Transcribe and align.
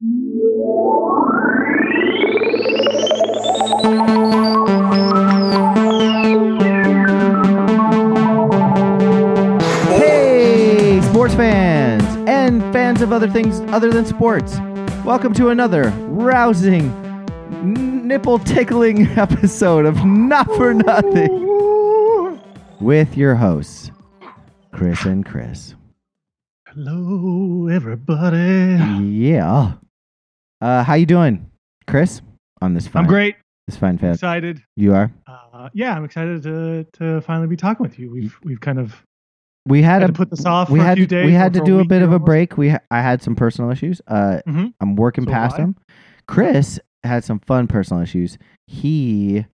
Hey, 0.00 0.10
sports 11.02 11.34
fans 11.34 12.04
and 12.28 12.62
fans 12.72 13.02
of 13.02 13.12
other 13.12 13.28
things 13.28 13.58
other 13.72 13.90
than 13.90 14.06
sports. 14.06 14.58
Welcome 15.04 15.34
to 15.34 15.48
another 15.48 15.90
rousing, 16.06 16.94
nipple 18.06 18.38
tickling 18.38 19.08
episode 19.18 19.84
of 19.84 20.04
Not 20.04 20.46
for 20.54 20.74
Nothing 20.74 22.38
with 22.80 23.16
your 23.16 23.34
hosts, 23.34 23.90
Chris 24.70 25.04
and 25.04 25.26
Chris. 25.26 25.74
Hello, 26.68 27.66
everybody. 27.66 28.76
Yeah. 29.02 29.72
Uh, 30.60 30.82
how 30.82 30.94
you 30.94 31.06
doing, 31.06 31.50
Chris? 31.86 32.20
On 32.60 32.74
this 32.74 32.86
fine, 32.88 33.04
I'm 33.04 33.08
great. 33.08 33.36
This 33.66 33.76
fine 33.76 33.98
fest. 33.98 34.16
Excited. 34.18 34.62
You 34.76 34.94
are. 34.94 35.12
Uh, 35.26 35.68
yeah, 35.72 35.94
I'm 35.94 36.04
excited 36.04 36.42
to 36.44 36.84
to 36.94 37.20
finally 37.20 37.46
be 37.46 37.56
talking 37.56 37.82
with 37.84 37.98
you. 37.98 38.10
We've 38.10 38.36
we've 38.42 38.60
kind 38.60 38.78
of 38.80 39.02
We 39.66 39.82
had, 39.82 40.00
had 40.02 40.10
a 40.10 40.12
to 40.12 40.12
put 40.16 40.30
this 40.30 40.44
off 40.44 40.70
we 40.70 40.78
for 40.80 40.84
a 40.84 40.88
had 40.88 40.96
few 40.98 41.06
to, 41.06 41.14
days. 41.16 41.26
we 41.26 41.32
had 41.32 41.52
to 41.54 41.60
do 41.60 41.76
a 41.76 41.78
week 41.82 41.88
bit 41.88 42.02
of 42.02 42.12
a 42.12 42.18
break. 42.18 42.56
We 42.56 42.70
ha- 42.70 42.80
I 42.90 43.00
had 43.02 43.22
some 43.22 43.36
personal 43.36 43.70
issues. 43.70 44.00
Uh, 44.08 44.40
Mhm. 44.48 44.72
I'm 44.80 44.96
working 44.96 45.24
So 45.24 45.30
past 45.30 45.56
them. 45.56 45.76
Chris 46.26 46.80
had 47.04 47.22
some 47.24 47.38
fun 47.40 47.66
personal 47.68 48.02
issues. 48.02 48.36
He 48.66 49.46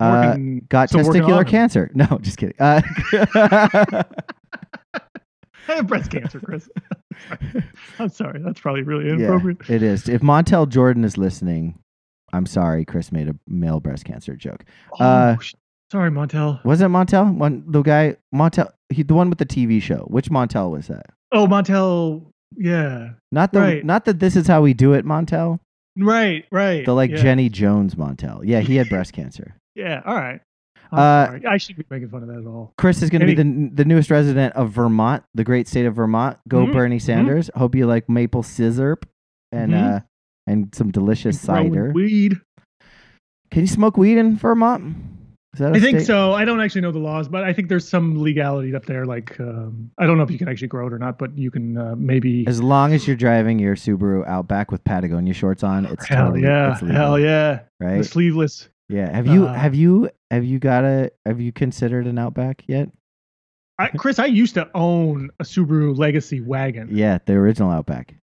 uh, 0.00 0.36
got 0.68 0.88
still 0.90 1.00
testicular 1.00 1.46
cancer. 1.46 1.90
No, 1.94 2.18
just 2.22 2.36
kidding. 2.38 2.56
Uh, 2.60 2.82
I 5.66 5.76
have 5.76 5.86
breast 5.86 6.10
cancer, 6.10 6.38
Chris. 6.40 6.68
I'm 7.98 8.08
sorry. 8.08 8.40
That's 8.42 8.60
probably 8.60 8.82
really 8.82 9.06
yeah, 9.06 9.14
inappropriate. 9.14 9.68
it 9.70 9.82
is. 9.82 10.08
If 10.08 10.22
Montel 10.22 10.68
Jordan 10.68 11.04
is 11.04 11.16
listening, 11.18 11.78
I'm 12.32 12.46
sorry. 12.46 12.84
Chris 12.84 13.12
made 13.12 13.28
a 13.28 13.34
male 13.46 13.80
breast 13.80 14.04
cancer 14.04 14.36
joke. 14.36 14.64
Uh, 14.98 15.36
oh, 15.38 15.40
sh- 15.40 15.54
sorry, 15.90 16.10
Montel. 16.10 16.64
Was 16.64 16.80
it 16.80 16.88
Montel? 16.88 17.34
One 17.36 17.64
the 17.66 17.82
guy 17.82 18.16
Montel, 18.34 18.70
he, 18.88 19.02
the 19.02 19.14
one 19.14 19.28
with 19.30 19.38
the 19.38 19.46
TV 19.46 19.80
show. 19.80 20.06
Which 20.08 20.30
Montel 20.30 20.70
was 20.70 20.88
that? 20.88 21.06
Oh, 21.32 21.46
Montel. 21.46 22.26
Yeah. 22.56 23.10
Not 23.32 23.52
the 23.52 23.60
Right. 23.60 23.84
not 23.84 24.04
that 24.04 24.18
this 24.20 24.36
is 24.36 24.46
how 24.46 24.62
we 24.62 24.74
do 24.74 24.92
it, 24.92 25.04
Montel. 25.04 25.58
Right. 25.96 26.44
Right. 26.50 26.84
The 26.84 26.92
like 26.94 27.10
yeah. 27.10 27.16
Jenny 27.18 27.48
Jones 27.48 27.94
Montel. 27.94 28.40
Yeah, 28.44 28.60
he 28.60 28.76
had 28.76 28.88
breast 28.90 29.12
cancer. 29.12 29.54
Yeah. 29.74 30.02
All 30.04 30.14
right. 30.16 30.40
Uh. 30.98 31.38
I 31.48 31.56
shouldn't 31.56 31.88
be 31.88 31.94
making 31.94 32.08
fun 32.10 32.22
of 32.22 32.28
that 32.28 32.38
at 32.38 32.46
all. 32.46 32.72
Chris 32.78 33.02
is 33.02 33.10
going 33.10 33.20
to 33.20 33.26
be 33.26 33.34
the 33.34 33.70
the 33.74 33.84
newest 33.84 34.10
resident 34.10 34.54
of 34.54 34.70
Vermont, 34.70 35.22
the 35.34 35.44
great 35.44 35.68
state 35.68 35.86
of 35.86 35.94
Vermont. 35.94 36.38
Go 36.48 36.66
Mhm, 36.66 36.72
Bernie 36.72 36.98
Sanders. 36.98 37.50
Hope 37.54 37.74
you 37.74 37.86
like 37.86 38.08
maple 38.08 38.42
scissor 38.42 38.98
and 39.52 39.72
Mhm. 39.72 39.96
uh 39.96 40.00
and 40.46 40.74
some 40.74 40.90
delicious 40.90 41.44
Growing 41.44 41.72
cider. 41.72 41.92
Weed. 41.92 42.40
Can 43.50 43.62
you 43.62 43.66
smoke 43.66 43.96
weed 43.96 44.18
in 44.18 44.36
Vermont? 44.36 44.94
Is 45.54 45.60
that 45.60 45.72
a 45.72 45.76
I 45.76 45.80
think 45.80 45.98
state? 46.00 46.06
so. 46.06 46.32
I 46.32 46.44
don't 46.44 46.60
actually 46.60 46.80
know 46.80 46.90
the 46.90 46.98
laws, 46.98 47.28
but 47.28 47.44
I 47.44 47.52
think 47.52 47.68
there's 47.68 47.88
some 47.88 48.20
legality 48.20 48.74
up 48.74 48.86
there. 48.86 49.06
Like, 49.06 49.38
um, 49.38 49.92
I 49.96 50.04
don't 50.06 50.16
know 50.16 50.24
if 50.24 50.30
you 50.32 50.36
can 50.38 50.48
actually 50.48 50.66
grow 50.66 50.88
it 50.88 50.92
or 50.92 50.98
not, 50.98 51.16
but 51.16 51.38
you 51.38 51.50
can 51.52 51.78
uh, 51.78 51.94
maybe. 51.96 52.44
As 52.48 52.60
long 52.60 52.92
as 52.92 53.06
you're 53.06 53.16
driving 53.16 53.60
your 53.60 53.76
Subaru 53.76 54.26
Outback 54.26 54.72
with 54.72 54.82
Patagonia 54.82 55.32
shorts 55.32 55.62
on, 55.62 55.86
it's 55.86 56.06
hell 56.06 56.26
totally 56.26 56.42
yeah, 56.42 56.72
it's 56.72 56.82
legal, 56.82 56.96
hell 56.96 57.18
yeah, 57.20 57.60
the 57.78 57.86
right? 57.86 58.04
sleeveless. 58.04 58.68
Yeah. 58.88 59.14
Have 59.14 59.28
you 59.28 59.46
Uh, 59.46 59.52
have 59.54 59.76
you 59.76 60.10
have 60.34 60.44
you 60.44 60.58
got 60.58 60.84
a 60.84 61.10
have 61.26 61.40
you 61.40 61.52
considered 61.52 62.06
an 62.06 62.18
Outback 62.18 62.64
yet? 62.66 62.88
I, 63.78 63.88
Chris, 63.96 64.18
I 64.18 64.26
used 64.26 64.54
to 64.54 64.70
own 64.74 65.30
a 65.40 65.44
Subaru 65.44 65.96
Legacy 65.96 66.40
wagon. 66.40 66.88
Yeah, 66.90 67.18
the 67.24 67.34
original 67.34 67.70
Outback. 67.70 68.14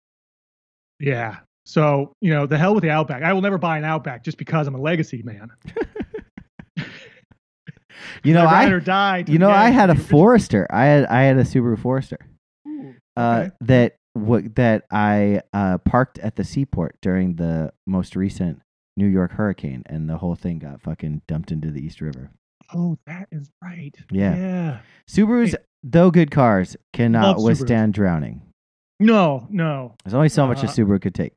Yeah. 0.99 1.39
So 1.65 2.13
you 2.21 2.31
know, 2.33 2.45
the 2.45 2.57
hell 2.57 2.73
with 2.73 2.83
the 2.83 2.89
Outback. 2.89 3.23
I 3.23 3.33
will 3.33 3.41
never 3.41 3.57
buy 3.57 3.77
an 3.77 3.85
Outback 3.85 4.23
just 4.23 4.37
because 4.37 4.67
I'm 4.67 4.75
a 4.75 4.81
Legacy 4.81 5.23
man. 5.23 5.49
You 8.23 8.33
know, 8.33 8.45
I'd 8.45 8.47
I 8.47 8.63
rather 8.65 8.79
die. 8.79 9.23
you 9.27 9.39
know 9.39 9.49
I 9.49 9.69
had 9.69 9.89
a 9.89 9.93
than 9.93 9.97
the 9.97 10.03
original. 10.03 10.09
Forester. 10.09 10.67
I 10.69 10.85
had 10.85 11.05
I 11.05 11.21
had 11.23 11.37
a 11.37 11.43
Subaru 11.43 11.77
Forester. 11.79 12.19
Ooh, 12.67 12.95
uh, 13.17 13.43
okay. 13.45 13.55
that 13.61 13.95
what 14.13 14.55
that 14.55 14.85
I 14.91 15.41
uh, 15.53 15.77
parked 15.79 16.19
at 16.19 16.35
the 16.35 16.43
seaport 16.43 16.97
during 17.01 17.35
the 17.35 17.73
most 17.87 18.15
recent 18.15 18.61
New 18.97 19.07
York 19.07 19.31
hurricane, 19.31 19.83
and 19.85 20.09
the 20.09 20.17
whole 20.17 20.35
thing 20.35 20.59
got 20.59 20.81
fucking 20.81 21.21
dumped 21.27 21.51
into 21.51 21.71
the 21.71 21.79
East 21.85 22.01
River. 22.01 22.31
Oh, 22.73 22.97
that 23.05 23.27
is 23.31 23.49
right. 23.63 23.95
Yeah. 24.11 24.35
Yeah. 24.35 24.79
Subarus, 25.09 25.51
Hey. 25.51 25.57
though 25.83 26.11
good 26.11 26.31
cars, 26.31 26.77
cannot 26.93 27.23
Love 27.23 27.37
Subarus. 27.37 27.43
withstand 27.59 27.93
drowning. 27.93 28.41
No, 28.99 29.47
no. 29.49 29.95
There's 30.03 30.13
only 30.13 30.29
so 30.29 30.45
much 30.47 30.63
a 30.63 30.67
Uh, 30.67 30.69
Subaru 30.71 31.01
could 31.01 31.15
take. 31.15 31.33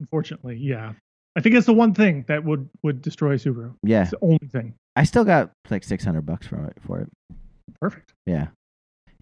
Unfortunately, 0.00 0.56
yeah. 0.56 0.92
I 1.36 1.40
think 1.40 1.54
that's 1.54 1.66
the 1.66 1.74
one 1.74 1.94
thing 1.94 2.24
that 2.28 2.44
would 2.44 2.68
would 2.82 3.02
destroy 3.02 3.36
Subaru. 3.36 3.74
Yeah, 3.82 4.02
It's 4.02 4.10
the 4.12 4.18
only 4.22 4.48
thing. 4.50 4.74
I 4.96 5.04
still 5.04 5.24
got 5.24 5.52
like 5.70 5.84
600 5.84 6.22
bucks 6.22 6.46
from 6.46 6.64
it 6.66 6.76
for 6.80 7.00
it. 7.00 7.08
Perfect. 7.80 8.12
Yeah. 8.26 8.48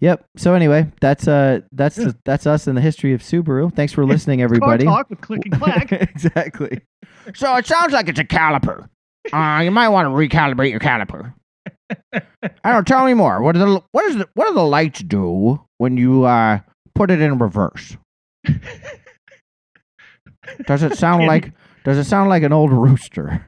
Yep. 0.01 0.25
So 0.37 0.53
anyway, 0.53 0.91
that's 1.01 1.27
uh 1.27 1.59
that's 1.71 1.97
Yeah. 1.97 2.11
that's 2.25 2.47
us 2.47 2.67
in 2.67 2.75
the 2.75 2.81
history 2.81 3.13
of 3.13 3.21
Subaru. 3.21 3.73
Thanks 3.73 3.91
for 3.93 4.03
Yeah, 4.03 4.09
listening, 4.09 4.39
Car 4.39 4.45
everybody. 4.45 4.85
talk 4.85 5.09
with 5.09 5.21
click 5.21 5.41
and 5.45 5.53
clack. 5.59 5.91
exactly. 5.91 6.81
So 7.35 7.55
it 7.57 7.67
sounds 7.67 7.91
like 7.93 8.07
it's 8.07 8.19
a 8.19 8.23
caliper. 8.23 8.87
Uh, 9.33 9.61
you 9.63 9.71
might 9.71 9.89
want 9.89 10.05
to 10.05 10.09
recalibrate 10.11 10.71
your 10.71 10.79
caliper. 10.79 11.33
I 12.63 12.71
don't. 12.71 12.87
Tell 12.87 13.05
me 13.05 13.13
more. 13.13 13.41
What 13.41 13.53
do 13.53 13.59
the 13.59 13.81
what 13.91 14.05
is 14.05 14.15
the, 14.17 14.29
what 14.35 14.47
do 14.47 14.53
the 14.53 14.63
lights 14.63 15.01
do 15.01 15.59
when 15.79 15.97
you 15.97 16.23
uh 16.23 16.59
put 16.95 17.11
it 17.11 17.19
in 17.21 17.37
reverse? 17.37 17.97
Does 20.65 20.83
it 20.83 20.97
sound 20.97 21.25
like 21.27 21.51
Does 21.83 21.97
it 21.97 22.05
sound 22.05 22.29
like 22.29 22.43
an 22.43 22.53
old 22.53 22.71
rooster? 22.71 23.45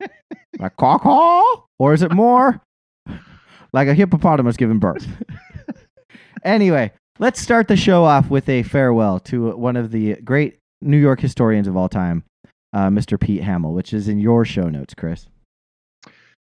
like 0.58 0.76
caw 0.76 0.98
caw? 0.98 1.42
Or 1.78 1.94
is 1.94 2.02
it 2.02 2.12
more 2.12 2.60
like 3.72 3.88
a 3.88 3.94
hippopotamus 3.94 4.56
giving 4.56 4.78
birth? 4.78 5.06
anyway, 6.44 6.92
let's 7.18 7.40
start 7.40 7.68
the 7.68 7.76
show 7.76 8.04
off 8.04 8.30
with 8.30 8.48
a 8.48 8.62
farewell 8.64 9.20
to 9.20 9.50
one 9.56 9.76
of 9.76 9.90
the 9.90 10.16
great 10.22 10.58
New 10.82 10.98
York 10.98 11.20
historians 11.20 11.66
of 11.68 11.76
all 11.76 11.88
time, 11.88 12.24
uh, 12.72 12.88
Mr. 12.88 13.18
Pete 13.20 13.42
Hamill, 13.42 13.72
which 13.74 13.92
is 13.92 14.08
in 14.08 14.18
your 14.18 14.44
show 14.44 14.68
notes, 14.68 14.94
Chris. 14.94 15.26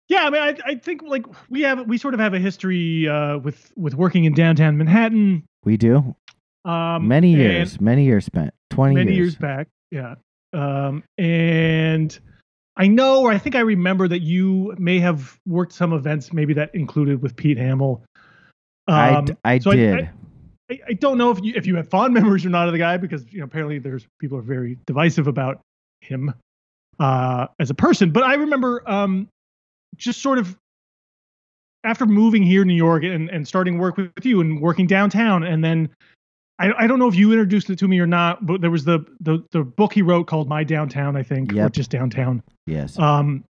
yeah, 0.07 0.23
I 0.23 0.29
mean, 0.29 0.41
I, 0.41 0.57
I 0.65 0.75
think 0.75 1.01
like 1.03 1.25
we 1.49 1.61
have 1.61 1.87
we 1.87 1.97
sort 1.97 2.13
of 2.13 2.19
have 2.19 2.33
a 2.33 2.39
history 2.39 3.07
uh, 3.07 3.37
with 3.39 3.71
with 3.75 3.95
working 3.95 4.25
in 4.25 4.33
downtown 4.33 4.77
Manhattan. 4.77 5.43
We 5.63 5.77
do 5.77 6.15
Um, 6.65 7.07
many 7.07 7.33
years, 7.35 7.79
many 7.81 8.05
years 8.05 8.25
spent, 8.25 8.53
twenty 8.69 8.95
many 8.95 9.13
years. 9.13 9.33
years 9.33 9.35
back. 9.35 9.67
Yeah. 9.91 10.15
Um, 10.53 11.03
and 11.17 12.17
I 12.77 12.87
know, 12.87 13.21
or 13.21 13.31
I 13.31 13.37
think 13.37 13.55
I 13.55 13.59
remember 13.59 14.07
that 14.07 14.21
you 14.21 14.73
may 14.77 14.99
have 14.99 15.37
worked 15.45 15.73
some 15.73 15.93
events, 15.93 16.31
maybe 16.31 16.53
that 16.53 16.73
included 16.73 17.21
with 17.21 17.35
Pete 17.35 17.57
Hamill. 17.57 18.01
I, 18.87 19.15
Um, 19.15 19.27
I 19.43 19.59
so 19.59 19.71
did. 19.71 20.09
I, 20.69 20.79
I 20.87 20.93
don't 20.93 21.17
know 21.17 21.31
if 21.31 21.43
you 21.43 21.53
if 21.55 21.67
you 21.67 21.75
have 21.75 21.89
fond 21.89 22.13
memories 22.19 22.45
or 22.45 22.49
not 22.49 22.67
of 22.67 22.73
the 22.73 22.79
guy 22.79 22.97
because 22.97 23.25
you 23.31 23.39
know 23.39 23.45
apparently 23.45 23.79
there's 23.79 24.07
people 24.19 24.37
are 24.37 24.43
very 24.43 24.77
divisive 24.85 25.27
about 25.27 25.59
him 26.01 26.33
uh, 26.99 27.47
as 27.59 27.69
a 27.69 27.73
person. 27.73 28.11
But 28.11 28.23
I 28.23 28.35
remember 28.35 28.89
um, 28.89 29.27
just 29.97 30.21
sort 30.21 30.37
of 30.37 30.57
after 31.83 32.05
moving 32.05 32.43
here 32.43 32.63
to 32.63 32.67
New 32.67 32.75
York 32.75 33.03
and, 33.03 33.29
and 33.29 33.47
starting 33.47 33.79
work 33.79 33.97
with 33.97 34.11
you 34.23 34.39
and 34.39 34.61
working 34.61 34.87
downtown, 34.87 35.43
and 35.43 35.63
then 35.63 35.89
I, 36.59 36.71
I 36.83 36.87
don't 36.87 36.99
know 36.99 37.07
if 37.07 37.15
you 37.15 37.31
introduced 37.31 37.69
it 37.69 37.79
to 37.79 37.87
me 37.87 37.99
or 37.99 38.05
not, 38.07 38.45
but 38.45 38.61
there 38.61 38.71
was 38.71 38.85
the 38.85 38.99
the, 39.19 39.39
the 39.51 39.63
book 39.63 39.93
he 39.93 40.01
wrote 40.01 40.27
called 40.27 40.47
My 40.47 40.63
Downtown, 40.63 41.15
I 41.15 41.23
think, 41.23 41.51
or 41.53 41.55
Yep. 41.55 41.73
just 41.73 41.89
Downtown. 41.91 42.43
yes. 42.67 42.97
Um, 42.99 43.43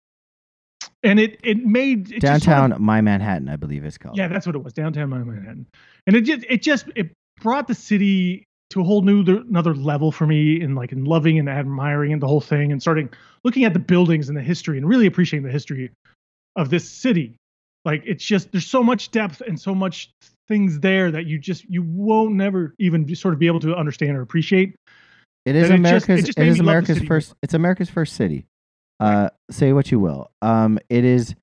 and 1.03 1.19
it 1.19 1.39
it 1.43 1.57
made 1.65 2.11
it 2.11 2.21
just 2.21 2.43
sort 2.43 2.55
of- 2.57 2.69
Downtown, 2.69 2.83
My 2.83 3.01
Manhattan, 3.01 3.49
I 3.49 3.55
believe 3.55 3.83
it's 3.85 3.97
called. 3.97 4.17
yeah, 4.17 4.27
that's 4.27 4.45
what 4.45 4.55
it 4.55 4.63
was. 4.63 4.73
Downtown 4.73 5.09
My 5.09 5.19
Manhattan, 5.19 5.67
and 6.07 6.15
it 6.15 6.21
just 6.21 6.45
it 6.49 6.61
just 6.61 6.85
it 6.95 7.11
brought 7.41 7.67
the 7.67 7.75
city 7.75 8.43
to 8.69 8.79
a 8.79 8.83
whole 8.83 9.01
new 9.01 9.21
another 9.49 9.75
level 9.75 10.11
for 10.13 10.25
me 10.25 10.61
in 10.61 10.75
like 10.75 10.91
in 10.93 11.03
loving 11.03 11.37
and 11.37 11.49
admiring 11.49 12.13
and 12.13 12.21
the 12.21 12.27
whole 12.27 12.39
thing 12.39 12.71
and 12.71 12.81
starting 12.81 13.09
looking 13.43 13.65
at 13.65 13.73
the 13.73 13.79
buildings 13.79 14.29
and 14.29 14.37
the 14.37 14.41
history 14.41 14.77
and 14.77 14.87
really 14.87 15.05
appreciating 15.07 15.45
the 15.45 15.51
history 15.51 15.91
of 16.55 16.69
this 16.69 16.89
city. 16.89 17.35
Like 17.85 18.03
it's 18.05 18.23
just 18.23 18.51
there's 18.51 18.67
so 18.67 18.83
much 18.83 19.11
depth 19.11 19.41
and 19.41 19.59
so 19.59 19.73
much 19.73 20.11
things 20.47 20.79
there 20.81 21.11
that 21.11 21.25
you 21.25 21.39
just 21.39 21.63
you 21.69 21.81
won't 21.83 22.33
never 22.35 22.75
even 22.79 23.13
sort 23.15 23.33
of 23.33 23.39
be 23.39 23.47
able 23.47 23.59
to 23.61 23.75
understand 23.75 24.15
or 24.17 24.21
appreciate. 24.21 24.75
It 25.45 25.55
is 25.55 25.63
it 25.63 25.67
just- 25.69 25.79
America's. 25.79 26.19
it 26.19 26.25
just 26.27 26.37
it 26.37 26.41
made 26.41 26.47
is 26.49 26.59
me 26.59 26.65
love 26.65 26.65
the 26.65 26.71
America's 26.93 27.07
first. 27.07 27.29
more. 27.29 27.35
It's 27.41 27.53
America's 27.53 27.89
first 27.89 28.13
city. 28.15 28.45
Uh, 28.99 29.29
say 29.49 29.73
what 29.73 29.89
you 29.91 29.99
will. 29.99 30.29
Um, 30.43 30.77
it 30.89 31.03
is 31.03 31.33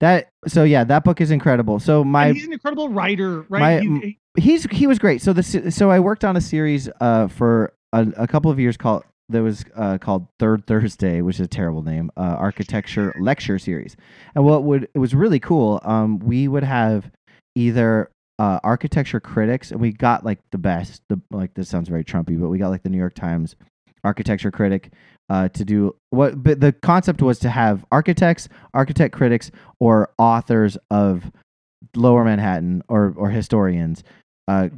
that. 0.00 0.28
So 0.46 0.64
yeah, 0.64 0.84
that 0.84 1.02
book 1.04 1.22
is 1.22 1.30
incredible. 1.30 1.78
So 1.80 2.04
my 2.04 2.26
and 2.26 2.36
he's 2.36 2.46
an 2.46 2.52
incredible 2.52 2.90
writer, 2.90 3.42
right? 3.48 3.82
He- 3.82 4.18
he's 4.36 4.64
he 4.70 4.86
was 4.86 4.98
great. 4.98 5.22
So 5.22 5.32
the 5.32 5.42
so 5.70 5.90
I 5.90 5.98
worked 6.00 6.24
on 6.26 6.36
a 6.36 6.42
series 6.42 6.90
uh 7.00 7.28
for 7.28 7.72
a, 7.94 8.06
a 8.18 8.26
couple 8.26 8.50
of 8.50 8.60
years 8.60 8.76
called 8.76 9.04
that 9.28 9.42
was 9.42 9.64
uh, 9.74 9.98
called 9.98 10.28
Third 10.38 10.66
Thursday, 10.66 11.20
which 11.20 11.36
is 11.36 11.46
a 11.46 11.48
terrible 11.48 11.82
name, 11.82 12.10
uh, 12.16 12.20
architecture 12.20 13.14
lecture 13.18 13.58
series. 13.58 13.96
And 14.34 14.44
what 14.44 14.64
would 14.64 14.88
it 14.94 14.98
was 14.98 15.14
really 15.14 15.40
cool. 15.40 15.80
Um, 15.84 16.18
we 16.18 16.48
would 16.48 16.62
have 16.62 17.10
either 17.54 18.10
uh, 18.38 18.60
architecture 18.62 19.20
critics, 19.20 19.70
and 19.70 19.80
we 19.80 19.92
got 19.92 20.24
like 20.24 20.38
the 20.52 20.58
best. 20.58 21.02
The 21.08 21.20
like 21.30 21.54
this 21.54 21.68
sounds 21.68 21.88
very 21.88 22.04
Trumpy, 22.04 22.40
but 22.40 22.48
we 22.48 22.58
got 22.58 22.68
like 22.68 22.82
the 22.82 22.88
New 22.88 22.98
York 22.98 23.14
Times 23.14 23.56
architecture 24.04 24.50
critic 24.50 24.92
uh, 25.28 25.48
to 25.48 25.64
do 25.64 25.96
what. 26.10 26.42
But 26.42 26.60
the 26.60 26.72
concept 26.72 27.22
was 27.22 27.38
to 27.40 27.48
have 27.48 27.84
architects, 27.90 28.48
architect 28.74 29.14
critics, 29.14 29.50
or 29.80 30.10
authors 30.18 30.78
of 30.90 31.30
Lower 31.96 32.24
Manhattan 32.24 32.82
or 32.88 33.14
or 33.16 33.30
historians. 33.30 34.04
Uh, 34.46 34.68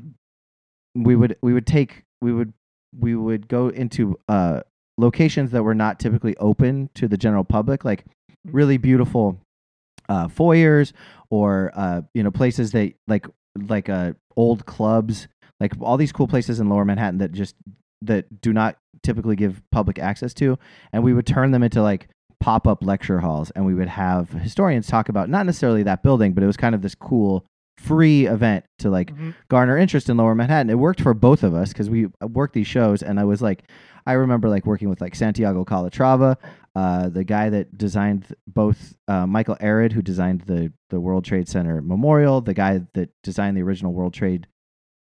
we 0.94 1.17
would 1.17 1.37
we 1.43 1.53
would 1.53 1.67
take 1.67 2.05
we 2.23 2.33
would 2.33 2.53
we 2.96 3.14
would 3.14 3.49
go 3.49 3.69
into 3.69 4.19
uh, 4.29 4.61
locations 4.96 5.50
that 5.52 5.62
were 5.62 5.75
not 5.75 5.99
typically 5.99 6.37
open 6.37 6.90
to 6.94 7.08
the 7.08 7.17
general 7.17 7.44
public, 7.44 7.85
like 7.85 8.05
really 8.50 8.76
beautiful 8.76 9.38
uh, 10.08 10.29
foyers 10.29 10.93
or 11.31 11.70
uh, 11.75 12.02
you 12.14 12.23
know 12.23 12.31
places 12.31 12.73
that 12.73 12.93
like 13.06 13.26
like 13.69 13.88
uh, 13.88 14.12
old 14.37 14.67
clubs, 14.67 15.29
like 15.61 15.73
all 15.81 15.96
these 15.96 16.12
cool 16.12 16.29
places 16.29 16.61
in 16.61 16.69
Lower 16.69 16.85
Manhattan 16.85 17.19
that 17.19 17.32
just 17.32 17.55
that 18.02 18.40
do 18.40 18.52
not 18.52 18.76
typically 19.02 19.37
give 19.37 19.62
public 19.70 19.99
access 19.99 20.34
to, 20.34 20.58
and 20.93 21.02
we 21.02 21.12
would 21.12 21.26
turn 21.26 21.50
them 21.50 21.62
into 21.62 21.82
like 21.82 22.08
pop 22.41 22.67
up 22.67 22.84
lecture 22.84 23.20
halls, 23.20 23.50
and 23.52 23.67
we 23.67 23.75
would 23.75 23.88
have 23.88 24.31
historians 24.31 24.87
talk 24.87 25.08
about 25.08 25.29
not 25.29 25.46
necessarily 25.46 25.82
that 25.82 26.02
building, 26.02 26.32
but 26.32 26.43
it 26.43 26.46
was 26.46 26.56
kind 26.56 26.75
of 26.75 26.82
this 26.82 26.94
cool 26.94 27.44
free 27.79 28.27
event 28.27 28.65
to 28.79 28.91
like 28.91 29.15
Mhm. 29.17 29.35
garner 29.49 29.77
interest 29.79 30.09
in 30.09 30.17
lower 30.17 30.35
manhattan 30.35 30.69
it 30.69 30.79
worked 30.79 31.01
for 31.01 31.15
both 31.15 31.43
of 31.43 31.55
us 31.55 31.73
because 31.73 31.89
we 31.89 32.09
worked 32.21 32.55
these 32.55 32.67
shows 32.67 33.03
and 33.03 33.21
i 33.21 33.25
was 33.25 33.41
like 33.41 33.63
i 34.07 34.13
remember 34.15 34.49
like 34.49 34.67
working 34.67 34.89
with 34.89 35.01
like 35.01 35.15
santiago 35.15 35.65
calatrava 35.65 36.37
uh, 36.75 37.09
the 37.09 37.25
guy 37.25 37.49
that 37.51 37.77
designed 37.79 38.27
both 38.47 38.97
uh, 39.09 39.27
michael 39.27 39.57
arad 39.61 39.93
who 39.93 40.03
designed 40.03 40.41
the, 40.43 40.73
the 40.91 40.99
world 41.01 41.25
trade 41.25 41.49
center 41.49 41.81
memorial 41.81 42.41
the 42.41 42.55
guy 42.55 42.81
that 42.95 43.11
designed 43.23 43.57
the 43.57 43.63
original 43.63 43.93
world 43.93 44.13
trade 44.13 44.47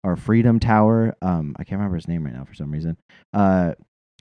or 0.04 0.16
freedom 0.16 0.60
tower 0.60 1.16
um, 1.24 1.56
i 1.60 1.64
can't 1.64 1.80
remember 1.80 1.96
his 1.96 2.08
name 2.08 2.24
right 2.24 2.34
now 2.36 2.46
for 2.46 2.54
some 2.54 2.72
reason 2.72 2.96
uh, 3.34 3.74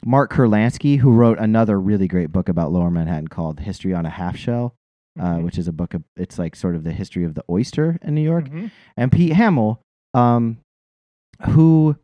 mark 0.05 0.33
kurlansky 0.33 0.99
who 0.99 1.11
wrote 1.13 1.39
another 1.39 1.79
really 1.81 2.09
great 2.09 2.33
book 2.33 2.49
about 2.49 2.73
lower 2.73 2.91
manhattan 2.91 3.29
called 3.29 3.61
history 3.61 3.93
on 3.95 4.07
a 4.07 4.11
half 4.11 4.37
shell 4.37 4.75
uh, 5.19 5.37
Mhm. 5.37 5.43
which 5.45 5.59
is 5.59 5.69
a 5.69 5.73
book 5.73 5.95
of 5.95 6.03
it's 6.17 6.39
like 6.39 6.55
sort 6.57 6.75
of 6.75 6.85
the 6.85 6.93
history 6.93 7.25
of 7.25 7.35
the 7.35 7.45
oyster 7.51 7.99
in 8.03 8.15
new 8.15 8.21
york 8.23 8.47
Mhm. 8.49 8.71
and 8.97 9.11
Pete 9.13 9.33
Hamill, 9.33 9.81
um, 10.15 10.59
who 11.51 11.97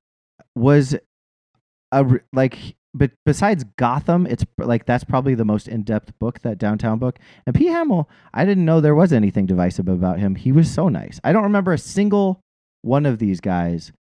was 0.56 0.96
a 1.92 2.20
like, 2.32 2.74
but 2.94 3.10
besides 3.24 3.64
Gotham, 3.76 4.26
it's 4.26 4.44
like 4.58 4.84
that's 4.86 5.04
probably 5.04 5.34
the 5.34 5.44
most 5.44 5.68
in 5.68 5.82
depth 5.82 6.18
book 6.18 6.40
that 6.40 6.58
downtown 6.58 6.98
book. 6.98 7.18
And 7.46 7.54
Pete 7.54 7.68
Hamill, 7.70 8.08
I 8.34 8.44
didn't 8.44 8.64
know 8.64 8.80
there 8.80 8.94
was 8.94 9.12
anything 9.12 9.46
divisive 9.46 9.88
about 9.88 10.18
him. 10.18 10.34
He 10.34 10.52
was 10.52 10.70
so 10.70 10.88
nice. 10.88 11.20
I 11.24 11.32
don't 11.32 11.42
remember 11.42 11.72
a 11.72 11.78
single 11.78 12.40
one 12.82 13.06
of 13.06 13.18
these 13.18 13.40
guys. 13.40 13.92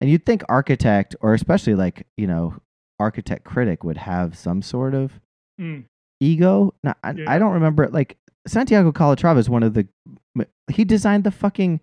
And 0.00 0.10
you'd 0.10 0.24
think 0.26 0.42
architect, 0.48 1.16
or 1.20 1.34
especially 1.34 1.74
like 1.74 2.06
you 2.16 2.26
know, 2.26 2.54
architect 2.98 3.44
critic 3.44 3.84
would 3.84 3.98
have 3.98 4.36
some 4.36 4.62
sort 4.62 4.94
of 4.94 5.20
Mm. 5.60 5.84
ego. 6.20 6.74
No, 6.82 6.94
I, 7.02 7.12
Yeah. 7.12 7.24
I 7.30 7.38
don't 7.38 7.52
remember. 7.54 7.88
Like 7.88 8.16
Santiago 8.46 8.92
Calatrava 8.92 9.38
is 9.38 9.48
one 9.50 9.62
of 9.62 9.74
the. 9.74 9.86
He 10.70 10.84
designed 10.84 11.24
the 11.24 11.30
fucking 11.30 11.80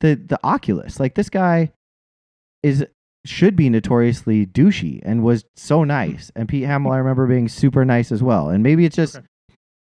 the 0.00 0.14
the 0.14 0.38
Oculus. 0.44 1.00
Like 1.00 1.14
this 1.14 1.30
guy 1.30 1.72
is 2.62 2.84
should 3.26 3.56
be 3.56 3.68
notoriously 3.68 4.46
douchey 4.46 5.00
and 5.02 5.22
was 5.22 5.44
so 5.56 5.84
nice. 5.84 6.30
And 6.36 6.48
Pete 6.48 6.64
Hamill, 6.64 6.92
I 6.92 6.98
remember 6.98 7.26
being 7.26 7.48
super 7.48 7.84
nice 7.84 8.10
as 8.12 8.22
well. 8.22 8.48
And 8.48 8.62
maybe 8.62 8.84
it's 8.84 8.96
just 8.96 9.16
Okay. 9.16 9.26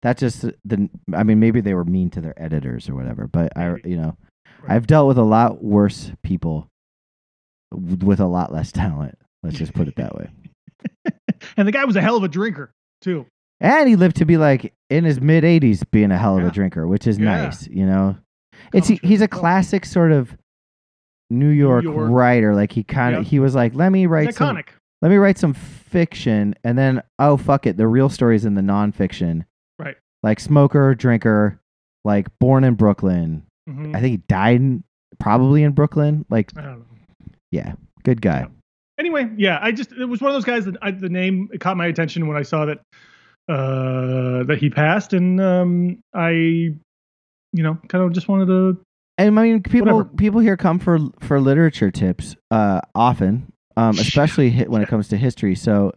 that's 0.03 0.21
just 0.21 0.43
the. 0.65 0.89
I 1.15 1.23
mean, 1.23 1.39
maybe 1.41 1.61
they 1.61 1.75
were 1.75 1.85
mean 1.85 2.11
to 2.11 2.21
their 2.21 2.41
editors 2.43 2.89
or 2.89 2.95
whatever. 2.95 3.27
But 3.27 3.57
I, 3.57 3.77
you 3.85 3.97
know, 3.97 4.17
Right. 4.63 4.73
I've 4.77 4.87
dealt 4.87 5.07
with 5.09 5.19
a 5.19 5.23
lot 5.23 5.63
worse 5.63 6.11
people 6.25 6.67
with 7.73 8.21
a 8.21 8.27
lot 8.27 8.53
less 8.53 8.73
talent. 8.73 9.19
Let's 9.43 9.59
just 9.59 9.75
put 9.75 9.87
it 9.87 9.97
that 9.97 10.17
way. 10.17 10.31
and 11.57 11.69
the 11.69 11.73
guy 11.73 11.85
was 11.85 11.95
a 11.97 12.01
hell 12.01 12.17
of 12.17 12.25
a 12.25 12.29
drinker 12.29 12.71
too. 13.03 13.27
And 13.61 13.89
he 13.89 13.97
lived 13.97 14.17
to 14.17 14.25
be 14.25 14.37
like 14.37 14.73
in 14.91 15.05
his 15.05 15.21
mid 15.21 15.45
80s 15.45 15.83
being 15.91 16.11
a 16.11 16.19
hell 16.19 16.37
of 16.37 16.43
Yeah. 16.43 16.49
a 16.49 16.53
drinker, 16.53 16.87
which 16.87 17.07
is 17.07 17.19
Yeah. 17.19 17.25
nice, 17.45 17.67
you 17.69 17.87
know. 17.87 18.17
It's 18.73 18.89
from 18.89 18.99
he's 19.03 19.21
a 19.23 19.29
classic 19.29 19.85
sort 19.85 20.13
of 20.13 20.37
New 21.31 21.49
York, 21.49 21.85
York. 21.85 22.11
writer. 22.11 22.55
Like 22.55 22.73
he 22.73 22.83
kind 22.85 23.15
of 23.17 23.23
Yep. 23.25 23.31
he 23.31 23.39
was 23.41 23.55
like, 23.55 23.75
"Let 23.75 23.91
me 23.93 24.07
write 24.07 24.29
It's 24.29 24.39
some 24.39 24.57
iconic. 24.57 24.67
let 25.03 25.11
me 25.11 25.17
write 25.17 25.39
some 25.39 25.53
fiction 25.55 26.55
and 26.65 26.77
then 26.79 27.03
oh 27.19 27.37
fuck 27.37 27.67
it, 27.67 27.77
the 27.77 27.87
real 27.89 28.09
stories 28.09 28.45
in 28.45 28.55
the 28.55 28.63
nonfiction." 28.63 29.45
Right. 29.79 29.97
Like 30.23 30.39
smoker, 30.41 30.95
drinker, 30.95 31.59
like 32.05 32.27
born 32.39 32.63
in 32.65 32.75
Brooklyn. 32.75 33.43
Mhm. 33.69 33.95
I 33.97 34.01
think 34.01 34.11
he 34.13 34.17
died 34.29 34.61
in, 34.61 34.85
probably 35.19 35.63
in 35.63 35.73
Brooklyn. 35.73 36.25
Like 36.31 36.51
I 36.57 36.61
don't 36.63 36.79
know. 36.81 36.85
yeah, 37.51 37.73
good 38.05 38.21
guy. 38.23 38.41
Yeah. 38.41 38.47
Anyway, 38.99 39.31
yeah, 39.37 39.59
I 39.61 39.73
just 39.73 39.93
it 39.93 40.05
was 40.07 40.21
one 40.21 40.31
of 40.31 40.35
those 40.35 40.45
guys 40.45 40.65
that 40.67 40.77
I, 40.81 40.91
the 40.91 41.09
name 41.09 41.49
it 41.53 41.61
caught 41.61 41.77
my 41.77 41.87
attention 41.87 42.27
when 42.29 42.37
I 42.37 42.43
saw 42.43 42.65
that 42.67 42.81
uh 43.49 44.43
that 44.45 44.59
he 44.61 44.71
passed, 44.71 45.13
and 45.13 45.41
um 45.41 45.99
I, 46.15 46.31
you 46.31 46.75
know, 47.53 47.79
kind 47.89 48.05
of 48.05 48.13
just 48.13 48.29
wanted 48.29 48.47
to. 48.47 48.79
And 49.19 49.39
I 49.39 49.43
mean, 49.43 49.63
people 49.63 49.97
Whatever. 49.99 50.17
people 50.17 50.41
here 50.41 50.57
come 50.57 50.79
for 50.79 50.99
for 51.21 51.41
literature 51.41 51.91
tips 51.91 52.37
uh, 52.51 52.83
often, 52.95 53.51
um, 53.77 53.99
especially 53.99 54.51
when 54.65 54.83
it 54.83 54.89
comes 54.89 55.09
to 55.09 55.17
history. 55.17 55.55
So 55.55 55.93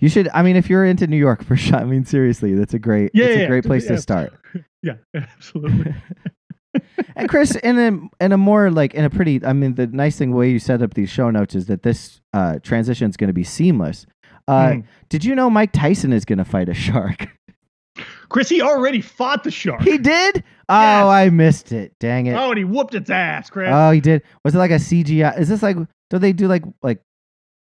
you 0.00 0.08
should. 0.08 0.28
I 0.34 0.42
mean, 0.42 0.56
if 0.56 0.68
you're 0.68 0.84
into 0.84 1.06
New 1.06 1.16
York, 1.16 1.44
for 1.46 1.56
sure. 1.56 1.76
I 1.76 1.84
mean, 1.84 2.04
seriously, 2.04 2.54
that's 2.54 2.74
a 2.74 2.78
great. 2.78 3.10
Yeah, 3.14 3.26
it's 3.26 3.38
yeah, 3.38 3.44
a 3.44 3.48
great 3.48 3.64
yeah. 3.64 3.68
place 3.68 3.86
to 3.88 3.98
start. 3.98 4.32
Yeah, 4.82 4.96
absolutely. 5.14 5.94
and 7.16 7.26
Chris, 7.26 7.56
in 7.56 7.78
a 7.78 8.22
in 8.22 8.32
a 8.32 8.36
more 8.36 8.70
like 8.70 8.92
in 8.92 9.02
a 9.02 9.08
pretty. 9.08 9.42
I 9.42 9.54
mean, 9.54 9.76
the 9.76 9.86
nice 9.86 10.18
thing 10.18 10.34
way 10.34 10.50
you 10.50 10.58
set 10.58 10.82
up 10.82 10.92
these 10.92 11.08
show 11.08 11.30
notes 11.30 11.54
is 11.54 11.64
that 11.66 11.84
this 11.84 12.20
uh, 12.34 12.58
transition 12.58 13.08
is 13.08 13.16
going 13.16 13.28
to 13.28 13.34
be 13.34 13.44
seamless. 13.44 14.04
Uh, 14.48 14.68
Mm. 14.68 14.84
Did 15.08 15.24
you 15.24 15.34
know 15.34 15.48
Mike 15.48 15.72
Tyson 15.72 16.12
is 16.12 16.24
going 16.24 16.38
to 16.38 16.44
fight 16.44 16.68
a 16.68 16.74
shark? 16.74 17.28
Chris, 18.28 18.48
he 18.48 18.60
already 18.60 19.00
fought 19.00 19.44
the 19.44 19.50
shark. 19.50 19.82
he 19.82 19.98
did. 19.98 20.42
Oh, 20.68 20.80
Yes. 20.80 21.04
I 21.06 21.30
missed 21.30 21.72
it. 21.72 21.92
Dang 22.00 22.26
it. 22.26 22.34
oh, 22.34 22.50
and 22.50 22.58
he 22.58 22.64
whooped 22.64 22.94
its 22.94 23.10
ass, 23.10 23.48
Chris. 23.50 23.70
Oh, 23.72 23.90
he 23.90 24.00
did. 24.00 24.22
Was 24.44 24.54
it 24.54 24.58
like 24.58 24.70
a 24.72 24.74
CGI? 24.78 25.38
Is 25.38 25.48
this 25.48 25.62
like? 25.62 25.76
Do 26.10 26.18
they 26.18 26.32
do 26.32 26.48
like 26.48 26.64
like 26.82 27.00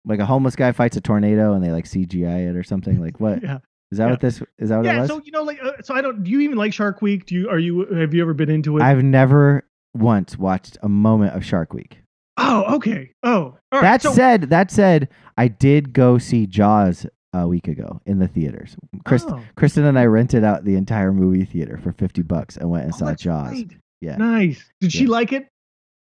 like 0.04 0.18
a 0.20 0.26
homeless 0.26 0.56
guy 0.56 0.72
fights 0.72 0.96
a 0.96 1.00
tornado 1.00 1.54
and 1.54 1.64
they 1.64 1.70
like 1.70 1.84
CGI 1.86 2.50
it 2.50 2.56
or 2.56 2.62
something? 2.62 3.00
Like 3.00 3.18
what? 3.20 3.42
yeah, 3.42 3.58
Is 3.90 3.98
that 3.98 4.04
Yeah. 4.06 4.10
what 4.10 4.20
this? 4.20 4.42
Is 4.58 4.68
that 4.68 4.76
what 4.78 4.86
it 4.86 4.88
yeah. 4.94 5.06
So 5.06 5.20
you 5.24 5.32
know, 5.32 5.42
like, 5.42 5.62
uh, 5.62 5.72
so 5.82 5.94
I 5.94 6.00
don't. 6.02 6.22
Do 6.22 6.30
you 6.30 6.40
even 6.40 6.58
like 6.58 6.72
Shark 6.74 7.00
Week? 7.02 7.24
Do 7.26 7.34
you? 7.34 7.48
Are 7.48 7.58
you? 7.58 7.86
Have 7.94 8.12
you 8.12 8.20
ever 8.22 8.34
been 8.34 8.50
into 8.50 8.76
it? 8.78 8.82
I've 8.82 9.02
never 9.02 9.64
once 9.94 10.36
watched 10.36 10.76
a 10.82 10.88
moment 10.88 11.34
of 11.34 11.44
Shark 11.44 11.72
Week. 11.72 11.98
Oh, 12.38 12.76
okay. 12.76 13.10
Oh, 13.22 13.34
all 13.36 13.58
right. 13.72 13.82
that 13.82 14.02
so, 14.02 14.12
said, 14.12 14.42
that 14.50 14.70
said, 14.70 15.08
I 15.36 15.48
did 15.48 15.92
go 15.92 16.18
see 16.18 16.46
Jaws 16.46 17.06
a 17.34 17.46
week 17.46 17.68
ago 17.68 18.00
in 18.06 18.18
the 18.18 18.28
theaters. 18.28 18.76
Chris, 19.04 19.24
oh, 19.28 19.42
Kristen 19.56 19.84
and 19.84 19.98
I 19.98 20.06
rented 20.06 20.44
out 20.44 20.64
the 20.64 20.76
entire 20.76 21.12
movie 21.12 21.44
theater 21.44 21.78
for 21.82 21.92
fifty 21.92 22.22
bucks 22.22 22.56
and 22.56 22.70
went 22.70 22.84
and 22.84 22.94
oh, 22.94 22.96
saw 22.96 23.14
Jaws. 23.14 23.52
right. 23.52 23.76
Yeah. 24.00 24.16
Nice. 24.16 24.64
Did 24.80 24.92
she 24.92 25.06
like 25.06 25.32
it? 25.32 25.48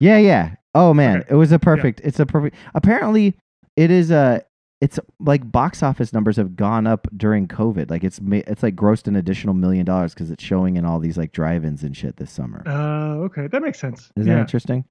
Yeah, 0.01 0.19
yeah. 0.19 0.55
Oh 0.75 0.93
man, 0.93 1.21
Okay. 1.21 1.29
it 1.31 1.35
was 1.37 1.53
a 1.53 1.59
perfect. 1.59 2.01
It's 2.05 2.21
a 2.21 2.27
perfect. 2.27 2.55
Apparently, 2.75 3.35
it 3.77 3.91
is 3.91 4.11
a. 4.11 4.45
It's 4.83 5.01
like 5.19 5.51
box 5.51 5.83
office 5.83 6.13
numbers 6.13 6.37
have 6.37 6.55
gone 6.55 6.87
up 6.87 7.09
during 7.17 7.49
COVID. 7.49 7.91
Like 7.91 8.05
it's 8.05 8.21
it's 8.23 8.63
like 8.63 8.77
grossed 8.77 9.09
an 9.09 9.17
additional 9.17 9.55
million 9.55 9.87
dollars 9.87 10.13
because 10.13 10.31
it's 10.31 10.45
showing 10.45 10.77
in 10.77 10.85
all 10.85 10.99
these 10.99 11.17
like 11.17 11.33
drive-ins 11.33 11.83
and 11.83 11.97
shit 11.97 12.19
this 12.19 12.31
summer. 12.31 12.63
Uh, 12.67 13.25
okay, 13.25 13.47
that 13.47 13.63
makes 13.63 13.81
sense. 13.81 14.11
Isn't 14.17 14.31
that 14.31 14.39
interesting? 14.39 14.85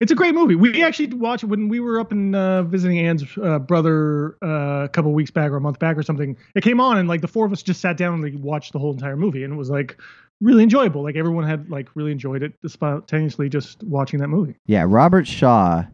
It's 0.00 0.10
a 0.10 0.14
great 0.14 0.34
movie. 0.34 0.54
We 0.54 0.82
actually 0.82 1.08
watched 1.14 1.44
it 1.44 1.46
when 1.46 1.68
we 1.68 1.78
were 1.80 2.00
up 2.00 2.10
in 2.12 2.34
uh, 2.34 2.62
visiting 2.62 2.98
Anne's 2.98 3.24
uh, 3.42 3.58
brother 3.58 4.36
uh, 4.42 4.84
a 4.84 4.88
couple 4.88 5.12
weeks 5.12 5.30
back 5.30 5.50
or 5.50 5.56
a 5.56 5.60
month 5.60 5.78
back 5.78 5.96
or 5.96 6.02
something. 6.02 6.36
It 6.54 6.62
came 6.62 6.80
on 6.80 6.98
and 6.98 7.08
like 7.08 7.20
the 7.20 7.28
four 7.28 7.44
of 7.46 7.52
us 7.52 7.62
just 7.62 7.80
sat 7.80 7.96
down 7.96 8.14
and 8.14 8.22
like, 8.22 8.42
watched 8.42 8.72
the 8.72 8.78
whole 8.78 8.92
entire 8.92 9.16
movie, 9.16 9.44
and 9.44 9.52
it 9.52 9.56
was 9.56 9.70
like 9.70 9.98
really 10.40 10.62
enjoyable. 10.62 11.02
Like 11.02 11.16
everyone 11.16 11.44
had 11.44 11.70
like 11.70 11.88
really 11.94 12.12
enjoyed 12.12 12.42
it 12.42 12.54
spontaneously 12.66 13.48
just 13.48 13.82
watching 13.82 14.20
that 14.20 14.28
movie. 14.28 14.56
Yeah, 14.66 14.84
Robert 14.88 15.26
Shaw. 15.26 15.84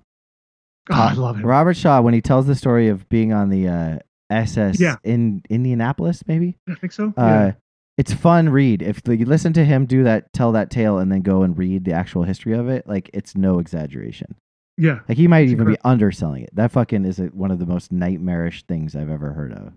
Oh, 0.89 0.95
I 0.95 1.15
love 1.15 1.41
it. 1.41 1.45
Robert 1.45 1.77
Shaw 1.77 2.01
when 2.01 2.15
he 2.15 2.21
tells 2.21 2.47
the 2.47 2.55
story 2.55 2.87
of 2.89 3.09
being 3.09 3.33
on 3.33 3.49
the 3.51 3.67
uh, 3.67 3.99
SS 4.31 4.79
Yeah. 4.81 4.97
in 5.03 5.43
Indianapolis, 5.51 6.23
maybe. 6.29 6.59
I 6.69 6.75
think 6.77 6.93
so. 6.93 7.13
Uh, 7.17 7.53
It's 7.99 8.13
fun 8.13 8.51
read 8.51 8.83
if 8.83 9.01
you 9.09 9.25
listen 9.25 9.53
to 9.55 9.65
him 9.65 9.87
do 9.87 10.05
that, 10.05 10.33
tell 10.33 10.53
that 10.53 10.71
tale, 10.71 10.99
and 10.99 11.11
then 11.11 11.23
go 11.23 11.43
and 11.43 11.57
read 11.57 11.85
the 11.85 11.93
actual 11.93 12.25
history 12.25 12.53
of 12.53 12.69
it. 12.69 12.87
Like 12.87 13.09
it's 13.15 13.35
no 13.35 13.59
exaggeration. 13.59 14.35
yeah. 14.77 15.01
Like 15.09 15.17
he 15.17 15.27
might 15.29 15.49
even 15.49 15.67
be 15.67 15.79
underselling 15.85 16.43
it. 16.43 16.51
That 16.55 16.73
fucking 16.73 17.05
is 17.07 17.19
a, 17.19 17.25
one 17.27 17.51
of 17.51 17.59
the 17.59 17.67
most 17.67 17.91
nightmarish 17.93 18.65
things 18.65 18.95
I've 18.95 19.09
ever 19.11 19.33
heard 19.33 19.53
of. 19.53 19.73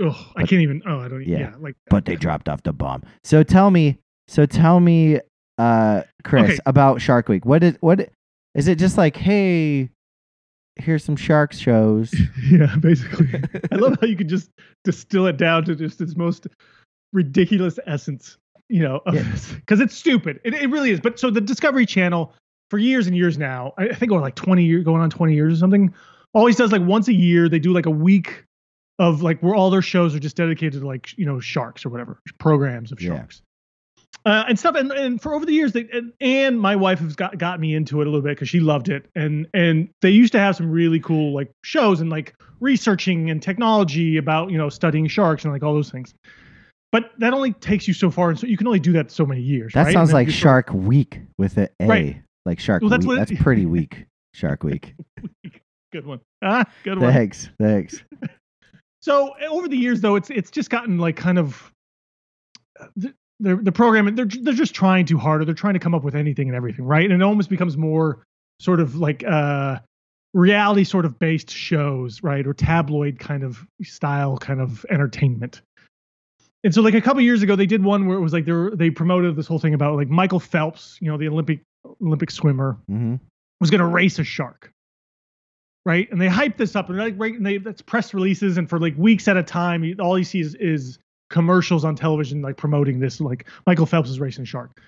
Oh, 0.00 0.32
I 0.34 0.40
can't 0.40 0.62
even. 0.62 0.82
Oh, 0.86 0.98
I 0.98 1.08
don't. 1.08 1.24
yeah. 1.26 1.38
Yeah. 1.38 1.52
like. 1.60 1.76
But 1.88 2.06
they 2.06 2.16
dropped 2.16 2.48
off 2.48 2.62
the 2.64 2.72
bomb. 2.72 3.02
So 3.22 3.42
tell 3.44 3.70
me, 3.70 3.98
so 4.26 4.44
tell 4.46 4.80
me, 4.80 5.20
uh, 5.58 6.02
Chris, 6.24 6.44
Okay. 6.52 6.58
about 6.66 7.00
Shark 7.00 7.28
Week. 7.28 7.44
What 7.44 7.62
is 7.62 7.76
what 7.80 8.08
is 8.56 8.66
it? 8.66 8.78
Just 8.78 8.98
like, 8.98 9.16
hey, 9.16 9.90
here's 10.76 11.04
some 11.04 11.14
shark 11.16 11.52
shows. 11.52 12.12
yeah, 12.50 12.74
basically. 12.80 13.40
I 13.70 13.76
love 13.76 13.96
how 14.00 14.06
you 14.08 14.16
can 14.16 14.28
just 14.28 14.50
distill 14.82 15.26
it 15.26 15.36
down 15.36 15.64
to 15.66 15.76
just 15.76 16.00
its 16.00 16.16
most 16.16 16.48
ridiculous 17.12 17.78
essence, 17.86 18.36
you 18.68 18.82
know, 18.82 19.00
Yeah. 19.12 19.24
because 19.56 19.80
it's 19.80 19.94
stupid. 19.94 20.40
It, 20.44 20.54
it 20.54 20.70
really 20.70 20.90
is. 20.90 21.00
But 21.00 21.18
so 21.18 21.30
the 21.30 21.40
Discovery 21.40 21.86
Channel, 21.86 22.32
for 22.70 22.78
years 22.78 23.06
and 23.06 23.16
years 23.16 23.36
now, 23.38 23.74
I 23.78 23.94
think 23.94 24.12
over 24.12 24.20
like 24.20 24.34
20 24.34 24.64
years, 24.64 24.84
going 24.84 25.02
on 25.02 25.10
20 25.10 25.34
years 25.34 25.54
or 25.54 25.56
something, 25.56 25.92
always 26.32 26.56
does 26.56 26.72
like 26.72 26.82
once 26.82 27.08
a 27.08 27.14
year, 27.14 27.48
they 27.48 27.58
do 27.58 27.72
like 27.72 27.86
a 27.86 27.90
week 27.90 28.44
of 28.98 29.22
like 29.22 29.40
where 29.42 29.54
all 29.54 29.70
their 29.70 29.82
shows 29.82 30.14
are 30.14 30.18
just 30.20 30.36
dedicated 30.36 30.80
to 30.80 30.86
like 30.86 31.16
you 31.18 31.26
know 31.26 31.40
sharks 31.40 31.84
or 31.84 31.88
whatever 31.88 32.20
programs 32.38 32.92
of 32.92 33.00
Yeah. 33.00 33.16
sharks. 33.16 33.42
Uh, 34.24 34.44
and 34.48 34.56
stuff, 34.58 34.76
and, 34.76 34.92
and 34.92 35.20
for 35.20 35.34
over 35.34 35.44
the 35.44 35.52
years, 35.52 35.72
they 35.72 35.88
and, 35.92 36.12
and 36.20 36.60
my 36.60 36.76
wife 36.76 37.00
has 37.00 37.16
got, 37.16 37.36
got 37.38 37.58
me 37.58 37.74
into 37.74 38.00
it 38.00 38.06
a 38.06 38.10
little 38.10 38.22
bit 38.22 38.36
because 38.36 38.48
she 38.48 38.60
loved 38.60 38.88
it, 38.88 39.06
and 39.16 39.48
and 39.52 39.88
they 40.00 40.10
used 40.10 40.32
to 40.32 40.38
have 40.38 40.54
some 40.54 40.70
really 40.70 41.00
cool 41.00 41.34
like 41.34 41.50
shows 41.64 42.00
and 42.00 42.08
like 42.08 42.32
researching 42.60 43.30
and 43.30 43.42
technology 43.42 44.16
about 44.18 44.50
you 44.50 44.58
know 44.58 44.68
studying 44.68 45.08
sharks 45.08 45.44
and 45.44 45.52
like 45.52 45.64
all 45.64 45.74
those 45.74 45.90
things. 45.90 46.14
But 46.92 47.10
that 47.18 47.32
only 47.32 47.52
takes 47.54 47.88
you 47.88 47.94
so 47.94 48.10
far, 48.10 48.28
and 48.28 48.38
so 48.38 48.46
you 48.46 48.58
can 48.58 48.66
only 48.66 48.78
do 48.78 48.92
that 48.92 49.10
so 49.10 49.24
many 49.24 49.40
years. 49.40 49.72
That 49.72 49.86
right? 49.86 49.92
sounds 49.92 50.12
like 50.12 50.28
sort 50.28 50.38
Shark 50.38 50.70
Week 50.72 51.20
with 51.38 51.56
a 51.56 51.70
A. 51.80 51.86
Right. 51.86 52.22
Like 52.44 52.60
Shark 52.60 52.82
Well, 52.82 52.90
that's 52.90 53.06
Week. 53.06 53.18
That's 53.18 53.32
pretty 53.40 53.66
weak. 53.66 54.04
Shark 54.34 54.62
Week. 54.62 54.94
good 55.92 56.06
one. 56.06 56.20
Ah, 56.42 56.64
good 56.84 56.98
one. 56.98 57.12
Thanks. 57.12 57.48
Thanks. 57.58 58.02
So 59.02 59.34
over 59.50 59.66
the 59.66 59.76
years, 59.76 60.00
though, 60.00 60.14
it's 60.14 60.30
it's 60.30 60.48
just 60.48 60.70
gotten 60.70 60.96
like 60.96 61.16
kind 61.16 61.36
of 61.36 61.72
the 62.94 63.12
the, 63.40 63.56
the 63.56 63.72
program. 63.72 64.14
They're 64.14 64.26
they're 64.26 64.54
just 64.54 64.74
trying 64.74 65.06
too 65.06 65.18
hard, 65.18 65.42
or 65.42 65.44
they're 65.44 65.54
trying 65.54 65.74
to 65.74 65.80
come 65.80 65.92
up 65.92 66.04
with 66.04 66.14
anything 66.14 66.48
and 66.48 66.56
everything, 66.56 66.84
right? 66.84 67.10
And 67.10 67.20
it 67.20 67.24
almost 67.24 67.50
becomes 67.50 67.76
more 67.76 68.22
sort 68.60 68.78
of 68.78 68.94
like 68.94 69.24
uh 69.24 69.80
reality 70.34 70.84
sort 70.84 71.04
of 71.04 71.18
based 71.18 71.50
shows, 71.50 72.22
right, 72.22 72.46
or 72.46 72.54
tabloid 72.54 73.18
kind 73.18 73.42
of 73.42 73.66
style 73.82 74.38
kind 74.38 74.60
of 74.60 74.86
entertainment. 74.88 75.62
And 76.64 76.72
so, 76.72 76.80
like 76.80 76.94
a 76.94 77.00
couple 77.00 77.20
years 77.22 77.42
ago, 77.42 77.56
they 77.56 77.66
did 77.66 77.82
one 77.82 78.06
where 78.06 78.16
it 78.16 78.20
was 78.20 78.32
like 78.32 78.44
they 78.44 78.52
were, 78.52 78.74
they 78.76 78.90
promoted 78.90 79.34
this 79.36 79.46
whole 79.46 79.58
thing 79.58 79.74
about 79.74 79.96
like 79.96 80.08
Michael 80.08 80.38
Phelps, 80.40 80.96
you 81.00 81.10
know, 81.10 81.18
the 81.18 81.28
Olympic 81.28 81.60
Olympic 82.00 82.30
swimmer, 82.30 82.78
hmm 82.88 83.16
was 83.60 83.70
going 83.70 83.78
to 83.80 83.86
race 83.86 84.18
a 84.18 84.24
shark. 84.24 84.72
Right. 85.86 86.10
And 86.10 86.20
they 86.20 86.26
hyped 86.26 86.56
this 86.56 86.74
up 86.74 86.88
and 86.88 86.98
like, 86.98 87.14
right. 87.16 87.34
And 87.34 87.46
they, 87.46 87.58
that's 87.58 87.80
press 87.80 88.12
releases. 88.12 88.56
And 88.58 88.68
for 88.68 88.80
like 88.80 88.96
weeks 88.96 89.28
at 89.28 89.36
a 89.36 89.42
time, 89.44 89.84
you- 89.84 89.94
all 90.00 90.18
you 90.18 90.24
see 90.24 90.40
is, 90.40 90.56
is 90.56 90.98
commercials 91.30 91.84
on 91.84 91.94
television, 91.94 92.42
like 92.42 92.56
promoting 92.56 92.98
this, 92.98 93.20
like 93.20 93.46
Michael 93.64 93.86
Phelps 93.86 94.10
is 94.10 94.18
racing 94.18 94.42
a 94.42 94.46
shark. 94.46 94.80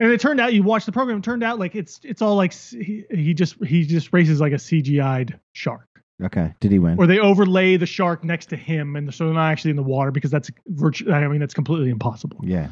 And 0.00 0.10
it 0.10 0.20
turned 0.22 0.40
out 0.40 0.54
you 0.54 0.62
watch 0.62 0.86
the 0.86 0.92
program, 0.92 1.18
it 1.18 1.22
turned 1.24 1.42
out 1.44 1.58
like 1.58 1.74
it's, 1.74 2.00
it's 2.02 2.22
all 2.22 2.34
like 2.36 2.54
he, 2.54 3.04
he 3.10 3.34
just, 3.34 3.62
he 3.62 3.84
just 3.84 4.10
races 4.14 4.40
like 4.40 4.52
a 4.52 4.56
CGI'd 4.56 5.38
shark 5.52 5.86
Okay. 6.22 6.54
Did 6.60 6.70
he 6.72 6.78
win? 6.78 6.96
or 6.98 7.06
they 7.06 7.18
overlay 7.18 7.76
the 7.76 7.86
shark 7.86 8.22
next 8.24 8.46
to 8.46 8.56
him. 8.56 8.94
And 8.96 9.12
so 9.12 9.24
they're 9.24 9.34
not 9.34 9.50
actually 9.50 9.70
in 9.70 9.76
the 9.76 9.82
water 9.82 10.10
because 10.12 10.30
that's 10.30 10.50
virtu- 10.68 11.10
I 11.12 11.26
mean, 11.28 11.40
that's 11.40 11.54
completely 11.54 11.90
impossible. 11.90 12.38
yeah. 12.42 12.68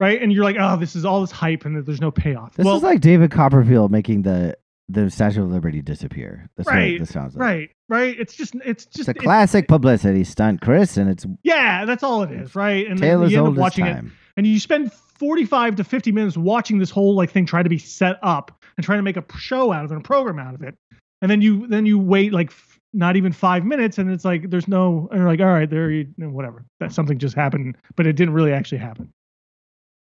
Right. 0.00 0.20
And 0.20 0.32
you're 0.32 0.42
like, 0.44 0.56
oh, 0.58 0.76
this 0.76 0.96
is 0.96 1.04
all 1.04 1.20
this 1.20 1.30
hype 1.30 1.64
and 1.64 1.86
there's 1.86 2.00
no 2.00 2.10
payoff. 2.10 2.54
This 2.56 2.64
well, 2.66 2.76
is 2.76 2.82
like 2.82 3.00
David 3.00 3.30
Copperfield 3.30 3.90
making 3.92 4.22
the 4.22 4.56
the 4.88 5.08
Statue 5.10 5.44
of 5.44 5.50
Liberty 5.50 5.80
disappear. 5.80 6.50
That's 6.56 6.68
Right, 6.68 6.94
what 6.94 7.06
this 7.06 7.10
sounds 7.14 7.34
like. 7.36 7.40
right. 7.40 7.70
Right. 7.88 8.18
It's 8.20 8.34
just, 8.34 8.54
it's 8.64 8.84
just, 8.84 8.98
It's 8.98 9.08
a 9.08 9.10
it's- 9.12 9.22
classic 9.24 9.68
publicity 9.68 10.24
stunt, 10.24 10.60
Chris, 10.60 10.96
and 10.98 11.08
it's 11.08 11.24
Yeah, 11.44 11.84
that's 11.86 12.02
all 12.02 12.24
it 12.24 12.32
is, 12.32 12.54
right? 12.56 12.86
And 12.86 12.98
tale 12.98 13.20
then 13.20 13.30
you 13.30 13.38
end 13.38 13.46
up 13.48 13.54
watching 13.54 13.86
it, 13.86 13.92
time. 13.94 14.12
and 14.36 14.46
you 14.46 14.58
spend 14.60 14.92
45 14.92 15.76
to 15.76 15.84
50 15.84 16.12
minutes 16.12 16.36
watching 16.36 16.78
this 16.78 16.90
whole 16.90 17.14
like 17.14 17.30
thing 17.30 17.46
try 17.46 17.62
to 17.62 17.68
be 17.70 17.78
set 17.78 18.16
up 18.22 18.50
and 18.76 18.84
trying 18.84 18.98
to 18.98 19.02
make 19.04 19.16
a 19.16 19.24
show 19.38 19.72
out 19.72 19.84
of 19.84 19.92
it, 19.92 19.96
a 19.96 20.00
program 20.00 20.38
out 20.40 20.54
of 20.54 20.62
it, 20.62 20.74
and 21.22 21.30
then 21.30 21.40
you 21.40 21.68
then 21.68 21.86
you 21.86 21.98
wait 21.98 22.32
like 22.32 22.50
not 22.92 23.16
even 23.16 23.32
five 23.32 23.64
minutes, 23.64 23.98
and 23.98 24.10
it's 24.10 24.24
like 24.24 24.50
there's 24.50 24.68
no, 24.68 25.08
and 25.10 25.20
you're 25.20 25.28
like, 25.28 25.40
all 25.40 25.46
right, 25.46 25.68
there, 25.68 25.90
you 25.90 26.06
know, 26.18 26.28
whatever, 26.28 26.64
that 26.80 26.92
something 26.92 27.18
just 27.18 27.34
happened, 27.34 27.76
but 27.96 28.06
it 28.06 28.14
didn't 28.14 28.34
really 28.34 28.52
actually 28.52 28.78
happen. 28.78 29.10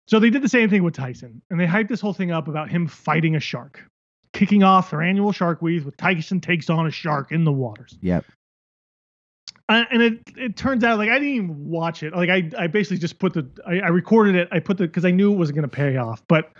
So 0.07 0.19
they 0.19 0.29
did 0.29 0.43
the 0.43 0.49
same 0.49 0.69
thing 0.69 0.83
with 0.83 0.93
Tyson, 0.93 1.41
and 1.49 1.59
they 1.59 1.65
hyped 1.65 1.87
this 1.87 1.99
whole 2.01 2.13
thing 2.13 2.31
up 2.31 2.47
about 2.47 2.69
him 2.69 2.87
fighting 2.87 3.35
a 3.35 3.39
shark, 3.39 3.83
kicking 4.33 4.61
off 4.63 4.91
their 4.91 5.01
annual 5.01 5.31
Shark 5.31 5.61
Week 5.61 5.83
with 5.83 5.97
Tyson 5.97 6.39
takes 6.39 6.69
on 6.69 6.85
a 6.85 6.91
shark 6.91 7.31
in 7.31 7.43
the 7.43 7.51
waters. 7.51 7.97
Yep. 8.01 8.23
Uh, 9.67 9.83
and 9.89 10.01
it 10.03 10.19
it 10.37 10.55
turns 10.55 10.83
out 10.83 10.99
like 10.99 11.09
I 11.09 11.13
didn't 11.13 11.33
even 11.33 11.65
watch 11.69 12.03
it. 12.03 12.13
Like 12.13 12.29
I 12.29 12.51
I 12.55 12.67
basically 12.67 12.99
just 12.99 13.17
put 13.17 13.33
the 13.33 13.49
I, 13.65 13.79
I 13.79 13.87
recorded 13.87 14.35
it. 14.35 14.47
I 14.51 14.59
put 14.59 14.77
the 14.77 14.85
because 14.85 15.05
I 15.05 15.11
knew 15.11 15.33
it 15.33 15.37
wasn't 15.37 15.55
going 15.55 15.67
to 15.67 15.75
pay 15.75 15.97
off, 15.97 16.21
but 16.27 16.51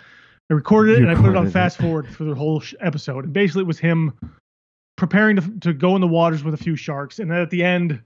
I 0.50 0.54
recorded 0.54 0.96
it 0.96 1.02
You 1.02 1.08
and 1.08 1.12
I 1.12 1.14
put 1.14 1.26
it 1.26 1.28
on 1.28 1.44
recorded 1.44 1.52
fast 1.52 1.78
it. 1.78 1.82
forward 1.82 2.08
for 2.08 2.24
the 2.24 2.34
whole 2.34 2.58
sh- 2.58 2.74
episode. 2.80 3.22
And 3.22 3.32
basically, 3.32 3.62
it 3.62 3.68
was 3.68 3.78
him 3.78 4.12
preparing 4.96 5.36
to 5.36 5.58
to 5.60 5.72
go 5.72 5.94
in 5.94 6.00
the 6.00 6.06
waters 6.08 6.42
with 6.44 6.54
a 6.54 6.58
few 6.58 6.76
sharks, 6.76 7.18
and 7.18 7.30
then 7.30 7.38
at 7.38 7.50
the 7.50 7.62
end, 7.62 8.02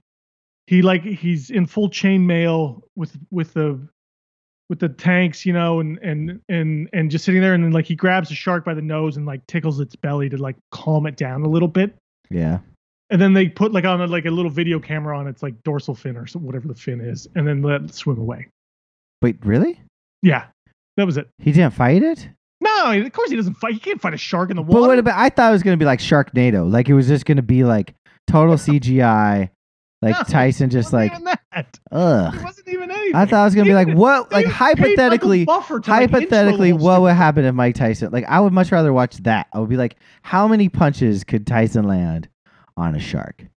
he 0.67 0.81
like 0.81 1.03
he's 1.03 1.49
in 1.49 1.65
full 1.65 1.89
chainmail 1.89 2.81
with 2.95 3.17
with 3.31 3.53
the 3.53 3.79
with 4.69 4.79
the 4.79 4.89
tanks, 4.89 5.45
you 5.45 5.51
know, 5.53 5.79
and 5.79 5.97
and 5.99 6.39
and 6.49 6.89
and 6.93 7.11
just 7.11 7.25
sitting 7.25 7.41
there, 7.41 7.53
and 7.53 7.63
then 7.63 7.71
like 7.71 7.85
he 7.85 7.95
grabs 7.95 8.31
a 8.31 8.35
shark 8.35 8.63
by 8.63 8.73
the 8.73 8.81
nose 8.81 9.17
and 9.17 9.25
like 9.25 9.45
tickles 9.47 9.79
its 9.79 9.95
belly 9.95 10.29
to 10.29 10.37
like 10.37 10.55
calm 10.71 11.05
it 11.07 11.17
down 11.17 11.41
a 11.43 11.49
little 11.49 11.67
bit 11.67 11.93
Yeah. 12.29 12.59
and 13.09 13.21
then 13.21 13.33
they 13.33 13.49
put 13.49 13.73
like 13.73 13.83
on 13.83 13.99
a, 14.01 14.07
like 14.07 14.25
a 14.25 14.31
little 14.31 14.49
video 14.51 14.79
camera 14.79 15.17
on 15.19 15.27
its 15.27 15.43
like 15.43 15.61
dorsal 15.63 15.93
fin 15.93 16.15
or 16.15 16.25
whatever 16.39 16.67
the 16.69 16.75
fin 16.75 17.01
is, 17.01 17.27
and 17.35 17.45
then 17.47 17.61
let 17.61 17.81
it 17.81 17.93
swim 17.93 18.17
away. 18.17 18.47
Wait, 19.21 19.37
really? 19.45 19.81
Yeah, 20.21 20.45
that 20.95 21.05
was 21.05 21.17
it. 21.17 21.27
He 21.39 21.51
didn't 21.51 21.73
fight 21.73 22.01
it? 22.01 22.29
No, 22.61 22.91
of 22.91 23.11
course 23.11 23.29
he 23.31 23.35
doesn't 23.35 23.55
fight. 23.55 23.73
He 23.73 23.79
can't 23.79 23.99
fight 23.99 24.13
a 24.13 24.17
shark 24.17 24.49
in 24.51 24.55
the 24.55 24.61
water. 24.61 24.81
But 24.81 24.87
what 24.87 24.99
about 24.99 25.19
I 25.19 25.29
thought 25.29 25.49
it 25.49 25.53
was 25.53 25.63
gonna 25.63 25.77
be 25.77 25.85
like 25.85 25.99
Sharknado. 25.99 26.71
Like 26.71 26.87
it 26.89 26.93
was 26.93 27.07
just 27.07 27.25
gonna 27.25 27.41
be 27.41 27.63
like 27.63 27.95
total 28.27 28.55
CGI. 28.57 29.49
Like 30.03 30.15
No, 30.17 30.23
Tyson 30.23 30.69
just 30.69 30.93
wasn't 30.93 31.11
like 31.11 31.11
even 31.11 31.23
that. 31.25 31.39
It 31.53 31.79
ugh. 31.91 32.43
wasn't 32.43 32.67
even 32.69 32.89
anything. 32.89 33.15
I 33.15 33.25
thought 33.25 33.41
it 33.41 33.45
was 33.45 33.55
gonna 33.55 33.69
be 33.69 33.73
like 33.73 33.89
what 33.89 34.31
like 34.31 34.45
Michael 34.45 34.51
hypothetically 34.57 35.45
like, 35.45 35.85
hypothetically 35.85 36.73
what 36.73 37.01
would 37.01 37.13
happen 37.13 37.45
if 37.45 37.53
Mike 37.53 37.75
Tyson 37.75 38.11
like 38.11 38.25
I 38.27 38.39
would 38.39 38.53
much 38.53 38.71
rather 38.71 38.93
watch 38.93 39.17
that. 39.17 39.47
I 39.53 39.59
would 39.59 39.69
be 39.69 39.77
like, 39.77 39.97
how 40.21 40.47
many 40.47 40.69
punches 40.69 41.23
could 41.23 41.45
Tyson 41.47 41.85
land 41.87 42.29
on 42.77 42.95
a 42.95 42.99
shark? 42.99 43.43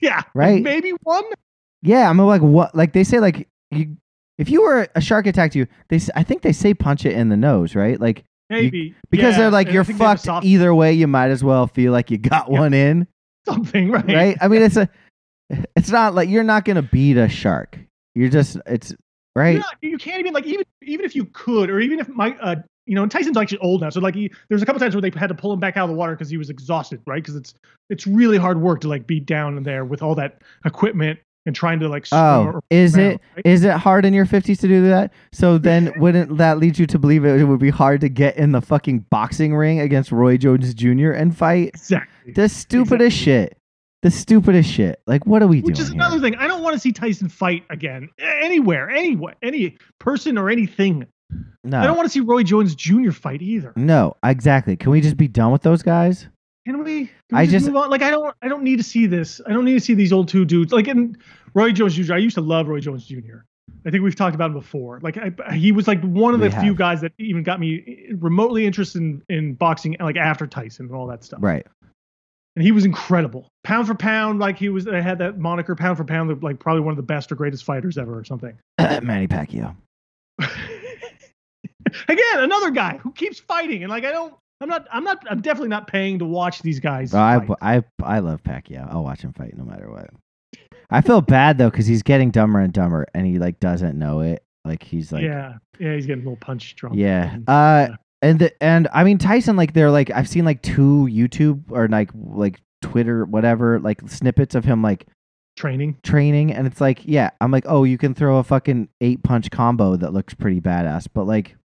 Yeah, 0.00 0.22
Right? 0.32 0.62
maybe 0.62 0.92
one. 1.02 1.24
Yeah, 1.82 2.08
I'm 2.08 2.18
like 2.18 2.40
what 2.42 2.74
like 2.74 2.92
they 2.92 3.02
say 3.04 3.18
like 3.20 3.48
you 3.70 3.96
if 4.38 4.48
you 4.50 4.62
were 4.62 4.88
a 4.94 5.00
shark 5.00 5.26
attacked 5.26 5.54
you, 5.54 5.66
they 5.88 6.00
I 6.14 6.22
think 6.22 6.42
they 6.42 6.52
say 6.52 6.74
punch 6.74 7.04
it 7.04 7.12
in 7.12 7.28
the 7.28 7.36
nose, 7.36 7.74
right? 7.74 8.00
Like 8.00 8.24
Maybe 8.50 8.94
because 9.10 9.34
Yeah, 9.34 9.42
they're 9.42 9.50
like 9.50 9.70
you're 9.70 9.84
think 9.84 9.98
they 9.98 10.04
have 10.04 10.12
a 10.12 10.16
fucked 10.16 10.24
soft- 10.24 10.46
either 10.46 10.74
way. 10.74 10.92
You 10.94 11.06
might 11.06 11.28
as 11.30 11.44
well 11.44 11.66
feel 11.66 11.92
like 11.92 12.10
you 12.10 12.16
got 12.18 12.48
Yeah. 12.50 12.60
one 12.60 12.72
in, 12.72 13.06
something, 13.46 13.90
right? 13.92 14.06
right? 14.06 14.38
I 14.40 14.48
mean, 14.48 14.62
it's 14.62 14.76
a, 14.76 14.88
it's 15.76 15.90
not 15.90 16.14
like 16.14 16.28
you're 16.28 16.44
not 16.44 16.64
gonna 16.64 16.82
beat 16.82 17.16
a 17.18 17.28
shark. 17.28 17.78
You're 18.14 18.30
just 18.30 18.56
it's 18.66 18.94
right. 19.36 19.62
You 19.82 19.98
can't 19.98 20.20
even 20.20 20.32
like 20.32 20.46
even 20.46 20.64
even 20.82 21.04
if 21.04 21.14
you 21.14 21.26
could, 21.26 21.68
or 21.68 21.80
even 21.80 21.98
if 22.00 22.08
my 22.08 22.36
uh 22.38 22.56
you 22.86 22.94
know, 22.94 23.02
and 23.02 23.12
Tyson's 23.12 23.36
actually 23.36 23.58
old 23.58 23.82
now, 23.82 23.90
so 23.90 24.00
like 24.00 24.14
he, 24.14 24.32
there's 24.48 24.62
a 24.62 24.66
couple 24.66 24.80
times 24.80 24.94
where 24.94 25.02
they 25.02 25.10
had 25.14 25.26
to 25.26 25.34
pull 25.34 25.52
him 25.52 25.60
back 25.60 25.76
out 25.76 25.84
of 25.84 25.90
the 25.90 25.94
water 25.94 26.14
because 26.14 26.30
he 26.30 26.38
was 26.38 26.48
exhausted, 26.48 27.02
right? 27.06 27.22
Because 27.22 27.36
it's 27.36 27.52
it's 27.90 28.06
really 28.06 28.38
hard 28.38 28.62
work 28.62 28.80
to 28.80 28.88
like 28.88 29.06
be 29.06 29.20
down 29.20 29.58
in 29.58 29.62
there 29.62 29.84
with 29.84 30.02
all 30.02 30.14
that 30.14 30.40
equipment 30.64 31.18
and 31.48 31.56
trying 31.56 31.80
to 31.80 31.88
like. 31.88 32.06
Oh, 32.12 32.44
or- 32.44 32.62
is 32.70 32.96
around, 32.96 33.06
it 33.06 33.20
right? 33.36 33.46
is 33.46 33.64
it 33.64 33.72
hard 33.72 34.04
in 34.04 34.14
your 34.14 34.26
50s 34.26 34.60
to 34.60 34.68
do 34.68 34.86
that? 34.88 35.12
So 35.32 35.58
then 35.68 35.92
wouldn't 35.96 36.36
that 36.38 36.58
lead 36.58 36.78
you 36.78 36.86
to 36.86 36.98
believe 36.98 37.24
it 37.24 37.42
would 37.42 37.58
be 37.58 37.70
hard 37.70 38.00
to 38.02 38.08
get 38.08 38.36
in 38.36 38.52
the 38.52 38.60
fucking 38.60 39.06
boxing 39.10 39.54
ring 39.56 39.80
against 39.80 40.12
Roy 40.12 40.36
Jones 40.36 40.72
Jr. 40.74 41.10
and 41.10 41.36
fight? 41.36 41.70
exactly? 41.74 42.34
The 42.34 42.48
stupidest 42.48 43.16
shit. 43.16 43.56
The 44.02 44.10
stupidest 44.12 44.70
shit. 44.70 45.00
Like 45.08 45.26
what 45.26 45.42
are 45.42 45.48
we 45.48 45.56
doing? 45.56 45.64
Which 45.72 45.76
doing 45.78 45.86
is 45.88 45.92
another 45.94 46.16
here? 46.16 46.22
thing. 46.22 46.34
I 46.36 46.46
don't 46.46 46.62
want 46.62 46.74
to 46.74 46.78
see 46.78 46.92
Tyson 46.92 47.28
fight 47.28 47.64
again 47.70 48.10
anywhere, 48.20 48.88
anywhere, 48.88 49.34
any 49.42 49.76
person 49.98 50.38
or 50.38 50.50
anything. 50.50 51.06
No. 51.64 51.80
I 51.80 51.86
don't 51.86 51.96
want 51.96 52.06
to 52.06 52.10
see 52.10 52.20
Roy 52.20 52.42
Jones 52.42 52.74
Jr. 52.74 53.10
fight 53.10 53.42
either. 53.42 53.72
no, 53.76 54.16
exactly. 54.22 54.76
Can 54.76 54.92
we 54.92 55.00
just 55.00 55.16
be 55.16 55.28
done 55.28 55.50
with 55.50 55.62
those 55.62 55.82
guys? 55.82 56.28
Can 56.66 56.82
we? 56.84 57.06
Can 57.06 57.10
we 57.32 57.38
I 57.38 57.46
just, 57.46 57.66
just-? 57.66 57.88
Like 57.90 58.02
I 58.02 58.10
don't. 58.10 58.34
I 58.42 58.48
don't 58.48 58.62
need 58.62 58.76
to 58.76 58.82
see 58.82 59.06
this. 59.06 59.40
I 59.46 59.52
don't 59.52 59.64
need 59.64 59.74
to 59.74 59.80
see 59.80 59.94
these 59.94 60.12
old 60.12 60.28
two 60.28 60.44
dudes. 60.44 60.72
Like 60.72 60.86
in 60.86 61.16
Roy 61.54 61.72
Jones 61.72 61.94
Jr. 61.94 62.14
I 62.14 62.18
used 62.18 62.34
to 62.34 62.40
love 62.40 62.68
Roy 62.68 62.80
Jones 62.80 63.06
Jr. 63.06 63.38
I 63.86 63.90
think 63.90 64.02
we've 64.02 64.16
talked 64.16 64.34
about 64.34 64.50
him 64.50 64.54
before. 64.54 65.00
Like 65.02 65.16
I, 65.16 65.54
he 65.54 65.72
was 65.72 65.86
like 65.86 66.02
one 66.02 66.34
of 66.34 66.40
the 66.40 66.50
few 66.50 66.74
guys 66.74 67.00
that 67.00 67.12
even 67.18 67.42
got 67.42 67.60
me 67.60 68.08
eh, 68.10 68.14
remotely 68.18 68.66
interested 68.66 69.00
in, 69.00 69.22
in 69.28 69.54
boxing, 69.54 69.96
like 70.00 70.16
after 70.16 70.46
Tyson 70.46 70.86
and 70.86 70.94
all 70.94 71.06
that 71.06 71.24
stuff. 71.24 71.40
Right. 71.42 71.66
And 72.56 72.64
he 72.64 72.72
was 72.72 72.84
incredible, 72.84 73.48
pound 73.62 73.86
for 73.86 73.94
pound. 73.94 74.40
Like 74.40 74.58
he 74.58 74.68
was. 74.68 74.88
I 74.88 75.00
had 75.00 75.18
that 75.18 75.38
moniker, 75.38 75.76
pound 75.76 75.96
for 75.96 76.04
pound, 76.04 76.42
like 76.42 76.58
probably 76.58 76.80
one 76.80 76.90
of 76.90 76.96
the 76.96 77.04
best 77.04 77.30
or 77.30 77.36
greatest 77.36 77.62
fighters 77.62 77.96
ever, 77.96 78.18
or 78.18 78.24
something. 78.24 78.58
Manny 78.78 79.28
Pacquiao. 79.28 79.76
Again, 82.08 82.34
another 82.34 82.70
guy 82.70 82.98
who 82.98 83.12
keeps 83.12 83.38
fighting, 83.38 83.84
and 83.84 83.90
like 83.90 84.04
I 84.04 84.10
don't. 84.10 84.34
I'm 84.60 84.68
not. 84.68 84.88
I'm 84.92 85.04
not. 85.04 85.24
I'm 85.30 85.40
definitely 85.40 85.68
not 85.68 85.86
paying 85.86 86.18
to 86.18 86.24
watch 86.24 86.60
these 86.62 86.80
guys. 86.80 87.14
Oh, 87.14 87.18
I. 87.18 87.46
I 87.62 87.84
I 88.02 88.18
love 88.18 88.42
Pacquiao. 88.42 88.92
I'll 88.92 89.04
watch 89.04 89.20
him 89.20 89.32
fight 89.32 89.56
no 89.56 89.64
matter 89.64 89.88
what. 89.88 90.10
I 90.90 91.00
feel 91.02 91.20
bad 91.20 91.58
though 91.58 91.70
because 91.70 91.86
he's 91.86 92.02
getting 92.02 92.30
dumber 92.30 92.60
and 92.60 92.72
dumber, 92.72 93.06
and 93.14 93.26
he 93.26 93.38
like 93.38 93.60
doesn't 93.60 93.98
know 93.98 94.20
it. 94.20 94.42
Like 94.64 94.82
he's 94.82 95.12
like 95.12 95.22
yeah, 95.22 95.54
yeah, 95.78 95.94
he's 95.94 96.06
getting 96.06 96.22
a 96.24 96.28
little 96.28 96.38
punch 96.40 96.76
drunk. 96.76 96.96
Yeah. 96.96 97.34
And, 97.34 97.48
Uh, 97.48 97.88
and 98.20 98.38
the, 98.40 98.62
and 98.62 98.88
I 98.92 99.04
mean 99.04 99.18
Tyson 99.18 99.56
like 99.56 99.72
they're 99.74 99.90
like 99.90 100.10
I've 100.10 100.28
seen 100.28 100.44
like 100.44 100.60
two 100.62 101.08
YouTube 101.10 101.62
or 101.70 101.88
like 101.88 102.10
like 102.14 102.60
Twitter 102.82 103.24
whatever 103.24 103.78
like 103.80 104.00
snippets 104.08 104.54
of 104.54 104.64
him 104.64 104.82
like 104.82 105.06
training. 105.56 105.96
training 106.02 106.52
and 106.52 106.66
it's 106.66 106.80
like 106.80 107.00
yeah 107.04 107.30
I'm 107.40 107.50
like 107.52 107.64
oh 107.66 107.84
you 107.84 107.96
can 107.98 108.14
throw 108.14 108.38
a 108.38 108.44
fucking 108.44 108.88
eight 109.00 109.22
punch 109.22 109.50
combo 109.50 109.96
that 109.96 110.12
looks 110.12 110.34
pretty 110.34 110.60
badass 110.60 111.06
but 111.12 111.24
like 111.26 111.56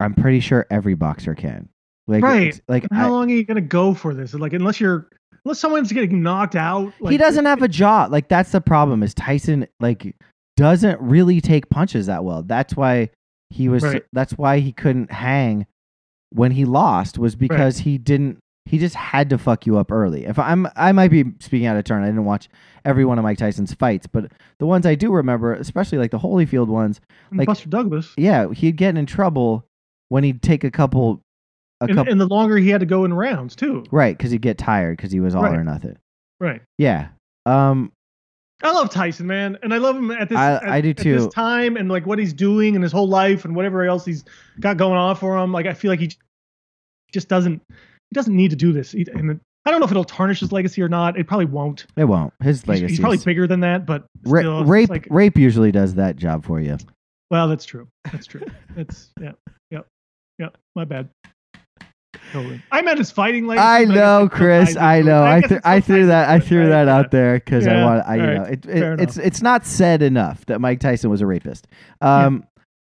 I'm 0.00 0.14
pretty 0.14 0.40
sure 0.40 0.66
every 0.70 0.94
boxer 0.94 1.34
can 1.34 1.68
like 2.06 2.22
Right. 2.22 2.58
like 2.68 2.86
How 2.92 3.06
I, 3.06 3.10
long 3.10 3.30
are 3.30 3.34
you 3.34 3.44
gonna 3.44 3.60
go 3.60 3.94
for 3.94 4.14
this? 4.14 4.34
Like, 4.34 4.52
unless 4.52 4.80
you're 4.80 5.08
unless 5.48 5.58
someone's 5.60 5.90
getting 5.92 6.22
knocked 6.22 6.54
out. 6.56 6.92
Like, 7.00 7.10
he 7.12 7.16
doesn't 7.16 7.46
have 7.46 7.62
a 7.62 7.68
jaw. 7.68 8.06
Like 8.10 8.28
that's 8.28 8.52
the 8.52 8.60
problem. 8.60 9.02
Is 9.02 9.14
Tyson 9.14 9.66
like 9.80 10.14
doesn't 10.58 11.00
really 11.00 11.40
take 11.40 11.70
punches 11.70 12.06
that 12.06 12.22
well. 12.22 12.42
That's 12.42 12.76
why 12.76 13.08
he 13.50 13.68
was. 13.70 13.82
Right. 13.82 14.04
That's 14.12 14.34
why 14.34 14.58
he 14.58 14.72
couldn't 14.72 15.10
hang 15.10 15.66
when 16.30 16.52
he 16.52 16.66
lost. 16.66 17.18
Was 17.18 17.34
because 17.34 17.78
he 17.78 17.96
didn't. 17.96 18.38
He 18.66 18.76
just 18.78 18.94
had 18.96 19.30
to 19.30 19.38
fuck 19.38 19.64
you 19.64 19.78
up 19.78 19.90
early. 19.90 20.26
If 20.26 20.38
I'm, 20.38 20.68
I 20.76 20.92
might 20.92 21.10
be 21.10 21.24
speaking 21.40 21.66
out 21.66 21.78
of 21.78 21.84
turn. 21.84 22.02
I 22.02 22.06
didn't 22.08 22.26
watch 22.26 22.50
every 22.84 23.06
one 23.06 23.18
of 23.18 23.22
Mike 23.22 23.38
Tyson's 23.38 23.72
fights, 23.72 24.06
but 24.06 24.30
the 24.58 24.66
ones 24.66 24.84
I 24.84 24.94
do 24.94 25.10
remember, 25.10 25.54
especially 25.54 25.96
like 25.96 26.10
the 26.10 26.18
Holyfield 26.18 26.66
ones, 26.66 27.00
And 27.30 27.38
like- 27.38 27.46
Buster 27.46 27.70
Douglas. 27.70 28.12
yeah, 28.18 28.52
he'd 28.52 28.76
get 28.76 28.98
in 28.98 29.06
trouble 29.06 29.64
when 30.10 30.22
he'd 30.22 30.42
take 30.42 30.64
a 30.64 30.70
couple, 30.70 31.22
And, 31.80 31.94
couple, 31.94 32.10
and 32.12 32.20
the 32.20 32.26
longer 32.26 32.56
he 32.56 32.68
had 32.70 32.80
to 32.80 32.86
go 32.86 33.04
in 33.04 33.14
rounds 33.14 33.54
too. 33.54 33.84
right? 33.92 34.16
Because 34.16 34.30
he'd 34.32 34.42
get 34.42 34.58
tired 34.58 34.96
because 34.96 35.12
he 35.12 35.20
was 35.20 35.34
all 35.34 35.42
Right. 35.44 35.56
or 35.56 35.62
nothing. 35.64 35.96
Right. 36.40 36.60
Yeah. 36.78 37.08
Um. 37.46 37.92
I 38.60 38.72
love 38.72 38.90
Tyson, 38.90 39.28
man, 39.28 39.56
and 39.62 39.72
I 39.72 39.78
love 39.78 39.94
him 39.96 40.10
at 40.10 40.28
this. 40.28 40.36
I- 40.36 40.54
at, 40.56 40.62
I 40.68 40.80
do 40.80 40.90
at 40.90 40.96
too. 40.96 41.14
this 41.16 41.28
time, 41.28 41.76
and 41.76 41.88
like 41.88 42.04
what 42.06 42.18
he's 42.18 42.32
doing 42.32 42.74
and 42.74 42.82
his 42.82 42.90
whole 42.90 43.06
life 43.08 43.44
and 43.44 43.54
whatever 43.54 43.84
else 43.84 44.04
he's 44.04 44.24
got 44.58 44.76
going 44.76 44.98
on 44.98 45.14
for 45.14 45.36
him. 45.38 45.52
Like 45.52 45.66
I 45.66 45.74
feel 45.74 45.90
like 45.92 46.00
he 46.00 46.10
just 47.12 47.28
doesn't. 47.28 47.62
He 47.68 48.14
doesn't 48.14 48.34
need 48.34 48.50
to 48.50 48.56
do 48.56 48.72
this. 48.72 48.90
He, 48.92 49.06
and 49.14 49.38
I 49.64 49.70
don't 49.70 49.78
know 49.80 49.84
if 49.86 49.92
it'll 49.92 50.02
tarnish 50.02 50.40
his 50.40 50.50
legacy 50.50 50.82
or 50.82 50.88
not. 50.88 51.16
It 51.16 51.28
probably 51.28 51.44
won't. 51.46 51.86
It 51.96 52.04
won't. 52.06 52.32
His 52.42 52.66
legacy. 52.66 52.88
he's 52.88 53.00
probably 53.00 53.18
bigger 53.18 53.46
than 53.46 53.60
that, 53.60 53.86
but 53.86 54.06
Ra- 54.24 54.40
still, 54.40 54.64
rape. 54.64 54.88
Like, 54.90 55.06
rape 55.10 55.36
usually 55.38 55.70
does 55.70 55.94
that 55.94 56.16
job 56.16 56.44
for 56.44 56.58
you. 56.58 56.78
well, 57.30 57.46
that's 57.48 57.64
true. 57.64 57.86
That's 58.10 58.26
true. 58.26 58.42
That's 58.74 59.10
yeah, 59.20 59.32
yeah, 59.70 59.80
yeah. 60.38 60.48
My 60.74 60.84
bad. 60.84 61.08
Totally. 62.32 62.62
I 62.70 62.82
meant 62.82 62.98
his 62.98 63.10
fighting 63.10 63.46
legacy. 63.46 63.64
I 63.66 63.84
know, 63.84 64.28
Chris. 64.30 64.76
I 64.76 65.00
know. 65.02 65.24
I 65.24 65.40
th- 65.40 65.50
it 65.52 65.58
still 65.60 65.60
I 65.64 65.80
threw 65.80 66.06
that. 66.06 66.28
I 66.28 66.40
threw 66.40 66.68
that 66.68 66.88
out 66.88 67.10
there 67.10 67.34
because 67.34 67.66
I 67.66 67.72
Yeah, 67.74 67.84
want. 67.84 68.06
I, 68.06 68.14
you 68.16 68.22
all 68.22 68.28
know, 68.34 68.42
it, 68.44 68.66
it, 68.66 69.00
it's 69.00 69.16
it's 69.16 69.42
not 69.42 69.64
said 69.66 70.02
enough 70.02 70.44
that 70.46 70.60
Mike 70.60 70.80
Tyson 70.80 71.10
was 71.10 71.20
a 71.20 71.26
rapist. 71.26 71.66
Um, 72.00 72.44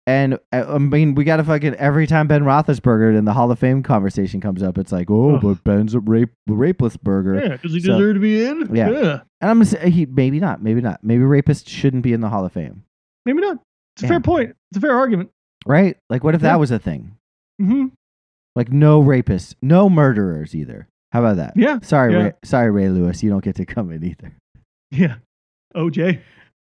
and 0.06 0.34
uh, 0.52 0.64
I 0.68 0.78
mean, 0.78 1.14
we 1.14 1.24
got 1.24 1.36
to 1.36 1.44
fucking 1.44 1.74
every 1.74 2.06
time 2.06 2.26
Ben 2.26 2.42
Roethlisberger 2.42 3.16
in 3.16 3.24
the 3.26 3.32
Hall 3.32 3.50
of 3.52 3.58
Fame 3.58 3.82
conversation 3.82 4.40
comes 4.40 4.62
up, 4.62 4.78
it's 4.78 4.90
like, 4.90 5.10
oh, 5.10 5.36
Ugh. 5.36 5.42
but 5.42 5.62
Ben's 5.62 5.94
a 5.94 6.00
rape 6.00 6.30
rapeless 6.48 6.96
burger. 6.96 7.36
Yeah, 7.40 7.56
does 7.58 7.72
he 7.72 7.80
So- 7.80 7.92
deserve 7.92 8.14
to 8.14 8.20
be 8.20 8.44
in? 8.44 8.74
Yeah. 8.74 8.90
yeah. 8.90 9.20
And 9.40 9.50
I'm 9.50 9.56
gonna 9.58 9.66
say 9.66 9.90
he 9.90 10.06
maybe 10.06 10.40
not, 10.40 10.62
maybe 10.62 10.80
not, 10.80 11.04
maybe 11.04 11.22
rapists 11.22 11.68
shouldn't 11.68 12.02
be 12.02 12.12
in 12.12 12.20
the 12.20 12.28
Hall 12.28 12.44
of 12.44 12.52
Fame, 12.52 12.82
Maybe 13.26 13.40
not. 13.40 13.58
It's 13.94 14.02
a 14.02 14.06
Yeah. 14.06 14.08
fair 14.10 14.20
point. 14.20 14.56
It's 14.72 14.78
a 14.78 14.80
fair 14.80 14.96
argument. 14.96 15.30
right? 15.66 15.96
Like, 16.08 16.24
what 16.24 16.34
if 16.34 16.40
Yeah. 16.42 16.50
that 16.52 16.60
was 16.60 16.70
a 16.72 16.78
thing? 16.78 17.12
hmm 17.60 17.86
Like, 18.56 18.70
no 18.72 19.02
rapists, 19.02 19.54
no 19.62 19.88
murderers 19.88 20.54
either. 20.54 20.88
How 21.12 21.20
about 21.20 21.36
that? 21.36 21.54
Yeah. 21.56 21.78
Sorry, 21.82 22.12
Yeah. 22.12 22.22
Ray, 22.24 22.32
sorry, 22.44 22.70
Ray 22.70 22.88
Lewis, 22.88 23.22
you 23.22 23.30
don't 23.30 23.44
get 23.44 23.56
to 23.56 23.64
come 23.66 23.90
in 23.92 24.04
either. 24.04 24.32
Yeah. 24.90 25.16
OJ. 25.76 26.20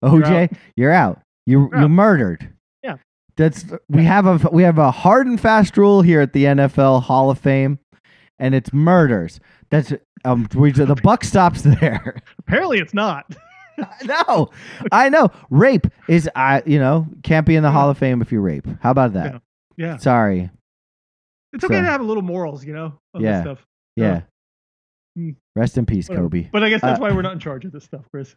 OJ, 0.04 0.54
you're 0.76 0.92
out. 0.92 1.20
You 1.46 1.68
You're 1.70 1.78
you 1.80 1.84
out. 1.84 1.90
murdered. 1.90 2.52
Yeah. 2.82 2.96
That's 3.36 3.64
we 3.88 4.04
have 4.04 4.26
a 4.26 4.48
we 4.50 4.62
have 4.62 4.78
a 4.78 4.90
hard 4.90 5.26
and 5.26 5.38
fast 5.40 5.76
rule 5.76 6.00
here 6.02 6.20
at 6.20 6.32
the 6.32 6.44
NFL 6.44 7.02
Hall 7.02 7.30
of 7.30 7.38
Fame, 7.38 7.78
and 8.38 8.54
it's 8.54 8.72
murders. 8.72 9.40
That's 9.70 9.92
um 10.24 10.48
we, 10.54 10.72
the 10.72 10.94
buck 11.02 11.24
stops 11.24 11.62
there. 11.62 12.16
Apparently, 12.38 12.78
it's 12.78 12.94
not. 12.94 13.26
no, 14.04 14.50
I 14.92 15.08
know 15.08 15.30
rape 15.50 15.86
is 16.08 16.28
I 16.36 16.62
you 16.64 16.78
know 16.78 17.06
can't 17.22 17.46
be 17.46 17.56
in 17.56 17.62
the 17.62 17.68
Yeah. 17.68 17.72
Hall 17.74 17.90
of 17.90 17.98
Fame 17.98 18.22
if 18.22 18.30
you 18.32 18.40
rape. 18.40 18.66
How 18.80 18.90
about 18.90 19.12
that? 19.14 19.42
Yeah. 19.76 19.96
Sorry. 19.96 20.50
It's 21.54 21.64
okay 21.64 21.74
So- 21.76 21.80
to 21.82 21.86
have 21.88 22.00
a 22.00 22.04
little 22.04 22.22
morals, 22.22 22.64
you 22.64 22.74
know, 22.74 22.94
Yeah. 23.18 23.40
stuff. 23.42 23.64
Yeah. 23.96 24.22
Hmm. 25.16 25.30
Rest 25.56 25.78
in 25.78 25.86
peace, 25.86 26.08
Whatever. 26.08 26.26
Kobe. 26.26 26.48
But 26.52 26.64
I 26.64 26.68
guess 26.70 26.80
that's 26.80 26.98
Uh, 26.98 27.02
why 27.02 27.12
we're 27.12 27.22
not 27.28 27.32
in 27.34 27.38
charge 27.38 27.64
of 27.64 27.70
this 27.72 27.84
stuff, 27.84 28.04
Chris. 28.12 28.34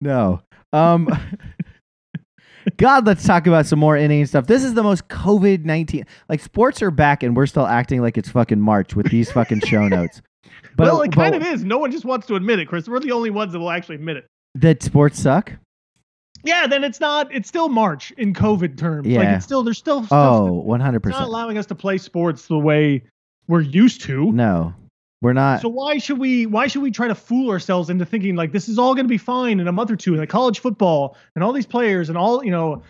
No. 0.00 0.42
Um 0.72 1.08
God, 2.78 3.06
let's 3.06 3.24
talk 3.24 3.46
about 3.46 3.66
some 3.66 3.78
more 3.78 3.96
inane 3.96 4.26
stuff. 4.26 4.48
This 4.48 4.64
is 4.64 4.74
the 4.74 4.82
most 4.82 5.06
COVID 5.08 5.64
19. 5.64 6.04
Like, 6.28 6.40
sports 6.40 6.82
are 6.82 6.90
back, 6.90 7.22
and 7.22 7.36
we're 7.36 7.46
still 7.46 7.66
acting 7.66 8.02
like 8.02 8.18
it's 8.18 8.28
fucking 8.28 8.60
March 8.60 8.96
with 8.96 9.08
these 9.08 9.30
fucking 9.30 9.60
show 9.60 9.86
notes. 9.88 10.20
But, 10.76 10.86
well, 10.88 11.02
it 11.02 11.10
but 11.12 11.14
kind 11.16 11.34
of 11.36 11.42
is. 11.46 11.64
No 11.64 11.78
one 11.78 11.92
just 11.92 12.04
wants 12.04 12.26
to 12.26 12.34
admit 12.34 12.58
it, 12.58 12.66
Chris. 12.66 12.88
We're 12.88 12.98
the 12.98 13.12
only 13.12 13.30
ones 13.30 13.52
that 13.52 13.60
will 13.60 13.70
actually 13.70 13.94
admit 13.94 14.16
it. 14.16 14.26
That 14.56 14.82
sports 14.82 15.20
suck? 15.20 15.52
Yeah, 16.46 16.66
then 16.66 16.84
it's 16.84 17.00
not. 17.00 17.32
It's 17.34 17.48
still 17.48 17.68
March 17.68 18.10
in 18.12 18.32
COVID 18.32 18.76
terms. 18.78 19.06
Like 19.06 19.14
Yeah. 19.24 19.36
it's 19.36 19.44
still 19.44 19.62
there's 19.62 19.78
still 19.78 20.06
Oh, 20.10 20.64
that's 20.78 20.82
100%. 20.82 21.10
not 21.10 21.22
allowing 21.28 21.58
us 21.58 21.66
to 21.66 21.74
play 21.74 21.98
sports 21.98 22.46
the 22.46 22.58
way 22.58 23.02
we're 23.48 23.60
used 23.60 24.02
to. 24.02 24.32
no, 24.32 24.74
we're 25.22 25.32
not. 25.32 25.60
So 25.62 25.68
why 25.68 25.98
should 25.98 26.18
we 26.18 26.46
why 26.46 26.66
should 26.66 26.82
we 26.82 26.90
try 26.90 27.08
to 27.08 27.14
fool 27.14 27.50
ourselves 27.50 27.90
into 27.90 28.04
thinking 28.04 28.36
like 28.36 28.52
this 28.52 28.68
is 28.68 28.78
all 28.78 28.94
going 28.94 29.04
to 29.06 29.08
be 29.08 29.18
fine 29.18 29.60
in 29.60 29.66
a 29.68 29.72
month 29.72 29.90
or 29.90 29.96
two 29.96 30.12
and 30.12 30.20
like 30.20 30.28
college 30.28 30.58
football 30.60 31.16
and 31.34 31.42
all 31.44 31.52
these 31.52 31.66
players 31.66 32.08
and 32.08 32.18
all 32.18 32.44
you 32.44 32.50
know 32.50 32.82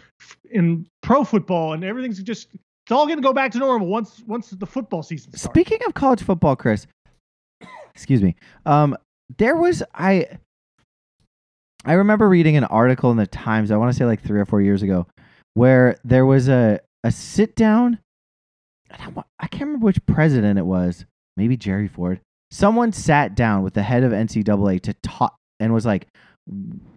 in 0.51 0.87
pro 1.03 1.25
football 1.25 1.73
and 1.73 1.85
everything's 1.85 2.23
just 2.23 2.49
it's 2.55 2.93
all 2.93 3.07
going 3.07 3.19
to 3.19 3.23
go 3.23 3.33
back 3.33 3.53
to 3.53 3.59
normal 3.59 3.87
once 3.87 4.23
once 4.27 4.51
the 4.51 4.67
football 4.67 5.03
season 5.03 5.31
starts. 5.33 5.45
Speaking 5.45 5.79
of 5.87 5.95
college 5.95 6.23
football, 6.23 6.57
Chris, 6.57 6.87
excuse 7.95 8.23
me. 8.23 8.35
Um, 8.65 8.97
there 9.39 9.57
was 9.57 9.83
I. 9.95 10.27
I 11.87 11.93
remember 11.95 12.29
reading 12.29 12.57
an 12.57 12.65
article 12.65 13.13
in 13.13 13.17
the 13.17 13.27
Times. 13.29 13.71
I 13.71 13.77
want 13.77 13.93
to 13.93 13.97
say 13.97 14.05
like 14.05 14.21
three 14.21 14.41
or 14.41 14.45
four 14.45 14.61
years 14.61 14.83
ago, 14.83 15.07
where 15.55 15.97
there 16.05 16.27
was 16.27 16.49
a 16.49 16.81
a 17.05 17.13
sit 17.13 17.55
down. 17.55 18.01
I, 18.91 19.11
I 19.39 19.47
can't 19.47 19.67
remember 19.67 19.87
which 19.87 20.05
president 20.05 20.59
it 20.59 20.67
was. 20.67 21.07
Maybe 21.37 21.57
Jerry 21.57 21.87
Ford. 21.87 22.21
Someone 22.51 22.93
sat 22.93 23.35
down 23.35 23.63
with 23.63 23.75
the 23.75 23.83
head 23.83 24.03
of 24.03 24.13
NCAA 24.13 24.81
to 24.83 24.95
talk 24.95 25.37
and 25.61 25.73
was 25.73 25.87
like, 25.87 26.09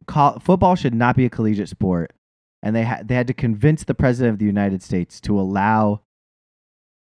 "Col- 0.08 0.39
"Football 0.39 0.75
should 0.75 0.95
not 0.95 1.15
be 1.15 1.25
a 1.25 1.30
collegiate 1.30 1.69
sport." 1.69 2.12
And 2.63 2.75
they 2.75 2.84
had 2.84 3.08
they 3.08 3.15
had 3.15 3.28
to 3.28 3.34
convince 3.34 3.84
the 3.84 3.93
president 3.93 4.34
of 4.34 4.39
the 4.39 4.45
United 4.45 4.82
States 4.82 5.21
to 5.21 5.39
allow 5.39 6.02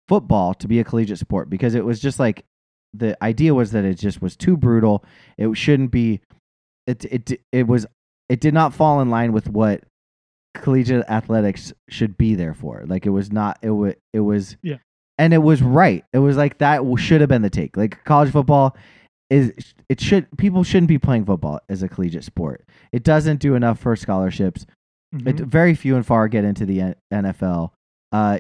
football 0.08 0.52
to 0.52 0.68
be 0.68 0.78
a 0.78 0.84
collegiate 0.84 1.18
sport 1.18 1.48
because 1.48 1.74
it 1.74 1.86
was 1.86 2.00
just 2.00 2.18
like 2.18 2.44
the 2.92 3.16
idea 3.24 3.54
was 3.54 3.72
that 3.72 3.84
it 3.84 3.94
just 3.94 4.20
was 4.20 4.36
too 4.36 4.58
brutal. 4.58 5.04
It 5.38 5.56
shouldn't 5.56 5.90
be. 5.90 6.20
It 6.86 7.04
it 7.04 7.40
it 7.52 7.66
was. 7.66 7.86
It 8.28 8.40
did 8.40 8.54
not 8.54 8.72
fall 8.74 9.00
in 9.00 9.10
line 9.10 9.32
with 9.32 9.48
what 9.48 9.84
collegiate 10.54 11.04
athletics 11.08 11.72
should 11.88 12.16
be 12.16 12.34
there 12.34 12.54
for. 12.54 12.82
Like 12.86 13.06
it 13.06 13.10
was 13.10 13.30
not. 13.30 13.58
It 13.62 13.70
was. 13.70 13.94
It 14.12 14.20
was. 14.20 14.56
Yeah. 14.62 14.76
And 15.18 15.32
it 15.34 15.38
was 15.38 15.62
right. 15.62 16.04
It 16.12 16.18
was 16.18 16.36
like 16.36 16.58
that 16.58 16.82
should 16.98 17.20
have 17.20 17.28
been 17.28 17.42
the 17.42 17.50
take. 17.50 17.76
Like 17.76 18.02
college 18.04 18.32
football 18.32 18.76
is. 19.30 19.52
It 19.88 20.00
should. 20.00 20.26
People 20.38 20.64
shouldn't 20.64 20.88
be 20.88 20.98
playing 20.98 21.24
football 21.26 21.60
as 21.68 21.82
a 21.82 21.88
collegiate 21.88 22.24
sport. 22.24 22.64
It 22.92 23.02
doesn't 23.04 23.40
do 23.40 23.54
enough 23.54 23.78
for 23.78 23.94
scholarships. 23.96 24.66
Mhm. 25.14 25.28
It, 25.28 25.36
very 25.36 25.74
few 25.74 25.96
and 25.96 26.06
far 26.06 26.26
get 26.28 26.44
into 26.44 26.64
the 26.64 26.94
NFL. 27.12 27.70
Uh, 28.12 28.38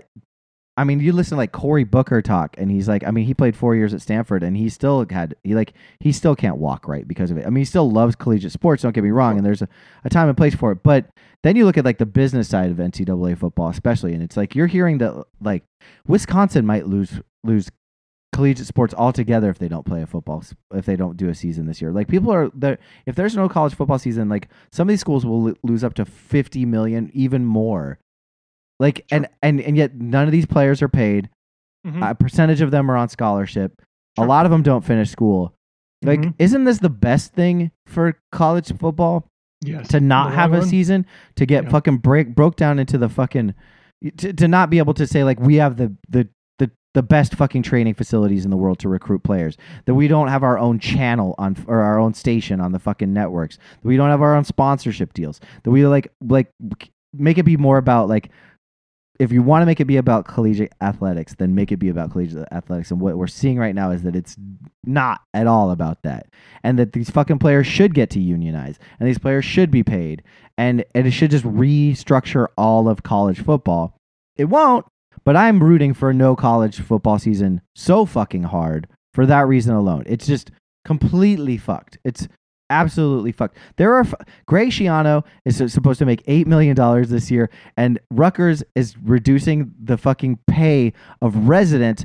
I 0.82 0.84
mean, 0.84 0.98
you 0.98 1.12
listen 1.12 1.36
to 1.36 1.38
like 1.38 1.52
Cory 1.52 1.84
Booker 1.84 2.20
talk, 2.20 2.56
and 2.58 2.68
he's 2.68 2.88
like, 2.88 3.04
I 3.06 3.12
mean, 3.12 3.24
he 3.24 3.34
played 3.34 3.54
four 3.54 3.76
years 3.76 3.94
at 3.94 4.02
Stanford, 4.02 4.42
and 4.42 4.56
he 4.56 4.68
still 4.68 5.06
had 5.08 5.36
he 5.44 5.54
like 5.54 5.74
he 6.00 6.10
still 6.10 6.34
can't 6.34 6.56
walk 6.56 6.88
right 6.88 7.06
because 7.06 7.30
of 7.30 7.38
it. 7.38 7.46
I 7.46 7.50
mean, 7.50 7.60
he 7.60 7.64
still 7.64 7.88
loves 7.88 8.16
collegiate 8.16 8.50
sports. 8.50 8.82
Don't 8.82 8.92
get 8.92 9.04
me 9.04 9.10
wrong, 9.10 9.36
and 9.36 9.46
there's 9.46 9.62
a, 9.62 9.68
a 10.04 10.10
time 10.10 10.26
and 10.26 10.36
place 10.36 10.56
for 10.56 10.72
it. 10.72 10.82
But 10.82 11.06
then 11.44 11.54
you 11.54 11.66
look 11.66 11.78
at 11.78 11.84
like 11.84 11.98
the 11.98 12.06
business 12.06 12.48
side 12.48 12.72
of 12.72 12.78
NCAA 12.78 13.38
football, 13.38 13.68
especially, 13.68 14.12
and 14.12 14.24
it's 14.24 14.36
like 14.36 14.56
you're 14.56 14.66
hearing 14.66 14.98
that 14.98 15.24
like 15.40 15.62
Wisconsin 16.08 16.66
might 16.66 16.88
lose 16.88 17.20
lose 17.44 17.70
collegiate 18.32 18.66
sports 18.66 18.94
altogether 18.94 19.50
if 19.50 19.58
they 19.58 19.68
don't 19.68 19.86
play 19.86 20.02
a 20.02 20.06
football 20.06 20.42
if 20.74 20.86
they 20.86 20.96
don't 20.96 21.16
do 21.16 21.28
a 21.28 21.34
season 21.34 21.66
this 21.66 21.80
year. 21.80 21.92
Like 21.92 22.08
people 22.08 22.32
are 22.32 22.50
there 22.54 22.78
if 23.06 23.14
there's 23.14 23.36
no 23.36 23.48
college 23.48 23.74
football 23.74 24.00
season, 24.00 24.28
like 24.28 24.48
some 24.72 24.88
of 24.88 24.92
these 24.92 25.00
schools 25.00 25.24
will 25.24 25.54
lose 25.62 25.84
up 25.84 25.94
to 25.94 26.04
50 26.04 26.64
million, 26.64 27.08
even 27.14 27.44
more. 27.44 28.00
Like 28.82 29.04
and 29.12 29.28
and 29.42 29.60
and 29.60 29.76
yet 29.76 29.94
none 29.94 30.26
of 30.26 30.32
these 30.32 30.46
players 30.46 30.82
are 30.82 30.88
paid. 30.88 31.28
Mhm. 31.86 32.10
A 32.10 32.14
percentage 32.14 32.60
of 32.60 32.70
them 32.72 32.90
are 32.90 32.96
on 32.96 33.08
scholarship. 33.08 33.80
A 34.18 34.24
lot 34.24 34.44
of 34.44 34.50
them 34.50 34.62
don't 34.62 34.84
finish 34.84 35.08
school. 35.10 35.54
Like 36.04 36.20
Mhm. 36.20 36.34
isn't 36.38 36.64
this 36.64 36.78
the 36.78 36.90
best 36.90 37.32
thing 37.32 37.70
for 37.86 38.18
college 38.32 38.72
football? 38.76 39.24
yes. 39.64 39.86
to 39.88 40.00
not 40.00 40.32
have 40.34 40.52
a 40.52 40.58
run. 40.58 40.66
season 40.66 41.06
to 41.36 41.46
get 41.46 41.62
Yeah. 41.62 41.70
fucking 41.70 41.98
break 41.98 42.34
broke 42.34 42.56
down 42.56 42.80
into 42.80 42.98
the 42.98 43.08
fucking 43.08 43.54
to, 44.16 44.32
to 44.32 44.48
not 44.48 44.70
be 44.70 44.78
able 44.78 44.94
to 44.94 45.06
say 45.06 45.22
like 45.22 45.38
we 45.38 45.54
have 45.56 45.76
the 45.76 45.94
the 46.08 46.28
the 46.58 46.68
the 46.94 47.02
best 47.04 47.36
fucking 47.36 47.62
training 47.62 47.94
facilities 47.94 48.44
in 48.44 48.50
the 48.50 48.56
world 48.56 48.80
to 48.80 48.88
recruit 48.88 49.22
players 49.22 49.56
that 49.84 49.94
we 49.94 50.08
don't 50.08 50.26
have 50.26 50.42
our 50.42 50.58
own 50.58 50.80
channel 50.80 51.36
on 51.38 51.54
or 51.68 51.78
our 51.80 52.00
own 52.00 52.12
station 52.12 52.60
on 52.60 52.72
the 52.72 52.80
fucking 52.80 53.12
networks 53.12 53.56
that 53.56 53.86
we 53.86 53.96
don't 53.96 54.10
have 54.10 54.20
our 54.20 54.34
own 54.34 54.42
sponsorship 54.42 55.12
deals 55.14 55.40
that 55.62 55.70
we 55.70 55.86
like 55.86 56.08
like 56.20 56.50
make 57.16 57.38
it 57.38 57.44
be 57.44 57.56
more 57.56 57.78
about 57.78 58.08
like 58.08 58.30
if 59.18 59.30
you 59.30 59.42
want 59.42 59.62
to 59.62 59.66
make 59.66 59.80
it 59.80 59.84
be 59.84 59.96
about 59.96 60.26
collegiate 60.26 60.72
athletics, 60.80 61.34
then 61.36 61.54
make 61.54 61.70
it 61.70 61.76
be 61.76 61.88
about 61.88 62.10
collegiate 62.10 62.48
athletics. 62.50 62.90
And 62.90 63.00
what 63.00 63.16
we're 63.16 63.26
seeing 63.26 63.58
right 63.58 63.74
now 63.74 63.90
is 63.90 64.02
that 64.02 64.16
it's 64.16 64.36
not 64.84 65.20
at 65.34 65.46
all 65.46 65.70
about 65.70 66.02
that. 66.02 66.26
And 66.62 66.78
that 66.78 66.92
these 66.92 67.10
fucking 67.10 67.38
players 67.38 67.66
should 67.66 67.94
get 67.94 68.10
to 68.10 68.20
unionize 68.20 68.78
and 68.98 69.08
these 69.08 69.18
players 69.18 69.44
should 69.44 69.70
be 69.70 69.82
paid. 69.82 70.22
And, 70.58 70.84
and 70.94 71.06
it 71.06 71.12
should 71.12 71.30
just 71.30 71.44
restructure 71.44 72.48
all 72.56 72.88
of 72.88 73.02
college 73.02 73.40
football. 73.40 73.96
It 74.36 74.46
won't, 74.46 74.86
but 75.24 75.36
I'm 75.36 75.62
rooting 75.62 75.94
for 75.94 76.12
no 76.12 76.34
college 76.34 76.80
football 76.80 77.18
season 77.18 77.60
so 77.74 78.06
fucking 78.06 78.44
hard 78.44 78.88
for 79.14 79.26
that 79.26 79.46
reason 79.46 79.74
alone. 79.74 80.04
It's 80.06 80.26
just 80.26 80.50
Completely 80.84 81.56
fucked. 81.58 81.98
It's 82.04 82.26
absolutely 82.72 83.32
fucked. 83.32 83.56
There 83.76 83.94
are 83.94 84.00
f- 84.00 84.14
Greg 84.46 84.70
Schiano 84.70 85.24
is 85.44 85.62
supposed 85.72 85.98
to 86.00 86.06
make 86.06 86.22
eight 86.26 86.46
million 86.46 86.74
dollars 86.74 87.10
this 87.10 87.30
year, 87.30 87.50
and 87.76 87.98
Rutgers 88.10 88.64
is 88.74 88.96
reducing 88.98 89.72
the 89.82 89.96
fucking 89.96 90.38
pay 90.48 90.92
of 91.20 91.48
resident 91.48 92.04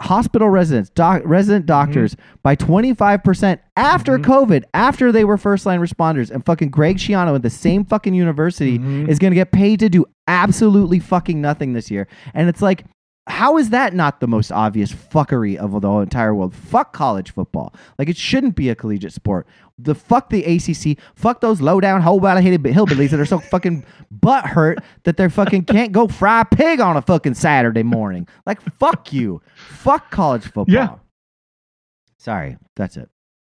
hospital 0.00 0.48
residents, 0.48 0.88
doc, 0.90 1.20
resident 1.26 1.66
doctors 1.66 2.16
by 2.42 2.54
twenty 2.54 2.94
five 2.94 3.22
percent 3.22 3.60
after 3.76 4.18
Mhm. 4.18 4.24
COVID, 4.24 4.62
after 4.72 5.12
they 5.12 5.24
were 5.24 5.36
first 5.36 5.66
line 5.66 5.80
responders, 5.80 6.30
and 6.30 6.44
fucking 6.46 6.70
Greg 6.70 6.96
Schiano 6.96 7.34
at 7.34 7.42
the 7.42 7.50
same 7.50 7.84
fucking 7.84 8.14
university 8.14 8.78
Mhm. 8.78 9.08
is 9.08 9.18
going 9.18 9.30
to 9.30 9.34
get 9.34 9.52
paid 9.52 9.80
to 9.80 9.88
do 9.90 10.06
absolutely 10.26 10.98
fucking 11.00 11.38
nothing 11.40 11.72
this 11.74 11.90
year, 11.90 12.06
and 12.32 12.48
it's 12.48 12.62
like. 12.62 12.84
How 13.26 13.56
is 13.56 13.70
that 13.70 13.94
not 13.94 14.20
the 14.20 14.26
most 14.26 14.52
obvious 14.52 14.92
fuckery 14.92 15.56
of 15.56 15.80
the 15.80 15.88
whole 15.88 16.00
entire 16.00 16.34
world? 16.34 16.54
Fuck 16.54 16.92
college 16.92 17.32
football. 17.32 17.74
Like 17.98 18.10
it 18.10 18.18
shouldn't 18.18 18.54
be 18.54 18.68
a 18.68 18.74
collegiate 18.74 19.14
sport. 19.14 19.46
The 19.78 19.94
fuck 19.94 20.28
the 20.28 20.44
ACC. 20.44 20.98
Fuck 21.14 21.40
those 21.40 21.60
low 21.60 21.80
down 21.80 22.02
whole 22.02 22.20
hated 22.20 22.62
hillbillies 22.62 23.10
that 23.10 23.20
are 23.20 23.24
so 23.24 23.38
fucking 23.38 23.84
butt 24.10 24.46
hurt 24.46 24.78
that 25.04 25.16
they're 25.16 25.30
fucking 25.30 25.64
can't 25.64 25.92
go 25.92 26.06
fry 26.06 26.42
a 26.42 26.44
pig 26.44 26.80
on 26.80 26.98
a 26.98 27.02
fucking 27.02 27.34
Saturday 27.34 27.82
morning. 27.82 28.28
Like 28.44 28.60
fuck 28.78 29.12
you. 29.12 29.40
Fuck 29.56 30.10
college 30.10 30.44
football. 30.44 30.66
Yeah. 30.68 30.96
Sorry, 32.18 32.58
that's 32.76 32.96
it. 32.98 33.08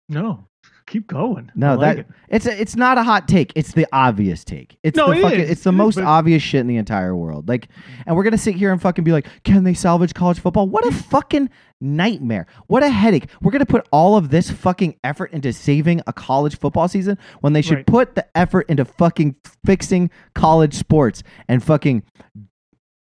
No, 0.09 0.47
keep 0.93 1.07
going. 1.07 1.49
I 1.49 1.53
No, 1.55 1.75
like 1.77 1.97
that 1.97 1.99
it. 2.01 2.07
it's 2.29 2.47
a, 2.47 2.61
it's 2.61 2.77
not 2.77 2.99
a 2.99 3.03
hot 3.03 3.27
take. 3.27 3.53
It's 3.57 3.73
the 3.73 3.87
obvious 3.93 4.45
take. 4.45 4.77
It's 4.83 4.97
No, 4.97 5.07
the 5.11 5.19
it 5.19 5.23
fucking, 5.23 5.41
is. 5.41 5.51
it's 5.51 5.63
the 5.63 5.71
It 5.71 5.75
is, 5.75 5.79
most 5.79 5.95
but- 5.97 6.05
obvious 6.05 6.43
shit 6.43 6.61
in 6.61 6.67
the 6.67 6.77
entire 6.77 7.17
world. 7.17 7.49
Like, 7.49 7.69
and 8.07 8.15
we're 8.15 8.25
gonna 8.25 8.39
sit 8.39 8.55
here 8.55 8.71
and 8.73 8.81
fucking 8.81 9.05
be 9.05 9.13
like, 9.13 9.27
can 9.45 9.65
they 9.65 9.75
salvage 9.75 10.15
college 10.15 10.39
football? 10.41 10.69
What 10.69 10.87
a 10.87 10.93
fucking 10.93 11.49
nightmare! 11.81 12.47
What 12.67 12.83
a 12.83 12.89
headache! 12.91 13.27
We're 13.41 13.51
gonna 13.53 13.67
put 13.67 13.87
all 13.91 14.17
of 14.17 14.29
this 14.31 14.51
fucking 14.51 14.97
effort 15.03 15.33
into 15.33 15.53
saving 15.53 16.03
a 16.07 16.13
college 16.13 16.59
football 16.59 16.87
season 16.89 17.19
when 17.41 17.53
they 17.55 17.63
should 17.63 17.79
Right. 17.79 17.87
put 17.87 18.15
the 18.15 18.27
effort 18.37 18.67
into 18.69 18.85
fucking 18.85 19.37
fixing 19.65 20.11
college 20.35 20.75
sports 20.75 21.23
and 21.49 21.63
fucking. 21.63 22.03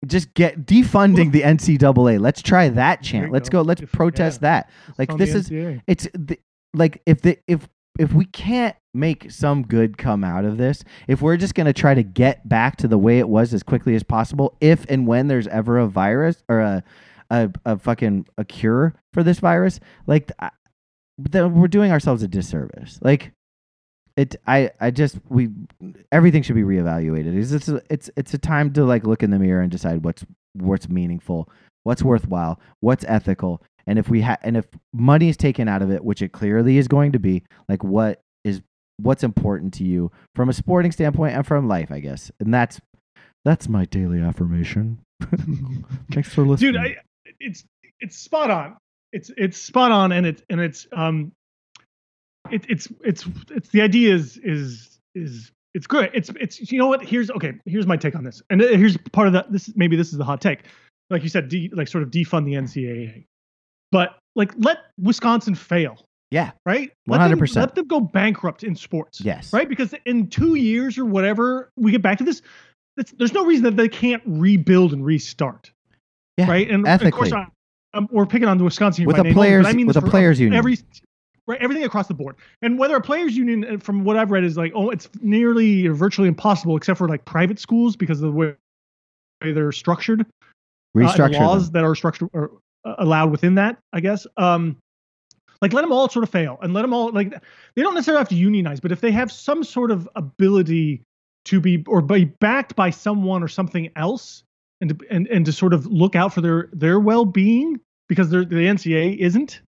Just 0.06 0.34
get 0.34 0.66
defunding 0.66 1.32
the 1.32 1.44
NCAA. 1.44 2.20
Let's 2.20 2.42
try 2.42 2.68
that 2.68 3.02
chant. 3.04 3.32
Let's 3.32 3.48
go. 3.48 3.60
go. 3.64 3.68
Let's 3.68 3.82
protest 3.94 4.42
that. 4.42 4.70
Like, 4.98 5.16
this 5.18 5.34
is- 5.34 5.50
it's 5.88 6.08
the, 6.14 6.38
like 6.74 7.02
if 7.06 7.22
the 7.22 7.38
if 7.48 7.70
if 8.00 8.14
we 8.14 8.26
can't 8.26 8.76
make 8.94 9.32
some 9.32 9.64
good 9.64 9.98
come 9.98 10.24
out 10.24 10.46
of 10.46 10.58
this 10.58 10.84
if 11.08 11.22
we're 11.22 11.38
just 11.38 11.56
going 11.56 11.66
to 11.66 11.74
try 11.74 11.94
to 11.94 12.04
get 12.04 12.48
back 12.48 12.76
to 12.76 12.88
the 12.88 12.98
way 12.98 13.20
it 13.20 13.28
was 13.28 13.54
as 13.54 13.64
quickly 13.64 13.96
as 13.96 14.04
possible 14.04 14.56
if 14.62 14.86
and 14.90 15.08
when 15.08 15.28
there's 15.28 15.48
ever 15.48 15.80
a 15.80 15.88
virus 15.88 16.44
or 16.48 16.60
a 16.60 16.84
a, 17.30 17.50
a 17.66 17.80
fucking 17.80 18.28
a 18.38 18.46
cure 18.46 18.94
for 19.14 19.24
this 19.24 19.40
virus 19.40 19.80
like 20.06 20.32
then 21.18 21.56
we're 21.56 21.68
doing 21.68 21.92
ourselves 21.92 22.24
a 22.24 22.28
disservice. 22.28 23.00
Like 23.02 23.32
it 24.16 24.36
i 24.46 24.70
i 24.80 24.92
just 24.92 25.18
we 25.28 25.50
everything 26.12 26.44
should 26.44 26.56
be 26.56 26.64
reevaluated. 26.64 27.36
It's 27.36 27.52
it's 27.52 27.70
it's, 27.90 28.10
it's 28.16 28.34
a 28.34 28.38
time 28.38 28.74
to 28.74 28.86
like 28.86 29.06
look 29.06 29.24
in 29.24 29.32
the 29.32 29.40
mirror 29.40 29.62
and 29.62 29.72
decide 29.72 30.04
what's 30.04 30.26
what's 30.54 30.88
meaningful 30.88 31.50
what's 31.84 32.04
worthwhile 32.04 32.60
what's 32.80 33.04
ethical 33.08 33.62
and 33.88 34.00
if 34.00 34.10
we 34.10 34.22
ha- 34.22 34.38
and 34.42 34.58
if 34.58 34.66
money 34.94 35.30
is 35.30 35.38
taken 35.38 35.68
out 35.68 35.82
of 35.82 35.92
it 35.92 36.04
which 36.04 36.22
it 36.22 36.32
clearly 36.32 36.78
is 36.78 36.88
going 36.88 37.12
to 37.12 37.20
be 37.20 37.44
like 37.68 37.84
what 37.84 38.22
is 38.44 38.62
what's 38.98 39.24
important 39.24 39.74
to 39.74 39.84
you 39.84 40.12
from 40.36 40.50
a 40.50 40.54
sporting 40.54 40.92
standpoint 40.92 41.36
and 41.36 41.46
from 41.46 41.68
life 41.68 41.92
i 41.92 42.00
guess. 42.00 42.32
And 42.40 42.54
that's 42.54 42.80
that's 43.46 43.68
my 43.68 43.86
daily 43.86 44.20
affirmation. 44.22 45.00
Thanks 46.12 46.34
for 46.34 46.46
listening. 46.46 46.74
Dude 46.74 46.82
I, 46.82 46.96
it's 47.40 47.66
it's 48.00 48.18
spot 48.18 48.50
on. 48.52 48.78
It's 49.12 49.32
it's 49.38 49.58
spot 49.58 49.92
on 49.92 50.12
and 50.12 50.26
it's 50.26 50.44
and 50.50 50.60
it's 50.60 50.88
um 50.94 51.32
it, 52.52 52.66
it's 52.70 52.88
it's 53.04 53.26
it's 53.52 53.70
the 53.70 53.82
idea 53.82 54.14
is 54.14 54.38
is 54.44 55.00
is 55.16 55.52
it's 55.74 55.88
good. 55.88 56.10
It's 56.14 56.30
it's 56.40 56.72
you 56.72 56.80
know 56.80 56.88
what? 56.88 57.04
Here's 57.04 57.30
okay 57.32 57.54
here's 57.66 57.88
my 57.88 57.98
take 57.98 58.16
on 58.16 58.24
this. 58.24 58.42
And 58.50 58.62
uh, 58.62 58.68
here's 58.68 58.98
part 59.12 59.28
of 59.28 59.34
that 59.34 59.52
this 59.52 59.72
maybe 59.76 59.96
this 59.96 60.12
is 60.12 60.18
the 60.18 60.26
hot 60.26 60.42
take. 60.42 60.66
Like 61.10 61.24
you 61.24 61.30
said 61.30 61.50
de, 61.50 61.70
like 61.74 61.88
sort 61.88 62.04
of 62.04 62.12
defund 62.12 62.46
the 62.46 62.54
ncaa 62.54 63.26
but 63.94 64.18
like 64.36 64.52
let 64.58 64.80
wisconsin 65.00 65.56
fail 65.56 66.04
Yeah. 66.32 66.52
right 66.66 66.92
Let 67.08 67.20
them- 67.30 67.40
100%. 67.40 67.56
let 67.56 67.76
them 67.76 67.88
go 67.88 68.00
bankrupt 68.02 68.64
in 68.64 68.76
sports 68.76 69.22
yes 69.22 69.54
right? 69.54 69.70
Because 69.70 69.94
in 70.06 70.28
two 70.28 70.56
years 70.56 70.98
or 70.98 71.06
whatever, 71.06 71.70
we 71.78 71.92
get 71.92 72.02
back 72.02 72.18
to 72.18 72.24
this. 72.26 72.42
It's, 72.98 73.12
there's 73.14 73.34
no 73.34 73.46
reason 73.46 73.64
that 73.64 73.76
they 73.78 73.88
can't 73.90 74.22
rebuild 74.26 74.92
and 74.94 75.04
restart, 75.06 75.72
yeah 76.38 76.50
right? 76.50 76.70
And 76.70 76.86
ethically. 76.88 77.08
of 77.08 77.14
course, 77.14 77.32
I, 77.32 77.48
um, 77.98 78.08
we're 78.12 78.26
picking 78.26 78.48
on 78.48 78.58
the 78.58 78.64
Wisconsin 78.64 79.06
With 79.06 79.16
by 79.16 79.22
a 79.22 79.24
name 79.24 79.32
only, 79.32 79.48
players- 79.48 79.66
I 79.68 79.74
mean 79.74 79.88
with 79.88 79.98
a 79.98 80.02
players 80.02 80.40
union. 80.40 80.58
every 80.58 80.78
right 81.48 81.60
everything 81.62 81.84
across 81.84 82.08
the 82.08 82.14
board. 82.16 82.36
And 82.62 82.78
whether 82.80 82.96
a 82.96 83.02
players 83.02 83.36
union, 83.38 83.66
uh, 83.66 83.78
from 83.78 84.04
what 84.04 84.16
I've 84.18 84.32
read, 84.32 84.44
is 84.44 84.58
like 84.58 84.72
oh, 84.76 84.90
it's 84.90 85.10
nearly 85.22 85.86
or 85.88 85.94
virtually 85.94 86.28
impossible, 86.28 86.76
except 86.78 86.98
for 86.98 87.08
like 87.08 87.24
private 87.26 87.60
schools 87.60 87.96
because 87.96 88.22
of 88.22 88.32
the 88.32 88.38
way 88.38 88.56
they're 89.42 89.72
structured 89.72 90.22
uh, 90.22 90.26
restructure 91.00 91.40
laws 91.40 91.66
them. 91.72 91.82
that 91.82 91.88
are 91.88 91.96
structured 91.96 92.30
or 92.34 92.46
uh, 92.46 92.58
allowed 92.86 93.32
within 93.32 93.56
that, 93.56 93.78
I 93.92 94.00
guess. 94.00 94.28
Um, 94.38 94.78
like 95.62 95.74
let 95.74 95.82
them 95.82 95.92
all 95.92 96.10
sort 96.10 96.24
of 96.24 96.30
fail 96.30 96.58
and 96.62 96.74
let 96.74 96.82
them 96.82 96.94
all 96.94 97.12
like 97.12 97.34
they 97.76 97.82
don't 97.82 97.94
necessarily 97.94 98.20
have 98.20 98.30
to 98.30 98.36
unionize, 98.36 98.80
but 98.80 98.92
if 98.92 99.00
they 99.00 99.12
have 99.12 99.32
some 99.32 99.64
sort 99.64 99.92
of 99.92 100.10
ability 100.16 101.02
to 101.46 101.62
be 101.62 101.84
or 101.88 102.02
be 102.02 102.26
backed 102.26 102.76
by 102.76 102.90
someone 102.90 103.42
or 103.42 103.48
something 103.48 103.90
else, 103.96 104.44
and 104.82 104.90
to, 104.90 105.06
and 105.10 105.28
and 105.28 105.46
to 105.46 105.54
sort 105.54 105.74
of 105.74 105.86
look 105.86 106.16
out 106.16 106.34
for 106.34 106.42
their 106.42 106.70
their 106.74 107.00
well 107.00 107.24
being 107.24 107.80
because 108.10 108.30
the 108.30 108.46
NCAA 108.46 109.18
isn't, 109.20 109.62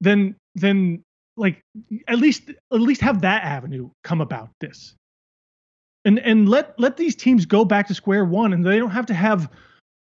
then 0.00 0.34
then 0.56 1.04
like 1.36 1.60
at 2.08 2.18
least 2.18 2.50
at 2.50 2.80
least 2.80 3.00
have 3.02 3.22
that 3.22 3.44
avenue 3.44 3.88
come 4.02 4.20
about 4.20 4.50
this 4.60 4.94
and 6.04 6.18
and 6.18 6.48
let 6.48 6.78
let 6.78 6.96
these 6.96 7.14
teams 7.14 7.46
go 7.46 7.64
back 7.64 7.88
to 7.88 7.94
square 7.94 8.24
one 8.24 8.52
and 8.52 8.64
they 8.64 8.78
don't 8.78 8.90
have 8.90 9.06
to 9.06 9.14
have 9.14 9.50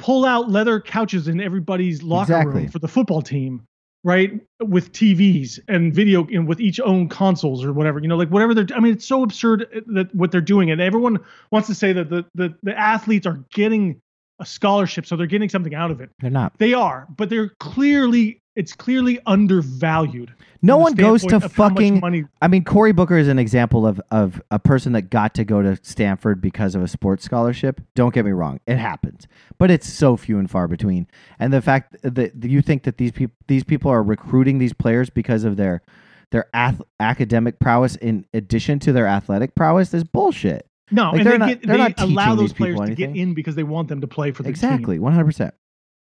pull 0.05 0.27
out 0.27 0.51
leather 0.51 0.81
couches 0.81 1.29
in 1.29 1.40
everybody's 1.40 2.03
locker 2.03 2.33
Exactly. 2.35 2.62
room 2.62 2.69
for 2.69 2.79
the 2.79 2.88
football 2.88 3.23
team 3.23 3.64
right 4.05 4.33
with 4.61 4.93
tvs 4.93 5.59
and 5.67 5.95
video 5.95 6.27
and 6.27 6.47
with 6.47 6.61
each 6.61 6.79
own 6.81 7.09
consoles 7.09 7.64
or 7.64 7.73
whatever 7.73 7.99
you 8.01 8.07
know 8.07 8.17
like 8.17 8.29
whatever 8.29 8.53
they're 8.55 8.67
i 8.77 8.81
mean 8.81 8.93
it's 8.93 9.07
so 9.07 9.23
absurd 9.23 9.62
uh, 9.75 9.81
that 9.87 10.14
what 10.14 10.31
they're 10.31 10.43
doing 10.43 10.71
and 10.71 10.79
everyone 10.81 11.19
wants 11.51 11.69
to 11.69 11.75
say 11.75 11.93
that 11.95 12.11
the 12.11 12.23
the, 12.35 12.55
the 12.62 12.79
athletes 12.79 13.27
are 13.27 13.43
getting 13.55 13.99
a 14.40 14.45
scholarship 14.45 15.07
so 15.07 15.17
they're 15.17 15.27
getting 15.27 15.49
something 15.49 15.75
out 15.75 15.90
of 15.90 16.03
it 16.03 16.11
they're 16.21 16.31
not 16.31 16.53
they 16.59 16.75
are 16.75 17.07
but 17.17 17.31
they're 17.31 17.53
clearly 17.61 18.38
it's 18.57 18.73
clearly 18.73 19.19
undervalued 19.27 20.33
no 20.62 20.79
one 20.79 20.95
goes 20.95 21.23
to 21.23 21.29
standpoint 21.29 21.45
of 21.45 21.55
how 21.57 21.64
much 21.64 21.73
fucking 21.75 22.01
money 22.01 22.25
I 22.40 22.49
mean, 22.49 22.64
Cory 22.64 22.93
Booker 22.93 23.19
is 23.19 23.29
an 23.29 23.38
example 23.38 23.87
of 23.87 24.01
of 24.11 24.40
a 24.51 24.59
person 24.59 24.93
that 24.93 25.11
got 25.11 25.35
to 25.35 25.45
go 25.45 25.61
to 25.61 25.79
Stanford 25.83 26.40
because 26.40 26.75
of 26.75 26.83
a 26.83 26.88
sports 26.88 27.23
scholarship. 27.25 27.81
Don't 27.95 28.14
get 28.14 28.25
me 28.25 28.31
wrong, 28.33 28.61
it 28.67 28.77
happens, 28.79 29.27
but 29.59 29.71
it's 29.71 29.87
so 29.93 30.17
few 30.17 30.38
and 30.38 30.51
far 30.51 30.67
between. 30.69 31.07
And 31.38 31.53
the 31.53 31.61
fact 31.61 31.97
that 32.03 32.33
you 32.43 32.62
think 32.62 32.85
that 32.85 32.97
these 32.97 33.12
people 33.12 33.37
these 33.47 33.64
people 33.64 33.90
are 33.90 34.03
recruiting 34.03 34.59
these 34.59 34.73
players 34.73 35.11
because 35.11 35.45
of 35.45 35.57
their 35.57 35.83
their 36.31 36.47
ath- 36.55 36.81
academic 36.99 37.59
prowess 37.61 37.97
in 37.97 38.25
addition 38.33 38.79
to 38.81 38.93
their 38.93 39.07
athletic 39.07 39.55
prowess 39.55 39.93
is 39.93 40.03
bullshit. 40.05 40.67
No, 40.90 41.11
Like, 41.11 41.19
and 41.19 41.27
they're 41.27 41.33
they 41.33 41.38
not- 41.38 41.49
get 41.49 41.62
they're 41.67 41.77
they 41.77 41.83
not 41.83 42.01
allow 42.01 42.35
those 42.35 42.53
players 42.55 42.81
to 42.81 42.95
get 42.95 43.14
in 43.14 43.35
because 43.35 43.55
they 43.55 43.62
want 43.64 43.88
them 43.88 44.01
to 44.01 44.07
play 44.07 44.31
for 44.33 44.43
the 44.43 44.49
team. 44.49 44.53
Exactly, 44.53 44.99
one 44.99 45.12
hundred 45.12 45.27
percent. 45.27 45.55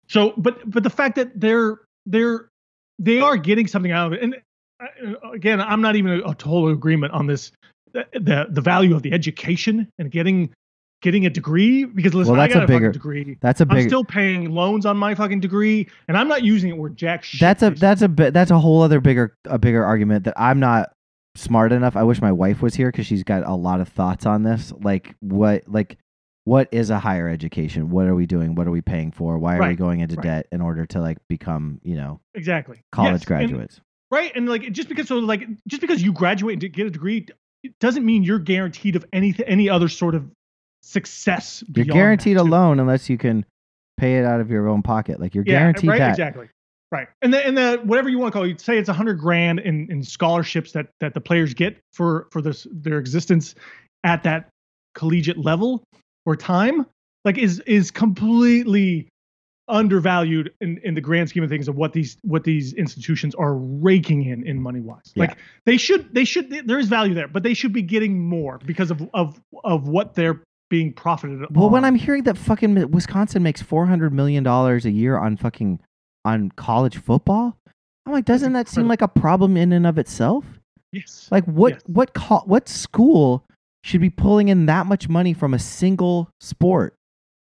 So, 0.09 0.33
but 0.37 0.69
but 0.71 0.83
the 0.83 0.91
fact 0.91 1.17
that 1.17 1.39
they're 1.39 1.79
they're 2.07 2.49
they 2.99 3.21
are 3.21 3.37
getting 3.37 3.67
something 3.67 3.93
out 3.93 4.07
of 4.09 4.13
it, 4.15 4.23
and 4.23 4.37
uh, 4.81 5.31
again, 5.33 5.61
I'm 5.61 5.81
not 5.83 5.97
even 5.97 6.13
a, 6.21 6.31
a 6.31 6.35
total 6.35 6.69
agreement 6.69 7.13
on 7.13 7.27
this 7.27 7.53
the, 7.93 8.07
the 8.15 8.47
the 8.51 8.61
value 8.61 8.95
of 8.95 9.03
the 9.03 9.13
education 9.13 9.89
and 9.99 10.11
getting 10.11 10.51
getting 11.03 11.27
a 11.27 11.31
degree 11.31 11.85
because 11.85 12.15
listen, 12.15 12.33
Well, 12.33 12.41
I 12.41 12.49
got 12.49 12.65
a 12.65 12.67
bigger- 12.67 12.91
degree. 12.91 13.37
That's 13.43 13.61
a 13.61 13.67
I'm 13.69 13.77
big. 13.77 13.89
still 13.89 14.05
paying 14.05 14.51
loans 14.53 14.87
on 14.87 14.97
my 14.97 15.15
fucking 15.15 15.41
degree, 15.41 15.89
and 16.09 16.17
I'm 16.17 16.27
not 16.29 16.43
using 16.43 16.71
it 16.71 16.77
where 16.79 16.91
jack 16.91 17.23
shit. 17.25 17.41
That's 17.41 17.63
a 17.63 17.71
that's 17.71 18.03
a 18.03 18.09
bit 18.09 18.33
that's 18.33 18.51
a 18.51 18.59
whole 18.59 18.83
other 18.83 19.01
bigger 19.01 19.35
a 19.45 19.59
bigger 19.59 19.85
argument 19.85 20.25
that 20.25 20.35
I'm 20.37 20.59
not 20.61 20.93
smart 21.35 21.71
enough. 21.73 21.97
I 21.97 22.03
wish 22.03 22.21
my 22.23 22.33
wife 22.33 22.63
was 22.63 22.75
here 22.75 22.91
because 22.91 23.07
she's 23.07 23.23
got 23.25 23.47
a 23.47 23.55
lot 23.55 23.81
of 23.81 23.89
thoughts 23.89 24.25
on 24.25 24.43
this. 24.43 24.73
Like 24.81 25.15
what 25.21 25.65
like 25.69 25.99
what 26.47 26.69
is 26.71 26.91
a 26.91 27.01
higher 27.01 27.29
education? 27.29 27.91
What 27.91 28.07
are 28.07 28.15
we 28.15 28.25
doing? 28.25 28.55
What 28.55 28.69
are 28.69 28.71
we 28.71 28.81
paying 28.81 29.11
for? 29.11 29.37
Why 29.37 29.57
are 29.57 29.69
we 29.69 29.75
going 29.75 29.99
into 29.99 30.15
right. 30.15 30.23
debt 30.23 30.47
in 30.53 30.61
order 30.61 30.87
to 30.87 31.01
like 31.01 31.19
become 31.29 31.81
you 31.83 31.97
know 31.97 32.21
exactly 32.35 32.81
college 32.93 33.13
Yes, 33.13 33.21
and- 33.21 33.27
graduates? 33.27 33.81
right 34.13 34.31
and 34.37 34.49
like 34.49 34.71
just 34.71 34.89
because 34.89 35.09
so 35.09 35.17
like 35.17 35.45
just 35.67 35.81
because 35.81 36.01
you 36.01 36.13
graduate 36.13 36.63
and 36.63 36.73
get 36.73 36.87
a 36.87 36.91
degree 36.91 37.27
it 37.65 37.73
doesn't 37.81 38.05
mean 38.07 38.23
you're 38.23 38.39
guaranteed 38.39 38.95
of 38.95 39.05
any 39.13 39.35
any 39.45 39.69
other 39.69 39.89
sort 39.89 40.15
of 40.15 40.31
success 40.83 41.65
You're 41.75 41.85
guaranteed 41.87 42.37
a 42.37 42.45
loan 42.45 42.79
unless 42.79 43.11
you 43.11 43.19
can 43.19 43.45
pay 43.97 44.19
it 44.19 44.25
out 44.25 44.41
of 44.41 44.49
your 44.51 44.69
own 44.69 44.83
pocket. 44.83 45.19
Like 45.21 45.35
you're 45.35 45.43
yeah 45.45 45.59
guaranteed 45.59 45.91
right 45.91 45.99
that. 45.99 46.11
exactly 46.11 46.49
right 46.93 47.09
and 47.23 47.35
the 47.35 47.45
and 47.45 47.59
the 47.59 47.81
whatever 47.83 48.09
you 48.09 48.21
want 48.21 48.33
to 48.33 48.39
call 48.39 48.49
it 48.49 48.61
say 48.61 48.79
it's 48.79 48.89
a 48.89 48.93
hundred 48.93 49.15
grand 49.15 49.59
in 49.59 49.91
in 49.91 50.05
scholarships 50.05 50.71
that 50.71 50.87
that 51.01 51.13
the 51.13 51.21
players 51.21 51.53
get 51.55 51.77
for 51.93 52.29
for 52.31 52.41
this 52.41 52.69
their 52.71 52.99
existence 52.99 53.57
at 54.05 54.23
that 54.23 54.49
collegiate 54.95 55.39
level 55.39 55.83
or 56.27 56.37
time 56.37 56.85
like 57.25 57.39
is 57.39 57.61
is 57.61 57.91
completely 57.91 59.09
undervalued 59.69 60.53
in, 60.61 60.79
in 60.85 60.95
the 60.95 61.01
grand 61.01 61.29
scheme 61.29 61.43
of 61.43 61.49
things 61.51 61.67
of 61.67 61.75
what 61.77 61.93
these 61.93 62.17
what 62.23 62.45
these 62.45 62.73
institutions 62.75 63.35
are 63.35 63.55
raking 63.57 64.25
in 64.25 64.47
in 64.47 64.61
money 64.61 64.81
wise. 64.81 65.13
Yeah. 65.15 65.25
Like 65.25 65.39
they 65.65 65.77
should 65.77 66.15
they 66.15 66.25
should 66.25 66.51
there 66.69 66.79
is 66.79 66.89
value 66.89 67.15
there, 67.15 67.27
but 67.29 67.43
they 67.43 67.55
should 67.55 67.73
be 67.73 67.83
getting 67.83 68.19
more 68.29 68.61
because 68.65 68.91
of 68.91 69.09
of 69.15 69.41
of 69.65 69.89
what 69.89 70.15
they're 70.15 70.41
being 70.69 70.93
profited. 70.93 71.41
Well, 71.51 71.67
on. 71.67 71.73
when 71.73 71.85
I'm 71.85 71.95
hearing 71.97 72.25
that 72.25 72.37
fucking 72.39 72.91
Wisconsin 72.91 73.43
makes 73.43 73.63
four 73.63 73.87
hundred 73.87 74.13
million 74.13 74.45
dollars 74.45 74.85
a 74.85 74.91
year 74.91 75.17
on 75.19 75.37
fucking 75.37 75.81
on 76.25 76.51
college 76.53 76.97
football, 76.99 77.57
I'm 78.05 78.13
like, 78.13 78.25
doesn't 78.25 78.53
that 78.53 78.69
seem 78.69 78.87
like 78.89 79.03
a 79.03 79.09
problem 79.09 79.57
in 79.57 79.73
and 79.73 79.87
of 79.87 79.99
itself? 79.99 80.45
yes, 80.93 81.29
Like, 81.31 81.45
what 81.45 81.73
Yes. 81.75 81.83
what 81.87 82.15
co- 82.15 82.43
what 82.47 82.69
school 82.69 83.45
should 83.87 84.01
be 84.01 84.11
pulling 84.11 84.49
in 84.49 84.67
that 84.67 84.87
much 84.87 85.09
money 85.09 85.33
from 85.33 85.55
a 85.55 85.59
single 85.59 86.29
sport? 86.41 86.95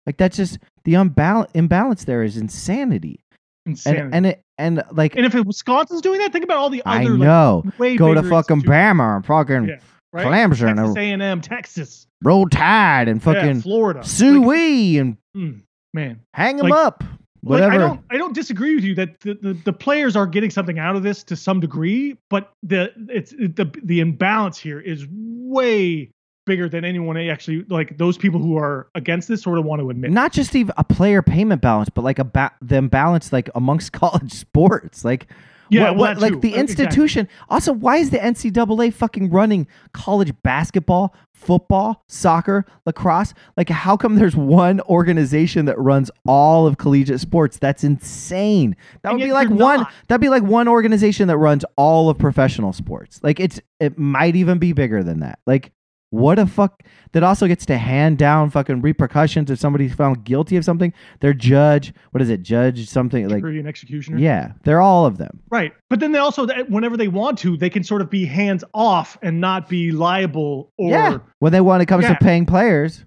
Like, 0.06 0.18
that's 0.18 0.38
just 0.38 0.60
the 0.84 0.94
unbal- 0.94 1.48
imbalance 1.56 2.04
there 2.06 2.22
is 2.24 2.38
insanity. 2.38 3.20
insanity. 3.66 4.02
And 4.02 4.14
and 4.16 4.26
it 4.28 4.42
and 4.58 4.84
like 4.92 5.16
And 5.16 5.26
if 5.26 5.34
Wisconsin's 5.34 6.02
doing 6.02 6.20
that, 6.20 6.32
think 6.32 6.44
about 6.44 6.58
all 6.58 6.70
the 6.70 6.84
I 6.86 7.04
other 7.06 7.18
know, 7.18 7.64
like, 7.80 7.98
go 7.98 8.14
to 8.14 8.22
fucking 8.24 8.62
Bama 8.62 9.16
and 9.18 9.26
fucking 9.26 9.66
Yeah, 9.68 9.80
right? 10.14 10.28
Clemson 10.28 10.76
Texas 10.76 10.96
and 10.98 11.22
A&M, 11.22 11.42
Texas, 11.42 12.08
roll 12.24 12.48
tide 12.48 13.08
and 13.08 13.20
yeah, 13.20 13.34
fucking 13.34 13.62
Florida, 13.62 14.04
Sue 14.04 14.40
Like, 14.40 14.48
Wee 14.48 14.98
and 15.00 15.18
mm, 15.36 15.62
man. 15.94 16.20
hang 16.34 16.58
them 16.58 16.68
like- 16.70 16.80
up. 16.80 17.04
Like, 17.48 17.62
Whatever. 17.62 17.74
I 17.74 17.78
don't 17.78 18.02
I 18.12 18.18
don't 18.18 18.34
disagree 18.34 18.74
with 18.74 18.84
you 18.84 18.96
that 18.96 19.20
the, 19.20 19.36
the, 19.36 19.54
the 19.66 19.74
players 19.74 20.16
are 20.16 20.26
getting 20.26 20.50
something 20.50 20.80
out 20.80 20.96
of 20.96 21.04
this 21.04 21.24
to 21.26 21.36
some 21.36 21.60
degree, 21.60 22.18
but 22.30 22.52
the 22.64 22.92
it's 23.10 23.32
the 23.32 23.72
the 23.84 24.00
imbalance 24.00 24.58
here 24.58 24.80
is 24.80 25.06
way 25.12 26.10
bigger 26.46 26.70
than 26.70 26.86
anyone 26.86 27.18
actually 27.18 27.64
like 27.70 27.98
those 27.98 28.18
people 28.18 28.40
who 28.40 28.58
are 28.58 28.88
against 28.96 29.28
this 29.28 29.42
sort 29.42 29.58
of 29.58 29.66
want 29.66 29.82
to 29.82 29.90
admit. 29.90 30.12
not 30.12 30.32
just 30.32 30.56
even 30.56 30.74
a 30.78 30.84
player 30.84 31.22
payment 31.22 31.62
balance, 31.62 31.90
but 31.90 32.04
like 32.04 32.20
a 32.20 32.24
ba- 32.24 32.52
the 32.62 32.76
imbalance 32.78 33.34
like 33.34 33.50
amongst 33.56 33.92
college 34.02 34.32
sports. 34.32 35.04
Like 35.04 35.28
yeah, 35.70 35.90
what, 35.90 35.98
well, 35.98 36.14
what- 36.14 36.22
like 36.22 36.42
the 36.42 36.54
Uh, 36.56 36.62
exactly. 36.62 36.86
institution. 36.86 37.28
Also, 37.50 37.74
why 37.74 37.98
is 37.98 38.12
the 38.12 38.20
NCAA 38.20 38.94
fucking 38.94 39.32
running 39.32 39.66
college 39.94 40.32
basketball, 40.44 41.16
football, 41.34 42.04
soccer, 42.08 42.68
lacrosse? 42.86 43.34
Like, 43.58 43.70
how 43.70 43.98
come 43.98 44.18
there's 44.18 44.36
one 44.36 44.80
organization 44.82 45.66
that 45.66 45.80
runs 45.80 46.12
all 46.28 46.68
of 46.68 46.78
collegiate 46.78 47.20
sports? 47.20 47.58
That's 47.58 47.84
insane. 47.84 48.76
That 49.02 49.10
And 49.14 49.20
would 49.20 49.26
be 49.26 49.34
like 49.34 49.50
one. 49.50 49.80
not. 49.80 49.92
That'd 50.08 50.22
be 50.22 50.30
like 50.30 50.44
one 50.44 50.68
organization 50.68 51.28
that 51.30 51.38
runs 51.40 51.66
all 51.78 52.10
of 52.12 52.20
professional 52.20 52.72
sports. 52.72 53.20
Like, 53.24 53.40
it's 53.40 53.60
it 53.80 53.98
might 53.98 54.36
even 54.36 54.60
be 54.60 54.72
bigger 54.74 55.04
than 55.04 55.22
that. 55.22 55.40
Like. 55.48 55.72
What 56.16 56.40
a 56.40 56.46
fuck 56.46 56.84
that 57.12 57.24
also 57.24 57.48
gets 57.48 57.66
to 57.68 57.78
hand 57.78 58.18
down 58.18 58.50
fucking 58.50 58.82
repercussions 58.82 59.50
if 59.52 59.60
somebody's 59.60 59.94
found 59.94 60.24
guilty 60.24 60.56
of 60.58 60.66
something. 60.66 60.94
Their 61.20 61.34
judge, 61.34 61.94
what 62.12 62.22
is 62.22 62.30
it, 62.30 62.42
judge 62.42 62.88
something 62.88 63.28
like 63.30 63.42
Jury 63.42 63.60
and 63.60 63.68
executioner. 63.68 64.18
yeah, 64.18 64.54
they're 64.64 64.82
all 64.82 65.06
of 65.06 65.18
them. 65.18 65.40
Right. 65.50 65.74
But 65.90 66.00
then 66.00 66.12
they 66.12 66.20
also, 66.20 66.48
whenever 66.66 66.98
they 66.98 67.08
want 67.08 67.38
to, 67.40 67.58
they 67.58 67.70
can 67.70 67.84
sort 67.84 68.02
of 68.02 68.10
be 68.10 68.26
hands 68.26 68.64
off 68.74 69.18
and 69.22 69.40
not 69.42 69.70
be 69.70 69.92
liable 69.92 70.72
or. 70.78 70.90
yeah, 70.92 71.18
when 71.40 71.52
they 71.52 71.62
want 71.62 71.82
it 71.84 71.86
comes 71.88 72.04
Yeah. 72.04 72.16
to 72.16 72.24
paying 72.24 72.46
players, 72.46 73.06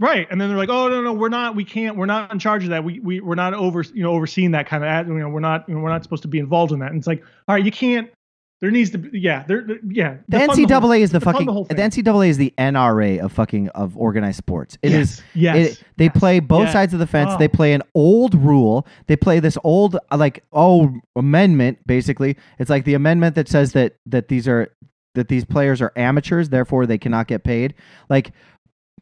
Right. 0.00 0.26
And 0.28 0.40
then 0.40 0.48
they're 0.48 0.58
like, 0.58 0.68
oh, 0.70 0.88
no, 0.88 1.02
no, 1.02 1.12
we're 1.12 1.28
not, 1.28 1.54
we 1.54 1.64
can't, 1.64 1.96
we're 1.96 2.04
not 2.06 2.32
in 2.32 2.40
charge 2.40 2.64
of 2.64 2.70
that. 2.70 2.82
We, 2.82 2.98
we, 2.98 3.20
we're 3.20 3.36
not 3.36 3.54
over, 3.54 3.82
you 3.94 4.02
know, 4.02 4.10
overseeing 4.10 4.50
that 4.50 4.66
kind 4.66 4.82
of, 4.82 4.88
ad- 4.88 5.06
you 5.06 5.14
know, 5.14 5.28
we're 5.28 5.38
not, 5.38 5.68
you 5.68 5.74
know, 5.76 5.80
we're 5.80 5.88
not 5.90 6.02
supposed 6.02 6.22
to 6.22 6.28
be 6.28 6.40
involved 6.40 6.72
in 6.72 6.80
that. 6.80 6.90
And 6.90 6.98
it's 6.98 7.06
like, 7.06 7.22
all 7.46 7.54
right, 7.54 7.64
you 7.64 7.70
can't, 7.70 8.10
there 8.64 8.70
needs 8.70 8.88
to 8.88 8.96
be, 8.98 9.18
yeah, 9.20 9.44
there, 9.46 9.62
there- 9.62 9.78
yeah. 9.86 10.16
the 10.26 10.38
whole- 10.38 10.48
NCAA 10.48 11.00
is 11.00 11.10
the 11.10 11.18
defund 11.18 11.24
fucking 11.24 11.46
the 11.68 11.74
the. 11.74 11.82
NCAA 11.82 12.28
is 12.28 12.38
the 12.38 12.54
NRA 12.56 13.18
of 13.20 13.30
fucking 13.30 13.68
of 13.68 13.94
organized 13.94 14.38
sports. 14.38 14.78
It 14.80 14.92
is. 14.92 15.22
yes, 15.34 15.54
Yes. 15.56 15.72
It, 15.72 15.84
they 15.98 16.04
yes, 16.06 16.18
play 16.18 16.40
both 16.40 16.62
yes. 16.64 16.72
sides 16.72 16.94
of 16.94 16.98
the 16.98 17.06
fence. 17.06 17.32
Oh. 17.34 17.38
They 17.38 17.46
play 17.48 17.74
an 17.74 17.82
old 17.94 18.34
rule. 18.34 18.86
They 19.06 19.16
play 19.16 19.38
this 19.38 19.58
old 19.64 19.98
uh, 20.10 20.16
like 20.16 20.44
oh 20.54 20.94
amendment 21.14 21.86
basically. 21.86 22.38
It's 22.58 22.70
like 22.70 22.86
the 22.86 22.94
amendment 22.94 23.34
that 23.34 23.48
says 23.48 23.72
that 23.72 23.96
that 24.06 24.28
these 24.28 24.48
are 24.48 24.72
that 25.14 25.28
these 25.28 25.44
players 25.44 25.82
are 25.82 25.92
amateurs, 25.94 26.48
therefore 26.48 26.86
they 26.86 26.96
cannot 26.98 27.26
get 27.28 27.44
paid. 27.44 27.74
Like 28.08 28.32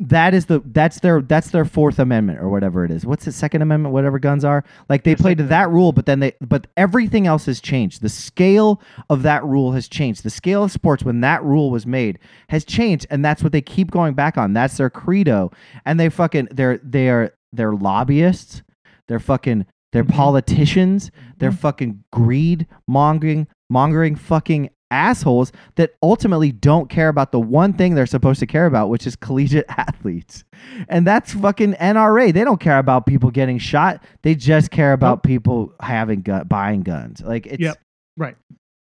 that 0.09 0.35
is 0.35 0.47
the 0.47 0.61
that's 0.67 1.01
their 1.01 1.23
that's 1.23 1.51
their 1.51 1.65
fourth 1.65 1.99
amendment 1.99 2.41
or 2.41 2.49
whatever 2.49 2.85
it 2.85 2.91
is. 2.91 3.07
What's 3.07 3.25
the 3.25 3.33
second 3.33 3.63
amendment? 3.63 3.93
Whatever 3.93 4.19
guns 4.19 4.45
are. 4.45 4.65
Like 4.89 5.05
they 5.05 5.15
played 5.15 5.39
to 5.39 5.45
that 5.45 5.71
rule, 5.71 5.93
but 5.93 6.07
then 6.07 6.21
they 6.21 6.33
but 6.41 6.67
everything 6.77 7.27
else 7.27 7.47
has 7.47 7.61
changed. 7.61 8.03
The 8.03 8.09
scale 8.09 8.81
of 9.09 9.23
that 9.23 9.45
rule 9.45 9.73
has 9.73 9.89
changed. 9.89 10.25
The 10.25 10.31
scale 10.31 10.65
of 10.65 10.73
sports 10.73 11.05
when 11.05 11.21
that 11.21 11.45
rule 11.45 11.71
was 11.71 11.87
made 11.87 12.19
has 12.49 12.65
changed, 12.65 13.07
and 13.11 13.25
that's 13.25 13.43
what 13.43 13.53
they 13.53 13.61
keep 13.61 13.91
going 13.91 14.15
back 14.15 14.37
on. 14.37 14.53
That's 14.53 14.77
their 14.77 14.91
credo, 14.91 15.53
and 15.85 16.01
they 16.01 16.09
fucking 16.09 16.49
they're 16.51 16.79
they 16.79 17.09
are 17.09 17.33
they're 17.53 17.75
lobbyists. 17.75 18.63
They're 19.09 19.21
fucking 19.21 19.67
they're 19.93 20.05
Mhm. 20.05 20.11
politicians. 20.15 21.11
They're 21.39 21.51
Mhm. 21.53 21.59
fucking 21.59 22.05
greed 22.13 22.67
mongering 22.89 23.47
mongering 23.71 24.17
fucking 24.17 24.69
assholes 24.93 25.51
that 25.77 25.95
ultimately 26.03 26.53
don't 26.53 26.89
care 26.91 27.09
about 27.09 27.33
the 27.33 27.41
one 27.41 27.73
thing 27.73 27.95
they're 27.95 28.07
supposed 28.07 28.39
to 28.41 28.47
care 28.47 28.67
about, 28.67 28.91
which 28.91 29.07
is 29.07 29.17
collegiate 29.17 29.65
athletes. 29.71 30.45
And 30.89 31.07
that's 31.07 31.33
fucking 31.33 31.73
NRA. 31.75 32.33
They 32.33 32.45
don't 32.45 32.61
care 32.61 32.79
about 32.79 33.07
people 33.07 33.31
getting 33.31 33.59
shot. 33.59 34.05
They 34.23 34.35
just 34.35 34.71
care 34.71 34.93
about 34.93 35.23
people 35.23 35.73
having 35.81 36.23
gun 36.23 36.47
buying 36.47 36.83
guns. 36.83 37.21
Like 37.23 37.47
it's 37.47 37.61
Yep. 37.61 37.79
Right. 38.17 38.37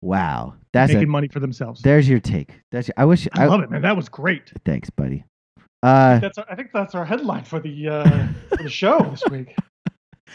wow. 0.01 0.53
That's 0.73 0.93
Making 0.93 1.07
a, 1.07 1.11
money 1.11 1.27
for 1.27 1.39
themselves. 1.39 1.81
there's 1.81 2.07
your 2.07 2.19
take. 2.19 2.51
That's 2.71 2.87
your, 2.87 2.93
I 2.97 3.05
wish 3.05 3.27
I, 3.33 3.47
love 3.47 3.61
it, 3.61 3.71
man. 3.71 3.81
That 3.81 3.97
was 3.97 4.07
great. 4.09 4.51
Thanks, 4.63 4.89
buddy. 4.91 5.25
Uh 5.83 6.19
That's 6.19 6.37
our, 6.37 6.45
I 6.49 6.55
think 6.55 6.69
that's 6.73 6.95
our 6.95 7.05
headline 7.05 7.43
for 7.43 7.59
the 7.59 7.87
uh, 7.89 8.27
for 8.49 8.63
the 8.63 8.69
show 8.69 8.99
this 9.11 9.23
week. 9.29 9.55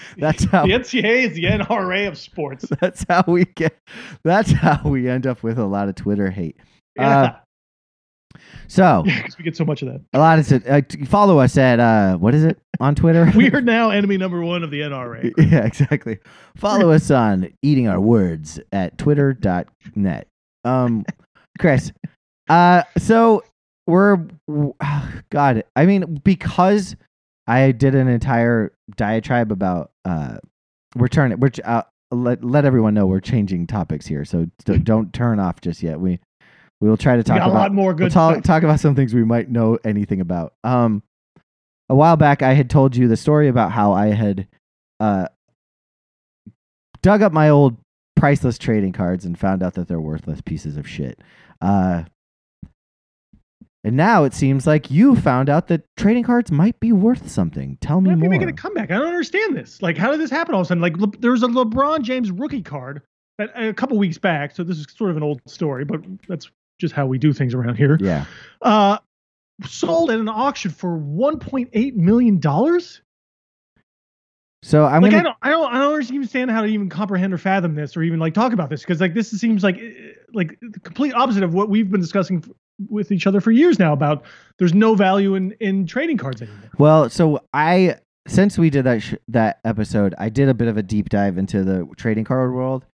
That's 0.18 0.44
how- 0.44 0.66
the 0.66 0.72
NCAA 0.72 1.28
is 1.28 1.34
the 1.34 1.44
NRA 1.44 2.08
of 2.08 2.16
sports. 2.18 2.66
that's 2.80 3.04
how 3.08 3.24
we 3.26 3.44
get 3.44 3.76
that's 4.24 4.50
how 4.52 4.80
we 4.84 5.08
end 5.08 5.26
up 5.26 5.42
with 5.42 5.58
a 5.58 5.64
lot 5.66 5.88
of 5.88 5.94
Twitter 5.94 6.30
hate. 6.30 6.56
Yeah, 6.96 7.36
So 8.68 9.02
because 9.06 9.36
we 9.38 9.44
get 9.44 9.56
so 9.56 9.64
much 9.64 9.82
of 9.82 9.88
that. 9.88 10.00
a 10.12 10.18
lot 10.18 10.38
of 10.38 10.66
uh, 10.66 10.80
follow 11.06 11.38
us 11.38 11.56
at 11.56 11.78
uh 11.80 12.16
what 12.16 12.34
is 12.34 12.44
it 12.44 12.58
on 12.80 12.94
Twitter? 12.94 13.30
We 13.36 13.50
are 13.52 13.60
now 13.60 13.90
enemy 13.90 14.16
number 14.16 14.40
one 14.42 14.62
of 14.62 14.70
the 14.70 14.80
NRA. 14.80 15.32
yeah, 15.36 15.64
exactly. 15.64 16.18
Follow 16.56 16.90
us 16.90 17.10
on 17.10 17.52
eating 17.62 17.88
our 17.88 18.00
words 18.00 18.58
at 18.72 18.96
twitter.net. 18.98 20.26
Um 20.64 21.04
Chris. 21.58 21.92
Uh 22.48 22.82
so 22.98 23.44
we're 23.86 24.18
god, 25.30 25.64
I 25.76 25.86
mean 25.86 26.20
because 26.24 26.96
I 27.46 27.72
did 27.72 27.94
an 27.94 28.06
entire 28.08 28.72
diatribe 28.96 29.52
about 29.52 29.90
uh 30.04 30.36
we're 30.96 31.08
turning 31.08 31.38
we're 31.40 31.50
uh, 31.64 31.82
let 32.10 32.44
let 32.44 32.64
everyone 32.64 32.94
know 32.94 33.06
we're 33.06 33.20
changing 33.20 33.66
topics 33.66 34.06
here. 34.06 34.24
So 34.24 34.46
don't 34.64 35.12
turn 35.12 35.40
off 35.40 35.60
just 35.60 35.82
yet. 35.82 35.98
We 36.00 36.20
we 36.80 36.88
will 36.88 36.96
try 36.96 37.16
to 37.16 37.22
talk 37.22 37.38
got 37.38 37.48
a 37.48 37.50
about 37.50 37.60
lot 37.60 37.72
more 37.72 37.90
we'll 37.90 38.08
good 38.08 38.12
talk, 38.12 38.34
stuff. 38.34 38.44
talk 38.44 38.62
about 38.62 38.80
some 38.80 38.94
things 38.94 39.14
we 39.14 39.24
might 39.24 39.48
know 39.48 39.78
anything 39.84 40.20
about. 40.20 40.54
Um, 40.64 41.02
a 41.88 41.94
while 41.94 42.16
back, 42.16 42.42
I 42.42 42.54
had 42.54 42.68
told 42.68 42.96
you 42.96 43.06
the 43.06 43.16
story 43.16 43.48
about 43.48 43.70
how 43.70 43.92
I 43.92 44.08
had 44.08 44.48
uh, 44.98 45.28
dug 47.02 47.22
up 47.22 47.32
my 47.32 47.50
old 47.50 47.76
priceless 48.16 48.58
trading 48.58 48.92
cards 48.92 49.24
and 49.24 49.38
found 49.38 49.62
out 49.62 49.74
that 49.74 49.88
they're 49.88 50.00
worthless 50.00 50.40
pieces 50.40 50.76
of 50.76 50.88
shit. 50.88 51.20
Uh, 51.60 52.04
and 53.84 53.96
now 53.96 54.24
it 54.24 54.32
seems 54.34 54.66
like 54.66 54.90
you 54.90 55.16
found 55.16 55.48
out 55.48 55.68
that 55.68 55.82
trading 55.96 56.22
cards 56.24 56.50
might 56.52 56.78
be 56.80 56.92
worth 56.92 57.30
something. 57.30 57.78
Tell 57.80 58.00
me 58.00 58.10
Might 58.10 58.16
be 58.16 58.20
more. 58.22 58.30
making 58.30 58.48
a 58.48 58.52
comeback. 58.52 58.90
I 58.90 58.98
don't 58.98 59.08
understand 59.08 59.56
this. 59.56 59.82
Like, 59.82 59.96
how 59.98 60.10
did 60.10 60.20
this 60.20 60.30
happen 60.30 60.54
all 60.54 60.60
of 60.60 60.66
a 60.66 60.68
sudden? 60.68 60.80
Like, 60.82 60.96
Le- 60.98 61.16
there 61.18 61.32
was 61.32 61.42
a 61.42 61.48
LeBron 61.48 62.02
James 62.02 62.30
rookie 62.30 62.62
card 62.62 63.02
that, 63.38 63.50
a 63.56 63.72
couple 63.74 63.98
weeks 63.98 64.18
back. 64.18 64.54
So 64.54 64.62
this 64.62 64.78
is 64.78 64.86
sort 64.96 65.10
of 65.10 65.16
an 65.16 65.22
old 65.22 65.40
story, 65.46 65.84
but 65.84 66.00
that's 66.28 66.50
just 66.80 66.94
how 66.94 67.06
we 67.06 67.18
do 67.18 67.32
things 67.32 67.54
around 67.54 67.76
here. 67.76 67.98
yeah. 68.00 68.24
Uh, 68.60 68.98
sold 69.66 70.10
at 70.10 70.18
an 70.18 70.28
auction 70.28 70.70
for 70.70 70.98
1.8 70.98 71.94
million 71.94 72.38
dollars. 72.40 73.00
So 74.64 74.84
I'm 74.84 75.02
Like, 75.02 75.10
I 75.12 75.16
gonna. 75.16 75.24
don't, 75.24 75.36
I 75.42 75.50
don't, 75.50 75.74
I 75.74 75.78
don't 75.80 76.10
understand 76.12 76.50
how 76.50 76.60
to 76.62 76.68
even 76.68 76.88
comprehend 76.88 77.32
or 77.34 77.38
fathom 77.38 77.74
this, 77.74 77.96
or 77.96 78.02
even 78.04 78.20
like 78.20 78.32
talk 78.32 78.52
about 78.52 78.70
this, 78.70 78.82
because 78.82 79.00
like 79.00 79.12
this 79.12 79.28
seems 79.30 79.64
like 79.64 79.76
eh, 79.78 79.90
like 80.32 80.56
the 80.60 80.78
complete 80.78 81.14
opposite 81.14 81.42
of 81.42 81.52
what 81.52 81.68
we've 81.68 81.90
been 81.90 82.00
discussing 82.00 82.44
with 82.88 83.12
each 83.12 83.26
other 83.26 83.40
for 83.40 83.50
years 83.50 83.78
now 83.78 83.92
about 83.92 84.24
there's 84.58 84.74
no 84.74 84.94
value 84.94 85.34
in 85.34 85.52
in 85.60 85.86
trading 85.86 86.16
cards 86.16 86.42
anymore. 86.42 86.70
Well, 86.78 87.10
so 87.10 87.40
I 87.52 87.96
since 88.26 88.58
we 88.58 88.70
did 88.70 88.84
that 88.84 89.02
sh- 89.02 89.14
that 89.28 89.60
episode, 89.64 90.14
I 90.18 90.28
did 90.28 90.48
a 90.48 90.54
bit 90.54 90.68
of 90.68 90.76
a 90.76 90.82
deep 90.82 91.08
dive 91.08 91.38
into 91.38 91.64
the 91.64 91.88
trading 91.96 92.24
card 92.24 92.52
world, 92.52 92.84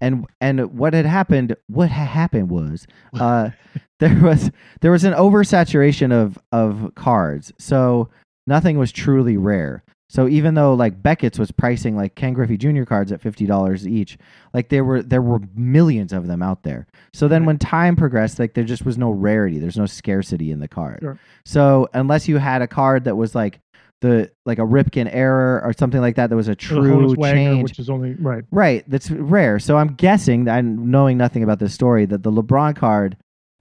and 0.00 0.26
and 0.40 0.72
what 0.78 0.94
had 0.94 1.06
happened, 1.06 1.56
what 1.66 1.90
had 1.90 2.08
happened 2.08 2.50
was, 2.50 2.86
uh, 3.20 3.50
there 3.98 4.20
was 4.20 4.50
there 4.80 4.90
was 4.90 5.04
an 5.04 5.14
oversaturation 5.14 6.12
of 6.12 6.38
of 6.52 6.92
cards, 6.94 7.52
so 7.58 8.08
nothing 8.46 8.78
was 8.78 8.92
truly 8.92 9.36
rare. 9.36 9.82
So 10.16 10.26
even 10.28 10.54
though 10.54 10.72
like 10.72 11.02
Beckett's 11.02 11.38
was 11.38 11.50
pricing 11.50 11.94
like 11.94 12.14
Ken 12.14 12.32
Griffey 12.32 12.56
Jr. 12.56 12.84
cards 12.84 13.12
at 13.12 13.20
fifty 13.20 13.44
dollars 13.44 13.86
each, 13.86 14.16
like 14.54 14.70
there 14.70 14.82
were 14.82 15.02
there 15.02 15.20
were 15.20 15.40
millions 15.54 16.14
of 16.14 16.26
them 16.26 16.42
out 16.42 16.62
there. 16.62 16.86
So 17.12 17.28
then 17.28 17.42
Right. 17.42 17.48
when 17.48 17.58
time 17.58 17.96
progressed, 17.96 18.38
like 18.38 18.54
there 18.54 18.64
just 18.64 18.86
was 18.86 18.96
no 18.96 19.10
rarity, 19.10 19.58
there's 19.58 19.76
no 19.76 19.84
scarcity 19.84 20.50
in 20.50 20.60
the 20.60 20.68
card. 20.68 21.00
Sure. 21.02 21.18
So 21.44 21.88
unless 21.92 22.28
you 22.28 22.38
had 22.38 22.62
a 22.62 22.66
card 22.66 23.04
that 23.04 23.16
was 23.16 23.34
like 23.34 23.60
the 24.00 24.30
like 24.46 24.58
a 24.58 24.62
Ripken 24.62 25.08
error 25.12 25.60
or 25.62 25.74
something 25.74 26.00
like 26.00 26.16
that. 26.16 26.30
That 26.30 26.36
was 26.36 26.48
a 26.48 26.54
true 26.54 27.14
change. 27.16 27.62
which 27.62 27.78
is 27.78 27.90
only 27.90 28.14
right. 28.14 28.44
Right, 28.50 28.88
that's 28.88 29.10
rare. 29.10 29.58
So 29.58 29.76
I'm 29.76 29.94
guessing 29.94 30.44
that 30.44 30.56
I'm 30.56 30.90
knowing 30.90 31.18
nothing 31.18 31.42
about 31.42 31.58
this 31.58 31.74
story 31.74 32.06
that 32.06 32.22
the 32.22 32.32
LeBron 32.32 32.74
card 32.76 33.16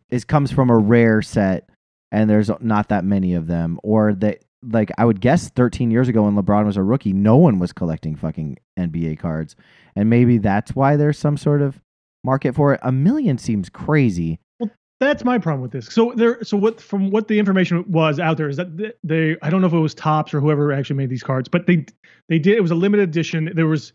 is 0.09 0.23
comes 0.23 0.51
from 0.51 0.69
a 0.69 0.77
rare 0.77 1.21
set, 1.21 1.69
and 2.11 2.29
there's 2.29 2.49
not 2.61 2.89
that 2.89 3.03
many 3.03 3.33
of 3.33 3.47
them, 3.47 3.77
or 3.83 4.13
that 4.13 4.39
like 4.63 4.91
I 4.97 5.05
would 5.05 5.21
guess 5.21 5.49
13 5.49 5.91
years 5.91 6.07
ago 6.07 6.23
when 6.23 6.35
LeBron 6.35 6.65
was 6.65 6.77
a 6.77 6.83
rookie, 6.83 7.13
no 7.13 7.37
one 7.37 7.59
was 7.59 7.73
collecting 7.73 8.15
fucking 8.15 8.57
NBA 8.77 9.19
cards, 9.19 9.55
and 9.95 10.09
maybe 10.09 10.37
that's 10.37 10.75
why 10.75 10.95
there's 10.95 11.17
some 11.17 11.37
sort 11.37 11.61
of 11.61 11.79
market 12.23 12.55
for 12.55 12.73
it. 12.73 12.79
A 12.83 12.91
million 12.91 13.37
seems 13.37 13.69
crazy. 13.69 14.39
Well, 14.59 14.71
that's 14.99 15.23
my 15.23 15.37
problem 15.37 15.61
with 15.61 15.71
this. 15.71 15.87
So 15.87 16.13
there, 16.15 16.43
so 16.43 16.57
what 16.57 16.81
from 16.81 17.11
what 17.11 17.27
the 17.27 17.37
information 17.39 17.83
was 17.91 18.19
out 18.19 18.37
there 18.37 18.49
is 18.49 18.57
that 18.57 18.95
they, 19.03 19.35
I 19.41 19.49
don't 19.49 19.61
know 19.61 19.67
if 19.67 19.73
it 19.73 19.79
was 19.79 19.93
Topps 19.93 20.33
or 20.33 20.41
whoever 20.41 20.71
actually 20.71 20.97
made 20.97 21.09
these 21.09 21.23
cards, 21.23 21.47
but 21.47 21.67
they 21.67 21.85
they 22.29 22.39
did. 22.39 22.57
It 22.57 22.61
was 22.61 22.71
a 22.71 22.75
limited 22.75 23.09
edition. 23.09 23.51
There 23.53 23.67
was, 23.67 23.93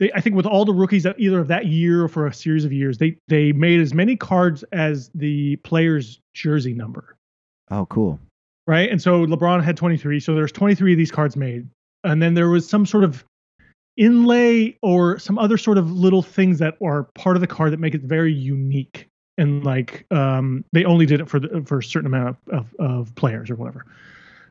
they 0.00 0.10
I 0.14 0.20
think 0.20 0.36
with 0.36 0.46
all 0.46 0.64
the 0.64 0.72
rookies 0.72 1.02
that 1.02 1.20
either 1.20 1.40
of 1.40 1.48
that 1.48 1.66
year 1.66 2.04
or 2.04 2.08
for 2.08 2.26
a 2.26 2.32
series 2.32 2.64
of 2.64 2.72
years, 2.72 2.98
they 2.98 3.18
they 3.28 3.52
made 3.52 3.80
as 3.80 3.92
many 3.92 4.16
cards 4.16 4.62
as 4.72 5.10
the 5.14 5.56
player's 5.56 6.20
jersey 6.34 6.72
number, 6.72 7.16
Oh, 7.70 7.86
cool. 7.86 8.18
Right? 8.68 8.90
And 8.90 9.00
so 9.02 9.24
LeBron 9.24 9.64
had 9.64 9.76
23, 9.76 10.20
so 10.20 10.34
there's 10.34 10.52
23 10.52 10.92
of 10.92 10.98
these 10.98 11.10
cards 11.10 11.36
made, 11.36 11.66
and 12.04 12.22
then 12.22 12.34
there 12.34 12.50
was 12.50 12.68
some 12.68 12.86
sort 12.86 13.02
of 13.02 13.24
inlay 13.96 14.78
or 14.82 15.18
some 15.18 15.38
other 15.38 15.56
sort 15.56 15.78
of 15.78 15.90
little 15.90 16.22
things 16.22 16.60
that 16.60 16.76
are 16.84 17.04
part 17.14 17.34
of 17.34 17.40
the 17.40 17.46
card 17.48 17.72
that 17.72 17.80
make 17.80 17.94
it 17.94 18.02
very 18.02 18.32
unique 18.32 19.08
and 19.38 19.64
like 19.64 20.06
um 20.12 20.64
they 20.72 20.84
only 20.84 21.04
did 21.04 21.20
it 21.20 21.28
for 21.28 21.40
the 21.40 21.62
for 21.66 21.78
a 21.78 21.82
certain 21.82 22.06
amount 22.06 22.28
of, 22.28 22.36
of, 22.48 22.74
of 22.78 23.14
players 23.16 23.50
or 23.50 23.56
whatever. 23.56 23.84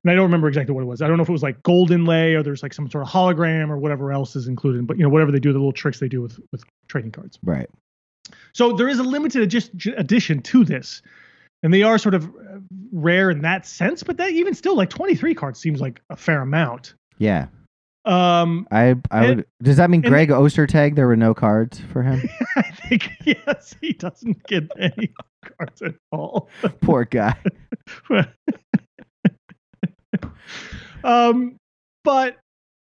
And 0.03 0.11
i 0.11 0.15
don't 0.15 0.23
remember 0.23 0.49
exactly 0.49 0.75
what 0.75 0.81
it 0.81 0.87
was. 0.87 1.01
I 1.01 1.07
don't 1.07 1.15
know 1.15 1.23
if 1.23 1.29
it 1.29 1.31
was 1.31 1.43
like 1.43 1.63
gold 1.63 1.91
inlay 1.91 2.33
or 2.33 2.43
there's 2.43 2.61
like 2.61 2.73
some 2.73 2.89
sort 2.89 3.05
of 3.05 3.09
hologram 3.09 3.69
or 3.69 3.77
whatever 3.77 4.11
else 4.11 4.35
is 4.35 4.49
included 4.49 4.85
but 4.85 4.97
you 4.97 5.03
know 5.03 5.09
whatever 5.09 5.31
they 5.31 5.39
do 5.39 5.53
the 5.53 5.59
little 5.59 5.71
tricks 5.71 5.99
they 5.99 6.09
do 6.09 6.21
with 6.21 6.37
with 6.51 6.65
trading 6.89 7.11
cards. 7.11 7.39
Right. 7.41 7.69
so 8.51 8.73
there 8.73 8.89
is 8.89 8.99
a 8.99 9.03
limited 9.03 9.43
addition 9.97 10.41
to 10.41 10.65
this 10.65 11.01
and 11.63 11.73
they 11.73 11.83
are 11.83 11.97
sort 11.97 12.13
of 12.15 12.25
uh, 12.25 12.59
rare 12.91 13.29
in 13.29 13.41
that 13.41 13.65
sense 13.65 14.03
but 14.03 14.17
that 14.17 14.31
even 14.31 14.53
still 14.53 14.75
like 14.75 14.89
23 14.89 15.33
cards 15.33 15.59
seems 15.59 15.81
like 15.81 16.01
a 16.09 16.15
fair 16.15 16.41
amount 16.41 16.93
Yeah. 17.17 17.47
um 18.05 18.67
I 18.71 18.95
I 19.11 19.25
And- 19.25 19.35
would. 19.37 19.45
Does 19.63 19.77
that 19.77 19.89
mean 19.89 20.01
and- 20.03 20.09
Greg 20.11 20.29
Ostertag? 20.29 20.95
There 20.95 21.07
were 21.07 21.15
no 21.17 21.33
cards 21.33 21.79
for 21.91 22.03
him. 22.03 22.21
I 22.55 22.61
think 22.87 23.09
yes, 23.25 23.75
he 23.81 23.93
doesn't 23.93 24.43
get 24.47 24.63
any 24.79 25.11
cards 25.57 25.81
at 25.81 25.95
all. 26.11 26.47
Poor 26.81 27.05
guy. 27.05 27.35
um, 31.03 31.57
but 32.03 32.37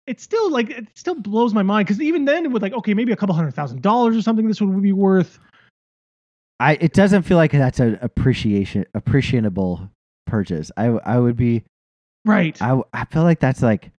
it's 0.07 0.23
still 0.23 0.51
like 0.51 0.69
it 0.69 0.87
still 0.95 1.15
blows 1.15 1.53
my 1.53 1.63
mind 1.63 1.87
because 1.87 2.01
even 2.01 2.25
then, 2.25 2.51
with 2.51 2.61
like 2.63 2.73
okay, 2.73 2.93
maybe 2.93 3.11
a 3.11 3.15
couple 3.15 3.35
hundred 3.35 3.53
thousand 3.53 3.81
dollars 3.81 4.15
or 4.15 4.21
something, 4.21 4.47
this 4.47 4.61
would 4.61 4.81
be 4.81 4.93
worth. 4.93 5.39
I 6.59 6.73
it 6.81 6.93
doesn't 6.93 7.23
feel 7.23 7.37
like 7.37 7.51
that's 7.51 7.79
an 7.79 7.97
appreciation 8.01 8.85
appreciable 8.93 9.89
purchase. 10.27 10.71
I 10.77 10.85
I 10.87 11.17
would 11.19 11.35
be 11.37 11.63
Right. 12.25 12.59
I 12.61 12.81
I 12.93 13.05
feel 13.05 13.23
like 13.23 13.39
that's 13.39 13.61
like 13.61 13.91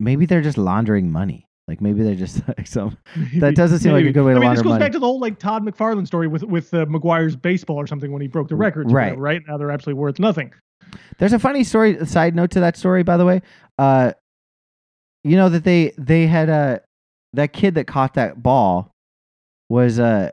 maybe 0.00 0.26
they're 0.26 0.42
just 0.42 0.58
laundering 0.58 1.10
money. 1.10 1.44
Like 1.66 1.80
maybe 1.80 2.02
they're 2.02 2.14
just 2.14 2.40
like 2.56 2.66
some 2.66 2.96
that 3.36 3.54
doesn't 3.56 3.80
seem 3.80 3.92
like 3.92 4.06
a 4.06 4.12
good 4.12 4.24
way 4.24 4.32
to 4.32 4.36
I 4.36 4.40
mean, 4.40 4.46
launder 4.46 4.58
this 4.60 4.62
goes 4.62 4.70
money. 4.70 4.80
back 4.84 4.92
to 4.92 4.98
the 4.98 5.06
whole 5.06 5.20
like 5.20 5.38
Todd 5.38 5.64
McFarlane 5.64 6.06
story 6.06 6.28
with 6.28 6.44
with 6.44 6.72
uh, 6.72 6.86
McGwire's 6.86 7.36
baseball 7.36 7.76
or 7.76 7.86
something 7.86 8.12
when 8.12 8.22
he 8.22 8.28
broke 8.28 8.48
the 8.48 8.56
records. 8.56 8.92
or 8.92 8.96
Right. 8.96 9.18
Right. 9.18 9.42
Now 9.46 9.56
they're 9.58 9.70
absolutely 9.70 10.00
worth 10.00 10.18
nothing. 10.18 10.52
There's 11.18 11.32
a 11.34 11.38
funny 11.38 11.64
story 11.64 12.06
side 12.06 12.34
note 12.34 12.52
to 12.52 12.60
that 12.60 12.76
story 12.76 13.02
by 13.02 13.16
the 13.16 13.26
way. 13.26 13.42
Uh 13.78 14.12
you 15.24 15.36
know 15.36 15.48
that 15.48 15.64
they 15.64 15.92
they 15.98 16.26
had 16.28 16.48
uh 16.48 16.78
that 17.34 17.52
kid 17.52 17.74
that 17.74 17.86
caught 17.86 18.14
that 18.14 18.42
ball 18.42 18.90
was 19.68 19.98
uh 19.98 20.30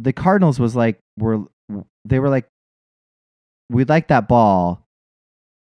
the 0.00 0.12
Cardinals 0.12 0.58
was 0.58 0.74
like 0.74 0.98
were 1.18 1.44
they 2.04 2.18
were 2.18 2.28
like 2.28 2.46
we'd 3.68 3.88
like 3.88 4.08
that 4.08 4.28
ball 4.28 4.82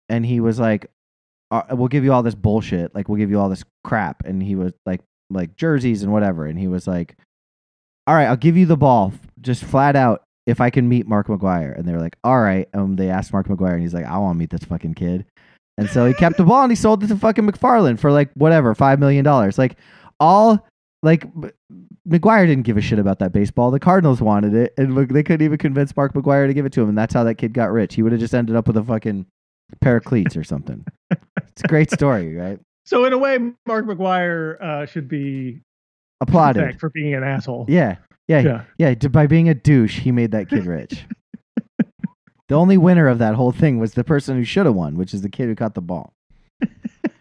and 0.09 0.25
he 0.25 0.41
was 0.41 0.61
like 0.61 0.91
uh, 1.51 1.63
we'll 1.73 1.89
give 1.89 2.05
you 2.05 2.13
all 2.13 2.23
this 2.23 2.35
bullshit 2.35 2.95
like 2.95 3.09
we'll 3.09 3.19
give 3.19 3.31
you 3.31 3.41
all 3.41 3.49
this 3.49 3.65
crap 3.83 4.25
and 4.25 4.43
he 4.43 4.55
was 4.55 4.73
like 4.87 5.01
like 5.31 5.57
jerseys 5.57 6.03
and 6.03 6.13
whatever 6.13 6.47
and 6.47 6.59
he 6.59 6.69
was 6.69 6.87
like 6.87 7.17
all 8.07 8.15
right 8.15 8.27
i'll 8.27 8.37
give 8.37 8.57
you 8.57 8.67
the 8.67 8.77
ball 8.77 9.13
just 9.41 9.65
flat 9.65 9.97
out 9.97 10.23
if 10.47 10.61
i 10.61 10.71
can 10.71 10.89
meet 10.89 11.07
mark 11.07 11.27
mcgwire 11.27 11.77
and 11.77 11.87
they 11.87 11.93
were 11.93 12.01
like 12.01 12.17
all 12.23 12.41
right 12.41 12.69
um 12.75 12.97
they 12.97 13.09
asked 13.09 13.33
mark 13.33 13.49
mcgwire 13.49 13.73
and 13.73 13.83
he's 13.83 13.95
like 13.95 14.07
i 14.07 14.19
want 14.19 14.35
to 14.35 14.39
meet 14.39 14.51
this 14.51 14.65
fucking 14.65 14.95
kid 14.95 15.25
and 15.79 15.89
so 15.89 16.07
he 16.07 16.15
kept 16.15 16.37
the 16.37 16.45
ball 16.45 16.63
and 16.63 16.71
he 16.71 16.77
sold 16.77 17.03
it 17.03 17.09
to 17.09 17.17
fucking 17.17 17.47
mcfarlane 17.47 17.99
for 17.99 18.13
like 18.13 18.31
whatever 18.35 18.75
five 18.75 19.01
million 19.01 19.25
dollars 19.25 19.59
like 19.59 19.77
all 20.21 20.67
like 21.03 21.25
mcgwire 22.11 22.47
didn't 22.47 22.65
give 22.65 22.77
a 22.77 22.81
shit 22.81 22.99
about 22.99 23.19
that 23.21 23.33
baseball 23.33 23.71
the 23.71 23.79
cardinals 23.81 24.21
wanted 24.21 24.55
it 24.55 24.75
and 24.77 24.95
look, 24.95 25.09
they 25.11 25.23
couldn't 25.23 25.45
even 25.45 25.59
convince 25.59 25.97
mark 25.97 26.13
mcgwire 26.13 26.47
to 26.47 26.55
give 26.55 26.67
it 26.67 26.73
to 26.73 26.83
him 26.83 26.89
and 26.89 26.99
that's 26.99 27.15
how 27.15 27.23
that 27.25 27.37
kid 27.37 27.53
got 27.53 27.71
rich 27.71 27.95
he 27.95 28.03
would 28.03 28.13
have 28.13 28.21
just 28.21 28.35
ended 28.35 28.57
up 28.57 28.67
with 28.67 28.77
a 28.77 28.83
fucking 28.85 29.25
pair 29.81 29.97
of 29.97 30.05
cleats 30.05 30.37
or 30.37 30.43
something 30.45 30.85
it's 31.11 31.63
a 31.65 31.69
great 31.69 31.91
story 31.99 32.35
right 32.35 32.59
So 32.85 33.05
in 33.05 33.13
a 33.13 33.19
way, 33.19 33.39
Mark 33.67 33.87
McGwire 33.87 34.61
uh, 34.61 34.87
should 34.87 35.07
be 35.09 35.61
applauded 36.21 36.81
for 36.81 36.91
being 36.91 37.15
an 37.15 37.23
asshole. 37.23 37.67
yeah 37.69 37.97
yeah 38.27 38.41
Yeah. 38.41 38.63
Yeah, 38.79 39.09
by 39.09 39.27
being 39.27 39.49
a 39.49 39.55
douche, 39.55 40.01
he 40.01 40.11
made 40.13 40.33
that 40.33 40.49
kid 40.49 40.67
rich. 40.67 41.05
the 42.49 42.55
only 42.55 42.77
winner 42.77 43.07
of 43.09 43.19
that 43.19 43.35
whole 43.37 43.53
thing 43.53 43.79
was 43.79 43.95
the 43.95 44.03
person 44.05 44.37
who 44.37 44.45
should 44.45 44.67
have 44.67 44.75
won, 44.75 44.97
which 44.97 45.15
is 45.15 45.23
the 45.23 45.29
kid 45.29 45.47
who 45.47 45.55
caught 45.55 45.75
the 45.75 45.81
ball. 45.81 46.13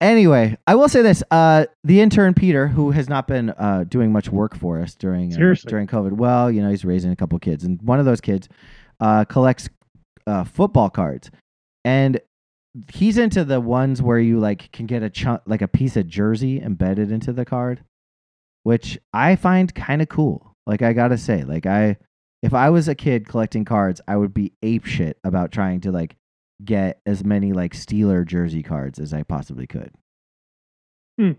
anyway, 0.00 0.56
I 0.66 0.74
will 0.74 0.88
say 0.88 1.02
this: 1.02 1.22
uh, 1.30 1.66
the 1.84 2.00
intern 2.00 2.34
Peter, 2.34 2.68
who 2.68 2.90
has 2.90 3.08
not 3.08 3.26
been 3.26 3.50
uh, 3.50 3.84
doing 3.88 4.12
much 4.12 4.28
work 4.28 4.56
for 4.56 4.80
us 4.80 4.94
during 4.94 5.32
uh, 5.32 5.36
Seriously. 5.36 5.68
during 5.68 5.86
COVID, 5.86 6.12
well, 6.12 6.50
you 6.50 6.62
know, 6.62 6.70
he's 6.70 6.84
raising 6.84 7.10
a 7.12 7.16
couple 7.16 7.38
kids, 7.38 7.64
and 7.64 7.80
one 7.82 7.98
of 7.98 8.04
those 8.04 8.20
kids 8.20 8.48
uh, 9.00 9.24
collects 9.24 9.68
uh, 10.26 10.44
football 10.44 10.90
cards, 10.90 11.30
and 11.84 12.20
he's 12.92 13.18
into 13.18 13.44
the 13.44 13.60
ones 13.60 14.02
where 14.02 14.18
you 14.18 14.38
like 14.38 14.70
can 14.72 14.86
get 14.86 15.02
a 15.02 15.10
chunk, 15.10 15.42
like 15.46 15.62
a 15.62 15.68
piece 15.68 15.96
of 15.96 16.06
jersey 16.06 16.60
embedded 16.60 17.10
into 17.10 17.32
the 17.32 17.44
card, 17.44 17.82
which 18.62 18.98
I 19.12 19.36
find 19.36 19.74
kind 19.74 20.02
of 20.02 20.08
cool. 20.08 20.52
Like 20.66 20.82
I 20.82 20.92
gotta 20.92 21.18
say, 21.18 21.44
like 21.44 21.66
I, 21.66 21.96
if 22.42 22.52
I 22.52 22.70
was 22.70 22.88
a 22.88 22.94
kid 22.94 23.28
collecting 23.28 23.64
cards, 23.64 24.00
I 24.08 24.16
would 24.16 24.34
be 24.34 24.52
ape 24.62 24.84
shit 24.84 25.18
about 25.24 25.52
trying 25.52 25.80
to 25.82 25.92
like 25.92 26.16
get 26.64 27.00
as 27.06 27.24
many 27.24 27.52
like 27.52 27.74
Steeler 27.74 28.24
jersey 28.26 28.62
cards 28.62 28.98
as 28.98 29.12
I 29.12 29.22
possibly 29.22 29.66
could. 29.66 29.90
Hmm. 31.18 31.32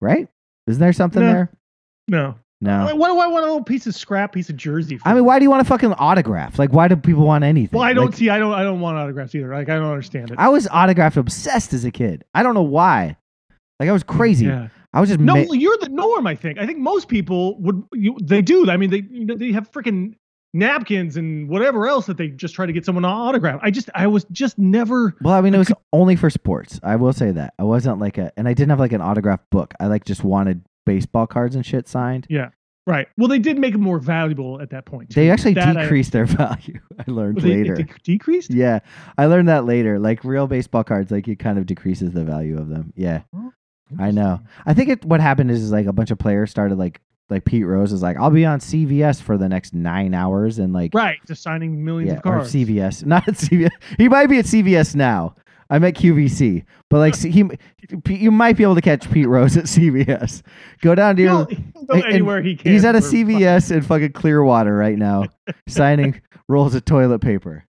Right? 0.00 0.28
Isn't 0.66 0.80
there 0.80 0.92
something 0.92 1.22
No. 1.22 1.32
there? 1.32 1.50
No. 2.08 2.34
No. 2.60 2.94
Why 2.94 3.08
do 3.08 3.18
I 3.18 3.26
want 3.26 3.44
a 3.44 3.48
little 3.48 3.64
piece 3.64 3.88
of 3.88 3.94
scrap, 3.94 4.32
piece 4.32 4.48
of 4.48 4.56
jersey? 4.56 4.96
For? 4.96 5.08
I 5.08 5.14
mean, 5.14 5.24
why 5.24 5.38
do 5.40 5.44
you 5.44 5.50
want 5.50 5.62
a 5.62 5.64
fucking 5.64 5.94
autograph? 5.94 6.58
Like, 6.60 6.72
why 6.72 6.86
do 6.86 6.94
people 6.94 7.26
want 7.26 7.42
anything? 7.42 7.76
well, 7.78 7.88
I 7.88 7.92
don't 7.92 8.06
Like, 8.06 8.14
see. 8.14 8.30
I 8.30 8.38
don't. 8.38 8.52
I 8.52 8.62
don't 8.62 8.80
want 8.80 8.96
autographs 8.98 9.34
either. 9.34 9.52
Like 9.52 9.68
I 9.68 9.74
don't 9.74 9.90
understand 9.90 10.30
it. 10.30 10.38
I 10.38 10.48
was 10.48 10.68
autograph 10.70 11.16
obsessed 11.16 11.72
as 11.72 11.84
a 11.84 11.90
kid. 11.90 12.24
I 12.34 12.44
don't 12.44 12.54
know 12.54 12.62
why. 12.62 13.16
Like 13.80 13.88
I 13.88 13.92
was 13.92 14.04
crazy. 14.04 14.46
Yeah. 14.46 14.68
I 14.92 15.00
was 15.00 15.08
just 15.08 15.18
No, 15.18 15.34
ma- 15.34 15.52
you're 15.54 15.76
the 15.78 15.88
norm. 15.88 16.26
I 16.28 16.36
think. 16.36 16.58
I 16.58 16.66
think 16.66 16.78
most 16.78 17.08
people 17.08 17.58
would. 17.62 17.82
You, 17.94 18.16
they 18.22 18.42
do. 18.42 18.70
I 18.70 18.76
mean, 18.76 18.90
they 18.90 19.02
you 19.10 19.24
know, 19.24 19.34
they 19.36 19.50
have 19.52 19.68
freaking 19.72 20.14
napkins 20.54 21.16
and 21.16 21.48
whatever 21.48 21.86
else 21.86 22.06
that 22.06 22.16
they 22.16 22.28
just 22.28 22.54
try 22.54 22.66
to 22.66 22.72
get 22.72 22.84
someone 22.84 23.02
to 23.02 23.08
autograph. 23.08 23.60
I 23.62 23.70
just. 23.70 23.88
I 23.94 24.06
was 24.06 24.24
just 24.32 24.58
never. 24.58 25.14
Well, 25.22 25.34
I 25.34 25.40
mean, 25.40 25.54
it 25.54 25.58
was 25.58 25.72
only 25.92 26.16
for 26.16 26.30
sports. 26.30 26.78
I 26.82 26.96
will 26.96 27.12
say 27.12 27.30
that. 27.32 27.54
I 27.58 27.62
wasn't 27.64 27.98
like 27.98 28.18
a, 28.18 28.32
and 28.36 28.46
I 28.48 28.54
didn't 28.54 28.70
have 28.70 28.80
like 28.80 28.92
an 28.92 29.00
autograph 29.00 29.40
book. 29.50 29.74
I 29.80 29.86
like 29.86 30.04
just 30.04 30.24
wanted 30.24 30.62
baseball 30.86 31.26
cards 31.26 31.54
and 31.54 31.64
shit 31.64 31.88
signed. 31.88 32.26
Yeah. 32.28 32.50
Right. 32.84 33.06
Well, 33.16 33.28
they 33.28 33.38
did 33.38 33.60
make 33.60 33.74
it 33.74 33.78
more 33.78 34.00
valuable 34.00 34.60
at 34.60 34.70
that 34.70 34.86
point. 34.86 35.14
They 35.14 35.30
actually 35.30 35.54
That 35.54 35.76
I- 35.76 35.82
decreased 35.82 36.10
their 36.10 36.24
value. 36.26 36.80
I 36.98 37.04
learned 37.06 37.36
Well, 37.36 37.44
they- 37.46 37.58
later. 37.62 37.74
De- 37.76 37.86
decreased. 38.02 38.50
yeah, 38.50 38.80
I 39.16 39.26
learned 39.26 39.48
that 39.48 39.64
later. 39.66 40.00
Like 40.00 40.24
real 40.24 40.48
baseball 40.48 40.82
cards, 40.82 41.12
like 41.12 41.28
it 41.28 41.36
kind 41.38 41.58
of 41.58 41.66
decreases 41.66 42.10
the 42.12 42.24
value 42.24 42.58
of 42.58 42.68
them. 42.68 42.92
Yeah, 42.96 43.22
Oh, 43.34 43.52
I 44.00 44.10
know. 44.10 44.40
I 44.66 44.74
think 44.74 44.88
it. 44.88 45.04
What 45.04 45.20
happened 45.20 45.52
is, 45.52 45.62
is 45.62 45.70
like 45.70 45.86
a 45.86 45.92
bunch 45.92 46.10
of 46.10 46.18
players 46.18 46.50
started 46.50 46.76
like 46.76 47.00
like 47.30 47.44
Pete 47.44 47.66
Rose 47.66 47.92
is 47.92 48.02
like, 48.02 48.16
I'll 48.16 48.30
be 48.30 48.44
on 48.44 48.60
CVS 48.60 49.22
for 49.22 49.38
the 49.38 49.48
next 49.48 49.74
nine 49.74 50.14
hours, 50.14 50.58
and 50.58 50.72
like 50.72 50.94
Right. 50.94 51.18
Just 51.26 51.42
signing 51.42 51.84
millions 51.84 52.12
yeah, 52.12 52.18
of 52.18 52.26
or 52.26 52.38
cards. 52.38 52.52
CVS, 52.52 53.04
not 53.06 53.26
at 53.26 53.34
CVS. 53.34 53.70
He 53.98 54.08
might 54.08 54.26
be 54.26 54.38
at 54.38 54.44
CVS 54.44 54.94
now. 54.94 55.34
I'm 55.70 55.84
at 55.84 55.94
QVC, 55.94 56.66
but 56.90 56.98
like 56.98 57.16
he, 57.16 57.48
you 58.06 58.30
might 58.30 58.58
be 58.58 58.62
able 58.62 58.74
to 58.74 58.82
catch 58.82 59.10
Pete 59.10 59.26
Rose 59.26 59.56
at 59.56 59.64
CVS. 59.66 60.42
Go 60.82 60.94
down 60.94 61.16
to 61.16 61.22
your. 61.22 61.46
Go 61.86 61.94
anywhere 62.00 62.42
he 62.42 62.56
can. 62.56 62.70
He's 62.70 62.84
at 62.84 62.94
a 62.94 62.98
CVS 62.98 63.74
in 63.74 63.80
fucking 63.80 64.12
Clearwater 64.12 64.76
right 64.76 64.98
now, 64.98 65.28
signing 65.66 66.20
rolls 66.46 66.74
of 66.74 66.84
toilet 66.84 67.20
paper. 67.20 67.64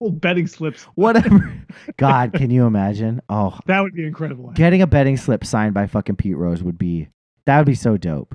Old 0.00 0.20
betting 0.20 0.46
slips. 0.46 0.82
Whatever. 0.94 1.52
God, 1.96 2.32
can 2.32 2.50
you 2.50 2.66
imagine? 2.66 3.20
Oh, 3.28 3.58
That 3.66 3.80
would 3.82 3.94
be 3.94 4.06
incredible. 4.06 4.50
getting 4.54 4.82
a 4.82 4.86
betting 4.86 5.16
slip 5.16 5.44
signed 5.44 5.74
by 5.74 5.86
fucking 5.86 6.16
Pete 6.16 6.36
Rose 6.36 6.62
would 6.62 6.78
be 6.78 7.08
that 7.46 7.58
would 7.58 7.66
be 7.66 7.74
so 7.74 7.96
dope. 7.96 8.34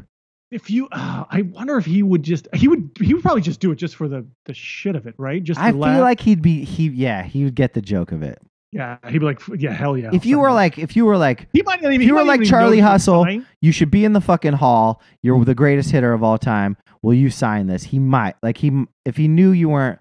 if 0.52 0.70
you, 0.70 0.88
uh, 0.92 1.24
I 1.30 1.42
wonder 1.44 1.78
if 1.78 1.86
he 1.86 2.04
would 2.04 2.24
just, 2.24 2.48
he 2.54 2.68
would, 2.68 2.90
he 3.00 3.14
would 3.14 3.24
probably 3.24 3.42
just 3.42 3.60
do 3.60 3.72
it 3.72 3.76
just 3.76 3.96
for 3.96 4.08
the 4.08 4.26
the 4.46 4.54
shit 4.54 4.96
of 4.96 5.08
it, 5.08 5.16
right? 5.18 5.44
Just 5.44 5.60
I 5.60 5.72
feel 5.72 5.80
laugh. 5.80 6.02
like 6.02 6.20
he'd 6.20 6.42
be 6.42 6.64
he 6.64 6.90
yeah 6.90 7.24
he 7.24 7.44
would 7.44 7.56
get 7.56 7.74
the 7.74 7.82
joke 7.82 8.12
of 8.12 8.22
it. 8.24 8.40
yeah, 8.72 8.98
he'd 9.08 9.20
be 9.20 9.26
like, 9.26 9.42
yeah, 9.58 9.72
hell 9.74 9.98
yeah. 9.98 10.12
if 10.14 10.26
you 10.28 10.40
were 10.40 10.52
like 10.52 10.78
if 10.78 10.96
you 10.96 11.06
were 11.06 11.18
like 11.18 11.48
he 11.54 11.64
might 11.64 11.82
not 11.82 11.92
even, 11.92 12.02
if 12.02 12.08
you 12.08 12.14
were 12.16 12.24
like 12.24 12.40
not 12.42 12.46
even 12.46 12.52
know 12.52 12.60
Charlie 12.60 12.80
Hustle, 12.80 13.26
you 13.62 13.72
should 13.72 13.90
be 13.92 14.06
in 14.06 14.14
the 14.14 14.22
fucking 14.22 14.54
hall. 14.54 15.02
You're 15.24 15.44
the 15.46 15.56
greatest 15.56 15.90
hitter 15.92 16.14
of 16.14 16.24
all 16.24 16.38
time. 16.38 16.78
Will 17.02 17.14
you 17.16 17.30
sign 17.32 17.66
this? 17.68 17.84
He 17.84 17.98
might 18.00 18.36
like 18.44 18.58
he 18.58 18.86
if 19.06 19.18
he 19.18 19.28
knew 19.28 19.52
you 19.52 19.70
weren't. 19.70 20.00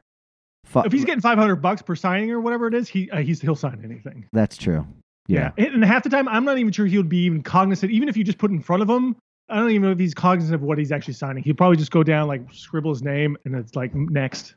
Fu- 0.69 0.81
If 0.81 0.93
he's 0.93 1.05
getting 1.05 1.21
500 1.21 1.57
bucks 1.57 1.83
per 1.83 1.97
signing 1.97 2.31
or 2.31 2.41
whatever 2.41 2.67
it 2.69 2.75
is, 2.75 2.89
he 2.89 3.11
uh, 3.11 3.19
he's 3.19 3.41
he'll 3.41 3.57
sign 3.57 3.81
anything. 3.85 4.27
that's 4.33 4.57
true. 4.57 4.87
Yeah. 5.27 5.51
And, 5.59 5.75
and 5.75 5.85
half 5.85 6.03
the 6.05 6.09
time, 6.11 6.27
I'm 6.29 6.45
not 6.45 6.59
even 6.59 6.73
sure 6.73 6.87
he 6.87 6.97
would 6.97 7.09
be 7.09 7.25
even 7.25 7.43
cognizant. 7.43 7.93
Even 7.93 8.09
if 8.09 8.17
you 8.17 8.25
just 8.25 8.39
put 8.39 8.51
in 8.51 8.61
front 8.63 8.83
of 8.83 8.89
him, 8.89 9.17
I 9.49 9.57
don't 9.57 9.71
even 9.71 9.83
know 9.83 9.91
if 9.91 9.99
he's 9.99 10.15
cognizant 10.15 10.55
of 10.55 10.63
what 10.63 10.79
he's 10.79 10.93
actually 10.93 11.15
signing. 11.15 11.43
He'd 11.43 11.57
probably 11.59 11.77
just 11.77 11.91
go 11.91 12.03
down, 12.03 12.29
like 12.29 12.43
scribble 12.53 12.91
his 12.93 13.03
name, 13.03 13.37
and 13.45 13.55
it's 13.55 13.75
like 13.77 13.95
next. 13.95 14.55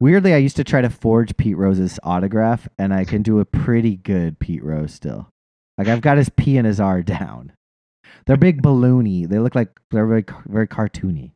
Weirdly, 0.00 0.34
I 0.34 0.38
used 0.38 0.56
to 0.56 0.64
try 0.64 0.80
to 0.82 0.90
forge 0.90 1.36
Pete 1.36 1.56
Rose's 1.56 1.98
autograph, 2.02 2.68
and 2.78 2.92
I 2.92 3.04
can 3.04 3.22
do 3.22 3.38
a 3.40 3.44
pretty 3.44 3.96
good 3.96 4.38
Pete 4.38 4.62
Rose 4.64 4.92
still. 4.92 5.28
Like 5.78 5.88
I've 5.88 6.00
got 6.00 6.18
his 6.18 6.28
P 6.30 6.56
and 6.58 6.66
his 6.66 6.80
R 6.80 7.02
down. 7.16 7.52
They're 8.26 8.36
big 8.36 8.62
balloony. 8.62 9.28
They 9.28 9.38
look 9.38 9.54
like 9.54 9.68
they're 9.90 10.06
very 10.06 10.24
very 10.46 10.68
cartoony. 10.68 11.32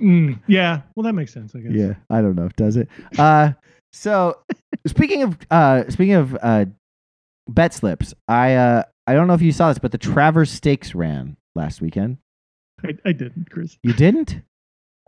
Mm, 0.00 0.40
yeah, 0.46 0.80
well, 0.94 1.04
that 1.04 1.12
makes 1.12 1.32
sense, 1.32 1.54
I 1.54 1.60
guess. 1.60 1.72
Yeah, 1.72 1.94
I 2.08 2.22
don't 2.22 2.34
know. 2.34 2.46
If 2.46 2.56
does 2.56 2.76
it? 2.76 2.88
Uh, 3.18 3.52
so 3.92 4.38
speaking 4.86 5.22
of 5.22 5.38
uh, 5.50 5.84
speaking 5.88 6.14
of 6.14 6.36
uh, 6.40 6.66
bet 7.48 7.74
slips, 7.74 8.14
I 8.28 8.54
uh, 8.54 8.82
I 9.06 9.14
don't 9.14 9.26
know 9.26 9.34
if 9.34 9.42
you 9.42 9.52
saw 9.52 9.68
this, 9.68 9.78
but 9.78 9.92
the 9.92 9.98
Travers 9.98 10.50
Stakes 10.50 10.94
ran 10.94 11.36
last 11.54 11.80
weekend. 11.80 12.18
I, 12.84 12.96
I 13.04 13.12
didn't, 13.12 13.50
Chris. 13.50 13.78
You 13.82 13.92
didn't? 13.92 14.40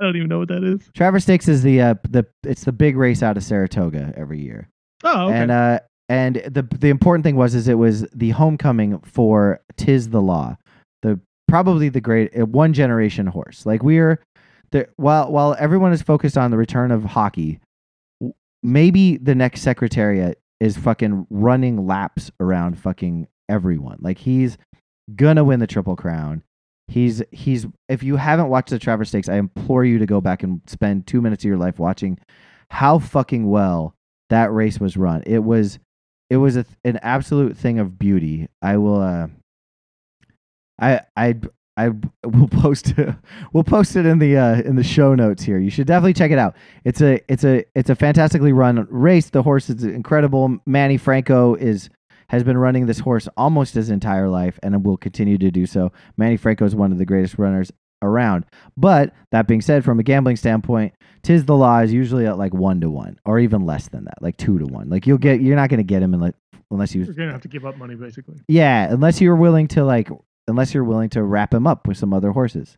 I 0.01 0.05
don't 0.05 0.17
even 0.17 0.29
know 0.29 0.41
what 0.41 0.49
that 0.49 0.65
is. 0.65 0.91
Travers 0.95 1.23
Stakes 1.23 1.49
is 1.49 1.63
the 1.63 1.81
uh, 1.81 1.95
the 2.09 2.27
it's 2.43 2.65
the 2.65 2.73
big 2.73 2.97
race 2.97 3.23
out 3.23 3.37
of 3.37 3.45
Saratoga 3.45 4.13
every 4.17 4.41
year. 4.41 4.69
Oh, 5.05 5.29
okay. 5.29 5.39
And 5.39 5.51
uh, 5.51 5.81
and 6.09 6.37
the 6.37 6.63
the 6.63 6.89
important 6.89 7.25
thing 7.25 7.37
was 7.37 7.55
is 7.55 7.69
it 7.69 7.79
was 7.79 8.03
the 8.13 8.31
homecoming 8.31 8.99
for 9.01 9.61
Tiz 9.77 10.11
the 10.11 10.21
Law, 10.21 10.57
the 11.03 11.21
probably 11.49 11.89
the 11.89 12.01
great 12.01 12.37
uh, 12.39 12.47
one 12.47 12.73
generation 12.73 13.27
horse. 13.27 13.65
Like 13.65 13.83
we're 13.83 14.21
there 14.73 14.89
while 14.97 15.31
while 15.31 15.55
everyone 15.59 15.93
is 15.93 16.03
focused 16.03 16.37
on 16.37 16.51
the 16.51 16.57
return 16.57 16.91
of 16.91 17.05
hockey, 17.05 17.61
maybe 18.63 19.17
the 19.17 19.35
next 19.35 19.63
secretariat 19.63 20.39
is 20.61 20.77
fucking 20.77 21.27
running 21.31 21.87
laps 21.87 22.31
around 22.41 22.79
fucking 22.79 23.29
everyone. 23.49 23.99
Like 24.01 24.19
he's 24.19 24.59
gonna 25.15 25.45
win 25.45 25.61
the 25.61 25.67
triple 25.67 25.97
crown. 25.97 26.43
He's 26.89 27.23
he's 27.31 27.67
if 27.89 28.03
you 28.03 28.17
haven't 28.17 28.49
watched 28.49 28.71
the 28.71 28.79
Travers 28.79 29.09
Stakes, 29.09 29.29
I 29.29 29.37
implore 29.37 29.85
you 29.85 29.99
to 29.99 30.07
go 30.07 30.21
back 30.21 30.43
and 30.43 30.61
spend 30.67 31.07
two 31.07 31.21
minutes 31.21 31.45
of 31.45 31.49
your 31.49 31.57
life 31.57 31.79
watching 31.79 32.19
how 32.71 32.99
fucking 32.99 33.49
well 33.49 33.95
that 34.31 34.53
race 34.53 34.81
was 34.81 34.97
run. 34.97 35.23
It 35.27 35.41
was 35.41 35.79
it 36.31 36.39
was 36.39 36.57
a, 36.57 36.65
an 36.85 36.99
absolute 37.03 37.57
thing 37.57 37.79
of 37.79 37.99
beauty. 37.99 38.49
I 38.63 38.79
will 38.79 39.01
uh 39.01 39.29
I 40.81 41.01
I 41.17 41.35
I 41.77 41.89
will 42.25 42.49
post 42.49 42.91
it. 42.99 43.15
we'll 43.53 43.65
post 43.65 43.97
it 43.97 44.05
in 44.07 44.19
the 44.19 44.37
uh 44.37 44.61
in 44.63 44.77
the 44.77 44.85
show 44.85 45.15
notes 45.15 45.43
here. 45.43 45.59
You 45.59 45.71
should 45.71 45.87
definitely 45.87 46.13
check 46.15 46.31
it 46.31 46.39
out. 46.39 46.57
It's 46.85 47.01
a 47.01 47.21
it's 47.33 47.45
a 47.45 47.65
it's 47.75 47.91
a 47.91 47.95
fantastically 47.95 48.53
run 48.53 48.87
race. 48.91 49.31
The 49.31 49.43
horse 49.43 49.71
is 49.71 49.85
incredible. 49.85 50.59
Manny 50.67 50.97
Franco 50.99 51.55
is 51.55 51.89
has 52.29 52.43
been 52.43 52.57
running 52.57 52.87
this 52.87 52.99
horse 52.99 53.29
almost 53.37 53.75
his 53.75 53.91
entire 53.91 54.29
life 54.29 54.59
and 54.63 54.85
will 54.85 54.97
continue 54.97 55.37
to 55.39 55.51
do 55.51 55.67
so. 55.67 55.93
Manny 56.17 56.37
Franco 56.37 56.65
is 56.65 56.75
one 56.75 56.91
of 56.93 56.99
the 56.99 57.05
greatest 57.05 57.39
runners 57.39 57.71
around. 58.01 58.45
But 58.77 59.13
that 59.33 59.47
being 59.47 59.61
said, 59.61 59.85
from 59.85 60.01
a 60.01 60.03
gambling 60.03 60.37
standpoint, 60.37 60.95
Tiz 61.23 61.45
the 61.45 61.55
Law 61.55 61.81
is 61.81 61.93
usually 61.93 62.27
at 62.27 62.39
like 62.39 62.53
one 62.55 62.81
to 62.81 62.91
one, 62.91 63.19
or 63.27 63.39
even 63.39 63.65
less 63.67 63.89
than 63.89 64.05
that, 64.07 64.21
like 64.23 64.37
two 64.39 64.59
to 64.59 64.65
one. 64.65 64.89
Like 64.89 65.07
you'll 65.07 65.19
get, 65.19 65.41
you're 65.41 65.57
not 65.57 65.69
going 65.69 65.79
to 65.79 65.85
get 65.85 66.03
him 66.03 66.15
unless 66.15 66.33
unless 66.71 66.95
you, 66.95 67.05
You're 67.05 67.13
gonna 67.15 67.33
have 67.33 67.43
to 67.43 67.49
give 67.49 67.67
up 67.67 67.77
money, 67.77 67.95
basically. 67.97 68.41
yeah, 68.49 68.91
unless 68.91 69.21
you're 69.21 69.37
willing 69.37 69.69
to 69.69 69.85
like, 69.85 70.09
unless 70.49 70.75
you're 70.75 70.85
willing 70.85 71.09
to 71.11 71.23
wrap 71.23 71.53
him 71.55 71.67
up 71.67 71.87
with 71.87 71.97
some 71.97 72.13
other 72.13 72.33
horses, 72.33 72.77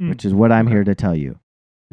Hmm. 0.00 0.10
which 0.10 0.24
is 0.24 0.34
what 0.34 0.52
I'm 0.52 0.66
here 0.68 0.84
to 0.84 0.94
tell 0.94 1.14
you. 1.14 1.38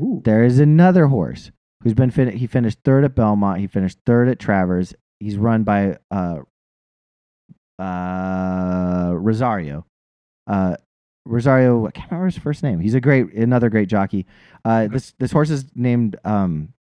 Ooh. 0.02 0.22
There 0.24 0.44
is 0.44 0.60
another 0.60 1.08
horse 1.08 1.52
who's 1.84 1.94
been 1.94 2.12
fin- 2.12 2.38
he 2.38 2.48
finished 2.48 2.80
third 2.84 3.04
at 3.06 3.16
Belmont. 3.16 3.60
He 3.60 3.68
finished 3.68 4.00
third 4.06 4.28
at 4.28 4.40
Travers. 4.40 4.94
He's 5.20 5.38
run 5.38 5.64
by 5.64 5.98
uh 6.12 6.40
uh 7.80 9.12
Rosario. 9.16 9.86
Uh 10.48 10.76
Rosario, 11.28 11.88
I 11.88 11.92
can't 11.92 12.12
remember 12.12 12.28
his 12.28 12.38
first 12.38 12.62
name. 12.62 12.80
He's 12.80 12.94
a 12.94 13.02
great 13.02 13.34
another 13.34 13.70
great 13.70 13.90
jockey. 13.90 14.26
Uh 14.64 14.88
this 14.88 15.14
this 15.20 15.32
horse 15.32 15.50
is 15.50 15.66
named 15.76 16.16
um 16.24 16.74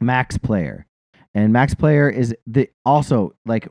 Max 0.00 0.36
Player. 0.38 0.86
And 1.34 1.52
Max 1.52 1.74
Player 1.74 2.08
is 2.08 2.34
the 2.46 2.68
also 2.84 3.34
like 3.46 3.68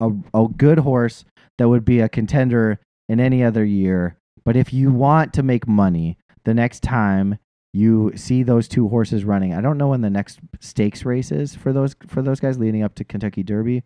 a 0.00 0.10
a 0.32 0.46
good 0.56 0.78
horse 0.78 1.24
that 1.58 1.68
would 1.68 1.84
be 1.84 2.00
a 2.00 2.08
contender 2.08 2.78
in 3.08 3.20
any 3.20 3.42
other 3.44 3.64
year. 3.64 4.16
But 4.44 4.56
if 4.56 4.72
you 4.72 4.90
want 4.90 5.32
to 5.34 5.42
make 5.42 5.66
money, 5.66 6.18
the 6.44 6.54
next 6.54 6.82
time 6.82 7.38
you 7.72 8.12
see 8.14 8.42
those 8.44 8.68
two 8.68 8.88
horses 8.88 9.24
running. 9.24 9.52
I 9.52 9.60
don't 9.60 9.78
know 9.78 9.88
when 9.88 10.00
the 10.00 10.10
next 10.10 10.38
stakes 10.60 11.04
race 11.04 11.32
is 11.32 11.56
for 11.56 11.72
those 11.72 11.96
for 12.06 12.22
those 12.22 12.38
guys 12.38 12.56
leading 12.56 12.84
up 12.84 12.94
to 12.96 13.04
Kentucky 13.04 13.42
Derby. 13.42 13.82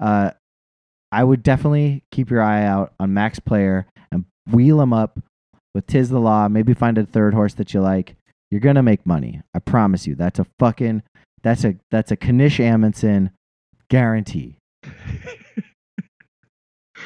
Uh, 0.00 0.30
I 1.12 1.24
would 1.24 1.42
definitely 1.42 2.04
keep 2.10 2.30
your 2.30 2.40
eye 2.42 2.64
out 2.64 2.94
on 2.98 3.12
Max 3.12 3.38
Player 3.38 3.86
and 4.10 4.24
wheel 4.50 4.80
him 4.80 4.92
up 4.94 5.20
with 5.74 5.86
Tiz 5.86 6.08
the 6.08 6.18
Law. 6.18 6.48
Maybe 6.48 6.72
find 6.72 6.96
a 6.96 7.04
third 7.04 7.34
horse 7.34 7.54
that 7.54 7.74
you 7.74 7.80
like. 7.80 8.16
You're 8.50 8.60
gonna 8.60 8.82
make 8.82 9.04
money. 9.04 9.42
I 9.54 9.58
promise 9.58 10.06
you. 10.06 10.14
That's 10.14 10.38
a 10.38 10.46
fucking 10.58 11.02
that's 11.42 11.64
a 11.64 11.76
that's 11.90 12.10
a 12.10 12.16
Kanish 12.16 12.60
Amundsen 12.60 13.30
guarantee. 13.90 14.56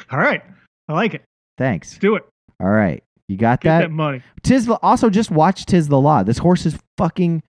All 0.09 0.19
right. 0.19 0.41
I 0.87 0.93
like 0.93 1.13
it. 1.15 1.23
Thanks. 1.57 1.91
Let's 1.93 1.99
do 1.99 2.15
it. 2.15 2.25
All 2.59 2.69
right, 2.69 3.03
you 3.27 3.37
got 3.37 3.61
Get 3.61 3.69
that. 3.69 3.79
that 3.81 3.91
money. 3.91 4.21
Tiz 4.43 4.65
the, 4.65 4.75
also 4.81 5.09
just 5.09 5.31
watch 5.31 5.65
Tiz 5.65 5.87
the 5.87 5.99
Law. 5.99 6.23
This 6.23 6.37
horse 6.37 6.65
is 6.65 6.77
fucking 6.97 7.43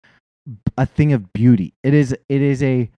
a 0.77 0.87
thing 0.87 1.13
of 1.13 1.33
beauty. 1.33 1.75
It 1.83 1.95
is 1.95 2.13
it 2.29 2.43
is 2.43 2.63
a 2.63 2.91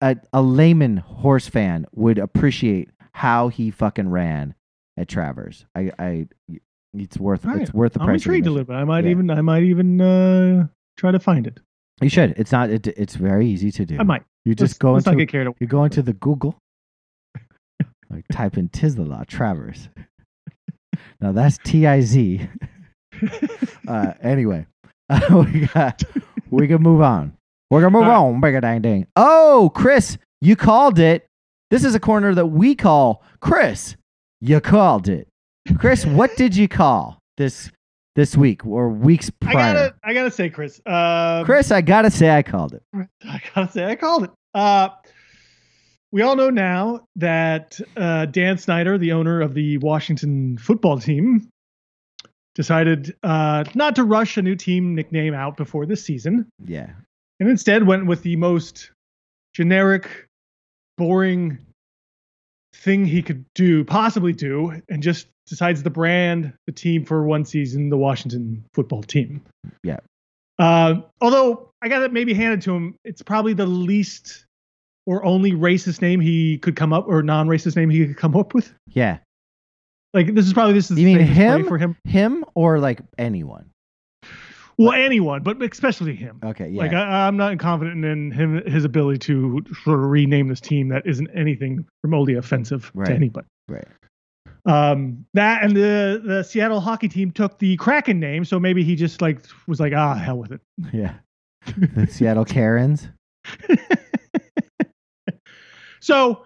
a, 0.00 0.16
a 0.32 0.42
layman 0.42 0.98
horse 0.98 1.48
fan 1.48 1.86
would 1.94 2.18
appreciate 2.18 2.90
how 3.14 3.48
he 3.48 3.70
fucking 3.70 4.08
ran 4.08 4.54
at 4.96 5.08
Travers. 5.08 5.66
I 5.74 5.90
I 5.98 6.28
it's 6.94 7.18
worth 7.18 7.44
right. 7.44 7.62
it's 7.62 7.74
worth 7.74 7.94
the 7.94 8.00
I'm 8.00 8.06
price. 8.06 8.22
of 8.22 8.26
intrigued 8.26 8.46
a 8.46 8.50
little 8.50 8.64
bit. 8.66 8.74
I 8.74 8.84
might 8.84 9.04
Yeah. 9.04 9.10
even 9.10 9.30
I 9.30 9.40
might 9.40 9.62
even 9.64 10.00
uh, 10.00 10.66
try 10.96 11.10
to 11.10 11.18
find 11.18 11.46
it. 11.46 11.60
You 12.00 12.08
should. 12.08 12.34
It's 12.36 12.52
not. 12.52 12.70
It, 12.70 12.86
it's 12.86 13.16
very 13.16 13.48
easy 13.48 13.72
to 13.72 13.84
do. 13.84 13.96
I 13.98 14.04
might. 14.04 14.22
You 14.44 14.52
Let's- 14.52 14.60
just 14.70 14.80
go 14.80 14.92
let's 14.92 15.06
into 15.08 15.26
carried 15.26 15.48
away. 15.48 15.56
you 15.60 15.66
go 15.66 15.82
into 15.84 16.00
the 16.02 16.12
Google, 16.12 16.56
like 18.10 18.24
type 18.32 18.56
in 18.56 18.68
Tiz 18.68 18.96
the 18.96 19.02
Law 19.02 19.24
Travers. 19.26 19.88
now 21.20 21.32
that's 21.32 21.58
T 21.58 21.86
I 21.86 22.00
Z. 22.00 22.48
Uh, 23.88 24.12
anyway, 24.20 24.66
we 25.32 25.66
got 25.74 26.02
we 26.50 26.68
can 26.68 26.82
move 26.82 27.00
on. 27.00 27.32
We're 27.70 27.80
gonna 27.80 27.98
move 27.98 28.06
on. 28.06 28.40
Big 28.40 28.60
dang 28.60 28.82
dang. 28.82 29.06
Oh, 29.16 29.72
Chris, 29.74 30.18
you 30.40 30.56
called 30.56 30.98
it. 30.98 31.26
This 31.70 31.84
is 31.84 31.94
a 31.94 32.00
corner 32.00 32.34
that 32.34 32.46
we 32.46 32.74
call 32.74 33.24
Chris. 33.40 33.96
You 34.40 34.60
called 34.60 35.08
it, 35.08 35.26
Chris. 35.78 36.04
what 36.06 36.36
did 36.36 36.54
you 36.54 36.68
call 36.68 37.18
this 37.38 37.70
this 38.14 38.36
week 38.36 38.64
or 38.66 38.90
weeks 38.90 39.30
I 39.42 39.52
prior? 39.52 39.74
gotta 39.74 39.94
I 40.04 40.14
gotta 40.14 40.30
say, 40.30 40.50
Chris. 40.50 40.80
Uh, 40.84 41.42
Chris, 41.44 41.70
I 41.72 41.80
gotta 41.80 42.10
say, 42.10 42.30
I 42.30 42.42
called 42.42 42.74
it. 42.74 42.82
I 43.24 43.40
gotta 43.54 43.72
say, 43.72 43.84
I 43.86 43.96
called 43.96 44.24
it. 44.24 44.30
Uh, 44.54 44.90
we 46.12 46.22
all 46.22 46.36
know 46.36 46.50
now 46.50 47.06
that 47.16 47.80
uh, 47.96 48.26
Dan 48.26 48.58
Snyder, 48.58 48.98
the 48.98 49.12
owner 49.12 49.40
of 49.40 49.54
the 49.54 49.78
Washington 49.78 50.58
football 50.58 50.98
team, 50.98 51.48
decided 52.54 53.14
uh, 53.22 53.64
not 53.74 53.94
to 53.96 54.04
rush 54.04 54.36
a 54.36 54.42
new 54.42 54.56
team 54.56 54.94
nickname 54.94 55.34
out 55.34 55.56
before 55.56 55.86
this 55.86 56.04
season, 56.04 56.46
Yeah, 56.64 56.90
and 57.40 57.48
instead 57.48 57.86
went 57.86 58.06
with 58.06 58.22
the 58.22 58.36
most 58.36 58.90
generic, 59.54 60.26
boring 60.96 61.58
thing 62.74 63.04
he 63.04 63.22
could 63.22 63.44
do, 63.54 63.84
possibly 63.84 64.32
do, 64.32 64.80
and 64.88 65.02
just 65.02 65.26
decides 65.46 65.82
to 65.82 65.90
brand 65.90 66.52
the 66.66 66.72
team 66.72 67.04
for 67.04 67.24
one 67.24 67.44
season, 67.44 67.88
the 67.88 67.96
Washington 67.96 68.64
football 68.74 69.02
team. 69.02 69.42
Yeah. 69.82 69.98
Uh, 70.58 71.02
although 71.20 71.70
I 71.80 71.88
got 71.88 72.00
to 72.00 72.08
maybe 72.08 72.34
hand 72.34 72.54
it 72.54 72.62
to 72.62 72.74
him, 72.74 72.96
it's 73.04 73.22
probably 73.22 73.52
the 73.52 73.66
least 73.66 74.44
or 75.08 75.24
only 75.24 75.52
racist 75.52 76.02
name 76.02 76.20
he 76.20 76.58
could 76.58 76.76
come 76.76 76.92
up 76.92 77.08
or 77.08 77.22
non-racist 77.22 77.76
name 77.76 77.88
he 77.88 78.06
could 78.06 78.16
come 78.18 78.36
up 78.36 78.52
with. 78.52 78.72
yeah. 78.88 79.18
Like 80.14 80.34
this 80.34 80.46
is 80.46 80.52
probably 80.52 80.72
this 80.74 80.90
is 80.90 80.98
You 80.98 81.06
the 81.06 81.14
mean 81.16 81.26
him? 81.26 81.66
for 81.66 81.76
him. 81.78 81.96
Him 82.04 82.44
or 82.54 82.78
like 82.78 83.00
anyone? 83.18 83.70
Well, 84.78 84.92
anyone, 84.92 85.42
but 85.42 85.60
especially 85.62 86.14
him. 86.14 86.38
Okay, 86.44 86.68
yeah. 86.68 86.82
Like 86.82 86.92
I, 86.92 87.26
I'm 87.26 87.36
not 87.36 87.58
confident 87.58 88.04
in 88.04 88.30
him 88.30 88.62
his 88.66 88.84
ability 88.84 89.18
to 89.20 89.62
sort 89.84 89.98
of 89.98 90.06
rename 90.06 90.48
this 90.48 90.60
team 90.60 90.88
that 90.90 91.06
isn't 91.06 91.28
anything 91.34 91.84
remotely 92.04 92.34
offensive 92.34 92.90
Right. 92.94 93.06
to 93.08 93.14
anybody. 93.14 93.46
right. 93.68 93.86
Um, 94.64 95.24
that 95.34 95.62
and 95.62 95.74
the 95.76 96.22
the 96.24 96.42
Seattle 96.42 96.80
hockey 96.80 97.08
team 97.08 97.30
took 97.30 97.58
the 97.58 97.76
Kraken 97.76 98.18
name, 98.20 98.44
so 98.44 98.58
maybe 98.60 98.82
he 98.84 98.94
just 98.96 99.20
like 99.20 99.40
was 99.66 99.78
like, 99.80 99.92
ah, 99.94 100.14
hell 100.14 100.38
with 100.38 100.52
it. 100.52 100.60
Yeah. 100.92 101.14
The 101.76 102.06
Seattle 102.06 102.44
Karens. 102.44 103.08
So, 106.00 106.44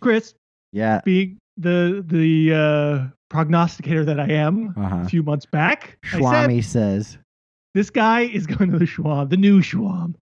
Chris, 0.00 0.34
Yeah. 0.72 1.00
being 1.04 1.38
the 1.56 2.04
the 2.06 2.54
uh, 2.54 3.08
prognosticator 3.28 4.04
that 4.04 4.18
I 4.20 4.28
am, 4.30 4.74
Uh 4.76 4.88
huh. 4.88 4.96
a 4.96 5.04
few 5.08 5.22
months 5.22 5.46
back, 5.46 5.98
said 6.10 6.20
Schwami 6.20 6.64
says. 6.64 7.18
this 7.74 7.90
guy 7.90 8.22
is 8.22 8.46
going 8.46 8.70
to 8.72 8.78
the 8.78 8.86
Schwab, 8.86 9.30
the 9.30 9.36
new 9.36 9.62
Schwab. 9.62 10.16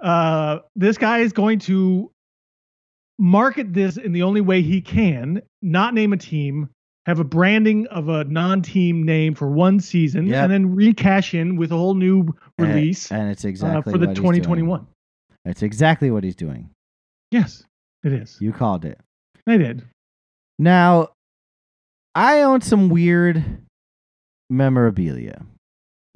Uh, 0.00 0.60
this 0.76 0.96
guy 0.98 1.18
is 1.18 1.32
going 1.32 1.58
to 1.60 2.10
market 3.18 3.72
this 3.74 3.96
in 3.96 4.12
the 4.12 4.22
only 4.22 4.40
way 4.40 4.62
he 4.62 4.80
can, 4.80 5.42
not 5.62 5.92
name 5.94 6.12
a 6.12 6.16
team, 6.16 6.70
have 7.06 7.18
a 7.18 7.24
branding 7.24 7.86
of 7.88 8.08
a 8.08 8.24
non-team 8.24 9.02
name 9.02 9.34
for 9.34 9.50
one 9.50 9.80
season, 9.80 10.26
Yep. 10.26 10.42
and 10.44 10.52
then 10.52 10.76
recash 10.76 11.34
in 11.38 11.56
with 11.56 11.72
a 11.72 11.76
whole 11.76 11.94
new 11.94 12.20
And- 12.58 12.68
release 12.68 13.10
And 13.10 13.30
it's 13.30 13.44
uh, 13.44 13.48
exactly 13.48 13.92
for 13.92 13.98
the 13.98 14.06
what 14.06 14.16
he's 14.16 14.22
doing. 14.22 14.32
2021. 14.44 14.86
It's 15.46 15.62
exactly 15.62 16.10
what 16.10 16.22
he's 16.24 16.36
doing. 16.36 16.70
Yes, 17.30 17.64
it 18.04 18.12
is. 18.12 18.36
You 18.40 18.52
called 18.52 18.84
it. 18.84 18.98
I 19.46 19.56
did. 19.56 19.82
Now, 20.58 21.08
I 22.14 22.42
own 22.42 22.60
some 22.60 22.88
weird 22.88 23.44
memorabilia. 24.48 25.44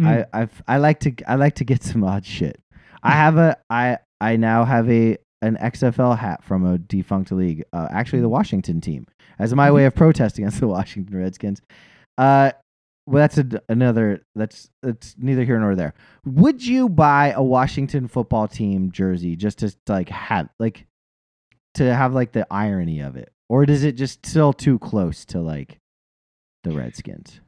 Mm. 0.00 0.06
I 0.06 0.40
I've, 0.40 0.62
I 0.66 0.78
like 0.78 1.00
to 1.00 1.14
I 1.26 1.36
like 1.36 1.54
to 1.56 1.64
get 1.64 1.82
some 1.82 2.04
odd 2.04 2.26
shit. 2.26 2.60
I 3.02 3.12
have 3.12 3.36
a 3.36 3.56
I 3.70 3.98
I 4.20 4.36
now 4.36 4.64
have 4.64 4.90
a 4.90 5.18
an 5.42 5.56
XFL 5.56 6.18
hat 6.18 6.42
from 6.42 6.64
a 6.64 6.78
defunct 6.78 7.30
league, 7.30 7.64
uh, 7.72 7.88
actually 7.90 8.20
the 8.20 8.28
Washington 8.28 8.80
team, 8.80 9.06
as 9.38 9.54
my 9.54 9.70
way 9.70 9.84
of 9.84 9.94
protesting 9.94 10.44
against 10.44 10.60
the 10.60 10.66
Washington 10.68 11.16
Redskins. 11.16 11.60
Uh, 12.16 12.52
well, 13.06 13.20
that's 13.20 13.36
a, 13.36 13.62
another. 13.68 14.22
That's 14.34 14.70
that's 14.82 15.14
neither 15.18 15.44
here 15.44 15.60
nor 15.60 15.76
there. 15.76 15.92
Would 16.24 16.66
you 16.66 16.88
buy 16.88 17.32
a 17.36 17.42
Washington 17.42 18.08
football 18.08 18.48
team 18.48 18.90
jersey 18.90 19.36
just 19.36 19.58
to 19.58 19.74
like 19.86 20.08
have 20.08 20.48
like 20.58 20.86
to 21.74 21.94
have 21.94 22.14
like 22.14 22.32
the 22.32 22.46
irony 22.50 23.00
of 23.00 23.16
it, 23.16 23.32
or 23.48 23.66
does 23.66 23.84
it 23.84 23.92
just 23.96 24.24
still 24.26 24.52
too 24.52 24.78
close 24.78 25.24
to 25.26 25.40
like 25.40 25.78
the 26.64 26.72
Redskins? 26.72 27.40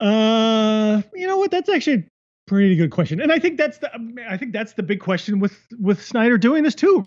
Uh, 0.00 1.02
you 1.14 1.26
know 1.26 1.38
what? 1.38 1.50
That's 1.50 1.68
actually 1.68 1.96
a 1.96 2.04
pretty 2.46 2.76
good 2.76 2.90
question, 2.90 3.20
and 3.20 3.32
I 3.32 3.38
think 3.38 3.56
that's 3.58 3.78
the 3.78 3.90
I 4.28 4.36
think 4.36 4.52
that's 4.52 4.72
the 4.74 4.82
big 4.82 5.00
question 5.00 5.38
with 5.38 5.56
with 5.78 6.02
Snyder 6.02 6.36
doing 6.36 6.62
this 6.64 6.74
too, 6.74 7.06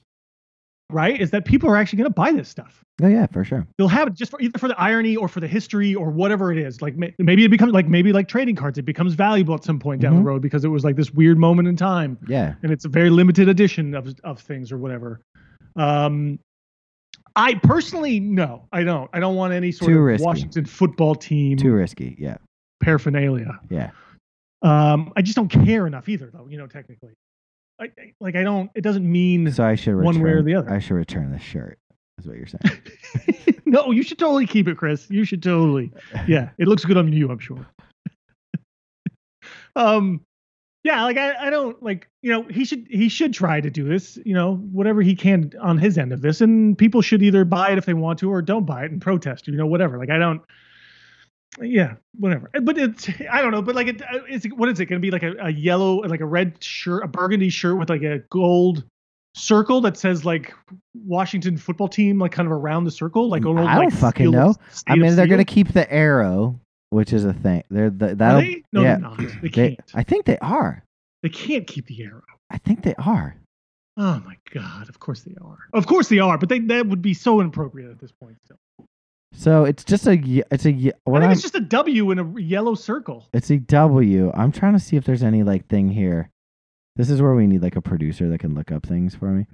right? 0.91 1.19
Is 1.19 1.31
that 1.31 1.45
people 1.45 1.69
are 1.69 1.75
actually 1.77 1.97
going 1.97 2.09
to 2.09 2.13
buy 2.15 2.31
this 2.31 2.47
stuff? 2.49 2.83
Oh 3.03 3.07
yeah, 3.07 3.27
for 3.27 3.43
sure. 3.43 3.67
They'll 3.77 3.89
have 3.89 4.07
it 4.07 4.13
just 4.15 4.31
for 4.31 4.41
either 4.41 4.57
for 4.57 4.67
the 4.67 4.79
irony 4.79 5.15
or 5.15 5.27
for 5.27 5.39
the 5.39 5.47
history 5.47 5.93
or 5.93 6.09
whatever 6.09 6.51
it 6.51 6.57
is. 6.57 6.81
Like 6.81 6.95
may, 6.95 7.13
maybe 7.19 7.43
it 7.45 7.49
becomes 7.49 7.71
like 7.73 7.87
maybe 7.87 8.11
like 8.11 8.27
trading 8.27 8.55
cards, 8.55 8.79
it 8.79 8.85
becomes 8.85 9.13
valuable 9.13 9.53
at 9.53 9.63
some 9.63 9.77
point 9.79 10.01
down 10.01 10.13
Mhm. 10.13 10.17
the 10.19 10.23
road 10.23 10.41
because 10.41 10.65
it 10.65 10.69
was 10.69 10.83
like 10.83 10.95
this 10.95 11.11
weird 11.13 11.37
moment 11.37 11.67
in 11.67 11.75
time, 11.75 12.17
Yeah. 12.27 12.55
and 12.63 12.71
it's 12.71 12.85
a 12.85 12.89
very 12.89 13.11
limited 13.11 13.49
edition 13.49 13.93
of 13.93 14.15
of 14.23 14.39
things 14.39 14.71
or 14.71 14.79
whatever. 14.79 15.21
Um, 15.77 16.39
I 17.35 17.53
personally 17.53 18.19
no, 18.19 18.67
I 18.71 18.83
don't. 18.83 19.09
I 19.13 19.19
don't 19.19 19.35
want 19.35 19.53
any 19.53 19.71
sort 19.71 19.91
Too 19.91 19.99
of 19.99 20.03
risky. 20.03 20.25
Washington 20.25 20.65
football 20.65 21.13
team 21.15 21.57
Too 21.57 21.71
risky. 21.71 22.15
Yeah. 22.19 22.37
paraphernalia. 22.81 23.59
Yeah. 23.69 23.91
Um, 24.63 25.13
I 25.15 25.21
just 25.21 25.35
don't 25.35 25.49
care 25.49 25.85
enough 25.85 26.09
either, 26.09 26.31
though. 26.33 26.47
You 26.49 26.57
know, 26.57 26.65
technically, 26.65 27.13
I, 27.79 27.85
I- 27.85 28.13
like 28.19 28.35
I 28.35 28.41
don't. 28.43 28.71
It 28.73 28.81
doesn't 28.81 29.09
mean 29.09 29.51
So 29.51 29.63
I 29.63 29.75
should 29.75 29.91
return, 29.93 30.05
One 30.05 30.21
way 30.21 30.31
or 30.31 30.41
the 30.41 30.55
other. 30.55 30.71
I 30.71 30.79
should 30.79 30.95
return 30.95 31.31
the 31.31 31.39
shirt. 31.39 31.77
Is 32.19 32.25
what 32.27 32.37
you're 32.37 32.47
saying. 32.47 33.61
no. 33.65 33.91
You 33.91 34.01
should 34.01 34.17
totally 34.17 34.47
keep 34.47 34.67
it, 34.67 34.75
Chris. 34.75 35.07
You 35.11 35.23
should 35.23 35.43
totally. 35.43 35.91
Yeah, 36.27 36.49
it 36.57 36.67
looks 36.67 36.83
good 36.83 36.97
on 36.97 37.13
you. 37.13 37.29
I'm 37.29 37.37
sure. 37.37 37.67
um, 39.75 40.21
yeah, 40.87 41.03
like 41.03 41.17
I, 41.17 41.47
I 41.47 41.49
don't 41.49 41.81
like. 41.83 42.07
You 42.21 42.31
know, 42.31 42.43
he 42.43 42.63
should 42.63 42.87
he 42.89 43.09
should 43.09 43.33
try 43.33 43.59
to 43.59 43.69
do 43.69 43.83
this. 43.83 44.17
You 44.23 44.33
know, 44.33 44.55
whatever 44.71 45.01
he 45.01 45.15
can 45.15 45.51
on 45.61 45.77
his 45.77 45.97
end 45.97 46.13
of 46.13 46.21
this, 46.21 46.39
and 46.39 46.77
people 46.77 47.01
should 47.01 47.21
either 47.21 47.43
buy 47.43 47.71
it 47.71 47.77
if 47.77 47.85
they 47.85 47.93
want 47.93 48.19
to 48.19 48.31
or 48.31 48.41
don't 48.41 48.65
buy 48.65 48.85
it 48.85 48.91
and 48.91 49.01
protest. 49.01 49.47
You 49.47 49.55
know, 49.57 49.67
whatever. 49.67 49.97
Like 49.97 50.09
I 50.09 50.17
don't. 50.17 50.41
Yeah, 51.59 51.95
whatever. 52.17 52.49
But 52.61 52.77
it's 52.77 53.09
I 53.29 53.41
don't 53.41 53.51
know. 53.51 53.61
But 53.61 53.75
like, 53.75 53.87
it, 53.87 54.01
uh, 54.01 54.19
it's 54.29 54.45
what 54.55 54.69
is 54.69 54.79
it 54.79 54.85
going 54.85 55.01
to 55.01 55.05
be 55.05 55.11
like 55.11 55.23
a, 55.23 55.33
a 55.41 55.49
yellow, 55.49 55.97
like 55.97 56.21
a 56.21 56.25
red 56.25 56.63
shirt, 56.63 57.03
a 57.03 57.07
burgundy 57.07 57.49
shirt 57.49 57.77
with 57.77 57.89
like 57.89 58.03
a 58.03 58.19
gold 58.29 58.85
circle 59.35 59.81
that 59.81 59.97
says 59.97 60.23
like 60.23 60.53
Washington 60.93 61.57
football 61.57 61.89
team, 61.89 62.17
like 62.17 62.31
kind 62.31 62.45
of 62.45 62.53
around 62.53 62.85
the 62.85 62.91
circle, 62.91 63.27
like 63.27 63.43
little, 63.43 63.67
I 63.67 63.75
don't 63.75 63.85
like, 63.85 63.93
fucking 63.93 64.31
know. 64.31 64.55
I 64.87 64.95
mean, 64.95 65.15
they're 65.17 65.27
gonna 65.27 65.43
keep 65.43 65.73
the 65.73 65.91
arrow, 65.91 66.59
which 66.89 67.13
is 67.13 67.25
a 67.25 67.33
thing. 67.33 67.63
They're 67.69 67.89
the, 67.89 68.15
that'll. 68.15 68.41
they? 68.41 68.63
No, 68.73 68.81
yeah, 68.81 68.87
they're 68.95 68.99
not. 68.99 69.17
They 69.17 69.25
they- 69.41 69.49
can't. 69.49 69.91
I 69.93 70.03
think 70.03 70.25
they 70.25 70.37
are. 70.39 70.83
They 71.23 71.29
can't 71.29 71.65
keep 71.67 71.87
the 71.87 72.03
arrow. 72.03 72.21
I 72.49 72.57
think 72.59 72.83
they 72.83 72.95
are. 72.95 73.35
Oh 73.97 74.21
my 74.25 74.37
god! 74.53 74.89
Of 74.89 74.99
course 74.99 75.21
they 75.23 75.35
are. 75.41 75.57
Of 75.73 75.87
course 75.87 76.07
they 76.09 76.19
are. 76.19 76.37
But 76.37 76.49
they 76.49 76.59
that 76.59 76.85
would 76.87 77.01
be 77.01 77.13
so 77.15 77.41
inappropriate 77.41 77.89
at 77.89 77.99
this 77.99 78.11
point. 78.11 78.37
Still. 78.45 78.57
So 79.33 79.65
it's 79.65 79.83
just 79.83 80.05
a. 80.07 80.13
It's 80.51 80.65
a. 80.65 80.71
ye- 80.71 80.91
I 80.91 81.11
think 81.11 81.25
I'm, 81.25 81.31
it's 81.31 81.41
just 81.41 81.55
a 81.55 81.59
W 81.59 82.11
in 82.11 82.19
a 82.19 82.39
yellow 82.39 82.75
circle. 82.75 83.25
it's 83.33 83.49
a 83.49 83.57
W. 83.57 84.31
I'm 84.35 84.51
trying 84.51 84.73
to 84.73 84.79
see 84.79 84.95
if 84.97 85.03
there's 85.05 85.23
any 85.23 85.41
like 85.43 85.67
thing 85.67 85.89
here. 85.89 86.29
This 86.95 87.09
is 87.09 87.21
where 87.21 87.33
we 87.33 87.47
need 87.47 87.61
like 87.63 87.75
a 87.75 87.81
producer 87.81 88.29
that 88.29 88.39
can 88.39 88.53
look 88.55 88.71
up 88.71 88.85
things 88.85 89.15
for 89.15 89.29
me. 89.29 89.47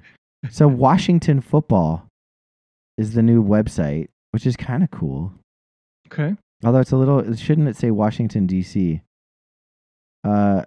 So 0.52 0.68
Washington 0.88 1.40
football 1.42 2.08
is 2.98 3.14
the 3.14 3.24
new 3.24 3.42
website, 3.44 4.10
which 4.32 4.46
is 4.46 4.56
kind 4.58 4.84
of 4.84 4.92
cool. 4.92 5.32
Okay. 6.12 6.36
Although 6.64 6.80
it's 6.80 6.91
a 6.91 6.97
little, 6.97 7.36
shouldn't 7.36 7.68
it 7.68 7.76
say 7.76 7.91
Washington 7.91 8.45
D.C.? 8.47 9.01
Uh, 10.24 10.64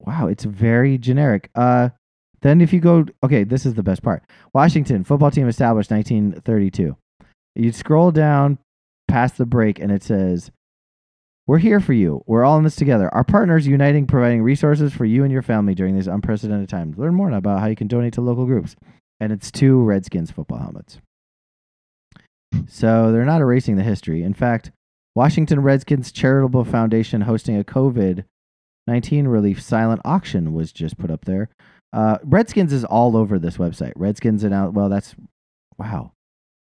wow, 0.00 0.28
it's 0.28 0.44
very 0.44 0.96
generic. 0.98 1.50
Uh, 1.54 1.90
then 2.40 2.60
if 2.60 2.72
you 2.72 2.80
go, 2.80 3.04
okay, 3.22 3.44
this 3.44 3.66
is 3.66 3.74
the 3.74 3.82
best 3.82 4.02
part. 4.02 4.22
Washington 4.54 5.04
football 5.04 5.30
team 5.30 5.48
established 5.48 5.90
1932. 5.90 6.96
You 7.54 7.72
scroll 7.72 8.12
down 8.12 8.58
past 9.08 9.36
the 9.36 9.46
break, 9.46 9.80
and 9.80 9.90
it 9.90 10.02
says, 10.02 10.50
"We're 11.46 11.58
here 11.58 11.80
for 11.80 11.92
you. 11.92 12.22
We're 12.26 12.44
all 12.44 12.58
in 12.58 12.64
this 12.64 12.76
together. 12.76 13.12
Our 13.12 13.24
partners 13.24 13.66
uniting, 13.66 14.06
providing 14.06 14.42
resources 14.42 14.92
for 14.92 15.04
you 15.04 15.24
and 15.24 15.32
your 15.32 15.42
family 15.42 15.74
during 15.74 15.96
these 15.96 16.06
unprecedented 16.06 16.68
times. 16.68 16.96
Learn 16.96 17.14
more 17.14 17.30
about 17.30 17.60
how 17.60 17.66
you 17.66 17.76
can 17.76 17.88
donate 17.88 18.12
to 18.14 18.20
local 18.20 18.46
groups." 18.46 18.76
And 19.20 19.32
it's 19.32 19.50
two 19.50 19.82
Redskins 19.82 20.30
football 20.30 20.58
helmets. 20.58 21.00
So 22.66 23.12
they're 23.12 23.24
not 23.24 23.40
erasing 23.40 23.76
the 23.76 23.82
history. 23.82 24.22
In 24.22 24.34
fact, 24.34 24.70
Washington 25.14 25.60
Redskins 25.60 26.12
Charitable 26.12 26.64
Foundation 26.64 27.22
hosting 27.22 27.58
a 27.58 27.64
COVID 27.64 28.24
19 28.86 29.28
relief 29.28 29.60
silent 29.60 30.00
auction 30.04 30.54
was 30.54 30.72
just 30.72 30.96
put 30.96 31.10
up 31.10 31.26
there. 31.26 31.50
Uh, 31.92 32.16
Redskins 32.24 32.72
is 32.72 32.84
all 32.84 33.16
over 33.18 33.38
this 33.38 33.58
website. 33.58 33.92
Redskins 33.96 34.44
announced, 34.44 34.74
well, 34.74 34.88
that's, 34.88 35.14
wow. 35.76 36.12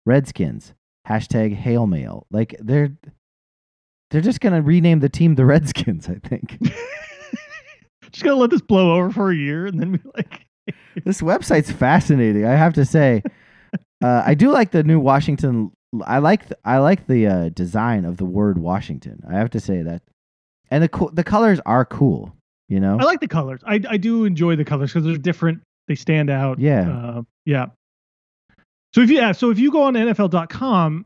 Redskins, 0.06 0.72
hashtag 1.06 1.54
Hail 1.54 1.86
Mail. 1.86 2.26
Like 2.30 2.56
they're, 2.58 2.96
they're 4.10 4.22
just 4.22 4.40
going 4.40 4.54
to 4.54 4.62
rename 4.62 5.00
the 5.00 5.10
team 5.10 5.34
the 5.34 5.44
Redskins, 5.46 6.08
I 6.08 6.14
think. 6.14 6.58
Just 8.14 8.22
gonna 8.22 8.36
let 8.36 8.50
this 8.50 8.60
blow 8.60 8.94
over 8.94 9.10
for 9.10 9.32
a 9.32 9.36
year 9.36 9.66
and 9.66 9.80
then 9.80 9.90
be 9.90 10.00
like, 10.14 10.46
this 11.04 11.20
website's 11.20 11.72
fascinating. 11.72 12.46
I 12.46 12.52
have 12.52 12.72
to 12.74 12.84
say, 12.84 13.24
uh, 14.04 14.22
I 14.26 14.34
do 14.34 14.50
like 14.50 14.70
the 14.70 14.82
new 14.82 15.00
Washington. 15.00 15.72
I 16.04 16.18
like 16.18 16.42
th- 16.48 16.60
I 16.64 16.78
like 16.78 17.06
the 17.06 17.26
uh, 17.26 17.48
design 17.50 18.04
of 18.04 18.16
the 18.16 18.24
word 18.24 18.58
Washington. 18.58 19.22
I 19.28 19.34
have 19.38 19.50
to 19.50 19.60
say 19.60 19.82
that, 19.82 20.02
and 20.70 20.82
the 20.82 20.88
co- 20.88 21.10
the 21.10 21.24
colors 21.24 21.60
are 21.66 21.84
cool. 21.84 22.34
You 22.68 22.80
know, 22.80 22.98
I 22.98 23.04
like 23.04 23.20
the 23.20 23.28
colors. 23.28 23.60
I 23.66 23.80
I 23.88 23.96
do 23.96 24.24
enjoy 24.24 24.56
the 24.56 24.64
colors 24.64 24.92
because 24.92 25.04
they're 25.06 25.16
different. 25.16 25.62
They 25.88 25.94
stand 25.94 26.30
out. 26.30 26.58
Yeah. 26.58 26.90
Uh, 26.90 27.22
yeah. 27.44 27.66
So 28.94 29.00
if 29.02 29.10
you 29.10 29.16
yeah, 29.16 29.32
so 29.32 29.50
if 29.50 29.58
you 29.58 29.70
go 29.70 29.82
on 29.82 29.94
NFL.com, 29.94 31.04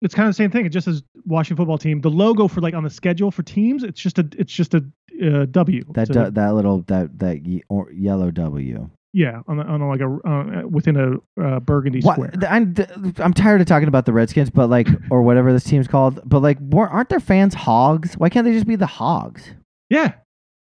it's 0.00 0.14
kind 0.14 0.28
of 0.28 0.34
the 0.34 0.36
same 0.36 0.50
thing. 0.50 0.66
It 0.66 0.70
just 0.70 0.86
says 0.86 1.02
Washington 1.24 1.56
football 1.58 1.78
team. 1.78 2.00
The 2.00 2.10
logo 2.10 2.48
for 2.48 2.60
like 2.60 2.74
on 2.74 2.82
the 2.84 2.90
schedule 2.90 3.30
for 3.30 3.42
teams, 3.42 3.84
it's 3.84 4.00
just 4.00 4.18
a 4.18 4.28
it's 4.38 4.52
just 4.52 4.74
a 4.74 4.84
uh, 5.22 5.46
W. 5.46 5.84
that 5.94 6.08
So, 6.08 6.14
du- 6.14 6.30
that 6.32 6.54
little 6.54 6.82
that 6.88 7.18
that 7.20 7.46
ye- 7.46 7.62
or 7.68 7.90
yellow 7.92 8.30
W. 8.30 8.90
yeah, 9.12 9.40
on, 9.46 9.60
on 9.60 9.80
like 9.88 10.00
a 10.00 10.28
uh, 10.28 10.66
within 10.68 10.96
a 10.96 11.42
uh, 11.42 11.60
burgundy 11.60 12.00
What, 12.00 12.14
square. 12.14 12.32
I'm 12.48 12.74
I'm 13.18 13.32
tired 13.34 13.60
of 13.60 13.66
talking 13.66 13.88
about 13.88 14.06
the 14.06 14.12
Redskins, 14.12 14.50
but 14.50 14.68
like 14.70 14.88
or 15.10 15.22
whatever 15.22 15.52
this 15.52 15.64
team's 15.64 15.86
called. 15.88 16.20
But 16.24 16.40
like, 16.40 16.58
aren't 16.74 17.08
their 17.08 17.20
fans 17.20 17.54
hogs? 17.54 18.14
Why 18.14 18.28
can't 18.28 18.44
they 18.46 18.52
just 18.52 18.66
be 18.66 18.76
the 18.76 18.86
hogs? 18.86 19.52
yeah. 19.90 20.14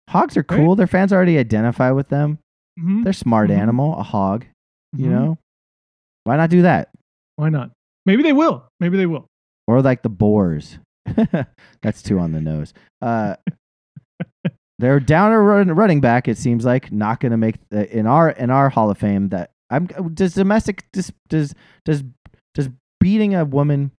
Hogs 0.10 0.36
are 0.36 0.46
Right. 0.50 0.58
cool. 0.58 0.76
Their 0.76 0.88
fans 0.88 1.14
already 1.14 1.38
identify 1.38 1.92
with 1.92 2.10
them. 2.10 2.40
Mhm, 2.78 3.04
They're 3.06 3.14
smart 3.14 3.50
Mhm. 3.50 3.58
animal, 3.58 3.98
a 3.98 4.04
hog. 4.04 4.46
You 4.94 5.06
mhm. 5.06 5.12
know, 5.12 5.38
why 6.26 6.36
not 6.36 6.50
do 6.50 6.64
that? 6.64 6.90
Why 7.38 7.48
not? 7.50 7.72
Maybe 8.06 8.22
they 8.24 8.34
will. 8.34 8.66
Maybe 8.80 8.98
they 8.98 9.06
will. 9.06 9.28
or 9.68 9.82
like 9.82 10.02
the 10.02 10.10
Boars. 10.10 10.80
That's 11.82 12.02
too 12.02 12.20
on 12.20 12.32
the 12.34 12.42
nose. 12.42 12.74
Uh, 13.02 13.36
they're 14.82 15.00
down 15.00 15.32
a 15.32 15.40
run, 15.40 15.70
running 15.72 16.02
back. 16.02 16.28
It 16.28 16.38
seems 16.38 16.66
like 16.66 16.92
not 16.92 17.20
going 17.22 17.32
to 17.32 17.38
make 17.38 17.56
the, 17.70 17.90
in 17.98 18.06
our 18.08 18.32
in 18.32 18.50
our 18.50 18.70
Hall 18.70 18.90
of 18.90 18.98
Fame. 18.98 19.30
That 19.30 19.52
I'm 19.70 19.86
does 20.14 20.34
domestic 20.34 20.84
does 20.92 21.14
does 21.30 21.56
does 21.86 22.04
does 22.54 22.70
beating 23.00 23.34
a 23.36 23.46
woman, 23.46 23.92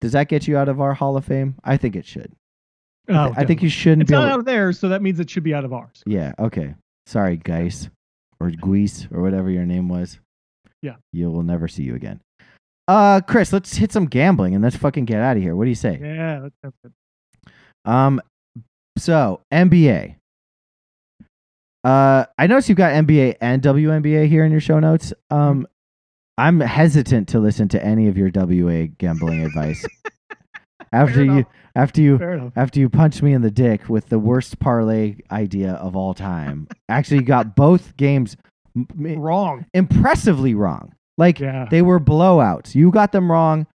does 0.00 0.12
that 0.12 0.28
get 0.28 0.48
you 0.48 0.56
out 0.56 0.68
of 0.70 0.80
our 0.80 0.94
Hall 0.94 1.16
of 1.16 1.24
Fame? 1.26 1.56
I 1.62 1.76
think 1.76 1.94
it 1.96 2.06
should. 2.06 2.32
I, 3.08 3.12
Oh, 3.28 3.32
thi- 3.34 3.40
I 3.40 3.44
think 3.46 3.62
you 3.62 3.68
shouldn't 3.68 4.02
it's 4.02 4.10
be 4.10 4.16
not 4.16 4.28
out 4.30 4.38
of 4.40 4.44
theirs, 4.44 4.78
so 4.78 4.88
that 4.90 5.02
means 5.02 5.18
it 5.20 5.28
should 5.30 5.42
be 5.44 5.54
out 5.54 5.64
of 5.64 5.72
ours. 5.72 6.02
yeah. 6.06 6.32
Okay. 6.38 6.74
Sorry, 7.06 7.36
Geis 7.38 7.88
or 8.40 8.50
Guise 8.50 9.08
or 9.12 9.22
whatever 9.22 9.50
your 9.50 9.64
name 9.64 9.88
was. 9.88 10.18
Yeah. 10.82 10.96
You 11.12 11.30
will 11.30 11.42
never 11.42 11.68
see 11.68 11.82
you 11.84 11.94
again. 11.94 12.20
Uh, 12.86 13.20
Chris, 13.26 13.52
let's 13.52 13.76
hit 13.76 13.92
some 13.92 14.06
gambling 14.06 14.54
and 14.54 14.62
let's 14.62 14.76
fucking 14.76 15.04
get 15.06 15.20
out 15.20 15.36
of 15.36 15.42
here. 15.42 15.56
What 15.56 15.64
do 15.64 15.70
you 15.70 15.74
say? 15.74 15.98
Yeah, 16.00 16.40
that 16.40 16.52
sounds 16.62 16.74
good. 16.82 16.92
Um, 17.90 18.20
so 18.98 19.40
NBA. 19.52 20.16
Uh, 21.88 22.26
I 22.36 22.46
noticed 22.46 22.68
you've 22.68 22.76
got 22.76 22.92
NBA 22.92 23.36
and 23.40 23.62
WNBA 23.62 24.28
here 24.28 24.44
in 24.44 24.52
your 24.52 24.60
show 24.60 24.78
notes. 24.78 25.14
Um, 25.30 25.66
I'm 26.36 26.60
hesitant 26.60 27.28
to 27.30 27.38
listen 27.40 27.68
to 27.68 27.82
any 27.82 28.08
of 28.08 28.18
your 28.18 28.30
WA 28.34 28.88
gambling 28.98 29.42
advice. 29.42 29.86
After 30.92 31.22
you, 31.24 31.44
after 31.76 32.00
you, 32.00 32.50
after 32.56 32.80
you 32.80 32.88
punched 32.88 33.22
me 33.22 33.34
in 33.34 33.42
the 33.42 33.50
dick 33.50 33.90
with 33.90 34.08
the 34.08 34.18
worst 34.18 34.58
parlay 34.58 35.16
idea 35.30 35.72
of 35.72 35.94
all 35.96 36.14
time. 36.14 36.66
Actually, 36.88 37.18
you 37.18 37.24
got 37.24 37.54
both 37.54 37.94
games 37.98 38.38
Wrong. 38.96 39.66
impressively 39.74 40.54
wrong. 40.54 40.94
Like 41.18 41.40
Yeah. 41.40 41.66
they 41.70 41.82
were 41.82 42.00
blowouts. 42.00 42.74
You 42.74 42.90
got 42.90 43.12
them 43.12 43.30
wrong 43.30 43.66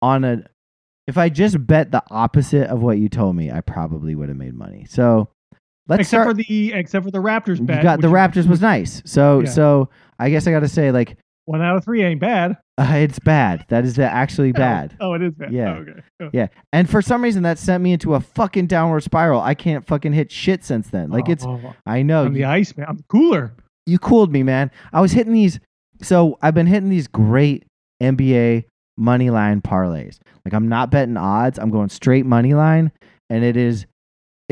on 0.00 0.24
a. 0.24 0.44
If 1.06 1.18
I 1.18 1.28
just 1.28 1.66
bet 1.66 1.90
the 1.90 2.02
opposite 2.10 2.68
of 2.68 2.80
what 2.80 2.96
you 2.96 3.10
told 3.10 3.36
me, 3.36 3.50
I 3.50 3.60
probably 3.60 4.14
would 4.14 4.28
have 4.30 4.38
made 4.38 4.54
money. 4.54 4.86
So 4.88 5.28
let's 5.92 6.00
except 6.02 6.22
start. 6.24 6.36
for 6.36 6.42
the 6.42 6.72
except 6.72 7.04
for 7.04 7.10
the 7.10 7.18
Raptors 7.18 7.58
you 7.58 7.64
bet. 7.64 7.82
got 7.82 8.00
the 8.00 8.08
Raptors 8.08 8.46
was 8.48 8.60
nice. 8.60 9.02
So 9.04 9.40
Yeah. 9.40 9.50
so 9.50 9.88
I 10.18 10.30
guess 10.30 10.46
I 10.46 10.50
got 10.50 10.60
to 10.60 10.68
say 10.68 10.90
like 10.92 11.16
one 11.46 11.60
out 11.62 11.76
of 11.76 11.84
three 11.84 12.02
ain't 12.04 12.20
bad. 12.20 12.56
uh, 12.78 12.92
it's 12.94 13.18
bad. 13.18 13.64
That 13.68 13.84
is 13.84 13.96
the 13.96 14.04
actually 14.04 14.52
bad. 14.66 14.96
Oh, 15.00 15.14
it 15.14 15.22
is 15.22 15.34
bad. 15.34 15.52
Yeah. 15.52 15.74
Oh, 15.76 15.80
okay. 15.80 16.00
Oh. 16.20 16.30
Yeah. 16.32 16.46
And 16.72 16.88
for 16.88 17.02
some 17.02 17.22
reason 17.22 17.42
that 17.42 17.58
sent 17.58 17.82
me 17.82 17.92
into 17.92 18.14
a 18.14 18.20
fucking 18.20 18.66
downward 18.68 19.02
spiral. 19.02 19.40
I 19.40 19.54
can't 19.54 19.86
fucking 19.86 20.12
hit 20.12 20.30
shit 20.30 20.64
since 20.64 20.88
then. 20.88 21.10
Like 21.10 21.28
it's 21.28 21.44
Oh, 21.44 21.74
I 21.86 22.02
know 22.02 22.24
I'm 22.26 22.34
the 22.34 22.44
ice 22.44 22.76
man. 22.76 22.86
I'm 22.88 23.00
cooler. 23.08 23.52
you 23.86 23.98
cooled 23.98 24.32
me, 24.32 24.42
man. 24.42 24.70
I 24.92 25.00
was 25.00 25.12
hitting 25.12 25.32
these. 25.32 25.58
So 26.02 26.38
I've 26.42 26.54
been 26.54 26.66
hitting 26.66 26.88
these 26.90 27.06
great 27.08 27.64
NBA 28.02 28.64
money 28.96 29.30
line 29.30 29.60
parlays. 29.60 30.18
Like 30.44 30.54
I'm 30.54 30.68
not 30.68 30.90
betting 30.90 31.16
odds. 31.16 31.58
I'm 31.58 31.70
going 31.70 31.88
straight 31.88 32.26
money 32.26 32.54
line, 32.54 32.92
and 33.30 33.44
it 33.44 33.56
is. 33.56 33.86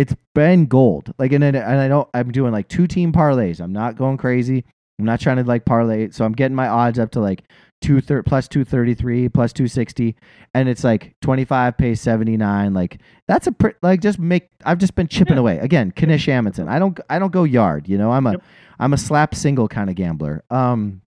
It's 0.01 0.17
been 0.35 0.65
gold. 0.65 1.13
Like 1.19 1.33
and, 1.33 1.45
and 1.45 1.59
I 1.59 1.87
don't. 1.87 2.09
I'm 2.15 2.33
doing 2.33 2.53
like 2.53 2.69
two 2.69 2.87
team 2.87 3.13
parlays. 3.13 3.61
I'm 3.61 3.73
not 3.75 3.97
going 3.97 4.17
crazy. 4.17 4.65
I'm 4.99 5.05
not 5.05 5.21
trying 5.21 5.37
to 5.37 5.45
like 5.45 5.67
parlay. 5.67 6.09
So 6.11 6.25
I'm 6.25 6.33
getting 6.33 6.55
my 6.55 6.69
odds 6.69 6.99
up 6.99 7.11
to 7.13 7.21
like 7.21 7.43
two 7.83 8.01
thir- 8.01 8.23
plus 8.23 8.49
two 8.49 8.65
thirty 8.65 8.95
three 8.95 9.29
plus 9.29 9.53
two 9.53 9.69
sixty, 9.69 10.17
and 10.55 10.71
it's 10.71 10.85
like 10.85 11.15
twenty 11.21 11.45
five 11.45 11.77
pays 11.77 12.01
seventy 12.01 12.39
nine. 12.39 12.73
Like 12.73 12.99
that's 13.29 13.47
a 13.47 13.53
pr- 13.53 13.77
like 13.83 14.01
just 14.01 14.19
make. 14.19 14.49
I've 14.65 14.79
just 14.79 14.95
been 14.95 15.07
chipping 15.07 15.35
Yeah. 15.35 15.41
away 15.41 15.59
again. 15.59 15.93
Kanish 15.93 16.29
Amundsen. 16.29 16.67
I 16.69 16.79
don't. 16.79 16.99
I 17.11 17.19
don't 17.19 17.33
go 17.33 17.45
yard. 17.45 17.87
You 17.87 17.99
know. 17.99 18.11
I'm 18.11 18.27
a. 18.27 18.33
Yep. 18.33 18.43
am 18.81 18.93
a 18.95 18.99
slap 18.99 19.35
single 19.35 19.69
kind 19.69 19.91
of 19.91 19.97
gambler. 19.97 20.45
Um. 20.51 21.03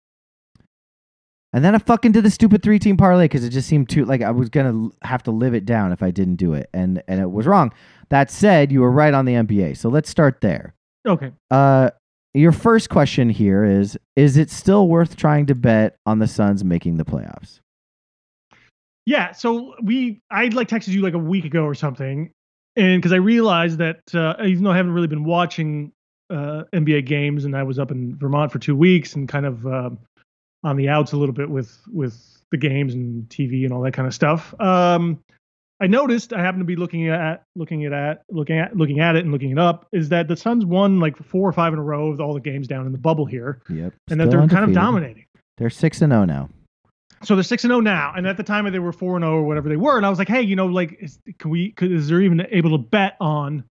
And 1.52 1.66
then 1.66 1.74
I 1.74 1.80
fucking 1.80 2.12
did 2.12 2.24
the 2.24 2.30
stupid 2.30 2.62
three 2.62 2.78
team 2.78 2.96
parlay 2.96 3.26
because 3.26 3.44
it 3.44 3.50
just 3.50 3.68
seemed 3.68 3.90
too 3.90 4.06
like 4.06 4.22
I 4.22 4.30
was 4.32 4.50
gonna 4.50 4.90
have 5.02 5.24
to 5.24 5.32
live 5.32 5.56
it 5.56 5.66
down 5.66 5.92
if 5.92 6.04
I 6.04 6.12
didn't 6.12 6.36
do 6.36 6.54
it, 6.54 6.70
and 6.74 7.02
and 7.08 7.20
it 7.20 7.30
was 7.32 7.48
wrong. 7.48 7.72
That 8.10 8.32
said, 8.32 8.72
you 8.72 8.82
were 8.82 8.92
right 8.92 9.14
on 9.14 9.26
the 9.26 9.34
NBA. 9.34 9.78
So 9.78 9.90
let's 9.90 10.10
start 10.10 10.42
there. 10.42 10.74
Okay. 11.08 11.32
Uh, 11.52 11.92
your 12.34 12.52
first 12.52 12.90
question 12.90 13.30
here 13.30 13.64
is: 13.64 13.98
Is 14.16 14.38
it 14.38 14.50
still 14.50 14.88
worth 14.88 15.16
trying 15.16 15.46
to 15.48 15.56
bet 15.56 15.98
on 16.06 16.20
the 16.20 16.28
Suns 16.28 16.64
making 16.64 16.98
the 16.98 17.06
playoffs? 17.06 17.60
Yeah. 19.06 19.32
So 19.32 19.76
we, 19.82 20.22
I 20.30 20.48
like 20.48 20.68
texted 20.68 20.90
you 20.90 21.02
like 21.02 21.14
a 21.14 21.20
week 21.20 21.46
ago 21.46 21.64
or 21.64 21.74
something, 21.74 22.32
and 22.76 23.02
because 23.02 23.14
I 23.14 23.18
realized 23.18 23.80
that 23.80 24.02
uh, 24.14 24.36
even 24.44 24.64
though 24.64 24.72
I 24.72 24.78
haven't 24.78 24.94
really 24.94 25.08
been 25.08 25.24
watching 25.24 25.92
uh, 26.30 26.64
NBA 26.74 27.06
games, 27.06 27.46
and 27.46 27.56
I 27.56 27.64
was 27.64 27.80
up 27.80 27.92
in 27.92 28.16
Vermont 28.18 28.52
for 28.52 28.60
two 28.60 28.76
weeks 28.76 29.16
and 29.16 29.28
kind 29.28 29.46
of 29.46 29.66
um 29.66 30.00
on 30.64 30.76
the 30.76 30.90
outs 30.90 31.14
a 31.14 31.18
little 31.18 31.34
bit 31.34 31.50
with 31.50 31.80
with 31.92 32.42
the 32.52 32.58
games 32.58 32.94
and 32.94 33.28
TV 33.30 33.64
and 33.64 33.74
all 33.74 33.82
that 33.82 33.94
kind 33.94 34.08
of 34.08 34.14
stuff. 34.14 34.60
Um, 34.60 35.20
I 35.82 35.88
noticed 35.88 36.34
I 36.34 36.42
happened 36.42 36.62
to 36.62 36.66
be 36.66 36.76
looking 36.76 37.08
at 37.08 37.44
looking 37.56 37.86
at 37.86 37.94
at 37.94 38.24
looking 38.30 38.58
at 38.60 38.76
looking 38.76 39.00
at 39.00 39.16
it 39.16 39.24
and 39.24 39.32
looking 39.32 39.52
it 39.52 39.58
up 39.60 39.88
is 39.94 40.10
that 40.10 40.28
the 40.28 40.36
Suns 40.36 40.66
won 40.66 41.00
like 41.00 41.18
four 41.24 41.48
or 41.48 41.54
five 41.54 41.72
in 41.74 41.80
a 41.80 41.84
row 41.84 42.12
of 42.12 42.20
all 42.20 42.34
the 42.34 42.40
games 42.42 42.68
down 42.68 42.86
in 42.86 42.92
the 42.92 42.98
bubble 42.98 43.26
here, 43.26 43.62
Yep. 43.70 43.94
and 44.12 44.20
that 44.20 44.30
they're 44.30 44.46
kind 44.48 44.66
of 44.66 44.74
dominating. 44.74 45.26
They're 45.58 45.70
six 45.70 46.02
and 46.02 46.12
zero 46.12 46.26
now. 46.26 46.50
So 47.24 47.36
they're 47.36 47.44
six 47.44 47.64
and 47.64 47.72
zero 47.72 47.80
now, 47.82 48.14
and 48.16 48.26
at 48.28 48.38
the 48.38 48.44
time 48.44 48.70
they 48.72 48.80
were 48.80 48.92
four 48.92 49.16
and 49.16 49.24
zero 49.24 49.36
or 49.36 49.44
whatever 49.44 49.70
they 49.70 49.78
were. 49.78 49.98
And 49.98 50.06
I 50.06 50.10
was 50.10 50.20
like, 50.20 50.28
hey, 50.30 50.42
you 50.42 50.56
know, 50.56 50.66
like, 50.68 50.98
is, 51.02 51.20
can 51.38 51.50
we? 51.52 51.72
Could, 51.72 51.92
is 51.92 52.08
there 52.10 52.22
even 52.22 52.46
able 52.52 52.72
to 52.72 52.78
bet 52.78 53.16
on 53.22 53.64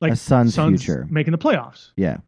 like 0.00 0.12
A 0.12 0.16
Suns 0.16 0.56
future. 0.56 1.06
making 1.10 1.32
the 1.32 1.38
playoffs? 1.38 1.90
Yeah. 1.96 2.18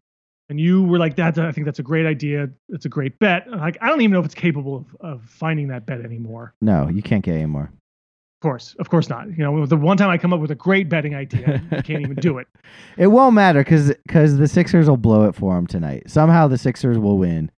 And 0.49 0.59
you 0.59 0.83
were 0.83 0.97
like, 0.99 1.15
that's 1.15 1.37
I 1.37 1.51
think 1.53 1.63
that's 1.65 1.79
a 1.79 1.83
great 1.83 2.05
idea. 2.05 2.49
It's 2.67 2.83
a 2.85 2.89
great 2.89 3.17
bet. 3.19 3.47
And, 3.47 3.61
Like 3.61 3.77
I 3.81 3.87
don't 3.87 4.01
even 4.01 4.11
know 4.11 4.19
if 4.19 4.25
it's 4.25 4.35
capable 4.35 4.75
of, 4.75 4.97
of 4.99 5.23
finding 5.29 5.69
that 5.69 5.85
bet 5.85 6.01
anymore. 6.01 6.53
No, 6.61 6.89
you 6.89 7.01
can't 7.01 7.23
get 7.23 7.35
any 7.35 7.45
more. 7.45 7.71
Of 8.41 8.49
course, 8.49 8.75
of 8.79 8.89
course 8.89 9.07
not. 9.07 9.27
You 9.37 9.43
know, 9.43 9.67
the 9.67 9.77
one 9.77 9.97
time 9.97 10.09
I 10.09 10.17
come 10.17 10.33
up 10.33 10.39
with 10.39 10.49
a 10.49 10.55
great 10.55 10.89
betting 10.89 11.13
idea, 11.13 11.61
I 11.69 11.83
can't 11.83 12.01
even 12.01 12.15
do 12.15 12.39
it. 12.39 12.47
It 12.97 13.05
won't 13.05 13.35
matter 13.35 13.63
because 13.63 13.93
the 14.07 14.47
Sixers 14.47 14.89
will 14.89 14.97
blow 14.97 15.25
it 15.25 15.35
for 15.35 15.53
them 15.53 15.67
tonight. 15.67 16.09
Somehow 16.09 16.47
the 16.47 16.57
Sixers 16.57 16.97
will 16.97 17.19
win, 17.19 17.51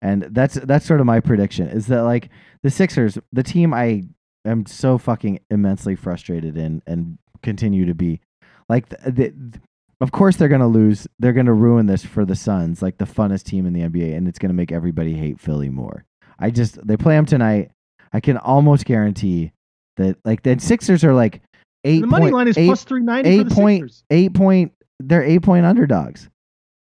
and 0.00 0.22
that's 0.30 0.54
that's 0.54 0.86
sort 0.86 1.00
of 1.00 1.06
my 1.06 1.20
prediction. 1.20 1.68
Is 1.68 1.88
that 1.88 2.04
like 2.04 2.30
the 2.62 2.70
Sixers, 2.70 3.18
the 3.34 3.42
team 3.42 3.74
I 3.74 4.04
am 4.46 4.64
so 4.64 4.96
fucking 4.96 5.40
immensely 5.50 5.94
frustrated 5.94 6.56
in 6.56 6.82
and 6.86 7.18
continue 7.42 7.84
to 7.84 7.94
be, 7.94 8.22
like 8.70 8.88
the, 8.88 9.10
the, 9.10 9.60
of 10.00 10.10
course 10.10 10.36
they're 10.36 10.48
gonna 10.48 10.66
lose. 10.66 11.06
They're 11.18 11.34
gonna 11.34 11.52
ruin 11.52 11.84
this 11.84 12.02
for 12.02 12.24
the 12.24 12.34
Suns, 12.36 12.80
like 12.80 12.96
the 12.96 13.04
funnest 13.04 13.42
team 13.42 13.66
in 13.66 13.74
the 13.74 13.82
NBA, 13.82 14.16
and 14.16 14.26
it's 14.26 14.38
gonna 14.38 14.54
make 14.54 14.72
everybody 14.72 15.12
hate 15.12 15.38
Philly 15.38 15.68
more. 15.68 16.06
I 16.38 16.48
just 16.48 16.86
they 16.86 16.96
play 16.96 17.16
them 17.16 17.26
tonight. 17.26 17.72
I 18.10 18.20
can 18.20 18.38
almost 18.38 18.86
guarantee 18.86 19.52
that 20.00 20.16
like 20.24 20.42
the 20.42 20.58
Sixers 20.58 21.04
are 21.04 21.14
like 21.14 21.40
eight 21.84 22.00
the 22.00 22.06
money 22.06 22.24
point- 22.26 22.34
line 22.34 22.48
is 22.48 22.58
eight- 22.58 22.66
plus 22.66 22.84
three 22.84 23.02
ninety 23.02 23.30
for 23.36 23.40
eight 23.40 23.48
the 23.48 23.54
point 23.54 23.80
Sixers. 23.84 24.04
eight 24.10 24.34
point 24.34 24.72
they're 24.98 25.22
eight 25.24 25.42
point 25.42 25.64
underdogs 25.64 26.28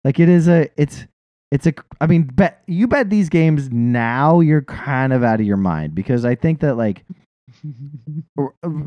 like 0.03 0.19
it 0.19 0.29
is 0.29 0.47
a 0.47 0.69
it's 0.77 1.05
it's 1.51 1.67
a 1.67 1.73
i 1.99 2.07
mean 2.07 2.23
bet 2.23 2.61
you 2.67 2.87
bet 2.87 3.09
these 3.09 3.27
games 3.29 3.69
now 3.71 4.39
you're 4.39 4.61
kind 4.61 5.11
of 5.13 5.21
out 5.23 5.39
of 5.41 5.45
your 5.45 5.57
mind 5.57 5.93
because 5.93 6.23
i 6.25 6.33
think 6.33 6.59
that 6.61 6.75
like 6.77 7.03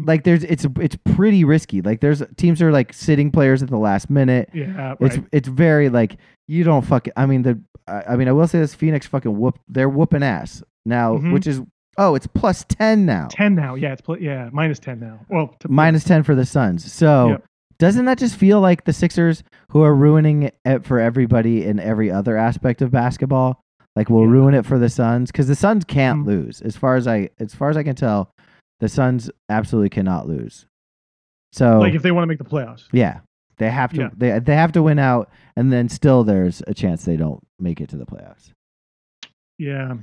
like 0.05 0.25
there's 0.25 0.45
it's 0.45 0.67
it's 0.81 0.97
pretty 1.15 1.45
risky 1.45 1.81
like 1.83 2.01
there's 2.01 2.23
teams 2.37 2.61
are 2.63 2.73
like 2.73 2.93
sitting 2.93 3.31
players 3.31 3.63
at 3.63 3.69
the 3.71 3.77
last 3.79 4.11
minute 4.11 4.49
yeah, 4.55 4.89
right. 4.89 4.97
it's 5.01 5.19
it's 5.33 5.49
very 5.49 5.89
like 5.89 6.17
you 6.49 6.65
don't 6.65 6.85
fucking 6.85 7.13
i 7.17 7.27
mean 7.27 7.43
the 7.43 7.59
i 7.87 8.03
I 8.09 8.17
mean 8.17 8.29
i 8.29 8.33
will 8.33 8.47
say 8.49 8.59
this 8.59 8.75
phoenix 8.75 9.07
fucking 9.07 9.39
whoop 9.39 9.59
they're 9.69 9.89
whooping 9.89 10.23
ass 10.23 10.63
now 10.87 11.17
Mhm. 11.17 11.33
which 11.33 11.47
is 11.47 11.61
oh 11.99 12.15
it's 12.15 12.27
plus 12.27 12.65
10 12.69 13.05
now 13.05 13.29
ten 13.31 13.55
now. 13.55 13.75
Yeah, 13.75 13.93
it's 13.93 14.01
pl- 14.03 14.19
yeah 14.21 14.49
minus 14.53 14.79
ten 14.79 14.99
now. 15.01 15.21
Well, 15.29 15.55
to, 15.61 15.69
minus 15.69 16.05
10 16.05 16.23
for 16.23 16.35
the 16.35 16.47
Suns. 16.47 16.91
So 16.91 17.29
Yep. 17.31 17.45
doesn't 17.79 18.05
that 18.07 18.19
just 18.19 18.37
feel 18.37 18.61
like 18.61 18.85
the 18.85 18.93
Sixers 18.93 19.43
who 19.71 19.83
are 19.83 19.95
ruining 19.95 20.51
it 20.65 20.85
for 20.87 20.99
everybody 21.01 21.65
in 21.67 21.79
every 21.79 22.11
other 22.11 22.37
aspect 22.37 22.81
of 22.83 22.91
basketball? 22.91 23.61
Like 23.97 24.09
will 24.09 24.25
Yeah. 24.25 24.31
ruin 24.33 24.55
it 24.55 24.65
for 24.65 24.79
the 24.79 24.89
Suns 24.89 25.31
cuz 25.33 25.47
the 25.49 25.55
Suns 25.57 25.85
can't 25.85 26.25
Mm. 26.25 26.27
lose. 26.27 26.61
As 26.63 26.77
far 26.77 26.97
as 26.97 27.07
I 27.07 27.31
as 27.41 27.55
far 27.55 27.69
as 27.71 27.77
I 27.77 27.83
can 27.83 27.97
tell, 27.97 28.31
the 28.81 28.89
Suns 28.89 29.31
absolutely 29.49 29.89
cannot 29.91 30.29
lose. 30.29 30.67
So 31.53 31.79
like 31.81 31.95
if 31.95 32.03
they 32.03 32.13
want 32.13 32.23
to 32.25 32.29
make 32.29 32.39
the 32.39 32.45
playoffs. 32.45 32.85
yeah, 32.93 33.21
they 33.57 33.71
have 33.71 33.93
to 33.95 34.03
Yeah. 34.03 34.09
they 34.17 34.39
they 34.39 34.55
have 34.55 34.71
to 34.73 34.83
win 34.83 34.99
out 35.01 35.31
and 35.57 35.73
then 35.73 35.89
still 35.89 36.23
there's 36.23 36.63
a 36.69 36.75
chance 36.75 37.05
they 37.05 37.17
don't 37.17 37.43
make 37.59 37.81
it 37.81 37.89
to 37.89 37.97
the 37.97 38.07
playoffs. 38.07 38.53
Yeah, 39.59 39.95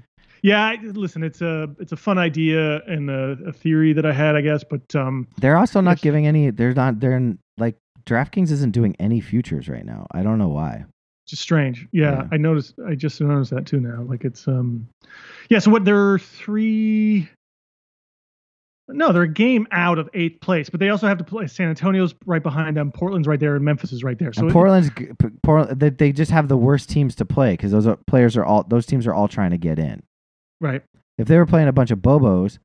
yeah. 0.45 0.63
I, 0.63 0.75
listen, 0.81 1.23
it's 1.23 1.41
a 1.41 1.67
it's 1.79 1.91
a 1.91 1.97
fun 1.97 2.17
idea 2.17 2.81
and 2.85 3.09
a, 3.09 3.37
a 3.47 3.51
theory 3.51 3.93
that 3.93 4.05
I 4.05 4.13
had, 4.13 4.35
I 4.35 4.41
guess. 4.41 4.63
But 4.63 4.95
um, 4.95 5.27
They're 5.39 5.57
also 5.57 5.81
not 5.81 5.99
giving 6.01 6.27
any 6.27 6.51
they're 6.51 6.73
not 6.73 6.99
they're 6.99 7.13
n- 7.13 7.39
like 7.57 7.75
DraftKings 8.05 8.51
isn't 8.51 8.71
doing 8.71 8.95
any 8.99 9.19
futures 9.21 9.67
right 9.67 9.85
now. 9.85 10.05
I 10.11 10.21
don't 10.23 10.37
know 10.37 10.49
why. 10.49 10.85
It's 11.25 11.31
just 11.31 11.41
strange. 11.41 11.87
Yeah, 11.91 12.11
Yeah. 12.11 12.27
I 12.31 12.37
noticed. 12.37 12.75
I 12.87 12.93
just 12.93 13.19
noticed 13.19 13.49
that 13.49 13.65
too 13.65 13.79
now. 13.79 14.03
Like 14.03 14.23
it's 14.23 14.47
um, 14.47 14.87
yeah. 15.49 15.57
So 15.59 15.71
what? 15.71 15.83
There 15.83 16.11
are 16.11 16.19
three. 16.19 17.27
No, 18.87 19.11
they're 19.11 19.23
a 19.23 19.27
game 19.27 19.65
out 19.71 19.97
of 19.97 20.07
eighth 20.13 20.41
place, 20.41 20.69
but 20.69 20.79
they 20.79 20.89
also 20.89 21.07
have 21.07 21.17
to 21.17 21.23
play. 21.23 21.47
San 21.47 21.69
Antonio's 21.69 22.13
right 22.27 22.43
behind 22.43 22.77
them. 22.77 22.91
Portland's 22.91 23.27
right 23.27 23.39
there, 23.39 23.55
and 23.55 23.65
Memphis 23.65 23.91
is 23.91 24.03
right 24.03 24.19
there. 24.19 24.31
So 24.31 24.45
it- 24.45 24.53
Portland's 24.53 24.91
Portland, 25.41 25.79
they, 25.79 25.89
they 25.89 26.11
just 26.11 26.29
have 26.29 26.47
the 26.49 26.57
worst 26.57 26.87
teams 26.87 27.15
to 27.15 27.25
play 27.25 27.53
because 27.53 27.71
those 27.71 27.87
are, 27.87 27.97
players 28.05 28.37
are 28.37 28.45
all 28.45 28.63
those 28.63 28.85
teams 28.85 29.07
are 29.07 29.13
all 29.15 29.27
trying 29.27 29.49
to 29.51 29.57
get 29.57 29.79
in. 29.79 30.03
Right. 30.61 30.81
If 31.17 31.27
they 31.27 31.37
were 31.37 31.45
playing 31.45 31.67
a 31.67 31.73
bunch 31.73 31.91
of 31.91 31.99
bobos, 31.99 32.57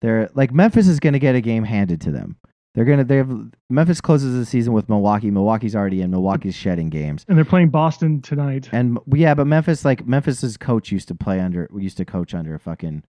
they're 0.00 0.30
like 0.34 0.52
Memphis 0.52 0.88
is 0.88 1.00
going 1.00 1.12
to 1.12 1.18
get 1.18 1.34
a 1.34 1.40
game 1.40 1.64
handed 1.64 2.00
to 2.02 2.10
them. 2.10 2.36
They're 2.74 2.86
gonna 2.86 3.04
they 3.04 3.18
have 3.18 3.30
Memphis 3.68 4.00
closes 4.00 4.34
the 4.34 4.46
season 4.46 4.72
with 4.72 4.88
Milwaukee. 4.88 5.30
Milwaukee's 5.30 5.76
already 5.76 6.00
in. 6.00 6.10
Milwaukee's 6.10 6.54
shedding 6.54 6.88
games. 6.88 7.24
And 7.28 7.36
they're 7.36 7.44
playing 7.44 7.68
Boston 7.68 8.22
tonight. 8.22 8.70
And 8.72 8.98
yeah, 9.12 9.34
but 9.34 9.46
Memphis 9.46 9.84
like 9.84 10.06
Memphis's 10.06 10.56
coach 10.56 10.90
used 10.90 11.08
to 11.08 11.14
play 11.14 11.38
under 11.38 11.68
we 11.70 11.82
used 11.82 11.98
to 11.98 12.06
coach 12.06 12.34
under 12.34 12.54
a 12.54 12.58
fucking 12.58 13.04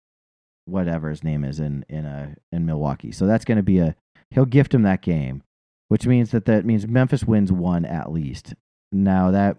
whatever 0.65 1.09
his 1.09 1.23
name 1.23 1.43
is 1.43 1.59
in 1.59 1.83
in 1.89 2.05
a 2.05 2.35
in 2.53 2.65
Milwaukee. 2.65 3.11
So 3.11 3.27
that's 3.27 3.43
going 3.43 3.57
to 3.57 3.63
be 3.63 3.79
a 3.79 3.95
he'll 4.31 4.45
gift 4.45 4.73
him 4.73 4.83
that 4.83 5.01
game, 5.01 5.43
which 5.89 6.07
means 6.07 6.31
that 6.31 6.45
that 6.45 6.65
means 6.65 6.87
Memphis 6.87 7.25
wins 7.25 7.51
one 7.51 7.83
at 7.83 8.11
least. 8.11 8.53
Now 8.93 9.31
that 9.31 9.57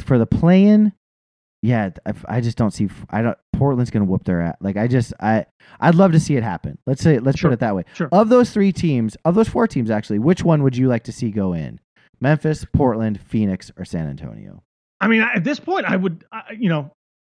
for 0.00 0.18
the 0.18 0.26
play-in, 0.26 0.92
yeah, 1.62 1.90
I, 2.06 2.12
I 2.28 2.40
just 2.40 2.56
don't 2.56 2.70
see. 2.70 2.88
I 3.10 3.22
don't. 3.22 3.36
Portland's 3.54 3.90
going 3.90 4.04
to 4.06 4.10
whoop 4.10 4.24
their 4.24 4.40
ass. 4.42 4.56
Like 4.60 4.76
I 4.76 4.86
just 4.86 5.12
I 5.20 5.46
I'd 5.80 5.94
love 5.96 6.12
to 6.12 6.20
see 6.20 6.36
it 6.36 6.42
happen. 6.42 6.78
Let's 6.86 7.02
say 7.02 7.18
let's 7.18 7.38
Sure. 7.38 7.50
put 7.50 7.54
it 7.54 7.60
that 7.60 7.74
way. 7.74 7.84
Sure. 7.94 8.08
Of 8.12 8.28
those 8.28 8.50
three 8.50 8.72
teams, 8.72 9.16
of 9.24 9.34
those 9.34 9.48
four 9.48 9.66
teams 9.66 9.90
actually, 9.90 10.18
which 10.20 10.44
one 10.44 10.62
would 10.62 10.76
you 10.76 10.88
like 10.88 11.04
to 11.04 11.12
see 11.12 11.30
go 11.30 11.52
in? 11.52 11.80
Memphis, 12.20 12.64
Portland, 12.72 13.20
Phoenix, 13.20 13.70
or 13.76 13.84
San 13.84 14.08
Antonio? 14.08 14.62
I 15.00 15.06
mean, 15.08 15.20
at 15.20 15.44
this 15.44 15.60
point, 15.60 15.86
I 15.86 15.94
would, 15.94 16.24
I, 16.32 16.42
you 16.58 16.68
know, 16.68 16.90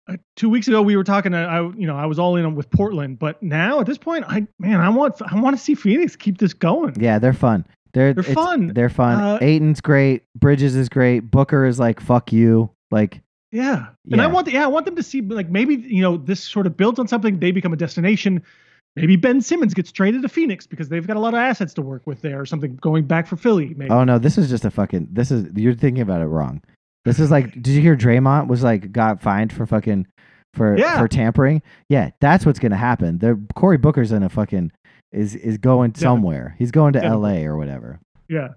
uh, 0.08 0.16
two 0.38 0.48
weeks 0.50 0.70
ago 0.70 0.82
we 0.82 0.96
were 0.96 1.04
talking. 1.04 1.34
uh, 1.34 1.40
I, 1.46 1.62
you 1.78 1.86
know, 1.86 1.98
I 1.98 2.06
was 2.06 2.18
all 2.18 2.38
in 2.38 2.46
on 2.46 2.56
with 2.56 2.70
Portland, 2.72 3.20
but 3.20 3.44
now 3.44 3.82
at 3.82 3.86
this 3.86 3.98
point, 3.98 4.24
I, 4.28 4.48
man, 4.58 4.80
I 4.80 4.88
want, 4.88 5.22
I 5.22 5.38
want 5.42 5.58
to 5.58 5.62
see 5.62 5.76
Phoenix 5.76 6.16
keep 6.16 6.38
this 6.38 6.54
going. 6.54 6.96
Yeah, 6.98 7.20
they're 7.20 7.34
fun. 7.34 7.66
They're 7.94 8.14
They're 8.14 8.24
fun. 8.24 8.68
They're 8.74 8.88
fun. 8.90 9.20
Uh, 9.22 9.38
Ayton's 9.42 9.82
great. 9.82 10.24
Bridges 10.38 10.76
is 10.78 10.88
great. 10.90 11.20
Booker 11.32 11.66
is 11.66 11.80
like 11.80 12.00
fuck 12.00 12.32
you. 12.32 12.70
Like 12.92 13.22
Yeah, 13.52 13.88
and 14.12 14.22
I 14.22 14.28
want, 14.28 14.46
the, 14.46 14.54
yeah, 14.54 14.64
I 14.64 14.68
want 14.68 14.86
them 14.86 14.96
to 14.96 15.04
see 15.04 15.22
like 15.22 15.50
maybe 15.50 15.76
you 15.76 16.02
know 16.02 16.18
this 16.18 16.44
sort 16.44 16.68
of 16.68 16.78
builds 16.78 17.00
on 17.00 17.08
something. 17.08 17.40
They 17.40 17.52
become 17.52 17.74
a 17.74 17.78
destination. 17.78 18.44
Maybe 18.96 19.16
Ben 19.16 19.42
Simmons 19.42 19.74
gets 19.74 19.92
traded 19.92 20.22
to 20.24 20.30
Phoenix 20.30 20.68
because 20.68 20.90
they've 20.90 21.06
got 21.06 21.16
a 21.16 21.20
lot 21.20 21.34
of 21.34 21.40
assets 21.40 21.74
to 21.76 21.82
work 21.82 22.06
with 22.06 22.22
there, 22.22 22.40
or 22.40 22.46
something 22.46 22.76
going 22.78 23.06
back 23.06 23.26
for 23.28 23.38
Philly. 23.38 23.74
Maybe. 23.76 23.90
oh 23.90 24.04
no, 24.04 24.20
this 24.20 24.38
is 24.38 24.50
just 24.50 24.66
a 24.66 24.72
fucking. 24.72 25.08
This 25.12 25.32
is 25.32 25.48
you're 25.56 25.74
thinking 25.74 26.02
about 26.02 26.22
it 26.22 26.26
wrong. 26.26 26.62
This 27.06 27.20
is 27.20 27.32
like. 27.32 27.54
did 27.54 27.68
you 27.70 27.82
hear 27.82 27.96
Draymond 27.96 28.48
was 28.48 28.64
like 28.64 28.92
got 28.92 29.22
fined 29.22 29.52
for 29.54 29.66
fucking 29.66 30.06
for 30.54 30.78
Yeah. 30.78 31.00
for 31.00 31.08
tampering? 31.08 31.62
Yeah, 31.88 32.12
that's 32.20 32.46
what's 32.46 32.60
gonna 32.60 32.78
happen. 32.78 33.18
The 33.20 33.40
Cory 33.56 33.78
Booker's 33.78 34.12
in 34.12 34.22
a 34.22 34.30
fucking 34.30 34.72
is 35.12 35.34
is 35.36 35.58
going 35.58 35.96
somewhere. 35.96 36.56
He's 36.60 36.72
going 36.72 36.94
to 36.94 37.00
Definitely. 37.00 37.38
L.A. 37.38 37.46
or 37.48 37.58
whatever. 37.58 38.00
Yeah. 38.30 38.50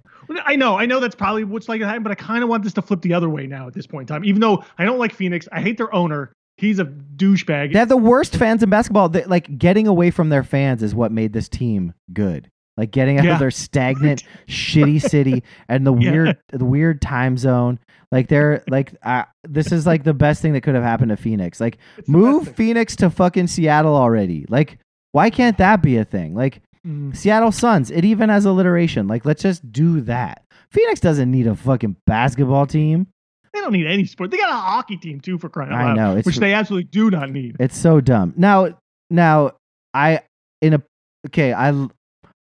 I 0.45 0.55
know, 0.57 0.77
I 0.79 0.87
know 0.87 1.01
that's 1.01 1.15
probably 1.15 1.45
what's 1.45 1.69
like 1.69 1.81
to 1.81 1.87
happen, 1.87 2.03
but 2.03 2.13
I 2.13 2.15
kind 2.15 2.45
of 2.45 2.49
want 2.51 2.63
this 2.63 2.73
to 2.75 2.83
flip 2.83 3.01
the 3.03 3.15
other 3.15 3.29
way 3.29 3.47
now 3.47 3.67
at 3.67 3.75
this 3.75 3.87
point 3.87 4.09
in 4.09 4.15
time. 4.15 4.25
Even 4.25 4.41
though 4.41 4.65
I 4.79 4.85
don't 4.85 4.99
like 4.99 5.13
Phoenix, 5.15 5.49
I 5.51 5.61
hate 5.61 5.77
their 5.79 5.93
owner. 5.95 6.33
He's 6.59 6.79
a 6.79 6.85
douchebag. 6.85 7.73
They 7.73 7.79
have 7.79 7.89
the 7.89 7.97
worst 7.97 8.37
fans 8.37 8.63
in 8.63 8.71
basketball. 8.71 9.09
They, 9.09 9.25
like 9.25 9.59
getting 9.59 9.87
away 9.89 10.11
from 10.11 10.29
their 10.29 10.45
fans 10.45 10.83
is 10.83 10.95
what 10.95 11.11
made 11.11 11.33
this 11.33 11.49
team 11.49 11.93
good. 12.13 12.49
Like 12.77 12.91
getting 12.91 13.19
out 13.19 13.25
Yeah. 13.25 13.33
of 13.35 13.39
their 13.41 13.51
stagnant, 13.51 14.23
shitty 14.49 15.01
city 15.03 15.43
and 15.69 15.87
the 15.87 15.95
Yeah. 15.95 16.11
weird, 16.13 16.39
the 16.49 16.65
weird 16.65 17.03
time 17.03 17.37
zone. 17.37 17.79
Like 18.13 18.29
they're 18.29 18.63
like, 18.69 18.95
uh, 19.03 19.25
this 19.45 19.73
is 19.73 19.87
like 19.87 20.05
the 20.05 20.15
best 20.15 20.41
thing 20.43 20.53
that 20.53 20.61
could 20.63 20.75
have 20.75 20.85
happened 20.85 21.09
to 21.11 21.17
Phoenix. 21.17 21.61
Like 21.61 21.79
It's 21.97 22.09
move. 22.09 22.55
Phoenix 22.55 22.95
to 22.97 23.11
fucking 23.11 23.47
Seattle 23.49 23.97
already. 23.97 24.45
Like 24.49 24.79
why 25.13 25.29
can't 25.31 25.59
that 25.59 25.83
be 25.83 25.97
a 25.99 26.05
thing? 26.05 26.35
Like 26.35 26.63
Mm. 26.87 27.17
Seattle 27.17 27.53
Suns, 27.53 27.91
it 27.91 28.05
even 28.05 28.29
has 28.29 28.45
alliteration. 28.45 29.07
Like 29.07 29.25
let's 29.25 29.43
just 29.43 29.71
do 29.73 30.01
that. 30.03 30.43
Phoenix 30.71 31.01
doesn't 31.01 31.31
need 31.31 31.47
a 31.47 31.55
fucking 31.55 31.97
basketball 32.07 32.67
team. 32.67 33.07
They 33.53 33.61
don't 33.61 33.73
need 33.73 33.87
any 33.87 34.07
sport. 34.07 34.31
They 34.31 34.39
got 34.39 34.51
a 34.51 34.55
hockey 34.55 34.97
team 34.97 35.21
too 35.21 35.39
for 35.39 35.49
crying 35.49 35.73
out 35.73 35.85
loud, 35.85 35.91
I 35.91 35.95
know, 36.15 36.21
which 36.23 36.39
they 36.39 36.55
absolutely 36.55 36.89
do 36.91 37.11
not 37.11 37.31
need. 37.31 37.57
It's 37.61 37.77
so 37.77 38.01
dumb. 38.01 38.33
Now, 38.37 38.79
now 39.11 39.53
I 39.93 40.23
in 40.63 40.75
a 40.75 40.83
okay. 41.29 41.53
I 41.53 41.87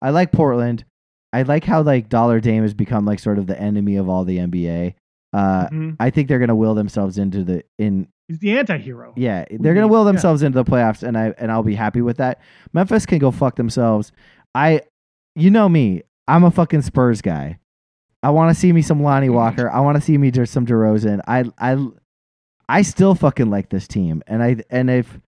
I 0.01 0.11
like 0.11 0.31
Portland. 0.33 0.85
I 1.33 1.43
like 1.43 1.65
how 1.65 1.83
like 1.83 2.09
Dollar 2.09 2.41
Dame 2.41 2.63
has 2.63 2.75
become 2.75 3.05
like 3.05 3.19
sort 3.19 3.39
of 3.39 3.47
the 3.47 3.61
enemy 3.61 3.97
of 3.97 4.09
all 4.09 4.25
the 4.25 4.39
NBA. 4.39 4.95
Uh, 5.33 5.69
Mhm. 5.69 5.97
I 6.01 6.11
think 6.11 6.29
they're 6.29 6.39
gonna 6.39 6.57
will 6.57 6.75
themselves 6.75 7.19
into 7.19 7.45
the 7.45 7.65
in 7.79 8.07
He's 8.31 8.39
the 8.39 8.57
anti-hero. 8.57 9.13
yeah 9.17 9.45
they're 9.51 9.75
gonna 9.75 9.89
will 9.89 10.05
Yeah. 10.07 10.13
themselves 10.13 10.45
into 10.45 10.55
the 10.63 10.65
playoffs 10.71 11.03
and 11.03 11.19
I 11.19 11.35
and 11.37 11.51
I'll 11.51 11.65
be 11.65 11.75
happy 11.75 12.01
with 12.01 12.19
that. 12.19 12.41
Memphis 12.73 13.05
can 13.05 13.19
go 13.19 13.33
fuck 13.33 13.57
themselves. 13.57 14.13
I 14.55 14.83
you 15.35 15.51
know 15.51 15.69
me. 15.69 16.03
I'm 16.29 16.45
a 16.45 16.51
fucking 16.53 16.83
Spurs 16.83 17.23
guy. 17.23 17.59
I 18.23 18.31
want 18.31 18.55
to 18.55 18.61
see 18.61 18.73
me 18.73 18.83
some 18.83 19.03
Lonnie 19.03 19.31
Walker. 19.31 19.69
I 19.69 19.81
want 19.81 19.97
to 19.97 20.01
see 20.01 20.17
me 20.17 20.31
just 20.31 20.53
some 20.53 20.65
DeRozan. 20.65 21.21
I 21.27 21.51
I 21.59 21.89
I 22.69 22.83
still 22.83 23.17
fucking 23.17 23.51
like 23.51 23.71
this 23.71 23.89
team, 23.89 24.23
and 24.29 24.45
I 24.45 24.59
and 24.71 24.89
if 24.91 25.19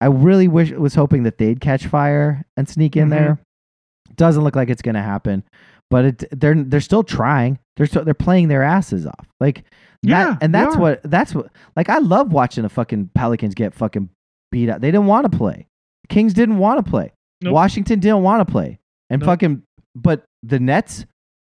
I 0.00 0.06
really 0.06 0.48
wish 0.48 0.72
was 0.72 0.96
hoping 0.96 1.22
that 1.22 1.38
they'd 1.38 1.60
catch 1.60 1.86
fire 1.86 2.44
and 2.56 2.68
sneak 2.68 2.96
in 2.96 3.06
Mhm. 3.06 3.10
there. 3.10 3.38
Doesn't 4.16 4.42
look 4.42 4.56
like 4.56 4.68
it's 4.68 4.82
gonna 4.82 5.00
happen, 5.02 5.44
but 5.92 6.04
it 6.06 6.24
they're 6.40 6.54
they're 6.54 6.80
still 6.80 7.04
trying. 7.04 7.58
They're 7.76 7.86
still 7.86 8.04
they're 8.04 8.14
playing 8.14 8.48
their 8.48 8.62
asses 8.62 9.06
off. 9.06 9.28
Like 9.38 9.62
Yeah, 10.02 10.30
that, 10.30 10.38
and 10.42 10.54
that's 10.54 10.76
what 10.76 11.00
that's 11.04 11.34
what 11.34 11.52
like 11.76 11.88
I 11.88 11.98
love 11.98 12.32
watching 12.32 12.62
the 12.62 12.68
fucking 12.68 13.10
Pelicans 13.14 13.54
get 13.54 13.74
fucking 13.74 14.08
beat 14.50 14.68
up. 14.70 14.80
They 14.80 14.90
didn't 14.90 15.06
want 15.06 15.30
to 15.30 15.36
play. 15.38 15.66
Kings 16.08 16.34
didn't 16.34 16.58
want 16.58 16.84
to 16.84 16.90
play. 16.90 17.12
Nope. 17.42 17.54
Washington 17.54 18.00
didn't 18.00 18.22
want 18.22 18.46
to 18.46 18.50
play. 18.50 18.78
And 19.10 19.20
Nope. 19.20 19.26
fucking 19.26 19.62
but 19.94 20.24
the 20.42 20.58
Nets, 20.58 21.04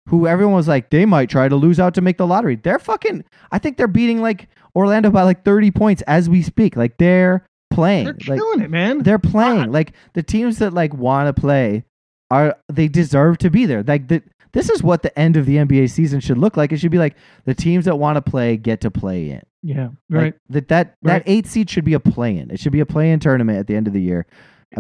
who 0.10 0.26
everyone 0.28 0.56
was 0.56 0.68
like, 0.68 0.90
they 0.90 1.06
might 1.06 1.30
try 1.30 1.48
to 1.48 1.56
lose 1.56 1.80
out 1.80 1.94
to 1.94 2.02
make 2.02 2.18
the 2.18 2.28
lottery. 2.28 2.56
They're 2.56 2.80
fucking 2.80 3.24
I 3.52 3.60
think 3.60 3.78
they're 3.78 3.88
beating 3.88 4.22
like 4.22 4.50
Orlando 4.76 5.12
by 5.12 5.24
like 5.24 5.46
30 5.46 5.72
points 5.72 6.02
as 6.04 6.30
we 6.30 6.42
speak. 6.42 6.76
Like 6.76 6.98
they're 6.98 7.46
playing. 7.72 8.06
They're 8.06 8.16
like 8.28 8.40
killing 8.40 8.62
it, 8.62 8.70
man. 8.72 9.00
they're 9.00 9.20
playing. 9.20 9.66
God. 9.66 9.72
Like 9.72 9.94
the 10.14 10.24
teams 10.24 10.58
that 10.60 10.74
like 10.74 10.94
want 10.94 11.34
to 11.34 11.40
play 11.40 11.86
are 12.32 12.58
they 12.70 12.88
deserve 12.88 13.38
to 13.40 13.50
be 13.52 13.66
there. 13.68 13.84
Like 13.84 14.08
the, 14.08 14.24
this 14.54 14.70
is 14.70 14.82
what 14.82 15.04
the 15.04 15.18
end 15.20 15.38
of 15.38 15.46
the 15.46 15.58
NBA 15.58 15.90
season 15.92 16.20
should 16.20 16.38
look 16.40 16.58
like. 16.58 16.72
It 16.72 16.78
should 16.78 16.92
be 16.92 16.98
like 16.98 17.16
the 17.46 17.54
teams 17.54 17.86
that 17.86 17.98
want 17.98 18.16
to 18.16 18.22
play 18.22 18.58
get 18.58 18.82
to 18.82 18.90
play 18.92 19.30
in. 19.30 19.42
yeah, 19.62 19.90
Like, 20.10 20.22
right. 20.22 20.34
that 20.50 20.68
that 20.70 20.88
Right. 21.04 21.20
that 21.20 21.24
eight 21.26 21.46
seed 21.46 21.70
should 21.70 21.86
be 21.86 21.94
a 21.94 22.00
play 22.00 22.38
in. 22.38 22.50
It 22.50 22.60
should 22.60 22.72
be 22.72 22.80
a 22.80 22.86
play 22.86 23.12
in 23.12 23.20
tournament 23.20 23.60
at 23.60 23.68
the 23.68 23.76
end 23.76 23.86
of 23.88 23.94
the 23.94 24.02
year. 24.02 24.26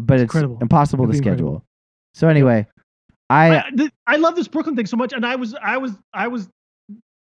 But 0.01 0.15
it's, 0.15 0.23
incredible. 0.23 0.57
impossible 0.61 1.05
to 1.05 1.11
It'd 1.11 1.21
be 1.21 1.29
schedule. 1.29 1.47
incredible. 1.47 1.65
So 2.15 2.27
anyway, 2.29 2.65
I 3.29 3.57
I, 3.59 3.69
th- 3.77 3.91
I 4.07 4.15
love 4.17 4.35
this 4.35 4.47
Brooklyn 4.47 4.75
thing 4.75 4.85
so 4.87 4.97
much, 4.97 5.13
and 5.13 5.25
I 5.25 5.35
was, 5.35 5.53
I 5.55 5.77
was, 5.77 5.91
I 6.13 6.27
was, 6.27 6.49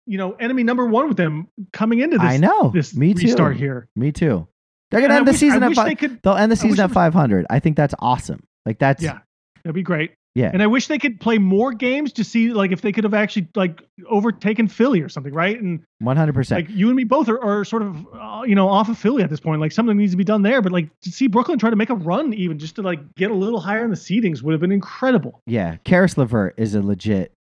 you 0.07 0.19
know, 0.19 0.33
enemy 0.33 0.63
number 0.65 0.85
one 0.87 1.07
with 1.09 1.17
them 1.17 1.49
coming 1.73 2.01
into 2.01 2.19
this. 2.19 2.27
I 2.27 2.37
know. 2.39 2.71
this 2.75 2.95
Me 2.97 3.15
too. 3.15 3.27
restart 3.27 3.57
here. 3.57 3.89
Me 3.95 4.11
too. 4.13 4.49
They're 4.91 5.01
gonna 5.01 5.15
I 5.15 5.17
end 5.19 5.27
the 5.29 5.33
wish- 5.33 5.41
season 5.41 5.63
I 5.63 5.67
at 5.69 5.75
five. 5.75 5.87
they 5.87 5.95
could. 5.95 6.21
They'll 6.23 6.35
end 6.37 6.51
the 6.53 6.57
season 6.57 6.81
at 6.81 6.91
500. 6.91 7.47
I 7.51 7.61
think 7.61 7.77
that's 7.77 7.95
awesome. 8.01 8.43
Like 8.67 8.79
that's 8.81 9.03
Yeah. 9.03 9.21
That'd 9.65 9.75
be 9.75 9.83
great. 9.83 10.13
Yeah. 10.35 10.51
And 10.53 10.63
I 10.63 10.67
wish 10.67 10.87
they 10.87 10.99
could 10.99 11.21
play 11.21 11.37
more 11.37 11.73
games 11.75 12.11
to 12.15 12.25
see 12.25 12.53
like 12.55 12.73
if 12.73 12.81
they 12.81 12.91
could 12.91 13.05
have 13.05 13.13
actually 13.13 13.49
like 13.55 13.83
overtaken 14.09 14.67
Philly 14.67 15.03
or 15.03 15.09
something, 15.11 15.35
right? 15.35 15.61
And 15.61 15.83
100%. 16.03 16.51
like 16.53 16.71
you 16.71 16.87
and 16.89 16.97
me 16.97 17.05
both 17.05 17.29
are, 17.29 17.39
are 17.43 17.65
sort 17.67 17.83
of 17.83 18.07
uh, 18.15 18.43
you 18.47 18.55
know 18.55 18.67
off 18.69 18.89
of 18.89 18.97
Philly 18.97 19.23
at 19.23 19.29
this 19.29 19.41
point. 19.41 19.61
Like 19.61 19.73
something 19.73 19.97
needs 19.97 20.13
to 20.13 20.17
be 20.17 20.25
done 20.25 20.41
there, 20.41 20.63
but 20.63 20.73
like 20.73 20.89
to 21.03 21.13
see 21.13 21.27
Brooklyn 21.27 21.59
try 21.59 21.69
to 21.69 21.77
make 21.77 21.91
a 21.91 21.95
run 21.95 22.33
even 22.33 22.59
just 22.59 22.77
to 22.77 22.83
like 22.83 23.15
get 23.15 23.31
a 23.31 23.35
little 23.35 23.61
higher 23.61 23.85
in 23.85 23.91
the 23.91 23.97
seedings 23.97 24.41
would 24.43 24.53
have 24.53 24.61
been 24.61 24.73
incredible. 24.73 25.39
Yeah, 25.47 25.77
Caris 25.85 26.17
LeVert 26.17 26.55
is 26.57 26.75
a 26.75 26.81
legit. 26.83 27.33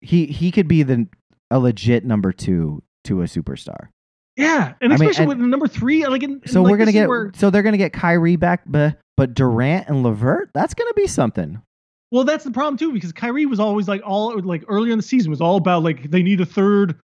He 0.00 0.26
he 0.26 0.50
could 0.50 0.66
be 0.66 0.82
the 0.82 1.06
a 1.52 1.60
legit 1.60 2.04
number 2.04 2.32
two 2.32 2.82
to 3.04 3.22
a 3.22 3.26
superstar. 3.26 3.88
Yeah, 4.36 4.72
and 4.80 4.92
I 4.92 4.96
mean, 4.96 5.10
especially 5.10 5.30
and- 5.32 5.40
with 5.40 5.48
number 5.48 5.68
three, 5.68 6.04
like 6.06 6.22
in, 6.24 6.40
So 6.46 6.62
like, 6.62 6.72
we're 6.72 6.78
gonna 6.78 6.92
get 6.92 7.08
where- 7.08 7.30
so 7.36 7.50
they're 7.50 7.62
gonna 7.62 7.76
get 7.76 7.92
Kyrie 7.92 8.36
back, 8.36 8.62
but 8.66 8.96
but 9.16 9.34
Durant 9.34 9.88
and 9.88 10.02
LeVert, 10.02 10.50
that's 10.52 10.74
gonna 10.74 10.94
be 10.94 11.06
something. 11.06 11.62
Well, 12.10 12.24
that's 12.24 12.44
the 12.44 12.50
problem 12.50 12.76
too, 12.76 12.92
because 12.92 13.12
Kyrie 13.12 13.46
was 13.46 13.60
always 13.60 13.86
like 13.88 14.02
all 14.04 14.38
like 14.40 14.64
earlier 14.68 14.92
in 14.92 14.98
the 14.98 15.02
season 15.02 15.30
was 15.30 15.40
all 15.40 15.56
about 15.56 15.82
like 15.82 16.10
they 16.10 16.22
need 16.22 16.40
a 16.40 16.46
third 16.46 16.98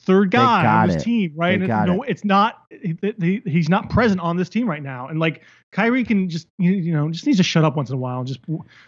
third 0.00 0.30
guy 0.30 0.64
on 0.64 0.88
this 0.88 0.96
it. 0.96 1.04
team, 1.04 1.32
right? 1.36 1.58
They 1.60 1.64
and 1.66 1.72
it's, 1.72 1.86
no, 1.86 2.02
it's 2.02 2.24
not. 2.24 2.64
He, 2.70 2.96
he- 3.20 3.42
he's 3.44 3.68
not 3.68 3.90
present 3.90 4.20
on 4.20 4.36
this 4.36 4.48
team 4.48 4.68
right 4.68 4.82
now, 4.82 5.08
and 5.08 5.20
like 5.20 5.42
Kyrie 5.70 6.04
can 6.04 6.28
just 6.28 6.48
you 6.58 6.72
you 6.72 6.92
know 6.92 7.08
just 7.10 7.26
needs 7.26 7.38
to 7.38 7.44
shut 7.44 7.64
up 7.64 7.76
once 7.76 7.90
in 7.90 7.94
a 7.94 7.98
while 7.98 8.18
and 8.18 8.26
just 8.26 8.40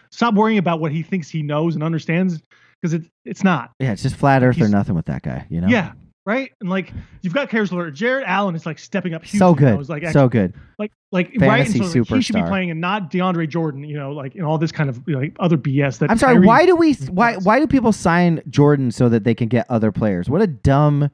stop 0.09 0.33
worrying 0.33 0.57
about 0.57 0.79
what 0.79 0.91
he 0.91 1.03
thinks 1.03 1.29
he 1.29 1.41
knows 1.41 1.75
and 1.75 1.83
understands 1.83 2.41
because 2.81 2.93
it's 2.93 3.07
it's 3.23 3.43
not. 3.43 3.71
Yeah, 3.79 3.91
it's 3.91 4.03
just 4.03 4.15
flat 4.15 4.43
Earth 4.43 4.59
or 4.59 4.67
nothing 4.67 4.95
with 4.95 5.05
that 5.05 5.21
guy. 5.21 5.45
You 5.49 5.61
know. 5.61 5.67
Yeah. 5.67 5.93
Right, 6.23 6.51
and 6.61 6.69
like 6.69 6.93
you've 7.23 7.33
got 7.33 7.49
Caris 7.49 7.71
LeVert, 7.71 7.95
Jarrett 7.95 8.25
Allen 8.27 8.53
is 8.53 8.67
like 8.67 8.77
stepping 8.77 9.15
up. 9.15 9.23
Hugely 9.23 9.39
So 9.39 9.55
good. 9.55 9.89
Like 9.89 10.07
so 10.09 10.29
good. 10.29 10.53
like 10.77 10.91
like 11.11 11.31
right, 11.39 11.65
Fantasy 11.65 11.79
so 11.79 11.99
like, 11.99 12.07
he 12.09 12.21
should 12.21 12.35
be 12.35 12.43
playing 12.43 12.69
and 12.69 12.79
not 12.79 13.11
DeAndre 13.11 13.49
Jordan. 13.49 13.83
You 13.83 13.97
know, 13.97 14.11
like 14.11 14.35
and 14.35 14.45
all 14.45 14.59
this 14.59 14.71
kind 14.71 14.87
of 14.87 15.01
you 15.07 15.13
know, 15.13 15.19
like 15.19 15.35
other 15.39 15.57
BS 15.57 15.97
that 15.97 16.11
I'm 16.11 16.19
sorry. 16.19 16.35
Kyrie- 16.35 16.45
why 16.45 16.65
do 16.67 16.75
we? 16.75 16.93
Why 16.93 17.37
why 17.37 17.59
do 17.59 17.65
people 17.65 17.91
sign 17.91 18.43
Jordan 18.49 18.91
so 18.91 19.09
that 19.09 19.23
they 19.23 19.33
can 19.33 19.47
get 19.47 19.65
other 19.67 19.91
players? 19.91 20.29
What 20.29 20.43
a 20.43 20.47
dumb 20.47 21.09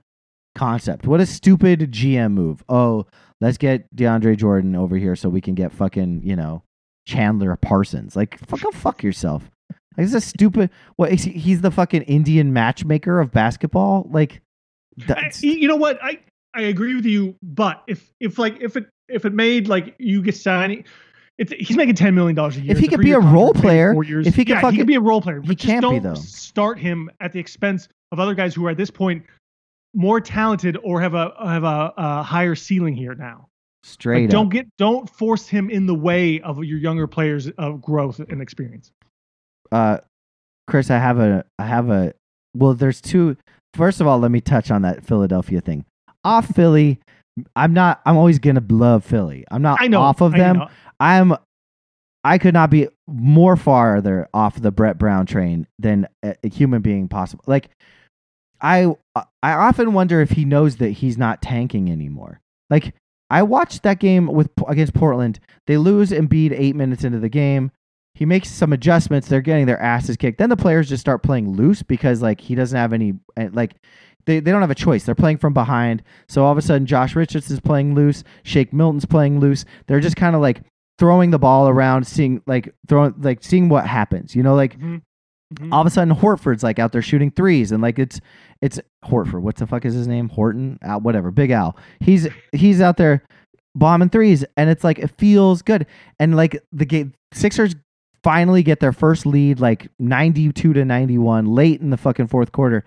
concept. 0.56 1.08
What 1.08 1.22
a 1.22 1.26
stupid 1.26 1.90
GM 1.92 2.34
move. 2.34 2.62
Oh, 2.68 3.06
let's 3.40 3.58
get 3.58 3.96
DeAndre 3.96 4.36
Jordan 4.36 4.76
over 4.76 4.98
here 4.98 5.16
so 5.16 5.30
we 5.30 5.40
can 5.40 5.56
get 5.56 5.72
fucking 5.72 6.22
you 6.26 6.36
know 6.36 6.64
Chandler 7.06 7.56
Parsons. 7.56 8.18
Like 8.18 8.38
fucking 8.46 8.74
fuck 8.74 9.04
yourself. 9.04 9.50
Like 9.98 10.06
it's 10.06 10.14
a 10.14 10.20
stupid. 10.20 10.70
What 10.98 11.14
he's 11.14 11.62
the 11.62 11.72
fucking 11.72 12.02
Indian 12.04 12.52
matchmaker 12.52 13.22
of 13.22 13.32
basketball. 13.32 14.06
Like 14.12 14.42
that's, 15.06 15.44
y- 15.44 15.50
you 15.50 15.68
know 15.68 15.76
what 15.76 16.00
I 16.04 16.20
I 16.54 16.62
agree 16.62 16.96
with 16.96 17.06
you, 17.06 17.36
but 17.44 17.84
if 17.88 18.10
if 18.20 18.38
like 18.40 18.60
if 18.62 18.76
it 18.76 18.88
if 19.10 19.26
it 19.26 19.34
made 19.34 19.68
like 19.68 19.96
you 20.00 20.22
get 20.22 20.36
signing, 20.36 20.86
it's 21.38 21.52
he's 21.60 21.78
making 21.78 21.96
ten 21.96 22.16
million 22.16 22.36
dollars 22.36 22.58
a 22.58 22.62
year. 22.62 22.72
If 22.72 22.80
he 22.80 22.88
could 22.88 23.00
be 23.02 23.12
a 23.12 23.20
role 23.20 23.54
player, 23.54 23.94
if 24.04 24.36
he 24.36 24.44
could 24.46 24.58
yeah, 24.62 24.72
he 24.72 24.78
could 24.78 24.88
be 24.88 24.96
a 24.96 25.00
role 25.02 25.22
player. 25.22 25.42
he 25.42 25.48
But 25.48 25.58
just 25.58 25.68
can't 25.68 25.82
be, 25.82 26.00
don't 26.00 26.04
though. 26.04 26.14
start 26.16 26.80
him 26.80 27.10
at 27.20 27.32
the 27.32 27.40
expense 27.40 27.88
of 28.12 28.20
other 28.20 28.34
guys 28.34 28.56
who 28.56 28.66
are 28.66 28.72
at 28.72 28.78
this 28.78 28.90
point 28.90 29.24
more 29.94 30.20
talented 30.20 30.78
or 30.84 31.00
have 31.02 31.14
a 31.14 31.32
have 31.44 31.64
a, 31.64 31.94
a 31.98 32.24
higher 32.24 32.56
ceiling 32.56 32.96
here 32.96 33.14
now. 33.16 33.48
Straight 33.84 34.22
Like, 34.24 34.30
up. 34.30 34.32
don't 34.32 34.50
get 34.50 34.68
don't 34.78 35.10
force 35.10 35.48
him 35.48 35.70
in 35.70 35.86
the 35.86 35.96
way 35.96 36.42
of 36.42 36.64
your 36.64 36.78
younger 36.80 37.08
players 37.08 37.50
of 37.58 37.82
growth 37.82 38.20
and 38.20 38.42
experience. 38.42 38.92
uh 39.72 40.00
Chris, 40.68 40.90
I 40.92 40.98
have 40.98 41.20
a 41.20 41.46
I 41.60 41.66
have 41.68 41.90
a 41.90 42.14
well 42.56 42.74
there's 42.74 43.00
two 43.00 43.38
first 43.78 44.02
of 44.02 44.08
all, 44.08 44.20
let 44.20 44.32
me 44.32 44.42
touch 44.42 44.72
on 44.72 44.82
that 44.82 45.06
Philadelphia 45.06 45.62
thing. 45.62 45.86
Off 46.24 46.48
Philly, 46.54 47.00
I'm 47.56 47.74
not 47.74 48.02
I'm 48.06 48.18
always 48.18 48.40
gonna 48.40 48.64
love 48.70 49.06
Philly. 49.06 49.46
I'm 49.52 49.62
not 49.62 49.80
I 49.82 49.88
know 49.88 50.02
off 50.02 50.22
of 50.22 50.34
I 50.34 50.38
them. 50.38 50.58
know. 50.58 50.68
I'm 51.00 51.34
I 52.24 52.38
could 52.38 52.54
not 52.54 52.70
be 52.70 52.88
more 53.08 53.56
farther 53.56 54.28
off 54.34 54.62
the 54.62 54.72
Brett 54.72 54.98
Brown 54.98 55.26
train 55.26 55.68
than 55.80 56.08
a, 56.24 56.36
a 56.44 56.50
human 56.50 56.82
being 56.82 57.08
possible. 57.08 57.44
Like 57.48 57.70
I 58.60 58.94
I 59.16 59.54
often 59.54 59.94
wonder 59.94 60.20
if 60.22 60.32
he 60.32 60.44
knows 60.44 60.78
that 60.78 60.90
he's 60.90 61.18
not 61.18 61.42
tanking 61.42 61.90
anymore. 61.92 62.42
Like 62.70 62.96
I 63.30 63.44
watched 63.44 63.84
that 63.84 64.00
game 64.00 64.28
with 64.28 64.50
against 64.68 64.94
Portland. 64.94 65.40
They 65.68 65.78
lose 65.78 66.10
Embiid 66.12 66.54
8 66.58 66.76
minutes 66.76 67.04
into 67.04 67.20
the 67.20 67.30
game. 67.30 67.72
He 68.18 68.26
makes 68.26 68.50
some 68.50 68.74
adjustments. 68.74 69.28
They're 69.28 69.42
getting 69.42 69.68
their 69.68 69.80
asses 69.80 70.18
kicked. 70.18 70.40
Then 70.40 70.50
the 70.50 70.58
players 70.58 70.90
just 70.90 71.02
start 71.02 71.22
playing 71.22 71.52
loose 71.52 71.84
because 71.84 72.20
like 72.20 72.42
he 72.42 72.56
doesn't 72.56 72.76
have 72.76 72.92
any 72.92 73.14
eh, 73.38 73.50
like 73.54 73.76
they, 74.26 74.40
they 74.40 74.50
don't 74.52 74.62
have 74.62 74.72
a 74.72 74.76
choice. 74.76 75.04
They're 75.06 75.14
playing 75.14 75.38
from 75.38 75.54
behind. 75.54 76.02
So 76.28 76.44
all 76.44 76.52
of 76.52 76.58
a 76.58 76.62
sudden 76.64 76.88
Josh 76.88 77.16
Richards 77.16 77.52
is 77.52 77.60
playing 77.60 77.94
loose, 77.94 78.24
Shake 78.42 78.74
Milton's 78.74 79.06
playing 79.06 79.40
loose. 79.40 79.66
They're 79.86 80.00
just 80.00 80.16
kind 80.16 80.36
of 80.36 80.42
like 80.42 80.62
throwing 80.98 81.30
the 81.30 81.38
ball 81.38 81.70
around, 81.70 82.08
seeing 82.08 82.42
like 82.48 82.74
throwing 82.90 83.14
like 83.20 83.44
seeing 83.44 83.70
what 83.70 83.86
happens. 83.86 84.36
You 84.36 84.42
know, 84.42 84.56
like 84.56 84.80
Mhm. 84.80 85.02
Mhm. 85.60 85.72
all 85.72 85.82
of 85.82 85.88
a 85.88 85.92
sudden 85.92 86.16
Horford's 86.16 86.64
like 86.64 86.80
out 86.80 86.92
there 86.92 87.04
shooting 87.04 87.30
threes 87.30 87.72
and 87.72 87.84
like 87.84 88.00
it's 88.00 88.20
it's 88.64 88.80
Horford. 89.06 89.42
What 89.42 89.58
the 89.58 89.68
fuck 89.68 89.86
is 89.86 89.94
his 89.94 90.08
name? 90.08 90.28
Horton? 90.30 90.80
Al, 90.82 91.02
whatever. 91.02 91.30
Big 91.30 91.52
Al. 91.52 91.78
He's 92.00 92.28
he's 92.52 92.82
out 92.82 92.98
there 92.98 93.24
bombing 93.76 94.10
threes 94.10 94.44
and 94.58 94.72
it's 94.72 94.84
like 94.84 94.98
it 94.98 95.12
feels 95.20 95.62
good. 95.62 95.86
And 96.20 96.36
like 96.36 96.60
the 96.72 96.86
game 96.86 97.14
Sixers 97.34 97.76
finally 98.28 98.62
get 98.62 98.82
their 98.82 98.92
first 98.92 99.26
lead 99.26 99.58
like 99.58 99.88
92 100.00 100.74
to 100.74 100.84
91 100.84 101.46
late 101.46 101.80
in 101.80 101.92
the 101.92 101.96
fucking 101.96 102.28
fourth 102.28 102.52
quarter. 102.52 102.84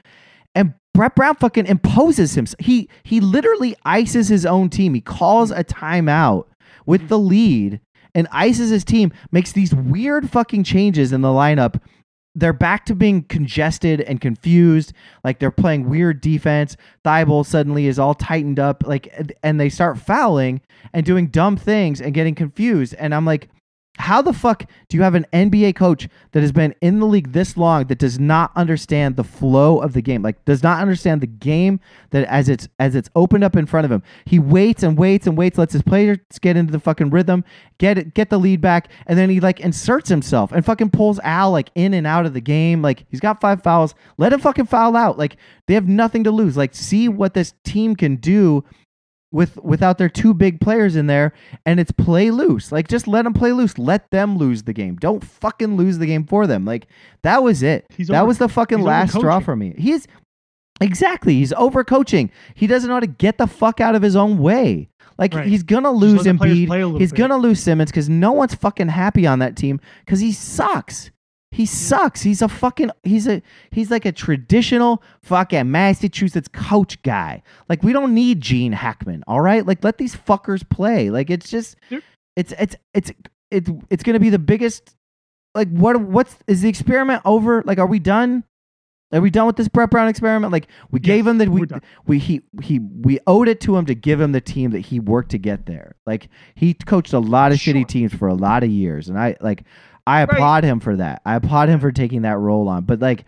And 0.54 0.74
Brett 0.92 1.14
Brown 1.14 1.34
fucking 1.36 1.64
imposes 1.64 2.36
him. 2.36 2.46
He 2.58 2.90
he 3.04 3.20
literally 3.20 3.74
ices 3.82 4.28
his 4.28 4.44
own 4.44 4.68
team. 4.68 4.92
He 4.92 5.00
calls 5.00 5.50
a 5.50 5.64
timeout 5.64 6.44
with 6.84 7.08
the 7.08 7.18
lead 7.18 7.80
and 8.14 8.28
ices 8.30 8.68
his 8.68 8.84
team, 8.84 9.12
makes 9.32 9.52
these 9.52 9.74
weird 9.74 10.28
fucking 10.28 10.64
changes 10.64 11.10
in 11.10 11.22
the 11.22 11.28
lineup. 11.28 11.80
They're 12.34 12.52
back 12.52 12.84
to 12.86 12.94
being 12.94 13.22
congested 13.22 14.02
and 14.02 14.20
confused. 14.20 14.92
Like 15.24 15.38
they're 15.38 15.50
playing 15.50 15.88
weird 15.88 16.20
defense. 16.20 16.76
Thibault 17.02 17.44
suddenly 17.44 17.86
is 17.86 17.98
all 17.98 18.14
tightened 18.14 18.60
up. 18.60 18.84
Like, 18.86 19.34
and 19.42 19.58
they 19.58 19.70
start 19.70 19.96
fouling 19.96 20.60
and 20.92 21.06
doing 21.06 21.28
dumb 21.28 21.56
things 21.56 21.98
and 21.98 22.12
getting 22.12 22.34
confused. 22.34 22.94
And 22.98 23.14
I'm 23.14 23.24
like, 23.24 23.48
how 24.00 24.22
the 24.22 24.32
fuck 24.32 24.64
do 24.88 24.96
you 24.96 25.02
have 25.02 25.14
an 25.14 25.26
NBA 25.32 25.76
coach 25.76 26.08
that 26.32 26.40
has 26.40 26.52
been 26.52 26.74
in 26.80 26.98
the 26.98 27.06
league 27.06 27.32
this 27.32 27.56
long 27.56 27.84
that 27.84 27.98
does 27.98 28.18
not 28.18 28.50
understand 28.56 29.16
the 29.16 29.24
flow 29.24 29.78
of 29.78 29.92
the 29.92 30.02
game? 30.02 30.22
Like 30.22 30.44
does 30.44 30.62
not 30.62 30.80
understand 30.80 31.20
the 31.20 31.26
game 31.26 31.80
that 32.10 32.26
as 32.26 32.48
it's 32.48 32.68
as 32.78 32.94
it's 32.94 33.10
opened 33.14 33.44
up 33.44 33.56
in 33.56 33.66
front 33.66 33.84
of 33.84 33.92
him. 33.92 34.02
He 34.24 34.38
waits 34.38 34.82
and 34.82 34.98
waits 34.98 35.26
and 35.26 35.36
waits, 35.36 35.58
lets 35.58 35.72
his 35.72 35.82
players 35.82 36.18
get 36.40 36.56
into 36.56 36.72
the 36.72 36.80
fucking 36.80 37.10
rhythm, 37.10 37.44
get 37.78 37.98
it, 37.98 38.14
get 38.14 38.30
the 38.30 38.38
lead 38.38 38.60
back, 38.60 38.88
and 39.06 39.18
then 39.18 39.30
he 39.30 39.40
like 39.40 39.60
inserts 39.60 40.08
himself 40.08 40.52
and 40.52 40.64
fucking 40.64 40.90
pulls 40.90 41.20
Al 41.20 41.50
like 41.52 41.70
in 41.74 41.94
and 41.94 42.06
out 42.06 42.26
of 42.26 42.34
the 42.34 42.40
game. 42.40 42.82
Like 42.82 43.04
he's 43.10 43.20
got 43.20 43.40
five 43.40 43.62
fouls. 43.62 43.94
Let 44.18 44.32
him 44.32 44.40
fucking 44.40 44.66
foul 44.66 44.96
out. 44.96 45.18
Like 45.18 45.36
they 45.66 45.74
have 45.74 45.88
nothing 45.88 46.24
to 46.24 46.30
lose. 46.30 46.56
Like 46.56 46.74
see 46.74 47.08
what 47.08 47.34
this 47.34 47.54
team 47.64 47.94
can 47.94 48.16
do 48.16 48.64
with 49.32 49.56
without 49.62 49.96
their 49.98 50.08
two 50.08 50.34
big 50.34 50.60
players 50.60 50.96
in 50.96 51.06
there 51.06 51.32
and 51.64 51.78
it's 51.78 51.92
play 51.92 52.30
loose. 52.30 52.72
Like 52.72 52.88
just 52.88 53.06
let 53.06 53.22
them 53.22 53.32
play 53.32 53.52
loose. 53.52 53.78
Let 53.78 54.10
them 54.10 54.36
lose 54.36 54.64
the 54.64 54.72
game. 54.72 54.96
Don't 54.96 55.22
fucking 55.24 55.76
lose 55.76 55.98
the 55.98 56.06
game 56.06 56.24
for 56.26 56.46
them. 56.46 56.64
Like 56.64 56.86
that 57.22 57.42
was 57.42 57.62
it. 57.62 57.86
He's 57.96 58.08
that 58.08 58.18
over- 58.20 58.26
was 58.28 58.38
the 58.38 58.48
fucking 58.48 58.80
last 58.80 59.14
straw 59.14 59.38
for 59.40 59.54
me. 59.54 59.74
He's 59.78 60.06
exactly. 60.80 61.34
He's 61.34 61.52
overcoaching 61.52 62.30
he 62.54 62.66
doesn't 62.66 62.88
know 62.88 62.94
how 62.94 63.00
to 63.00 63.06
get 63.06 63.38
the 63.38 63.46
fuck 63.46 63.80
out 63.80 63.94
of 63.94 64.02
his 64.02 64.16
own 64.16 64.38
way. 64.38 64.88
Like 65.18 65.34
Right. 65.34 65.46
he's 65.46 65.62
gonna 65.62 65.90
lose 65.90 66.24
let 66.24 66.32
the 66.32 66.34
players 66.38 66.56
Embiid. 66.58 66.66
play 66.66 66.80
a 66.80 66.86
little 66.86 67.00
He's 67.00 67.12
bit. 67.12 67.18
gonna 67.18 67.36
lose 67.36 67.60
Simmons 67.60 67.90
because 67.90 68.08
no 68.08 68.32
one's 68.32 68.54
fucking 68.54 68.88
happy 68.88 69.26
on 69.26 69.38
that 69.40 69.54
team 69.56 69.78
because 70.04 70.20
he 70.20 70.32
sucks. 70.32 71.10
He 71.52 71.66
sucks. 71.66 72.22
He's 72.22 72.42
a 72.42 72.48
fucking 72.48 72.90
he's 73.02 73.26
a 73.26 73.42
he's 73.72 73.90
like 73.90 74.04
a 74.04 74.12
traditional 74.12 75.02
fucking 75.22 75.70
Massachusetts 75.70 76.48
coach 76.52 77.02
guy. 77.02 77.42
Like 77.68 77.82
we 77.82 77.92
don't 77.92 78.14
need 78.14 78.40
Gene 78.40 78.72
Hackman, 78.72 79.24
all 79.26 79.40
right? 79.40 79.66
Like 79.66 79.82
let 79.82 79.98
these 79.98 80.14
fuckers 80.14 80.68
play. 80.68 81.10
Like 81.10 81.28
it's 81.28 81.50
just 81.50 81.76
it's 82.36 82.52
it's 82.58 82.76
it's 82.94 83.12
it's 83.50 83.70
it's 83.90 84.02
gonna 84.04 84.20
be 84.20 84.30
the 84.30 84.38
biggest 84.38 84.94
like 85.54 85.68
what 85.70 86.00
what's 86.00 86.36
is 86.46 86.60
the 86.62 86.68
experiment 86.68 87.22
over? 87.24 87.62
Like 87.66 87.78
are 87.78 87.86
we 87.86 87.98
done? 87.98 88.44
Are 89.12 89.20
we 89.20 89.30
done 89.30 89.48
with 89.48 89.56
this 89.56 89.66
Brett 89.66 89.90
Brown 89.90 90.06
experiment? 90.06 90.52
Like 90.52 90.68
we 90.92 91.00
gave 91.00 91.26
him 91.26 91.38
that 91.38 91.48
we 91.48 91.62
we 92.06 92.20
he 92.20 92.42
he 92.62 92.78
we 92.78 93.18
owed 93.26 93.48
it 93.48 93.60
to 93.62 93.76
him 93.76 93.84
to 93.86 93.94
give 93.96 94.20
him 94.20 94.30
the 94.30 94.40
team 94.40 94.70
that 94.70 94.78
he 94.86 95.00
worked 95.00 95.32
to 95.32 95.38
get 95.38 95.66
there. 95.66 95.96
Like 96.06 96.28
he 96.54 96.74
coached 96.74 97.12
a 97.12 97.18
lot 97.18 97.50
of 97.50 97.58
Sure. 97.58 97.74
shitty 97.74 97.88
teams 97.88 98.14
for 98.14 98.28
a 98.28 98.34
lot 98.34 98.62
of 98.62 98.70
years, 98.70 99.08
and 99.08 99.18
I 99.18 99.36
like 99.40 99.64
I 100.10 100.20
Right. 100.24 100.32
applaud 100.32 100.64
him 100.64 100.80
for 100.80 100.96
that. 100.96 101.22
I 101.24 101.34
applaud 101.36 101.68
him 101.68 101.80
for 101.80 101.92
taking 101.92 102.22
that 102.22 102.38
role 102.38 102.68
on. 102.68 102.84
But 102.84 103.00
like 103.00 103.24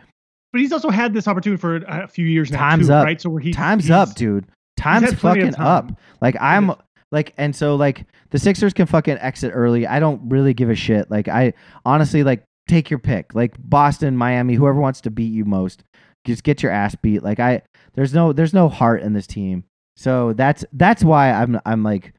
But 0.52 0.60
he's 0.60 0.72
also 0.72 0.90
had 0.90 1.14
this 1.14 1.28
opportunity 1.28 1.60
for 1.60 1.76
a 1.76 2.06
few 2.08 2.26
years 2.26 2.50
now. 2.50 2.58
Time's 2.58 2.88
too, 2.88 2.92
up. 2.94 3.04
right? 3.04 3.20
So 3.20 3.30
where 3.30 3.40
he 3.40 3.52
time's 3.52 3.90
up, 3.90 4.14
dude. 4.14 4.46
Time's 4.76 5.10
had 5.10 5.18
plenty 5.18 5.40
of 5.42 5.50
fucking 5.50 5.64
up. 5.64 5.92
Like 6.20 6.36
I'm 6.40 6.72
like 7.10 7.32
and 7.38 7.54
so 7.54 7.76
like 7.76 8.04
the 8.30 8.38
Sixers 8.38 8.72
can 8.72 8.86
fucking 8.86 9.18
exit 9.18 9.52
early. 9.54 9.86
I 9.86 10.00
don't 10.00 10.20
really 10.28 10.54
give 10.54 10.70
a 10.70 10.74
shit. 10.74 11.10
Like 11.10 11.28
I 11.28 11.52
honestly 11.84 12.22
like 12.24 12.42
take 12.68 12.90
your 12.90 12.98
pick. 12.98 13.34
Like 13.34 13.54
Boston, 13.58 14.16
Miami, 14.16 14.54
whoever 14.54 14.80
wants 14.80 15.00
to 15.02 15.10
beat 15.10 15.32
you 15.32 15.44
most, 15.44 15.84
just 16.24 16.42
get 16.44 16.62
your 16.62 16.72
ass 16.72 16.94
beat. 16.94 17.22
Like 17.22 17.38
I 17.40 17.62
there's 17.94 18.14
no 18.14 18.32
there's 18.32 18.54
no 18.54 18.68
heart 18.68 19.02
in 19.02 19.12
this 19.12 19.26
team. 19.26 19.64
So 19.96 20.32
that's 20.32 20.64
that's 20.72 21.04
why 21.04 21.30
I'm 21.32 21.60
I'm 21.66 21.82
like 21.82 22.14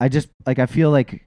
I 0.00 0.08
just 0.08 0.28
like 0.46 0.58
I 0.60 0.66
feel 0.66 0.90
like 0.90 1.26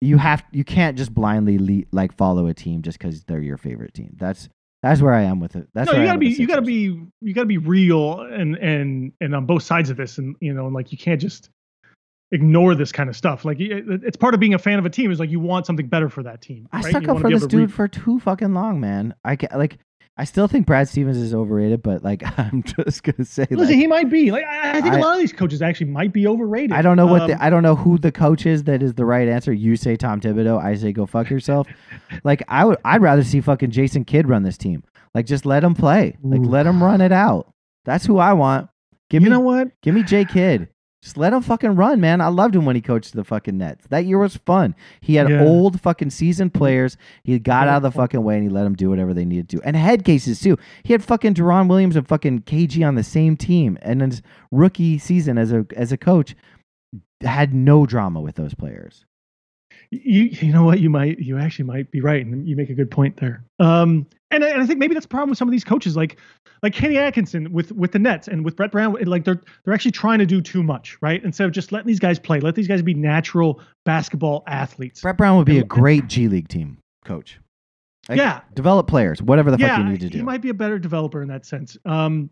you 0.00 0.18
have 0.18 0.44
you 0.52 0.64
can't 0.64 0.96
just 0.96 1.12
blindly 1.12 1.58
le- 1.58 1.86
like 1.92 2.12
follow 2.16 2.46
a 2.46 2.54
team 2.54 2.82
just 2.82 3.00
cuz 3.00 3.24
they're 3.24 3.40
your 3.40 3.56
favorite 3.56 3.94
team. 3.94 4.14
That's 4.16 4.48
that's 4.82 5.02
where 5.02 5.12
I 5.12 5.22
am 5.22 5.40
with 5.40 5.56
it. 5.56 5.68
That's 5.74 5.88
no, 5.88 5.94
where 5.94 6.02
you 6.02 6.08
gotta 6.08 6.18
be 6.18 6.28
you 6.28 6.46
gotta 6.46 6.62
be 6.62 7.00
you 7.20 7.34
gotta 7.34 7.46
be 7.46 7.58
real 7.58 8.20
and 8.20 8.56
and 8.56 9.12
and 9.20 9.34
on 9.34 9.46
both 9.46 9.62
sides 9.62 9.90
of 9.90 9.96
this, 9.96 10.18
and 10.18 10.36
you 10.40 10.52
know, 10.52 10.66
and 10.66 10.74
like 10.74 10.92
you 10.92 10.98
can't 10.98 11.20
just 11.20 11.50
ignore 12.30 12.74
this 12.74 12.92
kind 12.92 13.08
of 13.08 13.16
stuff. 13.16 13.44
Like 13.44 13.58
it- 13.58 13.84
it's 14.04 14.16
part 14.16 14.34
of 14.34 14.40
being 14.40 14.54
a 14.54 14.58
fan 14.58 14.78
of 14.78 14.86
a 14.86 14.90
team 14.90 15.10
is 15.10 15.18
like 15.18 15.30
you 15.30 15.40
want 15.40 15.66
something 15.66 15.86
better 15.88 16.08
for 16.08 16.22
that 16.22 16.42
team. 16.42 16.68
I 16.72 16.80
right? 16.80 16.90
stuck 16.90 17.08
up 17.08 17.20
for 17.20 17.28
this 17.30 17.46
to 17.46 17.56
re- 17.56 17.62
dude 17.64 17.72
for 17.72 17.88
too 17.88 18.20
fucking 18.20 18.54
long, 18.54 18.80
man. 18.80 19.14
I 19.24 19.36
ca 19.36 19.48
like. 19.56 19.78
I 20.20 20.24
still 20.24 20.48
think 20.48 20.66
Brad 20.66 20.88
Stevens 20.88 21.16
is 21.16 21.32
overrated, 21.32 21.80
but 21.82 22.02
like 22.02 22.22
I'm 22.38 22.62
just 22.64 23.04
gonna 23.04 23.24
say, 23.24 23.46
Listen, 23.50 23.58
like, 23.58 23.68
he 23.76 23.86
might 23.86 24.10
be. 24.10 24.30
Like 24.32 24.44
I, 24.44 24.78
I 24.78 24.80
think 24.80 24.94
a 24.94 24.98
I- 24.98 25.00
lot 25.00 25.14
of 25.14 25.20
these 25.20 25.32
coaches 25.32 25.62
actually 25.62 25.90
might 25.90 26.12
be 26.12 26.26
overrated. 26.26 26.72
I 26.72 26.82
don't 26.82 26.96
know 26.96 27.06
what 27.06 27.22
Um, 27.22 27.28
the 27.28 27.42
I 27.42 27.48
don't 27.50 27.62
know 27.62 27.76
who 27.76 27.98
the 27.98 28.10
coach 28.12 28.44
is 28.44 28.64
that 28.64 28.82
is 28.82 28.94
the 28.94 29.04
right 29.04 29.28
answer. 29.28 29.52
You 29.52 29.76
say 29.76 29.96
Tom 29.96 30.20
Thibodeau, 30.20 30.60
I 30.62 30.74
say 30.74 30.92
go 30.92 31.06
fuck 31.06 31.30
yourself. 31.30 31.68
like 32.24 32.42
I 32.48 32.64
would, 32.64 32.78
I'd 32.84 33.00
rather 33.00 33.22
see 33.22 33.40
fucking 33.40 33.70
Jason 33.70 34.04
Kidd 34.04 34.28
run 34.28 34.42
this 34.42 34.58
team. 34.58 34.82
Like 35.14 35.26
just 35.26 35.46
let 35.46 35.62
him 35.62 35.74
play. 35.74 36.16
Like 36.22 36.40
Ooh. 36.40 36.44
let 36.44 36.66
him 36.66 36.82
run 36.82 37.00
it 37.00 37.12
out. 37.12 37.52
That's 37.84 38.04
who 38.04 38.18
I 38.18 38.32
want. 38.32 38.68
Give 39.10 39.22
you 39.22 39.30
me, 39.30 39.36
know 39.36 39.40
what? 39.40 39.68
give 39.82 39.94
me 39.94 40.02
Jay 40.02 40.24
Kidd. 40.24 40.68
Just 41.02 41.16
let 41.16 41.32
him 41.32 41.42
fucking 41.42 41.76
run, 41.76 42.00
man. 42.00 42.20
I 42.20 42.26
loved 42.26 42.56
him 42.56 42.64
when 42.64 42.74
he 42.74 42.82
coached 42.82 43.14
the 43.14 43.22
fucking 43.22 43.56
Nets. 43.56 43.86
That 43.88 44.04
year 44.04 44.18
was 44.18 44.36
fun. 44.36 44.74
He 45.00 45.14
had 45.14 45.28
Yeah. 45.30 45.44
old 45.44 45.80
fucking 45.80 46.10
seasoned 46.10 46.54
players. 46.54 46.96
He 47.22 47.38
got 47.38 47.68
out 47.68 47.76
of 47.78 47.82
the 47.84 47.92
fucking 47.92 48.24
way 48.24 48.34
and 48.34 48.42
he 48.42 48.48
let 48.48 48.64
them 48.64 48.74
do 48.74 48.90
whatever 48.90 49.14
they 49.14 49.24
needed 49.24 49.48
to. 49.50 49.62
And 49.62 49.76
head 49.76 50.04
cases 50.04 50.40
too. 50.40 50.58
He 50.82 50.92
had 50.92 51.04
fucking 51.04 51.34
Deron 51.34 51.68
Williams 51.68 51.94
and 51.94 52.06
fucking 52.06 52.40
KG 52.40 52.82
on 52.86 52.96
the 52.96 53.04
same 53.04 53.36
team. 53.36 53.78
And 53.80 54.02
in 54.02 54.10
his 54.10 54.22
rookie 54.50 54.98
season 54.98 55.38
as 55.38 55.52
a 55.52 55.66
as 55.76 55.92
a 55.92 55.96
coach, 55.96 56.34
had 57.20 57.54
no 57.54 57.86
drama 57.86 58.20
with 58.20 58.34
those 58.34 58.54
players. 58.54 59.04
You 59.90 60.24
you 60.24 60.52
know 60.52 60.64
what? 60.64 60.80
You 60.80 60.90
might 60.90 61.18
you 61.18 61.38
actually 61.38 61.64
might 61.64 61.90
be 61.90 62.00
right, 62.00 62.24
and 62.24 62.46
you 62.46 62.56
make 62.56 62.68
a 62.68 62.74
good 62.74 62.90
point 62.90 63.16
there. 63.16 63.42
Um, 63.58 64.06
and 64.30 64.44
I, 64.44 64.48
and 64.48 64.62
I 64.62 64.66
think 64.66 64.78
maybe 64.78 64.92
that's 64.92 65.06
the 65.06 65.10
problem 65.10 65.30
with 65.30 65.38
some 65.38 65.48
of 65.48 65.52
these 65.52 65.64
coaches, 65.64 65.96
like 65.96 66.18
like 66.62 66.74
Kenny 66.74 66.98
Atkinson 66.98 67.52
with 67.52 67.72
with 67.72 67.92
the 67.92 67.98
Nets 67.98 68.28
and 68.28 68.44
with 68.44 68.54
Brett 68.56 68.70
Brown. 68.70 68.96
Like 69.04 69.24
they're 69.24 69.40
they're 69.64 69.72
actually 69.72 69.92
trying 69.92 70.18
to 70.18 70.26
do 70.26 70.42
too 70.42 70.62
much, 70.62 70.98
right? 71.00 71.24
Instead 71.24 71.46
of 71.46 71.52
just 71.52 71.72
letting 71.72 71.86
these 71.86 72.00
guys 72.00 72.18
play, 72.18 72.40
let 72.40 72.54
these 72.54 72.68
guys 72.68 72.82
be 72.82 72.92
natural 72.92 73.60
basketball 73.86 74.42
athletes. 74.46 75.00
Brett 75.00 75.16
Brown 75.16 75.38
would 75.38 75.46
be 75.46 75.58
a 75.58 75.64
great 75.64 76.06
G 76.08 76.28
League 76.28 76.48
team 76.48 76.78
coach. 77.04 77.40
Like, 78.08 78.18
Yeah. 78.18 78.40
Develop 78.54 78.88
players, 78.88 79.22
whatever 79.22 79.50
the 79.50 79.58
yeah, 79.58 79.76
fuck 79.76 79.78
you 79.78 79.90
need 79.90 80.00
to 80.00 80.08
do 80.08 80.18
he 80.18 80.24
might 80.24 80.40
be 80.42 80.48
a 80.48 80.54
better 80.54 80.78
developer 80.78 81.22
in 81.22 81.28
that 81.28 81.46
sense. 81.46 81.76
Um, 81.84 82.30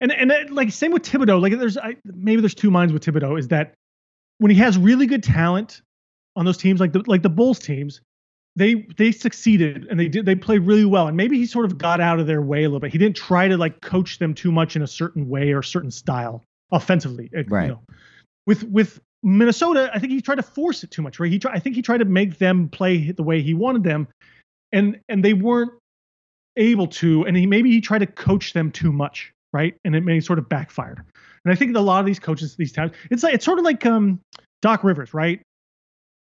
and 0.00 0.12
and 0.12 0.30
that, 0.30 0.50
like 0.50 0.72
same 0.72 0.92
with 0.92 1.02
Thibodeau. 1.02 1.40
Like 1.40 1.58
there's 1.58 1.76
I, 1.76 1.96
maybe 2.04 2.40
there's 2.40 2.54
two 2.54 2.70
minds 2.70 2.92
with 2.92 3.04
Thibodeau. 3.04 3.38
Is 3.38 3.48
that 3.48 3.74
when 4.38 4.50
he 4.50 4.56
has 4.58 4.78
really 4.78 5.06
good 5.06 5.22
talent 5.22 5.82
on 6.36 6.44
those 6.44 6.56
teams, 6.56 6.80
like 6.80 6.92
the 6.92 7.02
like 7.06 7.22
the 7.22 7.28
Bulls 7.30 7.58
teams, 7.58 8.00
they 8.56 8.86
they 8.96 9.12
succeeded 9.12 9.86
and 9.90 9.98
they 9.98 10.08
did 10.08 10.26
they 10.26 10.34
played 10.34 10.60
really 10.62 10.84
well. 10.84 11.08
And 11.08 11.16
maybe 11.16 11.38
he 11.38 11.46
sort 11.46 11.64
of 11.64 11.78
got 11.78 12.00
out 12.00 12.18
of 12.20 12.26
their 12.26 12.42
way 12.42 12.60
a 12.64 12.68
little 12.68 12.80
bit. 12.80 12.92
He 12.92 12.98
didn't 12.98 13.16
try 13.16 13.48
to 13.48 13.56
like 13.56 13.80
coach 13.80 14.18
them 14.18 14.34
too 14.34 14.52
much 14.52 14.76
in 14.76 14.82
a 14.82 14.86
certain 14.86 15.28
way 15.28 15.52
or 15.52 15.60
a 15.60 15.64
certain 15.64 15.90
style 15.90 16.44
offensively. 16.72 17.28
you 17.32 17.44
Right. 17.48 17.68
know. 17.68 17.80
with 18.46 18.62
with 18.64 19.00
Minnesota, 19.22 19.90
I 19.92 19.98
think 19.98 20.12
he 20.12 20.20
tried 20.22 20.36
to 20.36 20.42
force 20.42 20.82
it 20.82 20.90
too 20.90 21.02
much. 21.02 21.20
Right? 21.20 21.30
He 21.30 21.38
try, 21.38 21.52
I 21.52 21.58
think 21.58 21.76
he 21.76 21.82
tried 21.82 21.98
to 21.98 22.04
make 22.06 22.38
them 22.38 22.68
play 22.68 23.12
the 23.12 23.22
way 23.22 23.42
he 23.42 23.54
wanted 23.54 23.84
them, 23.84 24.08
and 24.72 24.98
and 25.08 25.24
they 25.24 25.34
weren't 25.34 25.72
able 26.56 26.86
to. 26.86 27.24
And 27.26 27.36
he 27.36 27.46
maybe 27.46 27.70
he 27.70 27.80
tried 27.80 27.98
to 27.98 28.06
coach 28.06 28.52
them 28.52 28.70
too 28.70 28.92
much, 28.92 29.32
right? 29.52 29.74
And 29.84 29.94
it 29.94 30.02
may 30.04 30.20
sort 30.20 30.38
of 30.38 30.48
backfired. 30.48 31.02
And 31.44 31.52
I 31.52 31.54
think 31.54 31.76
a 31.76 31.80
lot 31.80 32.00
of 32.00 32.06
these 32.06 32.18
coaches 32.18 32.56
these 32.56 32.72
times, 32.72 32.92
it's 33.10 33.22
like 33.22 33.34
it's 33.34 33.44
sort 33.44 33.58
of 33.58 33.64
like 33.64 33.84
um 33.86 34.20
Doc 34.62 34.84
Rivers, 34.84 35.12
right? 35.14 35.40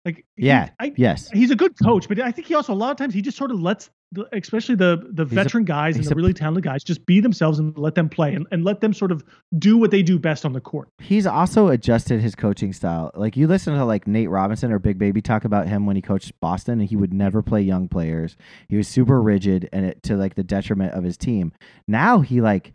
Like 0.04 0.24
Yeah. 0.36 0.70
I, 0.80 0.92
Yes. 0.96 1.30
he's 1.32 1.50
a 1.50 1.56
good 1.56 1.72
coach, 1.82 2.08
but 2.08 2.20
I 2.20 2.30
think 2.30 2.46
he 2.46 2.54
also 2.54 2.72
a 2.72 2.74
lot 2.74 2.90
of 2.90 2.96
times 2.96 3.14
he 3.14 3.22
just 3.22 3.38
sort 3.38 3.50
of 3.50 3.60
lets, 3.60 3.88
the, 4.12 4.26
especially 4.36 4.74
the 4.74 5.02
the 5.10 5.24
He's 5.24 5.32
a- 5.32 5.34
veteran 5.34 5.64
guys 5.64 5.96
and 5.96 6.04
the 6.04 6.12
a- 6.12 6.14
really 6.14 6.32
talented 6.34 6.62
guys, 6.62 6.84
just 6.84 7.04
be 7.06 7.20
themselves 7.20 7.58
and 7.58 7.76
let 7.78 7.94
them 7.94 8.08
play 8.08 8.34
and, 8.34 8.46
and 8.52 8.64
let 8.64 8.80
them 8.80 8.92
sort 8.92 9.10
of 9.12 9.24
do 9.58 9.76
what 9.78 9.90
they 9.90 10.02
do 10.02 10.18
best 10.18 10.44
on 10.44 10.52
the 10.52 10.60
court. 10.60 10.88
He's 10.98 11.26
also 11.26 11.68
adjusted 11.68 12.20
his 12.20 12.34
coaching 12.34 12.72
style. 12.72 13.10
Like 13.14 13.36
you 13.36 13.46
listen 13.46 13.74
to 13.74 13.84
like 13.84 14.06
Nate 14.06 14.28
Robinson 14.30 14.70
or 14.72 14.78
Big 14.78 14.98
Baby 14.98 15.22
talk 15.22 15.44
about 15.44 15.68
him 15.68 15.86
when 15.86 15.96
he 15.96 16.02
coached 16.02 16.32
Boston, 16.40 16.80
and 16.80 16.88
he 16.88 16.96
would 16.96 17.12
never 17.14 17.42
play 17.42 17.62
young 17.62 17.88
players. 17.88 18.36
He 18.68 18.76
was 18.76 18.86
super 18.86 19.20
rigid, 19.22 19.68
and 19.72 19.86
it 19.86 20.02
to 20.04 20.16
like 20.16 20.34
the 20.34 20.44
detriment 20.44 20.92
of 20.92 21.02
his 21.02 21.16
team. 21.16 21.52
Now 21.88 22.20
he 22.20 22.40
like 22.40 22.74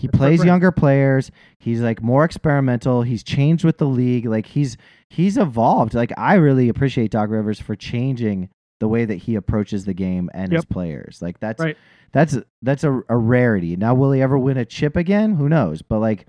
he 0.00 0.06
That's 0.06 0.16
plays 0.16 0.44
younger 0.44 0.72
players. 0.72 1.30
He's 1.58 1.82
like 1.82 2.02
more 2.02 2.24
experimental. 2.24 3.02
He's 3.02 3.22
changed 3.22 3.64
with 3.64 3.76
the 3.76 3.86
league. 3.86 4.24
Like 4.24 4.46
he's 4.46 4.78
he's 5.10 5.36
evolved. 5.36 5.92
Like 5.92 6.10
I 6.16 6.36
really 6.36 6.70
appreciate 6.70 7.10
Doc 7.10 7.28
Rivers 7.28 7.60
for 7.60 7.76
changing 7.76 8.48
the 8.78 8.88
way 8.88 9.04
that 9.04 9.16
he 9.16 9.34
approaches 9.34 9.84
the 9.84 9.92
game 9.92 10.30
and 10.32 10.52
his 10.52 10.64
players. 10.64 11.20
Like 11.20 11.38
that's 11.38 11.60
Right. 11.60 11.76
that's 12.12 12.38
that's 12.62 12.82
a, 12.82 13.02
a 13.10 13.16
rarity. 13.16 13.76
Now 13.76 13.94
will 13.94 14.12
he 14.12 14.22
ever 14.22 14.38
win 14.38 14.56
a 14.56 14.64
chip 14.64 14.96
again? 14.96 15.34
Who 15.34 15.50
knows? 15.50 15.82
But 15.82 15.98
like 15.98 16.26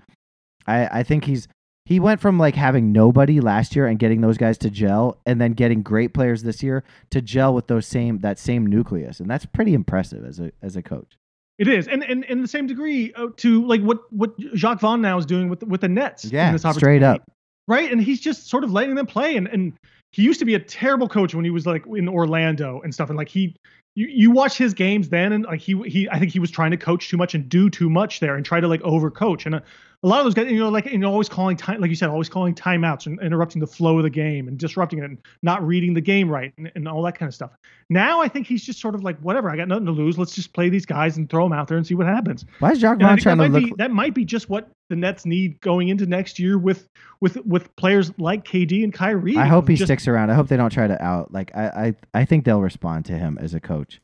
I 0.66 1.00
I 1.00 1.02
think 1.02 1.24
he's 1.24 1.48
he 1.86 1.98
went 1.98 2.20
from 2.20 2.38
like 2.38 2.54
having 2.54 2.92
nobody 2.92 3.40
last 3.40 3.74
year 3.74 3.86
and 3.86 3.98
getting 3.98 4.20
those 4.20 4.36
guys 4.36 4.58
to 4.58 4.68
gel 4.70 5.16
and 5.24 5.40
then 5.40 5.54
getting 5.54 5.82
great 5.82 6.12
players 6.12 6.42
this 6.42 6.62
year 6.62 6.84
to 7.08 7.22
gel 7.22 7.54
with 7.54 7.68
those 7.68 7.86
same 7.86 8.18
that 8.18 8.38
same 8.38 8.66
nucleus. 8.66 9.18
And 9.18 9.30
that's 9.30 9.46
pretty 9.46 9.72
impressive 9.72 10.26
as 10.26 10.38
a 10.40 10.52
as 10.60 10.76
a 10.76 10.82
coach. 10.82 11.16
It 11.62 11.68
is, 11.68 11.86
and 11.86 12.02
and 12.02 12.24
in 12.24 12.42
the 12.42 12.48
same 12.48 12.66
degree 12.66 13.12
uh, 13.14 13.28
to 13.36 13.64
like 13.64 13.80
what 13.82 14.12
what 14.12 14.36
Jacque 14.54 14.80
Vaughn 14.80 15.00
now 15.00 15.16
is 15.16 15.24
doing 15.24 15.48
with 15.48 15.60
the, 15.60 15.66
with 15.66 15.80
the 15.80 15.88
Nets. 15.88 16.24
in 16.24 16.30
Yeah, 16.30 16.50
this 16.50 16.62
straight 16.74 17.04
up. 17.04 17.22
right? 17.68 17.90
And 17.92 18.02
he's 18.02 18.20
just 18.20 18.48
sort 18.48 18.64
of 18.64 18.72
letting 18.72 18.96
them 18.96 19.06
play. 19.06 19.36
And 19.36 19.46
and 19.46 19.72
he 20.10 20.22
used 20.22 20.40
to 20.40 20.44
be 20.44 20.54
a 20.54 20.58
terrible 20.58 21.08
coach 21.08 21.36
when 21.36 21.44
he 21.44 21.52
was 21.52 21.64
like 21.64 21.84
in 21.86 22.08
Orlando 22.08 22.80
and 22.82 22.92
stuff. 22.92 23.10
And 23.10 23.16
like 23.16 23.28
he, 23.28 23.54
you 23.94 24.08
you 24.08 24.30
watch 24.32 24.58
his 24.58 24.74
games 24.74 25.08
then, 25.08 25.32
and 25.32 25.44
like 25.44 25.60
he 25.60 25.80
he 25.88 26.08
I 26.10 26.18
think 26.18 26.32
he 26.32 26.40
was 26.40 26.50
trying 26.50 26.72
to 26.72 26.76
coach 26.76 27.08
too 27.08 27.16
much 27.16 27.32
and 27.34 27.48
do 27.48 27.70
too 27.70 27.88
much 27.88 28.18
there 28.18 28.34
and 28.34 28.44
try 28.44 28.58
to 28.58 28.66
like 28.66 28.82
overcoach. 28.82 29.46
And 29.46 29.54
a, 29.54 29.62
a 30.04 30.08
lot 30.08 30.18
of 30.18 30.24
those 30.24 30.34
guys, 30.34 30.50
you 30.50 30.58
know, 30.58 30.68
like 30.68 30.86
you 30.86 30.98
know, 30.98 31.10
always 31.12 31.28
calling 31.28 31.56
time, 31.56 31.80
like 31.80 31.88
you 31.88 31.94
said, 31.94 32.08
always 32.08 32.28
calling 32.28 32.54
timeouts 32.54 33.06
and 33.06 33.20
interrupting 33.20 33.60
the 33.60 33.66
flow 33.66 33.98
of 33.98 34.02
the 34.02 34.10
game 34.10 34.48
and 34.48 34.58
disrupting 34.58 34.98
it 34.98 35.04
and 35.04 35.18
not 35.42 35.64
reading 35.64 35.94
the 35.94 36.00
game 36.00 36.28
right 36.28 36.52
and, 36.58 36.72
and 36.74 36.88
all 36.88 37.02
that 37.02 37.16
kind 37.16 37.28
of 37.28 37.34
stuff. 37.34 37.52
Now 37.88 38.20
I 38.20 38.26
think 38.26 38.46
he's 38.46 38.64
just 38.64 38.80
sort 38.80 38.96
of 38.96 39.04
like 39.04 39.16
whatever. 39.20 39.48
I 39.48 39.56
got 39.56 39.68
nothing 39.68 39.86
to 39.86 39.92
lose. 39.92 40.18
Let's 40.18 40.34
just 40.34 40.52
play 40.54 40.68
these 40.68 40.86
guys 40.86 41.16
and 41.18 41.30
throw 41.30 41.44
them 41.44 41.52
out 41.52 41.68
there 41.68 41.76
and 41.76 41.86
see 41.86 41.94
what 41.94 42.06
happens. 42.06 42.44
Why 42.58 42.72
is 42.72 42.80
Jacque 42.80 42.94
And 42.94 43.02
Vaughn 43.02 43.16
that 43.16 43.22
trying 43.22 43.36
to 43.36 43.48
might 43.48 43.52
look 43.52 43.64
be 43.64 43.74
that 43.78 43.90
might 43.92 44.14
be 44.14 44.24
just 44.24 44.48
what 44.48 44.68
the 44.90 44.96
Nets 44.96 45.24
need 45.24 45.60
going 45.60 45.88
into 45.88 46.06
next 46.06 46.38
year 46.38 46.58
with 46.58 46.88
with 47.20 47.36
with 47.46 47.74
players 47.76 48.12
like 48.18 48.44
KD 48.44 48.82
and 48.82 48.92
Kyrie. 48.92 49.36
I 49.36 49.46
hope 49.46 49.68
he 49.68 49.76
Just- 49.76 49.86
sticks 49.86 50.08
around. 50.08 50.30
I 50.30 50.34
hope 50.34 50.48
they 50.48 50.56
don't 50.56 50.70
try 50.72 50.88
to 50.88 51.00
out 51.02 51.32
like 51.32 51.54
I, 51.54 51.94
I 52.14 52.20
I 52.22 52.24
think 52.24 52.44
they'll 52.44 52.60
respond 52.60 53.04
to 53.06 53.12
him 53.12 53.38
as 53.40 53.54
a 53.54 53.60
coach. 53.60 54.00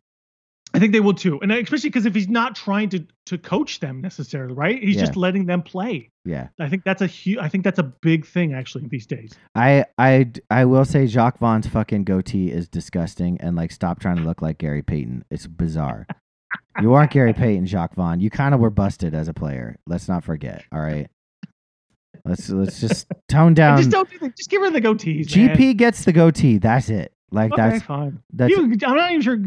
I 0.79 0.81
think 0.81 0.93
they 0.93 1.01
will 1.01 1.13
too, 1.15 1.41
and 1.43 1.51
especially 1.51 1.91
because 1.91 2.07
if 2.07 2.15
he's 2.15 2.29
not 2.29 2.55
trying 2.55 2.89
to 2.91 3.05
to 3.27 3.37
coach 3.37 3.81
them 3.81 4.01
necessarily, 4.01 4.55
right? 4.55 4.81
He's 4.81 4.95
Yeah. 4.95 5.01
just 5.07 5.17
letting 5.17 5.47
them 5.47 5.61
play. 5.63 6.11
Yeah. 6.25 6.49
I 6.61 6.69
think 6.69 6.85
that's 6.85 7.03
a 7.03 7.09
huge. 7.09 7.39
I 7.39 7.49
think 7.49 7.65
that's 7.65 7.81
a 7.81 7.83
big 7.83 8.25
thing 8.25 8.55
actually 8.55 8.87
these 8.87 9.05
days. 9.07 9.33
I 9.57 9.87
I 9.99 10.31
I 10.51 10.67
will 10.67 10.85
say 10.85 11.09
Jacque 11.09 11.39
Vaughn's 11.41 11.67
fucking 11.67 12.05
goatee 12.05 12.53
is 12.53 12.69
disgusting 12.69 13.41
and 13.41 13.57
like 13.57 13.73
stop 13.73 13.99
trying 13.99 14.17
to 14.19 14.23
look 14.23 14.41
like 14.41 14.59
Gary 14.59 14.83
Payton. 14.83 15.25
It's 15.33 15.49
bizarre. 15.49 16.07
you 16.81 16.95
aren't 16.95 17.11
Gary 17.11 17.33
Payton, 17.33 17.67
Jacques 17.67 17.97
Vaughn. 17.97 18.21
You 18.21 18.31
kind 18.31 18.55
of 18.55 18.61
were 18.61 18.71
busted 18.71 19.15
as 19.15 19.27
a 19.27 19.35
player. 19.35 19.79
Let's 19.87 20.09
not 20.09 20.23
forget. 20.23 20.63
All 20.71 20.81
right. 20.81 21.09
Let's 22.25 22.49
let's 22.51 22.81
just 22.81 23.07
tone 23.29 23.55
down. 23.55 23.79
just 23.79 23.91
don't 23.91 24.09
do 24.11 24.19
the, 24.19 24.29
just 24.37 24.49
give 24.51 24.63
her 24.63 24.71
the 24.71 24.81
goatees. 24.81 25.35
man. 25.37 25.57
GP 25.57 25.77
gets 25.77 26.05
the 26.05 26.13
goatee. 26.13 26.59
That's 26.59 26.89
it. 26.89 27.13
Like 27.31 27.53
Okay, 27.53 27.63
that's 27.71 27.85
fine. 27.85 28.21
that's. 28.33 28.51
You- 28.51 28.63
I'm 28.87 28.97
not 28.97 29.11
even 29.11 29.23
sure 29.23 29.39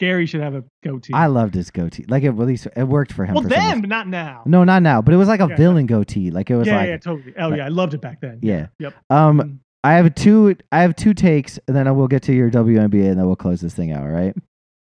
Gary 0.00 0.26
should 0.26 0.40
have 0.40 0.54
a 0.56 0.64
goatee. 0.82 1.12
I 1.14 1.26
loved 1.26 1.54
his 1.54 1.70
goatee. 1.70 2.04
Like 2.08 2.24
it, 2.24 2.28
at 2.30 2.36
least 2.38 2.66
it 2.74 2.84
worked 2.84 3.12
for 3.12 3.24
him. 3.24 3.34
well, 3.34 3.42
for 3.44 3.48
then, 3.50 3.80
but 3.80 3.88
not 3.88 4.08
now. 4.08 4.42
No, 4.46 4.64
not 4.64 4.82
now. 4.82 5.00
But 5.02 5.14
it 5.14 5.18
was 5.18 5.28
like 5.28 5.40
a 5.40 5.46
Yeah. 5.48 5.56
villain 5.56 5.86
goatee. 5.86 6.30
Like 6.32 6.50
it 6.50 6.56
was 6.56 6.66
yeah, 6.66 6.76
like 6.76 6.88
yeah, 6.88 6.96
totally. 6.96 7.34
Oh 7.38 7.48
like- 7.48 7.58
yeah, 7.58 7.66
I 7.66 7.68
loved 7.68 7.94
it 7.94 8.00
back 8.00 8.20
then. 8.20 8.40
yeah. 8.42 8.66
Yep. 8.80 8.94
Um, 9.10 9.38
Mm. 9.40 9.58
I 9.84 9.92
have 9.94 10.14
two. 10.14 10.56
I 10.72 10.82
have 10.82 10.94
two 10.96 11.14
takes, 11.14 11.58
and 11.66 11.74
then 11.76 11.86
I 11.88 11.92
will 11.92 12.08
get 12.08 12.22
to 12.24 12.34
your 12.34 12.50
WNBA, 12.50 13.08
and 13.10 13.18
then 13.18 13.26
we'll 13.26 13.36
close 13.36 13.60
this 13.62 13.74
thing 13.74 13.92
out. 13.92 14.02
All 14.02 14.08
right. 14.08 14.34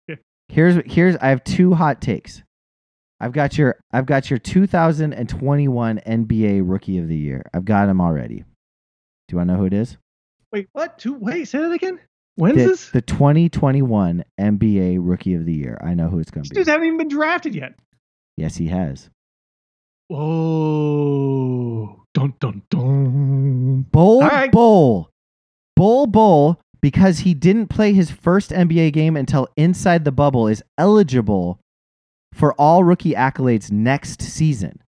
Yeah. 0.08 0.16
Here's 0.50 0.76
here's. 0.92 1.16
I 1.18 1.28
have 1.30 1.44
two 1.46 1.74
hot 1.74 2.02
takes. 2.02 2.42
I've 3.20 3.32
got 3.34 3.58
your 3.58 3.78
I've 3.94 4.06
got 4.06 4.30
your 4.30 4.40
2021 4.40 6.00
NBA 6.06 6.62
Rookie 6.66 6.98
of 6.98 7.08
the 7.08 7.16
Year. 7.16 7.44
I've 7.54 7.66
got 7.66 7.88
him 7.88 8.02
already. 8.02 8.38
Do 8.40 8.44
you 9.34 9.38
want 9.38 9.50
to 9.50 9.54
know 9.54 9.60
who 9.60 9.66
it 9.66 9.74
is? 9.74 9.98
Wait, 10.52 10.68
what? 10.74 10.98
Two? 11.00 11.14
Wait, 11.14 11.46
say 11.48 11.60
that 11.60 11.72
again. 11.72 12.00
When's 12.36 12.58
The, 12.58 12.68
this? 12.68 12.90
the 12.90 13.02
2021 13.02 14.24
NBA 14.40 14.98
Rookie 15.00 15.34
of 15.34 15.46
the 15.46 15.54
Year. 15.54 15.78
I 15.84 15.94
know 15.94 16.08
who 16.08 16.20
it's 16.20 16.32
going 16.32 16.44
to 16.46 16.50
dudes 16.50 16.68
be. 16.68 16.72
haven't 16.72 16.88
even 16.88 16.98
been 16.98 17.08
drafted 17.10 17.56
yet. 17.56 17.74
Yes, 18.38 18.56
he 18.56 18.68
has. 18.68 19.10
Oh, 20.12 22.04
dun 22.14 22.34
dun 22.40 22.62
dun. 22.70 23.86
Bol 23.92 24.24
All 24.24 24.30
right. 24.30 24.52
Bol. 24.52 25.10
Bol 25.76 26.08
Bol, 26.08 26.60
because 26.82 27.20
he 27.20 27.34
didn't 27.34 27.68
play 27.68 27.94
his 27.94 28.12
first 28.12 28.52
NBA 28.52 28.94
game 28.94 29.16
until 29.16 29.48
inside 29.56 30.04
the 30.06 30.12
bubble, 30.12 30.48
is 30.48 30.64
eligible 30.78 31.60
for 32.34 32.54
all 32.54 32.84
rookie 32.84 33.14
accolades 33.14 33.72
next 33.72 34.22
season. 34.22 34.82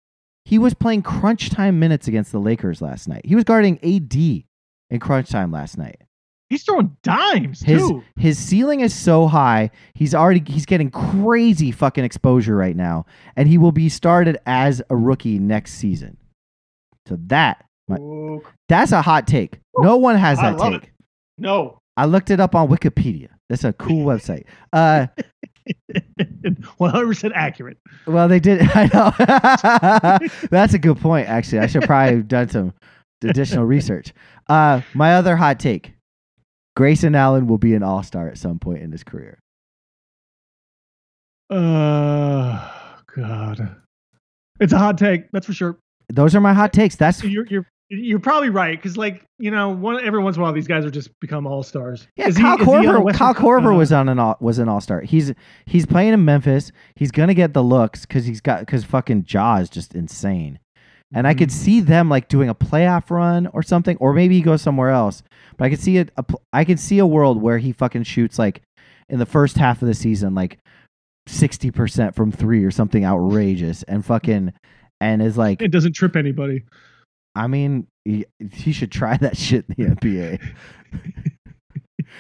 He 0.45 0.57
was 0.57 0.73
playing 0.73 1.03
crunch 1.03 1.49
time 1.49 1.79
minutes 1.79 2.07
against 2.07 2.31
the 2.31 2.39
Lakers 2.39 2.81
last 2.81 3.07
night. 3.07 3.25
He 3.25 3.35
was 3.35 3.43
guarding 3.43 3.77
AD 3.83 4.13
in 4.15 4.99
crunch 4.99 5.29
time 5.29 5.51
last 5.51 5.77
night. 5.77 6.01
He's 6.51 6.63
throwing 6.63 6.95
dimes 7.01 7.61
His 7.61 7.81
too. 7.81 8.03
his 8.17 8.37
ceiling 8.37 8.81
is 8.81 8.93
so 8.93 9.25
high. 9.27 9.71
He's 9.95 10.13
already 10.13 10.43
he's 10.45 10.65
getting 10.65 10.91
crazy 10.91 11.71
fucking 11.71 12.03
exposure 12.03 12.55
right 12.57 12.75
now, 12.75 13.05
and 13.37 13.47
he 13.47 13.57
will 13.57 13.71
be 13.71 13.87
started 13.87 14.37
as 14.45 14.81
a 14.89 14.95
rookie 14.97 15.39
next 15.39 15.75
season. 15.75 16.17
So 17.07 17.17
that 17.27 17.63
my- 17.87 18.39
that's 18.67 18.91
a 18.91 19.01
hot 19.01 19.27
take. 19.27 19.59
No 19.77 19.95
one 19.95 20.17
has 20.17 20.39
that 20.39 20.59
take. 20.59 20.83
it. 20.83 20.89
no. 21.37 21.77
I 21.97 22.05
looked 22.05 22.29
it 22.31 22.39
up 22.41 22.53
on 22.53 22.67
Wikipedia. 22.67 23.29
That's 23.49 23.63
a 23.63 23.71
cool 23.73 24.05
website. 24.11 24.43
Uh, 24.73 25.07
100% 26.79 27.31
accurate. 27.35 27.77
well, 28.07 28.27
they 28.27 28.39
did. 28.39 28.61
I 28.75 28.89
know. 28.93 30.27
That's 30.49 30.73
a 30.73 30.79
good 30.79 30.99
point. 30.99 31.27
Actually, 31.27 31.59
I 31.59 31.67
should 31.67 31.83
probably 31.83 32.15
have 32.17 32.27
done 32.27 32.49
some 32.49 32.73
additional 33.23 33.65
research. 33.65 34.13
Uh, 34.47 34.81
my 34.93 35.13
other 35.15 35.35
hot 35.35 35.59
take: 35.59 35.93
Grayson 36.75 37.15
Allen 37.15 37.47
will 37.47 37.57
be 37.57 37.73
an 37.73 37.83
All 37.83 38.03
Star 38.03 38.27
at 38.27 38.37
some 38.37 38.59
point 38.59 38.81
in 38.81 38.91
his 38.91 39.03
career. 39.03 39.39
Uh, 41.49 42.69
God. 43.15 43.75
It's 44.59 44.73
a 44.73 44.77
hot 44.77 44.97
take, 44.97 45.31
that's 45.31 45.45
for 45.45 45.53
sure. 45.53 45.77
Those 46.09 46.35
are 46.35 46.41
my 46.41 46.53
hot 46.53 46.71
takes. 46.73 46.95
That's 46.95 47.23
You're 47.23 47.47
you're 47.47 47.65
you're 47.89 48.19
probably 48.19 48.49
right 48.49 48.77
because, 48.77 48.95
like, 48.95 49.23
you 49.37 49.51
know, 49.51 49.69
one 49.69 50.01
every 50.01 50.23
once 50.23 50.37
in 50.37 50.41
a 50.41 50.43
while 50.43 50.53
these 50.53 50.67
guys 50.67 50.85
are 50.85 50.89
just 50.89 51.09
become 51.19 51.45
all 51.45 51.61
stars. 51.61 52.07
yeah. 52.15 52.29
Kyle 52.31 52.57
Korver. 52.57 53.13
Kyle 53.13 53.33
Korver 53.33 53.75
was 53.75 53.91
on 53.91 54.07
an 54.07 54.17
all, 54.17 54.37
was 54.39 54.59
an 54.59 54.69
All 54.69 54.79
Star. 54.79 55.01
He's 55.01 55.33
he's 55.65 55.85
playing 55.85 56.13
in 56.13 56.23
Memphis. 56.23 56.71
He's 56.95 57.11
gonna 57.11 57.33
get 57.33 57.53
the 57.53 57.63
looks 57.63 58.05
because 58.05 58.25
he's 58.25 58.39
got 58.39 58.61
because 58.61 58.85
fucking 58.85 59.25
Ja 59.27 59.57
is 59.57 59.69
just 59.69 59.93
insane. 59.93 60.59
And 61.13 61.27
I 61.27 61.33
could 61.33 61.49
mm. 61.49 61.53
see 61.53 61.79
them 61.81 62.09
like 62.09 62.27
doing 62.27 62.49
a 62.49 62.55
playoff 62.55 63.09
run 63.09 63.47
or 63.47 63.63
something, 63.63 63.97
or 63.97 64.13
maybe 64.13 64.35
he 64.35 64.41
goes 64.41 64.61
somewhere 64.61 64.89
else. 64.89 65.23
But 65.57 65.65
I 65.65 65.69
could 65.69 65.81
see 65.81 65.97
it. 65.97 66.11
A, 66.17 66.25
I 66.53 66.63
could 66.63 66.79
see 66.79 66.99
a 66.99 67.05
world 67.05 67.41
where 67.41 67.57
he 67.57 67.71
fucking 67.71 68.03
shoots 68.03 68.39
like 68.39 68.61
in 69.09 69.19
the 69.19 69.25
first 69.25 69.57
half 69.57 69.81
of 69.81 69.87
the 69.87 69.93
season, 69.93 70.35
like 70.35 70.59
sixty 71.27 71.69
percent 71.71 72.15
from 72.15 72.31
three 72.31 72.63
or 72.63 72.71
something 72.71 73.03
outrageous, 73.03 73.83
and 73.83 74.05
fucking 74.05 74.53
and 75.01 75.21
is 75.21 75.37
like, 75.37 75.61
It 75.61 75.71
doesn't 75.71 75.93
trip 75.93 76.15
anybody. 76.15 76.63
I 77.35 77.47
mean, 77.47 77.87
he, 78.05 78.25
he 78.53 78.71
should 78.71 78.91
try 78.91 79.17
that 79.17 79.35
shit 79.35 79.65
in 79.69 79.75
the 79.75 79.95
NBA. 79.95 80.53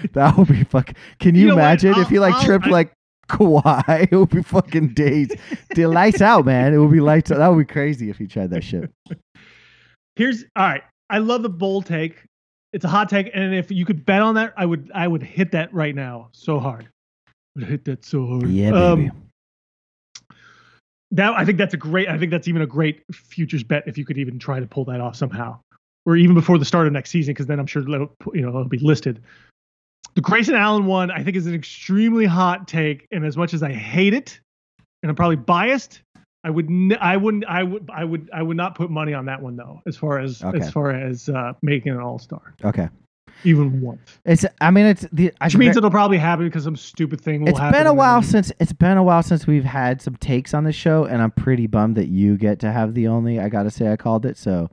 that 0.13 0.37
would 0.37 0.47
be 0.47 0.63
fuck. 0.63 0.91
Can 1.19 1.35
you, 1.35 1.41
You 1.41 1.47
know 1.49 1.53
imagine 1.53 1.93
if 1.97 2.09
he 2.09 2.19
like 2.19 2.43
tripped 2.43 2.67
I- 2.67 2.71
like 2.71 2.93
Kawhi? 3.31 4.07
It 4.11 4.15
would 4.15 4.29
be 4.29 4.43
fucking 4.43 4.89
days. 4.93 5.29
the 5.75 5.85
lights 5.87 6.21
out, 6.21 6.45
man. 6.45 6.73
It 6.73 6.77
would 6.77 6.91
be 6.91 6.99
lights 6.99 7.31
out. 7.31 7.37
That 7.39 7.47
would 7.47 7.67
be 7.67 7.71
crazy 7.73 8.09
if 8.09 8.17
he 8.17 8.27
tried 8.27 8.49
that 8.51 8.63
shit. 8.63 8.91
Here's 10.15 10.43
all 10.55 10.65
right. 10.67 10.83
I 11.09 11.17
love 11.19 11.41
the 11.43 11.49
bold 11.49 11.85
take. 11.85 12.23
It's 12.73 12.85
a 12.85 12.87
hot 12.89 13.09
take, 13.09 13.29
and 13.33 13.53
if 13.53 13.69
you 13.71 13.85
could 13.85 14.05
bet 14.05 14.21
on 14.21 14.35
that, 14.35 14.53
I 14.57 14.65
would 14.65 14.91
I 14.93 15.07
would 15.07 15.23
hit 15.23 15.51
that 15.51 15.73
right 15.73 15.93
now 15.95 16.29
so 16.31 16.59
hard. 16.59 16.87
Would 17.55 17.65
hit 17.67 17.83
that 17.85 18.05
so 18.05 18.25
hard. 18.25 18.49
Yeah, 18.49 18.69
Um, 18.71 18.99
baby. 19.05 19.11
that 21.11 21.33
I 21.33 21.43
think 21.45 21.57
that's 21.57 21.73
a 21.73 21.77
great. 21.77 22.07
I 22.07 22.17
think 22.17 22.31
that's 22.31 22.47
even 22.47 22.61
a 22.61 22.65
great 22.67 23.03
futures 23.11 23.63
bet 23.63 23.83
if 23.87 23.97
you 23.97 24.05
could 24.05 24.17
even 24.17 24.39
try 24.39 24.59
to 24.59 24.65
pull 24.67 24.85
that 24.85 25.01
off 25.01 25.15
somehow. 25.15 25.59
or 26.05 26.15
even 26.15 26.33
before 26.33 26.57
the 26.57 26.65
start 26.65 26.87
of 26.87 26.93
next 26.93 27.09
season, 27.11 27.33
because 27.33 27.45
then 27.47 27.59
I'm 27.59 27.67
sure 27.67 27.81
it'll, 27.83 28.11
you 28.33 28.41
know 28.41 28.49
it'll 28.49 28.65
be 28.65 28.79
listed. 28.79 29.21
The 30.15 30.21
Grayson 30.21 30.55
Allen 30.55 30.85
one, 30.85 31.09
I 31.11 31.23
think, 31.23 31.37
is 31.37 31.47
an 31.47 31.55
extremely 31.55 32.25
hot 32.25 32.67
take, 32.67 33.07
and 33.11 33.25
as 33.25 33.37
much 33.37 33.53
as 33.53 33.63
I 33.63 33.71
hate 33.71 34.13
it, 34.13 34.39
and 35.03 35.09
I'm 35.09 35.15
probably 35.15 35.37
biased, 35.37 36.01
I 36.43 36.49
would, 36.49 36.65
n- 36.69 36.97
I 36.99 37.15
wouldn't, 37.17 37.45
I 37.45 37.63
would, 37.63 37.89
I 37.93 38.03
would, 38.03 38.29
I 38.33 38.41
would 38.43 38.57
not 38.57 38.75
put 38.75 38.89
money 38.91 39.13
on 39.13 39.25
that 39.25 39.41
one 39.41 39.55
though. 39.55 39.81
As 39.87 39.95
far 39.95 40.19
as 40.19 40.43
Okay. 40.43 40.59
as 40.59 40.71
far 40.71 40.91
as 40.91 41.29
uh, 41.29 41.53
making 41.61 41.93
an 41.93 41.99
All 41.99 42.19
Star, 42.19 42.55
Okay. 42.65 42.89
even 43.45 43.79
once, 43.79 44.19
It's. 44.25 44.45
I 44.59 44.69
mean, 44.71 44.85
it's 44.87 45.07
the. 45.13 45.31
I 45.39 45.45
which 45.45 45.55
means 45.57 45.77
it'll 45.77 45.89
probably 45.91 46.17
happen 46.17 46.45
because 46.45 46.63
some 46.65 46.75
stupid 46.75 47.21
thing 47.21 47.41
will 47.41 47.49
it's 47.49 47.59
happen. 47.59 47.73
It's 47.75 47.79
been 47.79 47.87
a 47.87 47.93
while 47.93 48.21
since 48.21 48.51
it's 48.59 48.73
been 48.73 48.97
a 48.97 49.03
while 49.03 49.23
since 49.23 49.47
we've 49.47 49.63
had 49.63 50.01
some 50.01 50.15
takes 50.17 50.53
on 50.53 50.65
the 50.65 50.73
show, 50.73 51.05
and 51.05 51.21
I'm 51.21 51.31
pretty 51.31 51.67
bummed 51.67 51.95
that 51.95 52.07
you 52.09 52.37
get 52.37 52.59
to 52.59 52.71
have 52.71 52.95
the 52.95 53.07
only. 53.07 53.39
I 53.39 53.47
gotta 53.47 53.69
say, 53.71 53.91
I 53.91 53.95
called 53.95 54.25
it. 54.25 54.37
So 54.37 54.69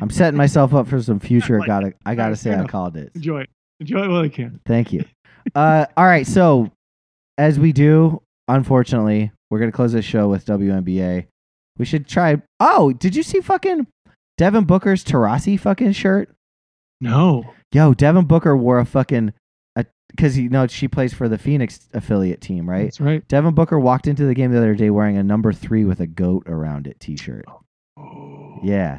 I'm 0.00 0.10
setting 0.10 0.36
myself 0.38 0.74
up 0.74 0.88
for 0.88 1.00
some 1.00 1.20
future. 1.20 1.58
like 1.60 1.68
gotta. 1.68 1.92
I 2.04 2.14
gotta 2.16 2.34
say, 2.34 2.54
I 2.54 2.64
called 2.64 2.96
it. 2.96 3.12
Enjoy 3.14 3.42
it. 3.42 3.50
Enjoy 3.80 4.04
it 4.04 4.08
while 4.08 4.24
you 4.24 4.30
can. 4.30 4.60
Thank 4.66 4.92
you. 4.92 5.04
uh, 5.54 5.86
all 5.96 6.04
right. 6.04 6.26
So, 6.26 6.70
as 7.38 7.58
we 7.58 7.72
do, 7.72 8.22
unfortunately, 8.48 9.32
we're 9.50 9.58
gonna 9.58 9.72
close 9.72 9.92
this 9.92 10.04
show 10.04 10.28
with 10.28 10.44
WNBA. 10.46 11.26
We 11.78 11.84
should 11.84 12.06
try. 12.06 12.40
Oh, 12.60 12.92
did 12.92 13.16
you 13.16 13.22
see 13.22 13.40
fucking 13.40 13.86
Devin 14.36 14.64
Booker's 14.64 15.02
Taurasi 15.04 15.58
fucking 15.58 15.92
shirt? 15.92 16.30
No. 17.00 17.44
Yo, 17.72 17.94
Devin 17.94 18.26
Booker 18.26 18.56
wore 18.56 18.78
a 18.78 18.84
fucking 18.84 19.32
because 20.14 20.36
you 20.36 20.48
know 20.48 20.66
she 20.66 20.88
plays 20.88 21.14
for 21.14 21.28
the 21.28 21.38
Phoenix 21.38 21.88
affiliate 21.94 22.40
team, 22.40 22.68
right? 22.68 22.82
That's 22.86 23.00
right. 23.00 23.26
Devin 23.28 23.54
Booker 23.54 23.78
walked 23.78 24.08
into 24.08 24.24
the 24.24 24.34
game 24.34 24.50
the 24.50 24.58
other 24.58 24.74
day 24.74 24.90
wearing 24.90 25.16
a 25.16 25.22
number 25.22 25.52
three 25.52 25.84
with 25.84 26.00
a 26.00 26.06
goat 26.06 26.42
around 26.48 26.88
it 26.88 26.98
T-shirt. 26.98 27.44
Oh, 27.96 28.56
Yeah, 28.64 28.98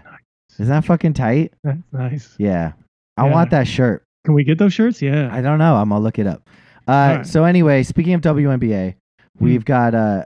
isn't 0.53 0.67
that 0.69 0.85
fucking 0.85 1.11
tight? 1.13 1.53
That's 1.65 1.79
nice. 1.91 2.33
Yeah, 2.39 2.71
I 3.17 3.25
Yeah. 3.27 3.33
want 3.33 3.51
that 3.51 3.67
shirt. 3.67 4.03
Can 4.25 4.33
we 4.33 4.43
get 4.43 4.57
those 4.57 4.73
shirts? 4.73 5.01
Yeah. 5.01 5.29
I 5.33 5.41
don't 5.41 5.57
know. 5.59 5.75
I'm 5.75 5.89
gonna 5.89 6.03
look 6.03 6.19
it 6.19 6.27
up. 6.27 6.47
Uh, 6.87 6.91
Alright. 6.91 7.27
So 7.27 7.43
anyway, 7.43 7.83
speaking 7.83 8.13
of 8.13 8.21
WNBA, 8.21 8.95
Hmm. 9.37 9.45
we've 9.45 9.65
got 9.65 9.95
uh, 9.95 10.25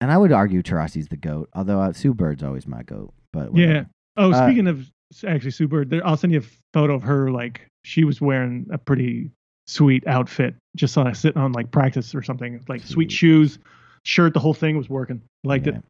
and 0.00 0.10
I 0.10 0.16
would 0.18 0.32
argue 0.32 0.62
Taurasi's 0.62 1.08
the 1.08 1.16
goat, 1.16 1.48
although 1.54 1.80
uh, 1.80 1.92
Sue 1.92 2.14
Bird's 2.14 2.42
always 2.42 2.66
my 2.66 2.82
goat. 2.82 3.12
But 3.32 3.54
Yeah. 3.56 3.84
Oh, 4.16 4.32
Uh, 4.32 4.46
speaking 4.46 4.66
of 4.66 4.90
actually 5.26 5.50
Sue 5.52 5.68
Bird, 5.68 5.90
there, 5.90 6.06
I'll 6.06 6.16
send 6.16 6.32
you 6.32 6.40
a 6.40 6.44
photo 6.72 6.94
of 6.94 7.02
her. 7.02 7.30
Like 7.30 7.66
she 7.84 8.04
was 8.04 8.20
wearing 8.20 8.66
a 8.70 8.78
pretty 8.78 9.30
sweet 9.66 10.06
outfit, 10.06 10.54
just 10.76 10.96
on 10.98 11.14
sitting 11.14 11.40
on 11.40 11.52
like 11.52 11.70
practice 11.70 12.14
or 12.14 12.22
something. 12.22 12.60
Like 12.68 12.80
sweet 12.82 12.88
Sweet. 12.92 13.12
shoes, 13.12 13.58
shirt. 14.04 14.34
The 14.34 14.40
whole 14.40 14.54
thing 14.54 14.76
was 14.76 14.88
working. 14.90 15.22
Liked 15.44 15.66
Yeah. 15.66 15.74
it. 15.76 15.84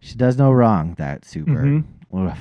She 0.00 0.14
does 0.14 0.38
no 0.38 0.50
wrong, 0.52 0.94
that 0.96 1.24
Sue 1.26 1.44
Bird. 1.44 1.66
Mhm. 1.66 1.84
No 2.12 2.26
Uh, 2.28 2.34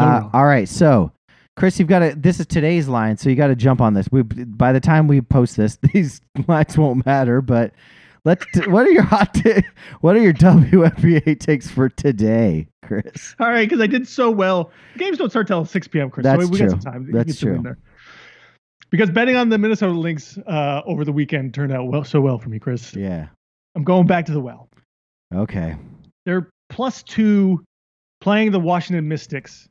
wrong. 0.00 0.30
all 0.32 0.46
right, 0.46 0.68
so 0.68 1.12
Chris, 1.56 1.78
you've 1.78 1.88
got 1.88 2.00
to. 2.00 2.14
This 2.14 2.38
is 2.38 2.46
today's 2.46 2.86
line, 2.86 3.16
so 3.16 3.30
you 3.30 3.36
got 3.36 3.46
to 3.46 3.56
jump 3.56 3.80
on 3.80 3.94
this. 3.94 4.08
We 4.10 4.22
by 4.22 4.72
the 4.72 4.80
time 4.80 5.08
we 5.08 5.20
post 5.20 5.56
this, 5.56 5.78
these 5.94 6.20
lines 6.46 6.76
won't 6.76 7.06
matter. 7.06 7.40
But 7.40 7.72
let's. 8.24 8.44
what 8.66 8.86
are 8.86 8.90
your 8.90 9.02
hot? 9.02 9.34
ta- 9.34 9.62
what 10.02 10.16
are 10.16 10.20
your 10.20 10.34
WNBA 10.34 11.40
takes 11.40 11.70
for 11.70 11.88
today, 11.88 12.66
Chris? 12.84 13.34
All 13.40 13.48
right, 13.48 13.68
because 13.68 13.82
I 13.82 13.86
did 13.86 14.06
so 14.06 14.30
well. 14.30 14.70
Games 14.98 15.18
don't 15.18 15.30
start 15.30 15.46
till 15.46 15.64
6 15.64 15.88
p.m. 15.88 16.10
Chris. 16.10 16.24
That's 16.24 16.42
so 16.44 16.48
we 16.48 16.58
true. 16.58 16.68
got 16.68 16.82
some 16.82 16.92
time. 16.92 17.10
That's 17.10 17.26
get 17.26 17.42
you 17.42 17.54
in 17.54 17.62
true. 17.62 17.76
Because 18.90 19.10
betting 19.10 19.36
on 19.36 19.48
the 19.48 19.58
Minnesota 19.58 19.92
Lynx 19.92 20.38
uh, 20.46 20.82
over 20.86 21.04
the 21.04 21.12
weekend 21.12 21.54
turned 21.54 21.72
out 21.72 21.88
well 21.88 22.04
so 22.04 22.20
well 22.20 22.38
for 22.38 22.50
me, 22.50 22.58
Chris. 22.58 22.94
Yeah. 22.94 23.28
I'm 23.74 23.82
going 23.82 24.06
back 24.06 24.26
to 24.26 24.32
the 24.32 24.40
well. 24.40 24.68
Okay. 25.34 25.74
They're 26.24 26.48
plus 26.70 27.02
two 27.02 27.64
playing 28.20 28.52
the 28.52 28.60
Washington 28.60 29.08
Mystics, 29.08 29.68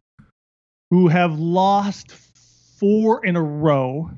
who 0.91 1.07
have 1.07 1.37
lost 1.39 2.11
four 2.79 3.25
in 3.25 3.35
a 3.35 3.41
row 3.41 4.09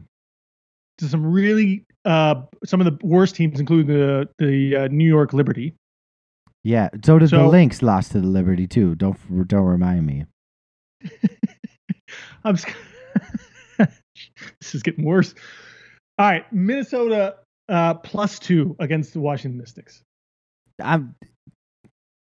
to 0.97 1.07
some 1.07 1.25
really 1.25 1.85
uh, 2.05 2.41
some 2.65 2.81
of 2.81 2.85
the 2.85 2.97
worst 3.05 3.35
teams, 3.35 3.59
including 3.59 3.87
the 3.87 4.29
the 4.39 4.75
uh, 4.75 4.87
New 4.87 5.07
York 5.07 5.33
Liberty. 5.33 5.75
Yeah. 6.63 6.89
So 7.03 7.19
did 7.19 7.29
the 7.29 7.47
Lynx 7.47 7.81
lost 7.81 8.11
to 8.13 8.21
the 8.21 8.27
Liberty 8.27 8.67
too. 8.67 8.95
Don't 8.95 9.17
don't 9.47 9.65
remind 9.65 10.05
me. 10.05 10.25
I'm 12.43 12.55
this 13.77 14.75
is 14.75 14.83
getting 14.83 15.05
worse. 15.05 15.35
All 16.17 16.27
right, 16.27 16.51
Minnesota 16.51 17.35
uh, 17.69 17.93
plus 17.95 18.39
two 18.39 18.75
against 18.79 19.13
the 19.13 19.19
Washington 19.19 19.59
Mystics. 19.59 20.03
I'm. 20.81 21.15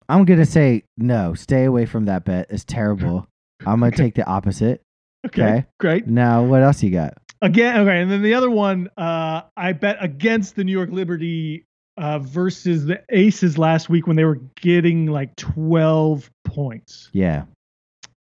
I'm 0.08 0.26
gonna 0.26 0.46
say 0.46 0.84
no. 0.98 1.34
Stay 1.34 1.64
away 1.64 1.86
from 1.86 2.06
that 2.06 2.26
bet. 2.26 2.48
It's 2.50 2.64
terrible. 2.68 3.28
I'm 3.66 3.80
gonna 3.80 3.92
take 3.92 4.16
the 4.16 4.26
opposite. 4.26 4.82
Okay, 5.26 5.44
Okay. 5.44 5.66
great. 5.80 6.08
Now, 6.08 6.44
what 6.44 6.62
else 6.62 6.84
you 6.84 6.92
got? 6.92 7.16
Again, 7.42 7.80
okay, 7.82 8.02
and 8.02 8.10
then 8.12 8.22
the 8.22 8.34
other 8.34 8.50
one, 8.50 8.90
uh, 8.98 9.42
I 9.58 9.74
bet 9.74 9.98
against 10.00 10.56
the 10.56 10.64
New 10.64 10.72
York 10.72 10.90
Liberty 10.92 11.66
uh, 11.98 12.20
versus 12.20 12.86
the 12.86 13.02
Aces 13.10 13.58
last 13.58 13.90
week 13.90 14.08
when 14.08 14.16
they 14.16 14.24
were 14.26 14.40
getting 14.62 15.08
like 15.08 15.36
12 15.36 16.30
points. 16.44 17.10
Yeah. 17.14 17.46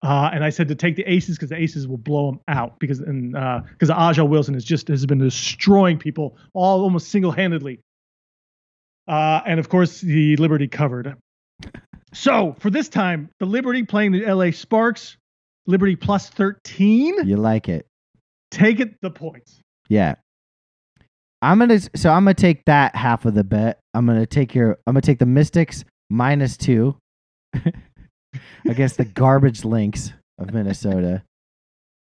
Uh, 0.01 0.29
and 0.33 0.43
I 0.43 0.49
said 0.49 0.69
to 0.69 0.75
take 0.75 0.95
the 0.95 1.03
Aces 1.03 1.35
because 1.37 1.49
the 1.49 1.57
Aces 1.61 1.87
will 1.87 1.97
blow 1.97 2.31
them 2.31 2.39
out 2.47 2.79
because 2.79 2.99
and 2.99 3.33
because 3.33 3.89
A'ja 3.89 4.27
Wilson 4.27 4.53
has 4.53 4.63
just 4.63 4.87
has 4.87 5.05
been 5.05 5.17
destroying 5.17 5.97
people 5.97 6.37
all 6.53 6.81
almost 6.81 7.09
single 7.09 7.31
handedly. 7.31 7.79
Uh, 9.07 9.41
and 9.45 9.59
of 9.59 9.69
course, 9.69 9.99
the 10.01 10.35
Liberty 10.37 10.67
covered. 10.67 11.15
So 12.13 12.55
for 12.59 12.69
this 12.69 12.89
time, 12.89 13.29
the 13.39 13.45
Liberty 13.45 13.83
playing 13.83 14.11
the 14.11 14.25
LA 14.25 14.51
Sparks, 14.51 15.17
Liberty 15.67 15.95
plus 15.95 16.29
13. 16.29 17.27
You 17.27 17.37
like 17.37 17.69
it. 17.69 17.85
Take 18.51 18.79
it 18.79 18.99
the 19.01 19.11
points. 19.11 19.61
Yeah. 19.89 20.15
I'm 21.41 21.59
gonna 21.59 21.79
so 21.95 22.09
I'm 22.09 22.25
gonna 22.25 22.33
take 22.33 22.65
that 22.65 22.95
half 22.95 23.25
of 23.25 23.33
the 23.33 23.43
bet. 23.43 23.79
I'm 23.93 24.05
gonna 24.05 24.25
take 24.25 24.53
your 24.53 24.77
I'm 24.85 24.93
gonna 24.93 25.01
take 25.01 25.19
the 25.19 25.25
Mystics 25.25 25.85
minus 26.09 26.57
two 26.57 26.97
against 28.65 28.97
the 28.97 29.05
garbage 29.05 29.63
Lynx 29.63 30.11
of 30.37 30.53
Minnesota. 30.53 31.23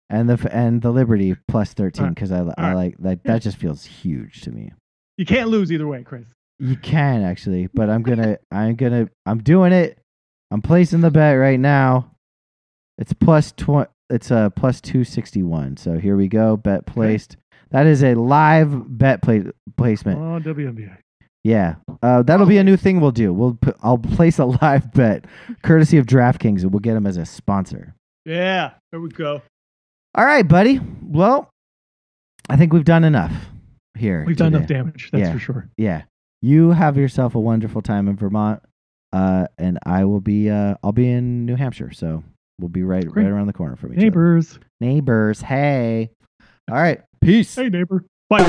And 0.08 0.28
the 0.28 0.50
and 0.52 0.82
the 0.82 0.90
Liberty 0.90 1.36
plus 1.46 1.72
thirteen 1.74 2.08
because 2.08 2.32
I, 2.32 2.38
I 2.38 2.40
Alright. 2.40 2.74
like 2.74 2.96
that 2.98 3.24
that 3.24 3.42
just 3.42 3.56
feels 3.58 3.84
huge 3.84 4.40
to 4.40 4.50
me. 4.50 4.72
You 5.16 5.26
can't 5.26 5.48
lose 5.48 5.70
either 5.70 5.86
way, 5.86 6.02
Chris. 6.02 6.24
You 6.60 6.76
can 6.76 7.22
actually, 7.22 7.68
but 7.72 7.88
I'm 7.90 8.02
gonna 8.02 8.38
I'm 8.52 8.76
gonna 8.76 9.08
I'm 9.26 9.42
doing 9.42 9.72
it. 9.72 9.98
I'm 10.50 10.60
placing 10.62 11.00
the 11.00 11.10
bet 11.10 11.38
right 11.38 11.58
now. 11.58 12.10
It's 12.98 13.12
plus 13.14 13.52
twenty. 13.52 13.90
It's 14.10 14.30
a 14.30 14.52
plus 14.54 14.80
two 14.80 15.04
sixty 15.04 15.42
one. 15.42 15.76
So 15.76 15.98
here 15.98 16.16
we 16.16 16.28
go. 16.28 16.56
Bet 16.56 16.84
placed. 16.86 17.36
That 17.70 17.86
is 17.86 18.02
a 18.02 18.14
live 18.14 18.98
bet 18.98 19.22
pla- 19.22 19.52
placement. 19.76 20.18
Oh, 20.18 20.52
WNBA. 20.52 20.96
Yeah, 21.44 21.76
uh, 22.02 22.22
that'll 22.22 22.44
be 22.44 22.58
a 22.58 22.64
new 22.64 22.76
thing 22.76 23.00
we'll 23.00 23.12
do. 23.12 23.32
We'll 23.32 23.54
put, 23.54 23.74
I'll 23.82 23.96
place 23.96 24.38
a 24.38 24.44
live 24.62 24.92
bet, 24.92 25.24
courtesy 25.62 25.96
of 25.96 26.04
DraftKings, 26.04 26.60
and 26.62 26.70
we'll 26.72 26.80
get 26.80 26.92
them 26.92 27.06
as 27.06 27.16
a 27.16 27.24
sponsor. 27.24 27.94
Yeah, 28.26 28.72
there 28.92 29.00
we 29.00 29.08
go. 29.08 29.40
All 30.14 30.26
right, 30.26 30.46
buddy. 30.46 30.80
Well, 31.02 31.48
I 32.50 32.56
think 32.56 32.74
we've 32.74 32.84
done 32.84 33.04
enough 33.04 33.32
here. 33.96 34.24
We've 34.26 34.36
done 34.36 34.54
enough 34.54 34.68
damage, 34.68 35.08
that's 35.12 35.22
Yeah. 35.28 35.32
for 35.32 35.38
sure. 35.38 35.68
Yeah, 35.78 36.02
you 36.42 36.70
have 36.70 36.96
yourself 36.96 37.34
a 37.34 37.40
wonderful 37.40 37.82
time 37.82 38.08
in 38.08 38.16
Vermont, 38.16 38.62
uh, 39.12 39.46
and 39.58 39.78
I 39.84 40.04
will 40.04 40.20
be. 40.20 40.50
Uh, 40.50 40.74
I'll 40.82 40.92
be 40.92 41.10
in 41.10 41.44
New 41.46 41.56
Hampshire, 41.56 41.92
so 41.92 42.22
we'll 42.58 42.68
be 42.68 42.82
right 42.82 43.06
Great. 43.06 43.24
right 43.24 43.30
around 43.32 43.46
the 43.46 43.52
corner 43.52 43.76
from 43.76 43.92
each 43.92 43.98
Neighbors. 43.98 44.52
other. 44.56 44.64
Neighbors. 44.80 45.40
Hey. 45.42 46.10
All 46.70 46.76
right. 46.76 47.00
Peace. 47.20 47.54
Hey, 47.54 47.68
neighbor. 47.68 48.04
Bye. 48.28 48.46